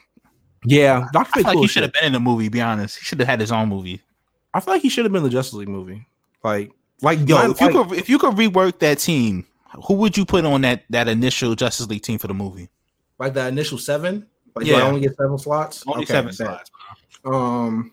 Yeah, 0.64 1.06
Doctor 1.12 1.32
Fate. 1.32 1.46
I 1.46 1.48
Like 1.48 1.54
cool 1.54 1.62
he 1.62 1.68
should 1.68 1.82
have 1.82 1.92
been 1.92 2.04
in 2.04 2.12
the 2.12 2.20
movie. 2.20 2.48
Be 2.48 2.60
honest, 2.60 2.98
he 2.98 3.04
should 3.04 3.20
have 3.20 3.28
had 3.28 3.40
his 3.40 3.52
own 3.52 3.68
movie. 3.68 4.02
I 4.52 4.60
feel 4.60 4.74
like 4.74 4.82
he 4.82 4.88
should 4.88 5.04
have 5.04 5.12
been 5.12 5.22
the 5.22 5.30
Justice 5.30 5.54
League 5.54 5.68
movie. 5.68 6.06
Like, 6.42 6.72
like 7.02 7.26
yo, 7.28 7.50
if 7.50 7.60
like, 7.60 7.72
you 7.72 7.84
could 7.84 7.98
if 7.98 8.08
you 8.08 8.18
could 8.18 8.34
rework 8.34 8.78
that 8.80 8.98
team, 8.98 9.46
who 9.86 9.94
would 9.94 10.16
you 10.16 10.24
put 10.24 10.44
on 10.44 10.62
that 10.62 10.84
that 10.90 11.08
initial 11.08 11.54
Justice 11.54 11.86
League 11.88 12.02
team 12.02 12.18
for 12.18 12.26
the 12.26 12.34
movie? 12.34 12.68
Like 13.18 13.34
the 13.34 13.46
initial 13.46 13.78
seven? 13.78 14.26
Like 14.54 14.66
yeah, 14.66 14.78
I 14.78 14.82
only 14.82 15.00
get 15.00 15.16
seven 15.16 15.38
slots. 15.38 15.84
Only 15.86 16.02
okay, 16.02 16.12
seven 16.12 16.32
slots. 16.32 16.70
Um, 17.24 17.92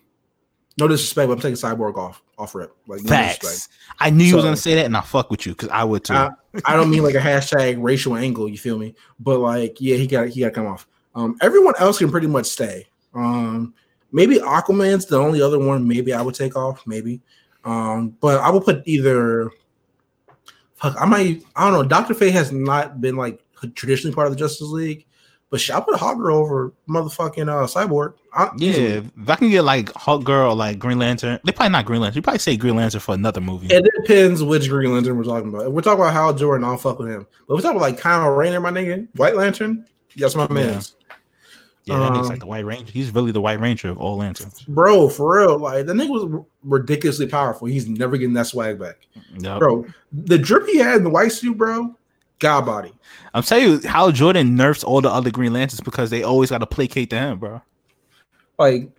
no 0.78 0.88
disrespect, 0.88 1.28
but 1.28 1.34
I'm 1.34 1.40
taking 1.40 1.56
Cyborg 1.56 1.96
off 1.96 2.22
off 2.38 2.54
rip. 2.54 2.74
Like 2.86 3.02
no 3.02 3.08
Facts. 3.08 3.38
Disrespect. 3.38 3.78
I 4.00 4.10
knew 4.10 4.24
so, 4.24 4.28
you 4.28 4.36
was 4.36 4.44
gonna 4.44 4.56
say 4.56 4.74
that, 4.76 4.86
and 4.86 4.96
I 4.96 5.00
fuck 5.00 5.30
with 5.30 5.44
you 5.46 5.52
because 5.52 5.68
I 5.70 5.84
would 5.84 6.04
too. 6.04 6.14
I, 6.14 6.30
I, 6.64 6.76
don't 6.76 6.90
mean 6.90 7.02
like 7.02 7.14
a 7.14 7.20
hashtag 7.20 7.76
racial 7.80 8.16
angle. 8.16 8.48
You 8.48 8.58
feel 8.58 8.78
me? 8.78 8.94
But 9.18 9.40
like, 9.40 9.80
yeah, 9.80 9.96
he 9.96 10.06
got 10.06 10.28
he 10.28 10.40
got 10.40 10.46
to 10.46 10.52
come 10.52 10.66
off. 10.66 10.86
Um, 11.14 11.36
everyone 11.40 11.74
else 11.78 11.98
can 11.98 12.10
pretty 12.10 12.28
much 12.28 12.46
stay. 12.46 12.86
Um, 13.14 13.74
maybe 14.12 14.36
Aquaman's 14.36 15.06
the 15.06 15.18
only 15.18 15.42
other 15.42 15.58
one. 15.58 15.86
Maybe 15.86 16.12
I 16.12 16.22
would 16.22 16.34
take 16.34 16.56
off. 16.56 16.86
Maybe. 16.86 17.20
Um, 17.64 18.16
but 18.20 18.40
I 18.40 18.50
will 18.50 18.60
put 18.60 18.82
either. 18.86 19.50
Fuck, 20.76 20.94
I 21.00 21.06
might. 21.06 21.42
I 21.56 21.68
don't 21.68 21.72
know. 21.72 21.82
Doctor 21.82 22.14
Fate 22.14 22.32
has 22.32 22.52
not 22.52 23.00
been 23.00 23.16
like 23.16 23.44
traditionally 23.74 24.14
part 24.14 24.28
of 24.28 24.32
the 24.32 24.38
Justice 24.38 24.68
League, 24.68 25.06
but 25.50 25.60
shit, 25.60 25.74
I 25.74 25.80
put 25.80 25.96
Hawk 25.96 26.18
Girl 26.18 26.36
over 26.36 26.72
motherfucking 26.88 27.48
uh, 27.48 27.66
Cyborg. 27.66 28.14
I, 28.34 28.50
yeah, 28.56 29.00
if 29.16 29.28
I 29.28 29.36
can 29.36 29.50
get 29.50 29.62
like 29.62 29.90
Hawk 29.92 30.24
Girl, 30.24 30.54
like 30.54 30.78
Green 30.78 30.98
Lantern, 30.98 31.40
they 31.44 31.52
probably 31.52 31.72
not 31.72 31.86
Green 31.86 32.00
Lantern. 32.00 32.16
You 32.16 32.22
probably 32.22 32.38
say 32.38 32.56
Green 32.56 32.76
Lantern 32.76 33.00
for 33.00 33.14
another 33.14 33.40
movie. 33.40 33.68
It 33.68 33.84
depends 33.96 34.42
which 34.42 34.68
Green 34.68 34.92
Lantern 34.92 35.16
we're 35.16 35.24
talking 35.24 35.48
about. 35.48 35.66
If 35.66 35.72
we're 35.72 35.80
talking 35.80 36.00
about 36.00 36.12
Hal 36.12 36.34
Jordan, 36.34 36.64
I'll 36.64 36.76
fuck 36.76 36.98
with 36.98 37.08
him. 37.08 37.26
But 37.46 37.54
if 37.54 37.58
we're 37.58 37.62
talking 37.62 37.78
about 37.78 37.90
like 37.90 37.98
Kyle 37.98 38.30
Rayner, 38.30 38.60
my 38.60 38.70
nigga, 38.70 39.08
White 39.16 39.36
Lantern, 39.36 39.86
yes, 40.14 40.34
my 40.34 40.46
man. 40.48 40.82
Yeah, 41.84 42.00
that 42.00 42.12
um, 42.12 42.28
like 42.28 42.40
the 42.40 42.46
White 42.46 42.66
Ranger. 42.66 42.92
He's 42.92 43.10
really 43.14 43.32
the 43.32 43.40
White 43.40 43.60
Ranger 43.60 43.88
of 43.88 43.96
all 43.96 44.18
lanterns. 44.18 44.60
Bro, 44.64 45.08
for 45.08 45.38
real. 45.38 45.58
Like 45.58 45.86
the 45.86 45.94
nigga 45.94 46.10
was 46.10 46.44
ridiculously 46.62 47.26
powerful. 47.26 47.66
He's 47.66 47.88
never 47.88 48.18
getting 48.18 48.34
that 48.34 48.46
swag 48.46 48.78
back. 48.78 49.06
Yep. 49.38 49.58
Bro, 49.58 49.86
the 50.12 50.36
drip 50.36 50.66
he 50.66 50.76
had 50.76 50.98
in 50.98 51.04
the 51.04 51.10
white 51.10 51.32
suit, 51.32 51.56
bro, 51.56 51.96
God 52.38 52.66
body. 52.66 52.92
I'm 53.34 53.42
telling 53.42 53.64
you 53.64 53.78
Hal 53.80 54.12
Jordan 54.12 54.54
nerfs 54.54 54.84
all 54.84 55.00
the 55.00 55.10
other 55.10 55.30
Green 55.30 55.52
Lanterns 55.52 55.80
because 55.80 56.10
they 56.10 56.22
always 56.22 56.50
got 56.50 56.58
to 56.58 56.66
placate 56.66 57.10
to 57.10 57.18
him, 57.18 57.38
bro. 57.38 57.60
Like 58.58 58.90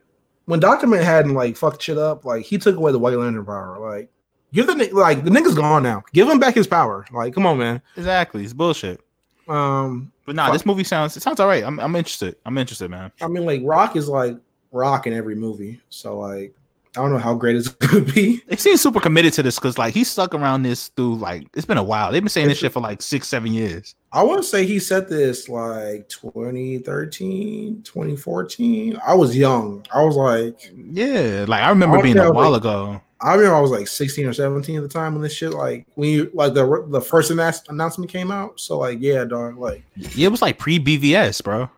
when 0.45 0.59
Doctor 0.59 0.87
Manhattan 0.87 1.33
like 1.33 1.57
fucked 1.57 1.81
shit 1.81 1.97
up, 1.97 2.25
like 2.25 2.45
he 2.45 2.57
took 2.57 2.75
away 2.75 2.91
the 2.91 2.99
White 2.99 3.17
Lantern 3.17 3.45
power. 3.45 3.77
Like 3.79 4.09
give 4.53 4.67
the 4.67 4.89
like 4.93 5.23
the 5.23 5.29
nigga's 5.29 5.55
gone 5.55 5.83
now. 5.83 6.03
Give 6.13 6.29
him 6.29 6.39
back 6.39 6.55
his 6.55 6.67
power. 6.67 7.05
Like 7.11 7.33
come 7.33 7.45
on, 7.45 7.57
man. 7.57 7.81
Exactly, 7.95 8.43
it's 8.43 8.53
bullshit. 8.53 9.01
Um, 9.47 10.11
but 10.25 10.35
nah, 10.35 10.45
fuck. 10.45 10.53
this 10.53 10.65
movie 10.65 10.83
sounds 10.83 11.15
it 11.17 11.23
sounds 11.23 11.39
all 11.39 11.47
right. 11.47 11.63
I'm 11.63 11.79
I'm 11.79 11.95
interested. 11.95 12.35
I'm 12.45 12.57
interested, 12.57 12.89
man. 12.91 13.11
I 13.21 13.27
mean, 13.27 13.45
like 13.45 13.61
Rock 13.63 13.95
is 13.95 14.07
like 14.07 14.37
Rock 14.71 15.07
in 15.07 15.13
every 15.13 15.35
movie, 15.35 15.81
so 15.89 16.19
like 16.19 16.53
I 16.99 17.03
don't 17.03 17.13
know 17.13 17.17
how 17.17 17.33
great 17.33 17.55
it's 17.55 17.69
gonna 17.69 18.01
be. 18.01 18.43
They 18.47 18.57
seem 18.57 18.75
super 18.75 18.99
committed 18.99 19.31
to 19.33 19.43
this 19.43 19.55
because 19.55 19.77
like 19.77 19.93
he's 19.93 20.09
stuck 20.09 20.35
around 20.35 20.63
this 20.63 20.89
through 20.89 21.15
like 21.15 21.47
it's 21.53 21.65
been 21.65 21.77
a 21.77 21.83
while. 21.83 22.11
They've 22.11 22.21
been 22.21 22.27
saying 22.27 22.49
this 22.49 22.57
shit 22.57 22.73
for 22.73 22.81
like 22.81 23.01
six, 23.01 23.29
seven 23.29 23.53
years. 23.53 23.95
I 24.11 24.21
want 24.23 24.41
to 24.41 24.47
say 24.47 24.65
he 24.65 24.79
said 24.79 25.07
this 25.07 25.47
like 25.47 26.09
2013, 26.09 27.83
2014. 27.83 28.99
I 29.05 29.13
was 29.13 29.37
young. 29.37 29.85
I 29.93 30.03
was 30.03 30.17
like, 30.17 30.69
yeah, 30.91 31.45
like 31.47 31.63
I 31.63 31.69
remember 31.69 31.99
I 31.99 32.01
being 32.01 32.17
a 32.17 32.31
while 32.31 32.51
like, 32.51 32.61
ago. 32.61 33.01
I 33.21 33.35
remember 33.35 33.55
I 33.55 33.61
was 33.61 33.71
like 33.71 33.87
16 33.87 34.25
or 34.25 34.33
17 34.33 34.75
at 34.75 34.81
the 34.81 34.89
time 34.89 35.13
when 35.13 35.21
this 35.21 35.33
shit 35.33 35.51
like 35.51 35.85
when 35.95 36.09
you 36.09 36.31
like 36.33 36.53
the 36.53 36.85
the 36.89 37.01
first 37.01 37.31
announcement 37.31 38.11
came 38.11 38.29
out. 38.29 38.59
So 38.59 38.79
like 38.79 38.99
yeah, 38.99 39.23
dog, 39.23 39.57
like 39.57 39.83
yeah, 39.95 40.27
it 40.27 40.31
was 40.31 40.41
like 40.41 40.57
pre 40.57 40.79
BVS, 40.79 41.41
bro. 41.43 41.69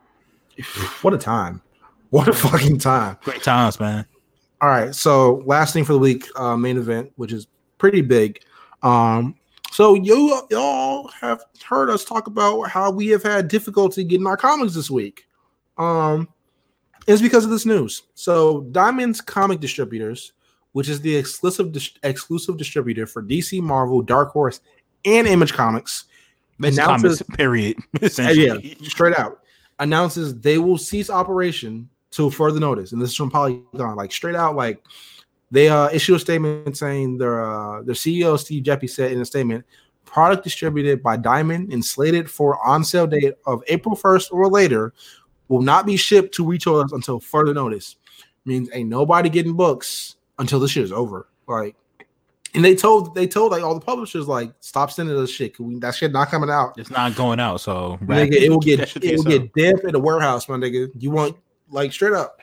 What 1.01 1.13
a 1.13 1.17
time! 1.17 1.61
What 2.09 2.28
a 2.28 2.34
fucking 2.34 2.80
time! 2.80 3.17
Great 3.24 3.43
times, 3.43 3.80
man. 3.80 4.05
All 4.62 4.70
right, 4.70 4.93
so 4.93 5.41
last 5.45 5.74
thing 5.74 5.84
for 5.84 5.93
the 5.93 5.99
week, 5.99 6.28
uh, 6.36 6.55
main 6.55 6.78
event, 6.78 7.12
which 7.16 7.34
is 7.34 7.47
pretty 7.78 8.01
big. 8.01 8.39
Um, 8.84 9.36
so 9.72 9.95
you 9.95 10.41
y'all 10.51 11.07
have 11.20 11.43
heard 11.68 11.89
us 11.89 12.05
talk 12.05 12.28
about 12.28 12.64
how 12.64 12.91
we 12.91 13.07
have 13.07 13.24
had 13.24 13.47
difficulty 13.47 14.03
getting 14.03 14.28
our 14.28 14.38
comics 14.38 14.76
this 14.76 14.91
week. 14.91 15.28
Um, 15.78 16.28
it's 17.07 17.22
because 17.22 17.43
of 17.43 17.49
this 17.49 17.66
news. 17.66 18.03
So 18.14 18.62
Diamond's 18.72 19.22
Comic 19.22 19.59
Distributors 19.59 20.34
which 20.74 20.89
is 20.89 21.01
the 21.01 21.16
exclusive 21.16 21.72
dis- 21.72 21.97
exclusive 22.03 22.57
distributor 22.57 23.05
for 23.05 23.22
DC, 23.22 23.62
Marvel, 23.62 24.01
Dark 24.01 24.32
Horse, 24.32 24.62
and 25.05 25.28
Image 25.28 25.53
Comics. 25.53 26.05
Announces, 26.59 27.22
comics, 27.22 27.36
period. 27.36 27.78
yeah, 28.18 28.55
straight 28.84 29.18
out 29.18 29.39
announces 29.80 30.39
they 30.41 30.59
will 30.59 30.78
cease 30.78 31.09
operation 31.09 31.89
till 32.12 32.30
further 32.30 32.59
notice, 32.59 32.91
and 32.91 33.01
this 33.01 33.09
is 33.09 33.16
from 33.16 33.32
Polygon. 33.32 33.95
Like 33.95 34.12
straight 34.12 34.36
out, 34.36 34.55
like 34.55 34.84
they 35.49 35.70
uh 35.70 35.89
issue 35.89 36.16
a 36.16 36.20
statement 36.20 36.78
saying 36.78 37.18
their 37.18 37.43
uh, 37.43 37.82
their 37.82 37.95
CEO 37.95 38.38
Steve 38.38 38.64
Geppi 38.64 38.89
said 38.89 39.12
in 39.12 39.22
a 39.22 39.26
statement, 39.26 39.66
product 40.05 40.43
distributed 40.43 41.01
by 41.01 41.18
Diamond 41.18 41.72
and 41.72 41.84
slated 41.84 42.30
for 42.30 42.66
on 42.66 42.84
sale 42.84 43.07
date 43.07 43.34
of 43.45 43.64
April 43.68 43.95
1st 43.95 44.32
or 44.32 44.49
later 44.49 44.93
will 45.47 45.62
not 45.62 45.86
be 45.86 45.97
shipped 45.97 46.34
to 46.36 46.45
retailers 46.45 46.91
until 46.91 47.20
further 47.20 47.53
notice. 47.53 47.95
Means 48.45 48.70
ain't 48.74 48.89
nobody 48.89 49.30
getting 49.30 49.53
books 49.53 50.16
until 50.39 50.59
this 50.59 50.72
shit 50.72 50.84
is 50.84 50.91
over. 50.91 51.28
Like, 51.47 51.76
and 52.53 52.66
they 52.66 52.76
told 52.76 53.14
they 53.14 53.28
told 53.28 53.51
like 53.51 53.64
all 53.64 53.76
the 53.76 53.86
publishers 53.86 54.28
like 54.28 54.51
stop 54.59 54.91
sending 54.91 55.16
us 55.16 55.30
shit. 55.30 55.59
We, 55.59 55.80
that 55.80 55.95
shit 55.95 56.12
not 56.12 56.30
coming 56.30 56.49
out. 56.49 56.78
It's 56.78 56.89
not 56.89 57.16
going 57.16 57.39
out. 57.39 57.62
So 57.62 57.97
nigga, 58.01 58.34
it 58.34 58.49
will 58.49 58.59
get 58.59 58.80
it 58.80 59.18
will 59.18 59.24
get 59.24 59.53
damp 59.53 59.84
in 59.84 59.91
the 59.91 59.99
warehouse, 59.99 60.49
my 60.49 60.55
nigga. 60.55 60.89
You 60.97 61.12
want 61.12 61.38
like 61.72 61.91
straight 61.93 62.14
up. 62.14 62.39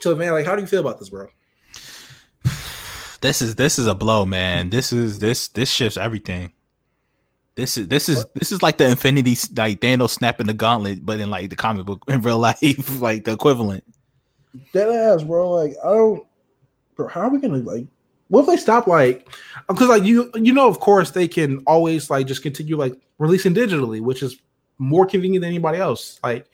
So 0.00 0.14
man, 0.14 0.32
like, 0.32 0.46
how 0.46 0.54
do 0.54 0.60
you 0.60 0.68
feel 0.68 0.80
about 0.80 0.98
this, 0.98 1.08
bro? 1.08 1.28
This 3.20 3.42
is 3.42 3.56
this 3.56 3.78
is 3.78 3.86
a 3.86 3.94
blow, 3.94 4.24
man. 4.24 4.70
This 4.70 4.92
is 4.92 5.18
this 5.18 5.48
this 5.48 5.70
shifts 5.70 5.96
everything. 5.96 6.52
This 7.56 7.76
is 7.76 7.88
this 7.88 8.08
is 8.08 8.24
this 8.34 8.52
is 8.52 8.62
like 8.62 8.78
the 8.78 8.88
Infinity 8.88 9.36
like 9.56 9.80
Thanos 9.80 10.10
snapping 10.10 10.46
the 10.46 10.54
gauntlet, 10.54 11.04
but 11.04 11.18
in 11.18 11.28
like 11.28 11.50
the 11.50 11.56
comic 11.56 11.86
book 11.86 12.04
in 12.06 12.20
real 12.22 12.38
life, 12.50 13.00
like 13.00 13.24
the 13.24 13.32
equivalent. 13.32 13.82
Dead 14.72 14.88
ass, 14.88 15.24
bro. 15.24 15.50
Like 15.50 15.74
I 15.84 15.88
don't 15.88 16.24
bro, 16.94 17.08
how 17.08 17.22
are 17.22 17.30
we 17.30 17.40
gonna 17.40 17.58
like? 17.58 17.86
What 18.28 18.42
if 18.42 18.46
they 18.46 18.56
stop 18.58 18.86
like? 18.86 19.26
Because 19.66 19.88
like 19.88 20.04
you, 20.04 20.30
you 20.34 20.52
know, 20.52 20.68
of 20.68 20.78
course 20.78 21.10
they 21.10 21.26
can 21.26 21.62
always 21.66 22.10
like 22.10 22.26
just 22.26 22.42
continue 22.42 22.76
like 22.76 22.94
releasing 23.18 23.54
digitally, 23.54 24.00
which 24.00 24.22
is 24.22 24.38
more 24.78 25.06
convenient 25.06 25.42
than 25.42 25.48
anybody 25.48 25.78
else. 25.78 26.20
Like 26.22 26.46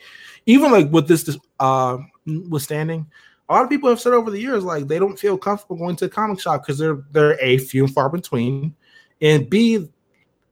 even 0.46 0.70
like 0.72 0.90
with 0.90 1.08
this, 1.08 1.38
uh 1.60 1.98
withstanding, 2.26 3.06
a 3.48 3.54
lot 3.54 3.64
of 3.64 3.70
people 3.70 3.88
have 3.88 4.00
said 4.00 4.12
over 4.12 4.30
the 4.30 4.40
years 4.40 4.64
like 4.64 4.86
they 4.86 4.98
don't 4.98 5.18
feel 5.18 5.36
comfortable 5.36 5.76
going 5.76 5.96
to 5.96 6.06
a 6.06 6.08
comic 6.08 6.40
shop 6.40 6.62
because 6.62 6.78
they're 6.78 7.02
they're 7.12 7.38
a 7.40 7.58
few 7.58 7.84
and 7.84 7.94
far 7.94 8.08
between, 8.08 8.74
and 9.20 9.48
b 9.50 9.88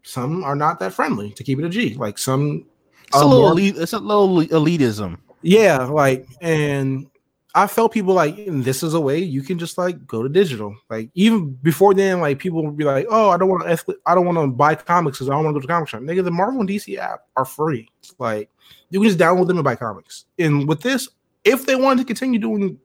some 0.03 0.45
are 0.45 0.57
not 0.57 0.79
that 0.81 0.93
friendly 0.93 1.31
to 1.33 1.45
keep 1.45 1.59
it 1.59 1.65
a 1.65 1.69
G. 1.69 1.95
Like 1.95 2.19
some, 2.19 2.67
it's 3.07 3.17
a 3.17 3.25
little 3.25 3.43
more, 3.43 3.53
elite, 3.53 3.77
it's 3.79 3.93
a 3.93 3.99
little 3.99 4.43
elitism. 4.43 5.19
Yeah, 5.43 5.85
like 5.85 6.27
and 6.41 7.07
I 7.55 7.67
felt 7.67 7.93
people 7.93 8.15
like 8.15 8.35
this 8.47 8.83
is 8.83 8.95
a 8.95 9.01
way 9.01 9.19
you 9.19 9.43
can 9.43 9.59
just 9.59 9.77
like 9.77 10.07
go 10.07 10.23
to 10.23 10.29
digital. 10.29 10.75
Like 10.89 11.11
even 11.15 11.51
before 11.63 11.93
then, 11.93 12.21
like 12.21 12.39
people 12.39 12.65
would 12.65 12.77
be 12.77 12.85
like, 12.85 13.07
"Oh, 13.11 13.29
I 13.29 13.37
don't 13.37 13.49
want 13.51 13.65
to, 13.65 13.97
I 14.07 14.15
don't 14.15 14.25
want 14.25 14.39
to 14.39 14.47
buy 14.47 14.75
comics 14.75 15.19
because 15.19 15.29
I 15.29 15.35
don't 15.35 15.45
want 15.45 15.55
to 15.55 15.61
go 15.61 15.67
to 15.67 15.73
comic 15.73 15.89
shop." 15.89 16.01
Nigga, 16.01 16.25
the 16.25 16.31
Marvel 16.31 16.61
and 16.61 16.69
DC 16.69 16.97
app 16.97 17.27
are 17.37 17.45
free. 17.45 17.89
Like 18.19 18.49
you 18.91 19.01
can 19.01 19.09
just 19.09 19.19
download 19.19 19.49
them 19.49 19.59
and 19.59 19.65
buy 19.65 19.77
comics. 19.77 20.25
And 20.39 20.67
with 20.67 20.81
this, 20.81 21.09
if 21.45 21.67
they 21.67 21.77
wanted 21.77 22.03
to 22.03 22.07
continue 22.07 22.39
doing 22.41 22.79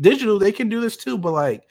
digital, 0.00 0.38
they 0.38 0.52
can 0.52 0.68
do 0.70 0.80
this 0.80 0.96
too. 0.96 1.18
But 1.18 1.32
like, 1.32 1.68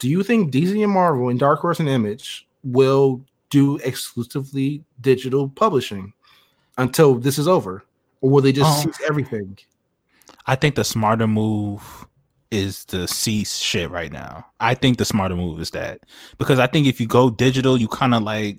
do 0.00 0.08
you 0.08 0.22
think 0.24 0.52
DC 0.52 0.82
and 0.82 0.92
Marvel 0.92 1.28
and 1.28 1.38
Dark 1.38 1.60
Horse 1.60 1.78
and 1.78 1.88
Image 1.88 2.48
will 2.64 3.24
do 3.50 3.76
exclusively 3.78 4.82
digital 5.00 5.48
publishing 5.48 6.12
until 6.78 7.14
this 7.14 7.38
is 7.38 7.46
over? 7.46 7.84
or 8.22 8.30
will 8.30 8.40
they 8.40 8.52
just 8.52 8.86
Um, 8.86 8.92
cease 8.92 9.00
everything? 9.06 9.58
I 10.46 10.56
think 10.56 10.74
the 10.74 10.84
smarter 10.84 11.26
move 11.26 12.06
is 12.50 12.84
to 12.84 13.08
cease 13.08 13.56
shit 13.56 13.90
right 13.90 14.12
now. 14.12 14.44
I 14.60 14.74
think 14.74 14.98
the 14.98 15.04
smarter 15.04 15.34
move 15.34 15.60
is 15.60 15.70
that 15.70 16.00
because 16.38 16.58
I 16.58 16.66
think 16.66 16.86
if 16.86 17.00
you 17.00 17.06
go 17.06 17.30
digital, 17.30 17.78
you 17.78 17.88
kind 17.88 18.14
of 18.14 18.22
like, 18.22 18.58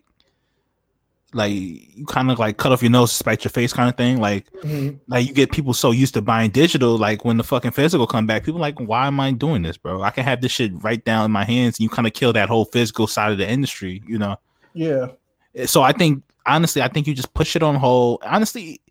like 1.35 1.51
you 1.51 2.05
kind 2.07 2.31
of 2.31 2.39
like 2.39 2.57
cut 2.57 2.71
off 2.71 2.81
your 2.81 2.91
nose 2.91 3.11
to 3.11 3.17
spite 3.17 3.43
your 3.43 3.49
face 3.49 3.73
kind 3.73 3.89
of 3.89 3.95
thing. 3.95 4.19
Like, 4.19 4.51
mm-hmm. 4.61 4.97
like 5.07 5.27
you 5.27 5.33
get 5.33 5.51
people 5.51 5.73
so 5.73 5.91
used 5.91 6.13
to 6.15 6.21
buying 6.21 6.51
digital, 6.51 6.97
like 6.97 7.25
when 7.25 7.37
the 7.37 7.43
fucking 7.43 7.71
physical 7.71 8.07
come 8.07 8.25
back, 8.25 8.43
people 8.43 8.59
like, 8.61 8.79
why 8.79 9.07
am 9.07 9.19
I 9.19 9.31
doing 9.31 9.61
this, 9.61 9.77
bro? 9.77 10.01
I 10.01 10.11
can 10.11 10.23
have 10.23 10.41
this 10.41 10.51
shit 10.51 10.71
right 10.83 11.03
down 11.03 11.25
in 11.25 11.31
my 11.31 11.43
hands, 11.43 11.77
and 11.77 11.83
you 11.83 11.89
kind 11.89 12.07
of 12.07 12.13
kill 12.13 12.33
that 12.33 12.49
whole 12.49 12.65
physical 12.65 13.07
side 13.07 13.31
of 13.31 13.37
the 13.37 13.49
industry, 13.49 14.01
you 14.07 14.17
know. 14.17 14.37
Yeah, 14.73 15.07
eh, 15.55 15.65
So 15.65 15.83
I 15.83 15.91
think 15.91 16.23
honestly, 16.45 16.81
I 16.81 16.87
think 16.87 17.07
you 17.07 17.13
just 17.13 17.33
push 17.33 17.55
it 17.55 17.63
on 17.63 17.75
hold. 17.75 18.21
Honestly, 18.25 18.81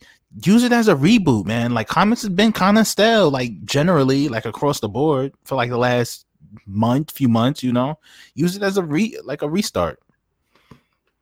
use 0.44 0.64
it 0.64 0.72
as 0.72 0.88
a 0.88 0.94
reboot, 0.94 1.46
man. 1.46 1.74
Like 1.74 1.88
comics 1.88 2.22
has 2.22 2.30
been 2.30 2.52
kind 2.52 2.78
of 2.78 2.86
stale, 2.86 3.30
like 3.30 3.64
generally, 3.64 4.28
like 4.28 4.44
across 4.44 4.80
the 4.80 4.88
board 4.88 5.32
for 5.44 5.56
like 5.56 5.70
the 5.70 5.78
last 5.78 6.26
month, 6.66 7.10
few 7.10 7.28
months, 7.28 7.62
you 7.62 7.72
know. 7.72 7.98
Use 8.34 8.56
it 8.56 8.62
as 8.62 8.76
a 8.76 8.82
re 8.82 9.18
like 9.24 9.42
a 9.42 9.48
restart. 9.48 10.00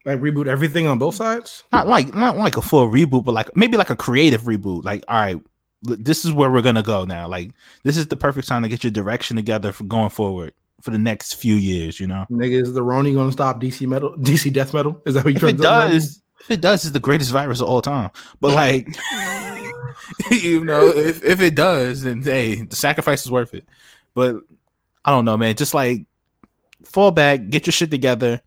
like 0.05 0.21
reboot 0.21 0.47
everything 0.47 0.87
on 0.87 0.99
both 0.99 1.15
sides. 1.15 1.65
Not 1.73 1.89
like 1.89 2.15
not 2.15 2.37
like 2.37 2.57
a 2.57 2.63
full 2.63 2.89
reboot, 2.89 3.25
but 3.25 3.33
like 3.33 3.55
maybe 3.57 3.77
like 3.77 3.91
a 3.91 3.97
creative 3.97 4.43
reboot. 4.43 4.85
Like, 4.85 5.05
all 5.09 5.21
right, 5.21 5.41
this 5.83 6.25
is 6.25 6.33
where 6.33 6.51
we're 6.51 6.63
gonna 6.63 6.83
go 6.83 7.05
now. 7.05 7.29
Like, 7.29 7.51
this 7.85 7.97
is 7.97 8.07
the 8.07 8.17
perfect 8.17 8.49
time 8.49 8.63
to 8.63 8.69
get 8.69 8.85
your 8.85 8.91
direction 8.91 9.37
together 9.37 9.73
for 9.73 9.85
going 9.85 10.11
forward 10.11 10.53
for 10.81 10.91
the 10.91 10.99
next 10.99 11.35
few 11.35 11.55
years, 11.55 12.01
you 12.01 12.07
know. 12.07 12.27
Nigga, 12.31 12.63
is 12.63 12.73
the 12.73 12.83
Roni 12.83 13.15
gonna 13.15 13.33
stop 13.33 13.61
DC 13.61 13.87
metal, 13.87 14.15
DC 14.19 14.53
death 14.53 14.73
metal? 14.73 15.01
Is 15.05 15.15
that 15.15 15.25
what 15.25 15.33
you 15.33 15.37
if 15.37 15.43
it 15.43 15.57
trying 15.57 15.57
to 15.57 15.63
does, 15.63 16.23
if 16.41 16.51
it 16.51 16.61
does, 16.61 16.85
it's 16.85 16.93
the 16.93 17.01
greatest 17.01 17.31
virus 17.31 17.61
of 17.61 17.69
all 17.69 17.83
time. 17.83 18.11
But 18.41 18.55
like, 18.55 18.89
you 20.31 20.65
know, 20.65 20.89
if, 20.89 21.23
if 21.25 21.41
it 21.41 21.55
does, 21.55 22.03
then 22.03 22.23
hey, 22.23 22.57
the 22.63 22.77
sacrifice 22.77 23.25
is 23.25 23.31
worth 23.31 23.55
it. 23.55 23.65
But 24.15 24.37
I 25.05 25.11
don't 25.11 25.25
know, 25.25 25.37
man. 25.37 25.55
Just 25.55 25.75
like 25.75 26.05
fall 26.85 27.11
back, 27.11 27.49
get 27.51 27.67
your 27.67 27.73
shit 27.73 27.91
together. 27.91 28.41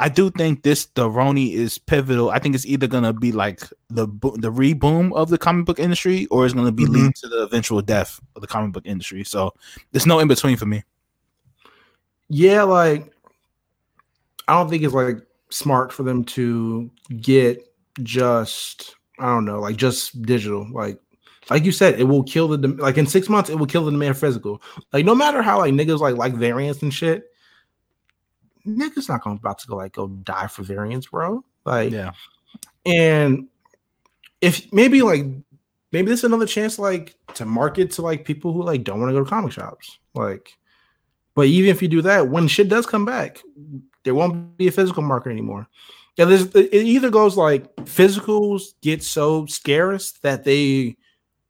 I 0.00 0.08
do 0.08 0.30
think 0.30 0.62
this 0.62 0.86
the 0.94 1.08
Roni 1.08 1.54
is 1.54 1.76
pivotal. 1.78 2.30
I 2.30 2.38
think 2.38 2.54
it's 2.54 2.66
either 2.66 2.86
gonna 2.86 3.12
be 3.12 3.32
like 3.32 3.62
the 3.90 4.06
bo- 4.06 4.36
the 4.36 4.52
reboom 4.52 5.12
of 5.12 5.28
the 5.28 5.38
comic 5.38 5.66
book 5.66 5.80
industry, 5.80 6.26
or 6.26 6.44
it's 6.44 6.54
gonna 6.54 6.70
be 6.70 6.84
Mhm. 6.84 6.92
lead 6.92 7.14
to 7.16 7.28
the 7.28 7.42
eventual 7.42 7.82
death 7.82 8.20
of 8.36 8.42
the 8.42 8.46
comic 8.46 8.72
book 8.72 8.84
industry. 8.86 9.24
So 9.24 9.54
there's 9.90 10.06
no 10.06 10.20
in 10.20 10.28
between 10.28 10.56
for 10.56 10.66
me. 10.66 10.84
Yeah, 12.28 12.62
like 12.62 13.12
I 14.46 14.54
don't 14.54 14.68
think 14.70 14.84
it's 14.84 14.94
like 14.94 15.16
smart 15.50 15.92
for 15.92 16.02
them 16.02 16.24
to 16.24 16.90
get 17.20 17.62
just 18.02 18.94
I 19.18 19.26
don't 19.26 19.44
know, 19.44 19.60
like 19.60 19.76
just 19.76 20.22
digital. 20.22 20.66
Like 20.70 20.98
like 21.50 21.64
you 21.64 21.72
said, 21.72 21.98
it 21.98 22.04
will 22.04 22.22
kill 22.22 22.48
the 22.48 22.58
dem- 22.58 22.76
like 22.76 22.98
in 22.98 23.06
six 23.06 23.28
months, 23.28 23.50
it 23.50 23.58
will 23.58 23.66
kill 23.66 23.84
the 23.84 23.90
demand 23.90 24.16
for 24.16 24.26
physical. 24.26 24.62
Like 24.92 25.04
no 25.04 25.14
matter 25.14 25.42
how 25.42 25.58
like 25.58 25.72
niggas 25.72 26.00
like 26.00 26.16
like 26.16 26.34
variants 26.34 26.82
and 26.82 26.92
shit, 26.92 27.24
niggas 28.66 29.08
not 29.08 29.22
gonna 29.22 29.36
about 29.36 29.58
to 29.60 29.66
go 29.66 29.76
like 29.76 29.92
go 29.92 30.08
die 30.08 30.46
for 30.46 30.62
variants, 30.62 31.08
bro. 31.08 31.44
Like 31.64 31.92
Yeah, 31.92 32.12
and 32.86 33.48
if 34.40 34.72
maybe 34.72 35.02
like 35.02 35.24
maybe 35.92 36.08
this 36.08 36.20
is 36.20 36.24
another 36.24 36.46
chance 36.46 36.78
like 36.78 37.16
to 37.34 37.44
market 37.44 37.90
to 37.92 38.02
like 38.02 38.24
people 38.24 38.52
who 38.52 38.62
like 38.62 38.84
don't 38.84 39.00
want 39.00 39.10
to 39.10 39.14
go 39.14 39.24
to 39.24 39.28
comic 39.28 39.52
shops 39.52 39.98
like 40.14 40.56
but 41.34 41.46
even 41.46 41.70
if 41.70 41.82
you 41.82 41.88
do 41.88 42.02
that 42.02 42.28
when 42.28 42.48
shit 42.48 42.68
does 42.68 42.86
come 42.86 43.04
back 43.04 43.40
there 44.08 44.14
won't 44.14 44.56
be 44.56 44.68
a 44.68 44.72
physical 44.72 45.02
market 45.02 45.30
anymore 45.30 45.68
yeah 46.16 46.24
there's 46.24 46.46
it 46.54 46.72
either 46.72 47.10
goes 47.10 47.36
like 47.36 47.74
physicals 47.76 48.74
get 48.80 49.02
so 49.02 49.44
scarce 49.46 50.12
that 50.22 50.44
they 50.44 50.96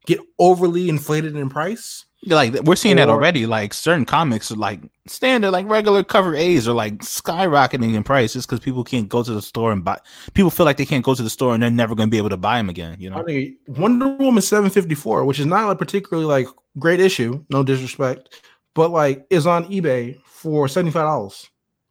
get 0.07 0.19
overly 0.39 0.89
inflated 0.89 1.37
in 1.37 1.49
price 1.49 2.07
like 2.27 2.55
we're 2.65 2.77
seeing 2.77 2.97
that 2.97 3.09
already. 3.09 3.47
Like 3.47 3.73
certain 3.73 4.05
comics 4.05 4.51
are 4.51 4.57
like 4.57 4.81
standard, 5.07 5.51
like 5.51 5.69
regular 5.69 6.03
cover 6.03 6.35
A's 6.35 6.67
are 6.67 6.75
like 6.75 6.99
skyrocketing 6.99 7.95
in 7.95 8.03
price 8.03 8.33
just 8.33 8.49
because 8.49 8.61
people 8.61 8.83
can't 8.85 9.09
go 9.09 9.23
to 9.23 9.33
the 9.33 9.43
store 9.43 9.73
and 9.73 9.85
buy. 9.85 9.99
People 10.35 10.51
feel 10.51 10.67
like 10.67 10.77
they 10.77 10.87
can't 10.87 11.05
go 11.05 11.15
to 11.15 11.23
the 11.23 11.31
store 11.31 11.55
and 11.55 11.63
they're 11.63 11.71
never 11.71 11.95
going 11.95 12.09
to 12.09 12.11
be 12.11 12.19
able 12.19 12.31
to 12.31 12.37
buy 12.37 12.59
them 12.59 12.69
again. 12.69 12.97
You 12.99 13.13
I 13.13 13.23
know? 13.23 13.51
Wonder 13.69 14.09
Woman 14.17 14.43
754, 14.43 15.25
which 15.25 15.39
is 15.39 15.47
not 15.47 15.71
a 15.71 15.77
particularly 15.77 16.27
like 16.27 16.49
great 16.79 17.01
issue, 17.01 17.45
no 17.51 17.63
disrespect, 17.63 18.43
but 18.75 18.91
like 18.91 19.27
is 19.31 19.47
on 19.47 19.65
eBay 19.67 20.21
for 20.25 20.67
$75. 20.67 21.49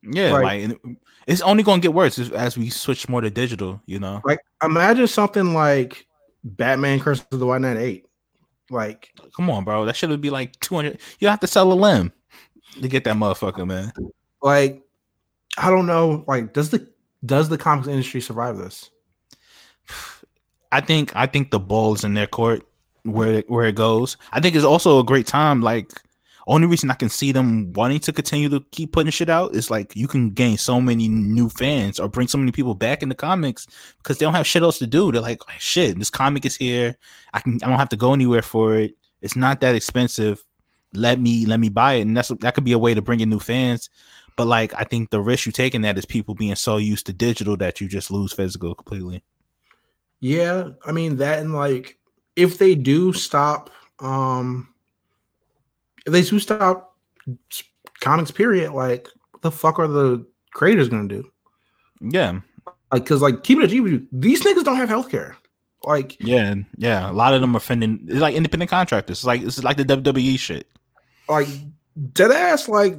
Yeah, 0.10 0.32
Right. 0.32 0.44
like 0.44 0.64
and 0.86 0.98
it's 1.28 1.42
only 1.42 1.64
going 1.64 1.82
to 1.82 1.86
get 1.86 1.94
worse 1.94 2.18
as, 2.20 2.58
we 2.58 2.70
switch 2.70 3.10
more 3.10 3.22
to 3.22 3.30
digital. 3.30 3.82
You 3.86 4.00
know? 4.00 4.22
Like 4.24 4.40
imagine 4.64 5.08
something 5.08 5.54
like 5.54 6.08
Batman 6.44 7.00
Curse 7.00 7.24
of 7.32 7.40
the 7.40 7.46
White 7.46 7.62
Knight 7.62 7.78
8. 7.78 8.06
Like 8.70 9.14
Come 9.36 9.50
on, 9.50 9.64
bro. 9.64 9.86
That 9.86 9.96
should 9.96 10.20
be 10.22 10.30
like 10.30 10.60
two 10.60 10.76
hundred. 10.76 11.00
You 11.20 11.28
have 11.28 11.40
to 11.42 11.48
sell 11.48 11.72
a 11.72 11.76
limb 11.76 12.12
to 12.82 12.88
get 12.88 13.04
that 13.06 13.16
motherfucker, 13.16 13.66
man. 13.68 13.92
like 14.42 14.84
I 15.58 15.70
don't 15.70 15.86
know, 15.88 16.24
like 16.28 16.54
does 16.54 16.70
the 16.70 16.88
does 17.26 17.50
the 17.50 17.58
comics 17.58 17.88
industry 17.88 18.22
survive 18.22 18.58
this? 18.58 18.90
I 20.72 20.82
think 20.82 21.16
I 21.16 21.26
think 21.28 21.52
the 21.52 21.60
ball 21.60 21.94
is 21.94 22.04
in 22.04 22.14
their 22.14 22.28
court 22.28 22.64
where 23.04 23.42
where 23.48 23.66
it 23.66 23.76
goes. 23.76 24.18
I 24.32 24.40
think 24.42 24.56
it's 24.56 24.66
also 24.66 25.00
a 25.00 25.04
great 25.04 25.28
time. 25.28 25.62
Like 25.62 25.92
only 26.48 26.66
reason 26.66 26.90
I 26.90 26.96
can 26.96 27.10
see 27.10 27.34
them 27.34 27.74
wanting 27.74 28.00
to 28.00 28.14
continue 28.14 28.48
to 28.50 28.62
keep 28.72 28.94
putting 28.94 29.12
shit 29.12 29.30
out 29.30 29.54
is 29.54 29.70
like 29.70 29.96
you 29.96 30.08
can 30.08 30.30
gain 30.30 30.58
so 30.58 30.80
many 30.80 31.10
new 31.10 31.50
fans 31.50 32.00
or 32.00 32.08
bring 32.08 32.30
so 32.30 32.38
many 32.38 32.54
people 32.54 32.74
back 32.74 33.04
in 33.04 33.10
the 33.10 33.16
comics 33.16 33.68
because 33.98 34.18
they 34.18 34.26
don't 34.26 34.34
have 34.34 34.48
shit 34.48 34.64
else 34.64 34.80
to 34.80 34.88
do. 34.88 35.12
They're 35.12 35.22
like, 35.22 35.42
shit, 35.60 36.00
this 36.00 36.10
comic 36.10 36.46
is 36.46 36.56
here. 36.56 36.96
I 37.34 37.42
can 37.42 37.60
I 37.64 37.68
don't 37.68 37.78
have 37.78 37.90
to 37.90 37.98
go 37.98 38.14
anywhere 38.14 38.42
for 38.42 38.76
it. 38.76 38.96
It's 39.22 39.36
not 39.36 39.60
that 39.60 39.76
expensive. 39.76 40.44
Let 40.94 41.20
me 41.20 41.46
let 41.46 41.60
me 41.60 41.68
buy 41.68 41.96
it, 41.96 42.02
and 42.02 42.16
that's 42.16 42.30
that 42.30 42.56
could 42.56 42.64
be 42.64 42.72
a 42.72 42.80
way 42.80 42.94
to 42.94 43.02
bring 43.02 43.20
in 43.20 43.30
new 43.30 43.40
fans. 43.40 43.90
But 44.38 44.48
like, 44.48 44.74
I 44.74 44.84
think 44.84 45.10
the 45.10 45.20
risk 45.20 45.48
you 45.48 45.52
take 45.52 45.76
in 45.76 45.82
that 45.82 45.98
is 45.98 46.06
people 46.06 46.34
being 46.34 46.56
so 46.56 46.78
used 46.78 47.08
to 47.08 47.14
digital 47.14 47.58
that 47.58 47.82
you 47.82 47.90
just 47.90 48.10
lose 48.10 48.32
physical 48.32 48.74
completely. 48.74 49.24
Yeah, 50.22 50.70
I 50.86 50.94
mean 50.94 51.18
that 51.18 51.40
and 51.40 51.54
like 51.54 51.98
if 52.38 52.58
they 52.58 52.74
do 52.74 53.12
stop 53.12 53.70
um 54.00 54.70
if 56.08 56.14
they 56.14 56.24
do 56.24 56.40
stop 56.40 56.96
comics 58.00 58.32
period, 58.32 58.72
like 58.72 59.08
what 59.32 59.42
the 59.44 59.52
fuck 59.52 59.78
are 59.78 59.88
the 59.88 60.26
creators 60.54 60.90
gonna 60.90 61.08
do? 61.08 61.30
Yeah, 62.02 62.40
Like 62.92 63.06
cause 63.06 63.22
like 63.22 63.44
keep 63.44 63.60
it 63.60 63.62
with 63.64 63.74
you, 63.74 64.08
these 64.12 64.44
niggas 64.44 64.64
don't 64.64 64.78
have 64.78 64.90
healthcare. 64.90 65.36
Like 65.84 66.18
Yeah, 66.20 66.56
yeah. 66.78 67.10
A 67.10 67.14
lot 67.14 67.34
of 67.34 67.42
them 67.42 67.56
are 67.56 67.60
fending. 67.60 68.06
It's 68.08 68.20
like 68.20 68.36
independent 68.36 68.72
contractors. 68.72 69.20
It's 69.20 69.26
like 69.26 69.42
it's 69.42 69.64
like 69.64 69.78
the 69.78 69.86
WWE 69.86 70.40
shit. 70.40 70.68
like 71.30 71.48
dead 72.14 72.32
ass, 72.32 72.68
like 72.68 72.96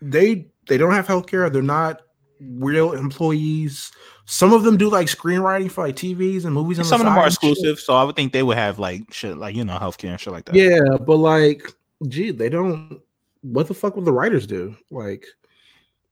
they 0.00 0.46
they 0.68 0.78
don't 0.78 0.92
have 0.92 1.06
healthcare, 1.06 1.52
they're 1.52 1.62
not 1.62 2.02
real 2.40 2.92
employees. 2.92 3.90
Some 4.26 4.52
of 4.52 4.62
them 4.62 4.76
do 4.76 4.90
like 4.90 5.06
screenwriting 5.06 5.70
for 5.70 5.86
like 5.86 5.96
TVs 5.96 6.44
and 6.44 6.54
movies. 6.54 6.76
the 6.78 6.84
Some 6.84 7.00
of 7.00 7.06
them 7.06 7.16
are 7.16 7.24
and 7.24 7.32
shit. 7.32 7.50
exclusive, 7.50 7.80
so 7.80 7.94
I 7.94 8.04
would 8.04 8.14
think 8.16 8.32
they 8.32 8.42
would 8.42 8.58
have 8.58 8.78
like 8.78 9.12
shit, 9.12 9.36
like 9.38 9.56
you 9.56 9.64
know, 9.64 9.78
healthcare 9.78 10.10
and 10.10 10.20
shit 10.20 10.32
like 10.32 10.44
that. 10.46 10.54
Yeah, 10.54 10.98
but 10.98 11.16
like, 11.16 11.72
gee, 12.06 12.30
they 12.30 12.48
don't. 12.48 13.00
What 13.42 13.68
the 13.68 13.74
fuck 13.74 13.96
would 13.96 14.04
the 14.04 14.12
writers 14.12 14.46
do? 14.46 14.76
Like, 14.90 15.26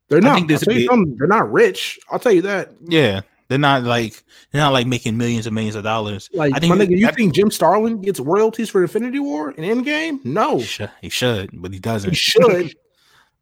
they're 0.09 0.21
not. 0.21 0.47
this 0.49 0.63
I'll 0.63 0.67
tell 0.67 0.75
would 0.75 0.83
you 0.83 1.07
be- 1.13 1.19
they're 1.19 1.27
not 1.29 1.53
rich. 1.53 1.99
I'll 2.11 2.19
tell 2.19 2.33
you 2.33 2.43
that. 2.43 2.73
yeah. 2.85 3.21
They're 3.49 3.59
not 3.59 3.85
like 3.85 4.25
they're 4.51 4.61
not 4.61 4.73
like 4.73 4.89
making 4.89 5.17
millions 5.17 5.47
and 5.47 5.55
millions 5.55 5.77
of 5.77 5.85
dollars. 5.85 6.29
Like, 6.33 6.53
I 6.53 6.59
think 6.59 6.75
my 6.77 6.85
nigga, 6.85 6.99
you 6.99 7.07
I- 7.07 7.13
think 7.13 7.33
Jim 7.33 7.49
Starlin 7.51 8.01
gets 8.01 8.19
royalties 8.19 8.71
for 8.71 8.83
Infinity 8.83 9.21
War 9.21 9.51
and 9.51 9.59
Endgame? 9.59 10.25
No, 10.25 10.59
He 10.59 10.65
should, 10.65 10.91
he 11.03 11.09
should, 11.09 11.51
but 11.53 11.73
he 11.73 11.79
doesn't. 11.79 12.11
he 12.11 12.17
should. 12.17 12.75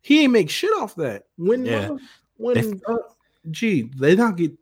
he 0.03 0.25
ain't 0.25 0.33
make 0.35 0.51
shit 0.51 0.71
off 0.79 0.95
that. 0.97 1.25
When, 1.39 1.65
Yeah. 1.65 1.93
uh, 1.93 1.97
when, 2.37 2.83
uh, 2.87 2.97
gee, 3.51 3.91
they 3.97 4.15
not 4.15 4.37
get. 4.37 4.53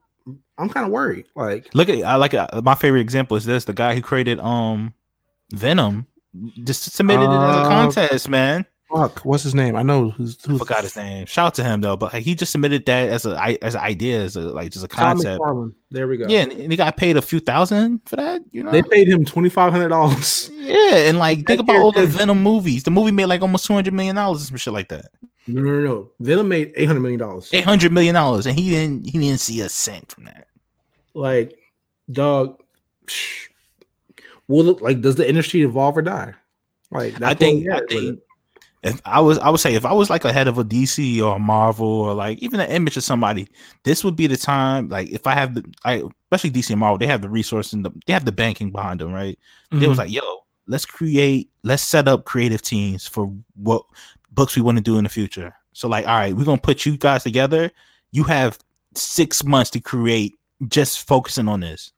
I'm 0.58 0.68
kind 0.68 0.86
of 0.86 0.92
worried. 0.92 1.26
Like, 1.34 1.74
Look 1.74 1.88
at 1.88 1.98
I 2.04 2.14
like 2.14 2.34
uh, 2.34 2.46
my 2.62 2.76
favorite 2.76 3.00
example 3.00 3.36
is 3.36 3.44
this: 3.44 3.64
the 3.64 3.72
guy 3.72 3.96
who 3.96 4.00
created 4.00 4.38
um 4.38 4.94
Venom 5.52 6.06
just 6.64 6.92
submitted 6.92 7.22
it 7.24 7.28
as 7.28 7.56
a 7.56 7.60
Uh, 7.60 7.68
contest, 7.68 8.28
man. 8.28 8.64
fuck, 8.92 9.20
what's 9.20 9.42
his 9.42 9.54
name? 9.54 9.74
I 9.76 9.82
know 9.82 10.10
who's 10.10 10.36
I 10.48 10.56
forgot 10.58 10.82
his 10.84 10.96
name. 10.96 11.24
Shout 11.26 11.46
out 11.46 11.54
to 11.54 11.64
him 11.64 11.80
though, 11.80 11.96
but 11.96 12.12
he 12.14 12.34
just 12.34 12.52
submitted 12.52 12.84
that 12.86 13.08
as 13.08 13.24
a 13.26 13.58
as 13.64 13.74
an 13.74 13.80
idea, 13.80 14.20
as 14.22 14.36
a 14.36 14.40
like 14.40 14.70
just 14.70 14.84
a 14.84 14.88
concept. 14.88 15.42
There 15.90 16.06
we 16.08 16.16
go. 16.18 16.26
Yeah, 16.28 16.40
and, 16.40 16.52
and 16.52 16.70
he 16.72 16.76
got 16.76 16.96
paid 16.96 17.16
a 17.16 17.22
few 17.22 17.40
thousand 17.40 18.00
for 18.06 18.16
that. 18.16 18.42
You 18.50 18.62
know, 18.62 18.70
they 18.70 18.82
paid 18.82 19.08
him 19.08 19.24
twenty 19.24 19.48
five 19.48 19.72
hundred 19.72 19.88
dollars. 19.90 20.50
yeah, 20.54 21.08
and 21.08 21.18
like 21.18 21.46
think 21.46 21.60
about 21.60 21.76
all 21.76 21.92
the 21.92 22.06
Venom 22.06 22.42
movies. 22.42 22.82
The 22.84 22.90
movie 22.90 23.12
made 23.12 23.26
like 23.26 23.40
almost 23.42 23.64
two 23.66 23.72
hundred 23.74 23.94
million 23.94 24.16
dollars 24.16 24.40
and 24.40 24.48
some 24.48 24.56
shit 24.58 24.72
like 24.74 24.88
that. 24.88 25.06
No, 25.46 25.60
no, 25.60 25.70
no, 25.72 25.80
no. 25.80 26.10
Venom 26.20 26.48
made 26.48 26.72
eight 26.76 26.86
hundred 26.86 27.00
million 27.00 27.18
dollars. 27.20 27.48
Eight 27.52 27.64
hundred 27.64 27.92
million 27.92 28.14
dollars, 28.14 28.46
and 28.46 28.58
he 28.58 28.70
didn't 28.70 29.06
he 29.06 29.18
didn't 29.18 29.40
see 29.40 29.60
a 29.62 29.68
cent 29.68 30.10
from 30.12 30.24
that. 30.24 30.46
like 31.14 31.58
dog 32.10 32.60
psh, 33.06 33.48
will 34.48 34.68
it 34.70 34.82
like 34.82 35.00
does 35.00 35.16
the 35.16 35.28
industry 35.28 35.62
evolve 35.62 35.96
or 35.96 36.02
die 36.02 36.34
like 36.90 37.20
I 37.22 37.34
think- 37.34 37.68
I 37.70 37.80
think- 37.88 38.20
if 38.82 39.00
I 39.04 39.20
was, 39.20 39.38
I 39.38 39.48
would 39.48 39.60
say 39.60 39.74
if 39.74 39.84
I 39.86 39.92
was 39.92 40.10
like 40.10 40.24
a 40.24 40.32
head 40.32 40.48
of 40.48 40.58
a 40.58 40.64
DC 40.64 41.22
or 41.22 41.36
a 41.36 41.38
Marvel 41.38 41.86
or 41.86 42.14
like 42.14 42.38
even 42.40 42.58
an 42.58 42.68
image 42.68 42.96
of 42.96 43.04
somebody, 43.04 43.46
this 43.84 44.02
would 44.02 44.16
be 44.16 44.26
the 44.26 44.36
time. 44.36 44.88
Like 44.88 45.08
if 45.10 45.24
I 45.24 45.34
have 45.34 45.54
the, 45.54 45.64
I 45.84 46.02
especially 46.32 46.50
DC 46.50 46.70
and 46.70 46.80
Marvel, 46.80 46.98
they 46.98 47.06
have 47.06 47.22
the 47.22 47.28
resource 47.28 47.72
and 47.72 47.84
the, 47.84 47.92
they 48.06 48.12
have 48.12 48.24
the 48.24 48.32
banking 48.32 48.72
behind 48.72 48.98
them, 49.00 49.12
right? 49.12 49.38
Mm-hmm. 49.70 49.78
They 49.78 49.86
was 49.86 49.98
like, 49.98 50.10
yo, 50.10 50.22
let's 50.66 50.84
create, 50.84 51.48
let's 51.62 51.82
set 51.84 52.08
up 52.08 52.24
creative 52.24 52.60
teams 52.60 53.06
for 53.06 53.32
what 53.54 53.84
books 54.32 54.56
we 54.56 54.62
want 54.62 54.78
to 54.78 54.82
do 54.82 54.98
in 54.98 55.04
the 55.04 55.10
future. 55.10 55.54
So 55.74 55.86
like, 55.86 56.08
all 56.08 56.16
right, 56.16 56.34
we're 56.34 56.44
gonna 56.44 56.58
put 56.60 56.84
you 56.84 56.96
guys 56.96 57.22
together. 57.22 57.70
You 58.10 58.24
have 58.24 58.58
six 58.96 59.44
months 59.44 59.70
to 59.70 59.80
create, 59.80 60.34
just 60.66 61.06
focusing 61.06 61.46
on 61.46 61.60
this. 61.60 61.92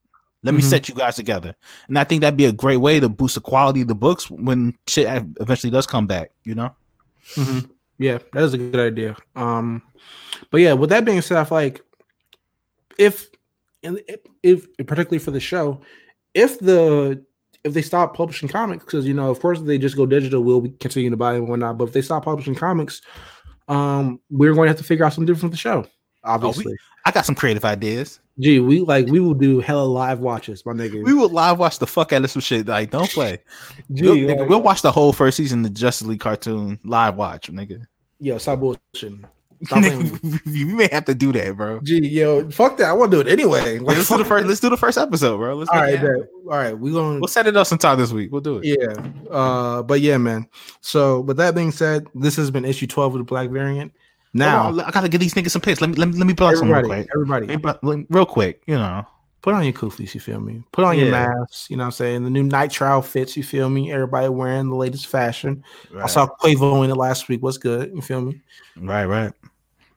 Let 0.45 0.51
mm-hmm. 0.51 0.57
me 0.57 0.63
set 0.63 0.89
you 0.89 0.95
guys 0.95 1.17
together. 1.17 1.57
And 1.89 1.99
I 1.99 2.05
think 2.05 2.21
that'd 2.21 2.37
be 2.37 2.45
a 2.45 2.53
great 2.53 2.77
way 2.77 3.01
to 3.01 3.09
boost 3.09 3.35
the 3.35 3.41
quality 3.41 3.81
of 3.81 3.89
the 3.89 3.95
books 3.95 4.31
when 4.31 4.77
shit 4.87 5.07
eventually 5.41 5.71
does 5.71 5.87
come 5.87 6.07
back, 6.07 6.31
you 6.45 6.55
know? 6.55 6.75
Mm-hmm. 7.35 7.71
Yeah, 7.99 8.19
that 8.33 8.43
is 8.43 8.55
a 8.55 8.59
good 8.59 8.81
idea. 8.81 9.17
Um, 9.35 9.83
but 10.51 10.61
yeah, 10.61 10.75
with 10.75 10.91
that 10.91 11.05
being 11.05 11.23
said, 11.23 11.39
I 11.39 11.45
feel 11.45 11.59
like 11.59 11.83
if, 12.99 13.29
if, 13.83 14.27
if 14.43 14.87
particularly 14.87 15.19
for 15.19 15.31
the 15.31 15.41
show, 15.41 15.81
if 16.35 16.59
the 16.59 17.25
if 17.65 17.73
they 17.73 17.83
stop 17.83 18.15
publishing 18.15 18.49
comics, 18.49 18.85
because 18.85 19.07
you 19.07 19.15
know, 19.15 19.31
of 19.31 19.41
course, 19.41 19.61
they 19.61 19.79
just 19.79 19.97
go 19.97 20.05
digital, 20.05 20.45
we'll 20.45 20.61
be 20.61 20.71
continuing 20.71 21.13
to 21.13 21.17
buy 21.17 21.35
and 21.35 21.49
whatnot. 21.49 21.79
But 21.79 21.89
if 21.89 21.93
they 21.95 22.03
stop 22.03 22.25
publishing 22.25 22.55
comics, 22.55 23.01
um, 23.69 24.21
we're 24.31 24.53
going 24.53 24.67
to 24.67 24.71
have 24.71 24.79
to 24.79 24.85
figure 24.85 25.05
out 25.05 25.15
something 25.15 25.27
different 25.27 25.53
for 25.53 25.57
the 25.57 25.57
show. 25.57 25.87
Obviously, 26.23 26.75
oh, 26.75 26.94
I 27.05 27.11
got 27.11 27.27
some 27.27 27.35
creative 27.35 27.65
ideas. 27.65 28.21
Gee, 28.39 28.59
we 28.59 28.81
like 28.81 29.07
we 29.07 29.21
will 29.21 29.35
do 29.35 29.61
hella 29.61 29.85
live 29.85 30.19
watches, 30.21 30.65
my 30.67 30.73
nigga. 30.73 31.05
We 31.05 31.15
will 31.15 31.29
live 31.29 31.59
watch 31.59 31.79
the 31.79 31.87
fuck 31.87 32.13
out 32.13 32.25
of 32.25 32.31
some 32.31 32.43
shit. 32.43 32.67
Like, 32.67 32.91
don't 32.91 33.11
play. 33.11 33.41
Gee, 33.93 34.03
we'll, 34.03 34.27
like, 34.27 34.39
nigga, 34.39 34.49
we'll 34.49 34.63
watch 34.63 34.83
the 34.83 34.91
whole 34.91 35.13
first 35.13 35.37
season 35.37 35.61
of 35.61 35.65
the 35.65 35.79
Justice 35.79 36.09
League 36.09 36.21
cartoon 36.21 36.81
live 36.83 37.17
watch, 37.17 37.53
nigga. 37.53 37.87
Yo, 38.19 38.39
stop 38.39 38.59
bullshitting. 38.59 39.25
you 40.47 40.67
may 40.67 40.89
have 40.91 41.05
to 41.05 41.15
do 41.15 41.33
that, 41.33 41.57
bro. 41.57 41.81
Gee, 41.81 42.07
yo, 42.09 42.51
fuck 42.51 42.77
that. 42.79 42.89
I 42.89 42.93
want 42.93 43.13
to 43.13 43.19
do 43.19 43.29
it 43.29 43.33
anyway. 43.33 43.79
Like, 43.85 43.97
let's 43.97 44.09
do 44.09 44.19
the 44.19 44.25
first. 44.25 44.47
Let's 44.47 44.61
do 44.61 44.71
the 44.71 44.77
first 44.77 44.99
episode, 44.99 45.37
bro. 45.37 45.55
Let's 45.55 45.71
all 45.71 45.81
right, 45.81 46.03
all 46.03 46.25
right. 46.45 46.79
We 46.79 46.91
gonna 46.91 47.21
we'll 47.21 47.29
set 47.29 47.47
it 47.47 47.57
up 47.57 47.67
sometime 47.67 47.99
this 47.99 48.13
week. 48.13 48.33
We'll 48.33 48.41
do 48.41 48.61
it. 48.63 48.65
Yeah. 48.65 49.31
Uh, 49.31 49.83
but 49.83 50.01
yeah, 50.01 50.17
man. 50.17 50.49
So, 50.81 51.21
with 51.21 51.37
that 51.37 51.55
being 51.55 51.71
said, 51.71 52.07
this 52.15 52.37
has 52.37 52.51
been 52.51 52.65
issue 52.65 52.87
twelve 52.87 53.15
of 53.15 53.19
the 53.19 53.25
Black 53.25 53.51
Variant. 53.51 53.93
Now 54.35 54.67
on, 54.67 54.81
I 54.81 54.91
gotta 54.91 55.09
give 55.09 55.21
these 55.21 55.35
niggas 55.35 55.51
some 55.51 55.63
picks. 55.63 55.81
Let 55.81 55.91
me 55.91 55.97
let 55.97 56.09
me 56.09 56.19
let 56.19 56.27
me 56.27 56.35
plug 56.35 56.57
some 56.57 56.71
real 56.71 56.83
quick. 56.83 57.09
Everybody, 57.15 58.07
real 58.11 58.27
quick. 58.27 58.63
You 58.67 58.75
know, 58.75 59.07
put 59.43 59.55
on 59.55 59.63
your 59.63 59.73
kufis. 59.73 60.13
You 60.13 60.21
feel 60.21 60.41
me? 60.41 60.65
Put 60.73 60.85
on 60.85 60.97
yeah. 60.99 61.03
your 61.05 61.13
masks. 61.13 61.71
You 61.71 61.77
know 61.77 61.85
what 61.85 61.87
I'm 61.87 61.93
saying? 61.93 62.25
The 62.25 62.31
new 62.31 62.43
nitrile 62.43 63.05
fits. 63.05 63.37
You 63.37 63.45
feel 63.45 63.71
me? 63.71 63.93
Everybody 63.93 64.29
wearing 64.29 64.69
the 64.69 64.75
latest 64.75 65.07
fashion. 65.07 65.63
Right. 65.93 66.05
I 66.05 66.07
saw 66.09 66.27
Quavo 66.27 66.85
in 66.85 66.91
it 66.91 66.97
last 66.97 67.29
week. 67.29 67.43
What's 67.43 67.59
good? 67.59 67.93
You 67.95 68.03
feel 68.03 68.23
me? 68.23 68.41
Right, 68.77 69.05
right. 69.05 69.33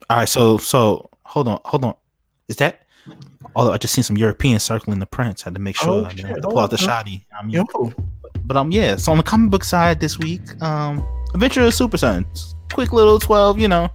All 0.10 0.18
right. 0.18 0.30
So 0.30 0.60
so 0.60 1.10
hold 1.24 1.48
on, 1.48 1.60
hold 1.66 1.84
on. 1.84 1.96
Is 2.48 2.58
that? 2.58 2.84
Although 3.56 3.72
I 3.72 3.78
just 3.78 3.94
seen 3.94 4.04
some 4.04 4.18
Europeans 4.18 4.62
circling 4.62 5.00
the 5.00 5.06
prints, 5.08 5.42
had 5.42 5.56
to 5.56 5.60
make 5.60 5.76
sure. 5.76 5.90
Oh, 5.90 6.04
I, 6.04 6.10
I 6.10 6.34
to 6.34 6.42
pull 6.42 6.60
out 6.60 6.70
the 6.70 6.78
shoddy. 6.78 7.26
I 7.38 7.44
mean, 7.44 7.56
Yo. 7.56 7.94
but 8.46 8.56
um, 8.56 8.72
yeah. 8.72 8.98
So 8.98 9.12
on 9.12 9.18
the 9.18 9.24
comic 9.24 9.50
book 9.50 9.64
side 9.64 10.00
this 10.00 10.20
week, 10.20 10.42
um, 10.62 11.04
Adventure 11.34 11.62
of 11.62 11.74
Super 11.74 11.98
Sons, 11.98 12.56
quick 12.72 12.94
little 12.94 13.18
twelve, 13.18 13.58
you 13.60 13.68
know, 13.68 13.90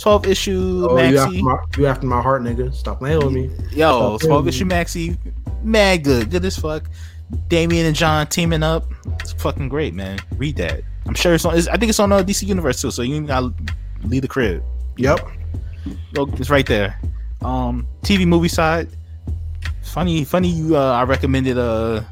12 0.00 0.26
issue 0.26 0.86
oh, 0.88 0.94
maxi. 0.94 1.10
You 1.12 1.18
after, 1.18 1.42
my, 1.42 1.58
you 1.76 1.86
after 1.86 2.06
my 2.06 2.22
heart, 2.22 2.42
nigga. 2.42 2.74
Stop 2.74 2.98
playing 2.98 3.18
with 3.18 3.32
me. 3.32 3.50
Yo, 3.70 4.16
Stop 4.18 4.28
12 4.28 4.48
issue 4.48 4.64
maxi. 4.64 5.18
Mad 5.62 6.04
good. 6.04 6.30
Good 6.30 6.44
as 6.44 6.58
fuck. 6.58 6.88
Damian 7.48 7.86
and 7.86 7.94
John 7.94 8.26
teaming 8.26 8.62
up. 8.62 8.84
It's 9.20 9.32
fucking 9.32 9.68
great, 9.68 9.94
man. 9.94 10.18
Read 10.36 10.56
that. 10.56 10.82
I'm 11.06 11.14
sure 11.14 11.34
it's 11.34 11.44
on. 11.44 11.56
It's, 11.56 11.68
I 11.68 11.76
think 11.76 11.90
it's 11.90 12.00
on 12.00 12.12
uh, 12.12 12.22
DC 12.22 12.46
Universe 12.46 12.80
too. 12.80 12.90
So 12.90 13.02
you 13.02 13.20
gotta 13.22 13.52
leave 14.04 14.22
the 14.22 14.28
crib. 14.28 14.62
Yep. 14.96 15.20
it's 16.14 16.50
right 16.50 16.66
there. 16.66 16.98
Um, 17.42 17.86
TV 18.02 18.26
movie 18.26 18.48
side. 18.48 18.88
Funny, 19.82 20.24
funny. 20.24 20.48
You, 20.48 20.76
uh, 20.76 20.92
I 20.92 21.04
recommended 21.04 21.58
uh 21.58 22.02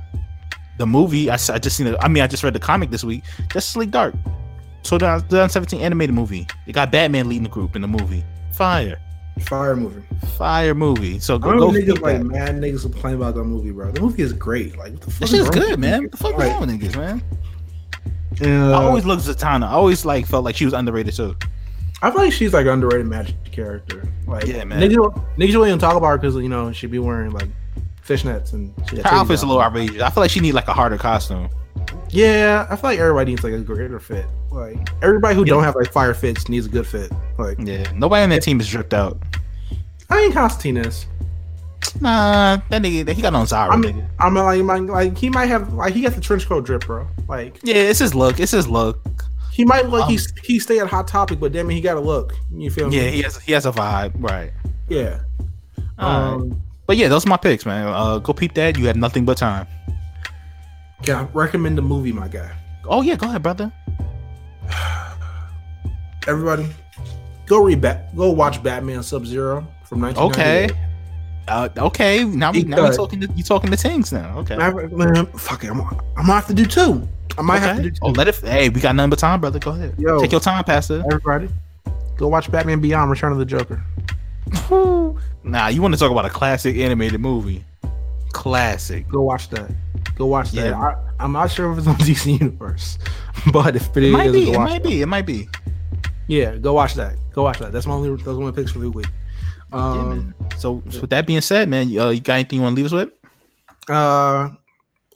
the 0.78 0.86
movie. 0.86 1.30
I, 1.30 1.34
I 1.34 1.58
just 1.58 1.76
seen 1.76 1.86
it. 1.86 1.96
I 2.00 2.08
mean, 2.08 2.22
I 2.22 2.26
just 2.26 2.42
read 2.42 2.54
the 2.54 2.60
comic 2.60 2.90
this 2.90 3.04
week. 3.04 3.22
Justice 3.50 3.76
League 3.76 3.90
Dark. 3.90 4.14
So 4.82 4.96
the 4.96 5.06
2017 5.28 5.80
animated 5.80 6.14
movie. 6.14 6.46
They 6.66 6.72
got 6.72 6.90
Batman 6.90 7.28
leading 7.28 7.44
the 7.44 7.48
group 7.48 7.76
in 7.76 7.82
the 7.82 7.88
movie. 7.88 8.24
Fire. 8.52 8.98
Fire 9.40 9.76
movie. 9.76 10.02
Fire 10.36 10.74
movie. 10.74 11.18
So 11.18 11.38
go, 11.38 11.58
go 11.58 11.70
niggas 11.70 12.00
like 12.00 12.22
mad 12.22 12.56
niggas 12.56 12.82
complain 12.82 13.16
about 13.16 13.34
that 13.34 13.44
movie, 13.44 13.70
bro. 13.70 13.90
The 13.92 14.00
movie 14.00 14.22
is 14.22 14.32
great. 14.32 14.76
Like 14.76 14.92
what 14.92 15.00
the 15.02 15.10
fuck? 15.10 15.20
This 15.20 15.32
is 15.32 15.50
good, 15.50 15.78
man. 15.78 16.02
What 16.02 16.10
the 16.12 16.16
fuck 16.16 16.36
right. 16.36 16.50
wrong 16.50 16.66
with 16.66 16.70
niggas, 16.70 16.96
man? 16.96 17.22
Yeah. 18.40 18.70
I 18.70 18.82
always 18.82 19.04
looked 19.04 19.26
at 19.28 19.36
Zatanna. 19.36 19.64
I 19.64 19.72
always 19.72 20.04
like 20.04 20.26
felt 20.26 20.44
like 20.44 20.56
she 20.56 20.64
was 20.64 20.74
underrated 20.74 21.14
too. 21.14 21.36
I 22.00 22.10
feel 22.10 22.22
like 22.22 22.32
she's 22.32 22.52
like 22.52 22.66
underrated 22.66 23.06
magic 23.06 23.36
character. 23.50 24.06
Like 24.26 24.46
yeah, 24.46 24.64
man. 24.64 24.80
Niggas, 24.80 25.36
niggas 25.36 25.52
really 25.54 25.70
don't 25.70 25.78
talk 25.78 25.96
about 25.96 26.08
her 26.08 26.18
because 26.18 26.36
you 26.36 26.48
know 26.48 26.72
she'd 26.72 26.90
be 26.90 26.98
wearing 26.98 27.32
like 27.32 27.48
fishnets 28.06 28.52
and 28.52 28.72
her 28.90 29.02
outfit's 29.06 29.42
a 29.42 29.46
little 29.46 29.62
outrageous. 29.62 30.00
I 30.00 30.10
feel 30.10 30.22
like 30.22 30.30
she 30.30 30.40
need 30.40 30.52
like 30.52 30.68
a 30.68 30.72
harder 30.72 30.96
costume. 30.96 31.48
Yeah, 32.10 32.66
I 32.70 32.76
feel 32.76 32.90
like 32.90 32.98
everybody 32.98 33.32
needs 33.32 33.44
like 33.44 33.52
a 33.52 33.60
greater 33.60 34.00
fit. 34.00 34.26
Like 34.50 34.88
everybody 35.02 35.34
who 35.34 35.42
yeah. 35.42 35.50
don't 35.50 35.64
have 35.64 35.76
like 35.76 35.92
fire 35.92 36.14
fits 36.14 36.48
needs 36.48 36.66
a 36.66 36.68
good 36.68 36.86
fit. 36.86 37.12
Like 37.38 37.58
yeah, 37.60 37.90
nobody 37.92 38.22
on 38.22 38.30
that 38.30 38.42
team 38.42 38.60
is 38.60 38.68
dripped 38.68 38.94
out. 38.94 39.18
I 40.10 40.16
mean, 40.22 40.32
Constantine 40.32 40.78
is. 40.78 41.06
Nah, 42.00 42.58
that 42.70 42.82
nigga, 42.82 43.12
he 43.12 43.22
got 43.22 43.34
on 43.34 43.46
Zara. 43.46 43.72
I 43.72 43.76
mean, 43.76 44.04
I'm 44.18 44.34
like, 44.34 44.62
like, 44.62 44.82
like, 44.82 45.18
he 45.18 45.30
might 45.30 45.46
have 45.46 45.72
like 45.74 45.94
he 45.94 46.02
got 46.02 46.14
the 46.14 46.20
trench 46.20 46.46
coat 46.46 46.64
drip, 46.64 46.86
bro. 46.86 47.06
Like, 47.28 47.60
yeah, 47.62 47.76
it's 47.76 47.98
his 47.98 48.14
look. 48.14 48.40
It's 48.40 48.52
his 48.52 48.68
look. 48.68 48.98
He 49.52 49.64
might 49.64 49.88
look 49.88 50.04
um, 50.04 50.10
he's 50.10 50.32
he 50.44 50.58
stay 50.58 50.78
at 50.78 50.86
hot 50.86 51.08
topic, 51.08 51.40
but 51.40 51.52
damn 51.52 51.70
it, 51.70 51.74
he 51.74 51.80
got 51.80 51.96
a 51.96 52.00
look. 52.00 52.34
You 52.52 52.70
feel 52.70 52.88
me? 52.88 52.96
Yeah, 52.96 53.10
he 53.10 53.22
has 53.22 53.38
he 53.38 53.52
has 53.52 53.66
a 53.66 53.72
vibe, 53.72 54.12
right? 54.16 54.52
Yeah. 54.88 55.20
Um, 55.98 56.50
right. 56.50 56.58
but 56.86 56.96
yeah, 56.96 57.08
those 57.08 57.26
are 57.26 57.28
my 57.28 57.36
picks, 57.36 57.66
man. 57.66 57.88
Uh, 57.88 58.18
go 58.18 58.32
peep 58.32 58.54
that. 58.54 58.78
You 58.78 58.86
have 58.86 58.96
nothing 58.96 59.24
but 59.24 59.36
time. 59.36 59.66
Can 61.02 61.16
I 61.16 61.22
recommend 61.32 61.78
a 61.78 61.82
movie, 61.82 62.12
my 62.12 62.28
guy? 62.28 62.50
Oh 62.84 63.02
yeah, 63.02 63.16
go 63.16 63.28
ahead, 63.28 63.42
brother. 63.42 63.72
Everybody, 66.26 66.68
go 67.46 67.62
read 67.62 67.80
back. 67.80 68.14
Go 68.14 68.30
watch 68.30 68.62
Batman 68.62 69.02
Sub 69.02 69.26
Zero 69.26 69.66
from 69.84 70.00
1998. 70.00 70.70
Okay. 70.70 70.84
Uh, 71.48 71.68
okay, 71.78 72.24
now 72.24 72.52
we 72.52 72.62
now 72.62 72.88
we 72.88 72.94
talking 72.94 73.20
to, 73.22 73.28
you 73.34 73.42
talking 73.42 73.70
to 73.70 73.76
things 73.76 74.12
now. 74.12 74.38
Okay, 74.38 74.54
man, 74.56 75.26
fuck 75.28 75.64
it, 75.64 75.70
I'm, 75.70 75.80
I'm 75.80 75.96
gonna 76.16 76.32
have 76.34 76.46
to 76.48 76.54
do 76.54 76.66
two. 76.66 77.08
I 77.38 77.42
might 77.42 77.58
okay. 77.58 77.66
have 77.66 77.76
to 77.76 77.82
do 77.84 77.90
two. 77.90 77.98
Oh, 78.02 78.10
let 78.10 78.28
it. 78.28 78.36
Hey, 78.36 78.68
we 78.68 78.80
got 78.82 78.94
nothing 78.94 79.10
but 79.10 79.18
time, 79.18 79.40
brother. 79.40 79.58
Go 79.58 79.70
ahead. 79.70 79.94
Yo, 79.98 80.20
take 80.20 80.32
your 80.32 80.42
time, 80.42 80.62
Pastor. 80.64 81.02
Everybody, 81.06 81.48
go 82.16 82.28
watch 82.28 82.50
Batman 82.50 82.82
Beyond: 82.82 83.10
Return 83.10 83.32
of 83.32 83.38
the 83.38 83.46
Joker. 83.46 83.82
nah, 85.42 85.68
you 85.68 85.80
want 85.80 85.94
to 85.94 86.00
talk 86.00 86.10
about 86.10 86.26
a 86.26 86.30
classic 86.30 86.76
animated 86.76 87.20
movie? 87.20 87.64
Classic. 88.32 89.08
Go 89.08 89.22
watch 89.22 89.48
that. 89.50 89.70
Go 90.16 90.26
watch 90.26 90.52
that. 90.52 90.70
Yeah. 90.70 90.94
I, 91.18 91.24
am 91.24 91.32
not 91.32 91.50
sure 91.50 91.72
if 91.72 91.78
it's 91.78 91.86
on 91.86 91.94
DC 91.98 92.38
Universe, 92.38 92.98
but 93.52 93.76
if 93.76 93.96
it, 93.96 94.04
it 94.04 94.10
might 94.10 94.26
is, 94.26 94.32
be. 94.32 94.52
It 94.52 94.58
might 94.58 94.82
that. 94.82 94.88
be. 94.88 95.02
It 95.02 95.06
might 95.06 95.26
be. 95.26 95.48
Yeah, 96.26 96.56
go 96.56 96.74
watch 96.74 96.94
that. 96.94 97.16
Go 97.32 97.42
watch 97.42 97.58
that. 97.58 97.72
That's 97.72 97.86
my 97.86 97.94
only. 97.94 98.22
Those 98.22 98.38
are 98.38 98.40
my 98.40 98.50
picks 98.50 98.72
for 98.72 98.80
the 98.80 98.90
week. 98.90 99.06
Um, 99.72 100.34
yeah, 100.40 100.56
so, 100.56 100.82
so, 100.88 101.02
with 101.02 101.10
that 101.10 101.26
being 101.26 101.40
said, 101.40 101.68
man, 101.68 101.96
uh, 101.98 102.08
you 102.10 102.20
got 102.20 102.34
anything 102.34 102.58
you 102.58 102.62
want 102.62 102.74
to 102.74 102.82
leave 102.82 102.86
us 102.86 102.92
with? 102.92 103.10
Uh, 103.88 104.50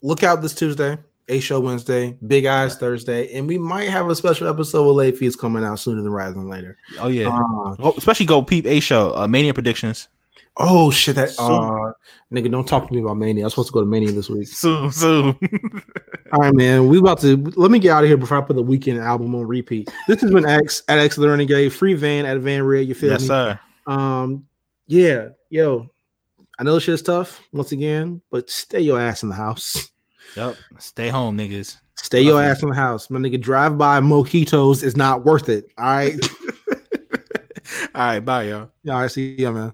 look 0.02 0.22
out 0.22 0.42
this 0.42 0.54
Tuesday. 0.54 0.98
A 1.28 1.38
show 1.40 1.60
Wednesday, 1.60 2.18
Big 2.26 2.46
Eyes 2.46 2.76
Thursday, 2.76 3.32
and 3.32 3.46
we 3.46 3.56
might 3.56 3.88
have 3.88 4.08
a 4.08 4.14
special 4.14 4.48
episode 4.48 4.86
with 4.86 4.96
late 4.96 5.16
fees 5.16 5.36
coming 5.36 5.64
out 5.64 5.78
sooner 5.78 6.02
than 6.02 6.12
rather 6.12 6.34
than 6.34 6.48
later. 6.48 6.76
Oh 6.98 7.06
yeah, 7.06 7.28
uh, 7.28 7.76
oh, 7.78 7.94
especially 7.96 8.26
go 8.26 8.42
peep 8.42 8.66
A 8.66 8.80
show, 8.80 9.16
uh, 9.16 9.28
Mania 9.28 9.54
predictions. 9.54 10.08
Oh 10.58 10.90
shit! 10.90 11.16
That 11.16 11.30
uh, 11.38 11.92
nigga, 12.32 12.50
don't 12.50 12.68
talk 12.68 12.86
to 12.86 12.94
me 12.94 13.00
about 13.00 13.16
Mania. 13.16 13.44
I'm 13.44 13.50
supposed 13.50 13.68
to 13.68 13.72
go 13.72 13.80
to 13.80 13.86
Mania 13.86 14.12
this 14.12 14.28
week. 14.28 14.48
Soon, 14.48 14.92
soon. 14.92 15.38
All 16.32 16.40
right, 16.40 16.54
man. 16.54 16.88
We 16.88 16.98
about 16.98 17.20
to 17.20 17.38
let 17.56 17.70
me 17.70 17.78
get 17.78 17.92
out 17.92 18.04
of 18.04 18.08
here 18.08 18.18
before 18.18 18.36
I 18.36 18.42
put 18.42 18.56
the 18.56 18.62
Weeknd 18.62 19.02
album 19.02 19.34
on 19.34 19.46
repeat. 19.46 19.90
This 20.08 20.20
has 20.20 20.30
been 20.30 20.46
X 20.46 20.82
at 20.88 20.98
X 20.98 21.16
Learning 21.16 21.46
Gay, 21.46 21.70
free 21.70 21.94
van 21.94 22.26
at 22.26 22.38
Van 22.38 22.62
Red. 22.62 22.86
You 22.86 22.94
feel 22.94 23.12
yes, 23.12 23.22
me? 23.22 23.28
sir. 23.28 23.60
Um, 23.86 24.46
yeah, 24.86 25.28
yo. 25.48 25.88
I 26.58 26.64
know 26.64 26.74
this 26.74 26.84
shit's 26.84 27.02
tough 27.02 27.40
once 27.52 27.72
again, 27.72 28.20
but 28.30 28.50
stay 28.50 28.80
your 28.80 29.00
ass 29.00 29.22
in 29.22 29.30
the 29.30 29.34
house. 29.34 29.90
Yep. 30.36 30.56
Stay 30.78 31.08
home, 31.08 31.36
niggas. 31.36 31.76
Stay 31.96 32.18
Love 32.24 32.26
your 32.26 32.42
ass 32.42 32.62
in 32.62 32.70
the 32.70 32.74
house. 32.74 33.10
My 33.10 33.18
nigga, 33.18 33.40
drive 33.40 33.78
by 33.78 34.00
mojitos 34.00 34.82
is 34.82 34.96
not 34.96 35.24
worth 35.24 35.48
it. 35.48 35.66
All 35.78 35.84
right. 35.84 36.18
all 37.94 38.02
right, 38.02 38.20
bye, 38.20 38.44
y'all. 38.44 38.70
Yeah, 38.82 38.96
I 38.96 39.06
see 39.06 39.34
you, 39.38 39.52
man. 39.52 39.70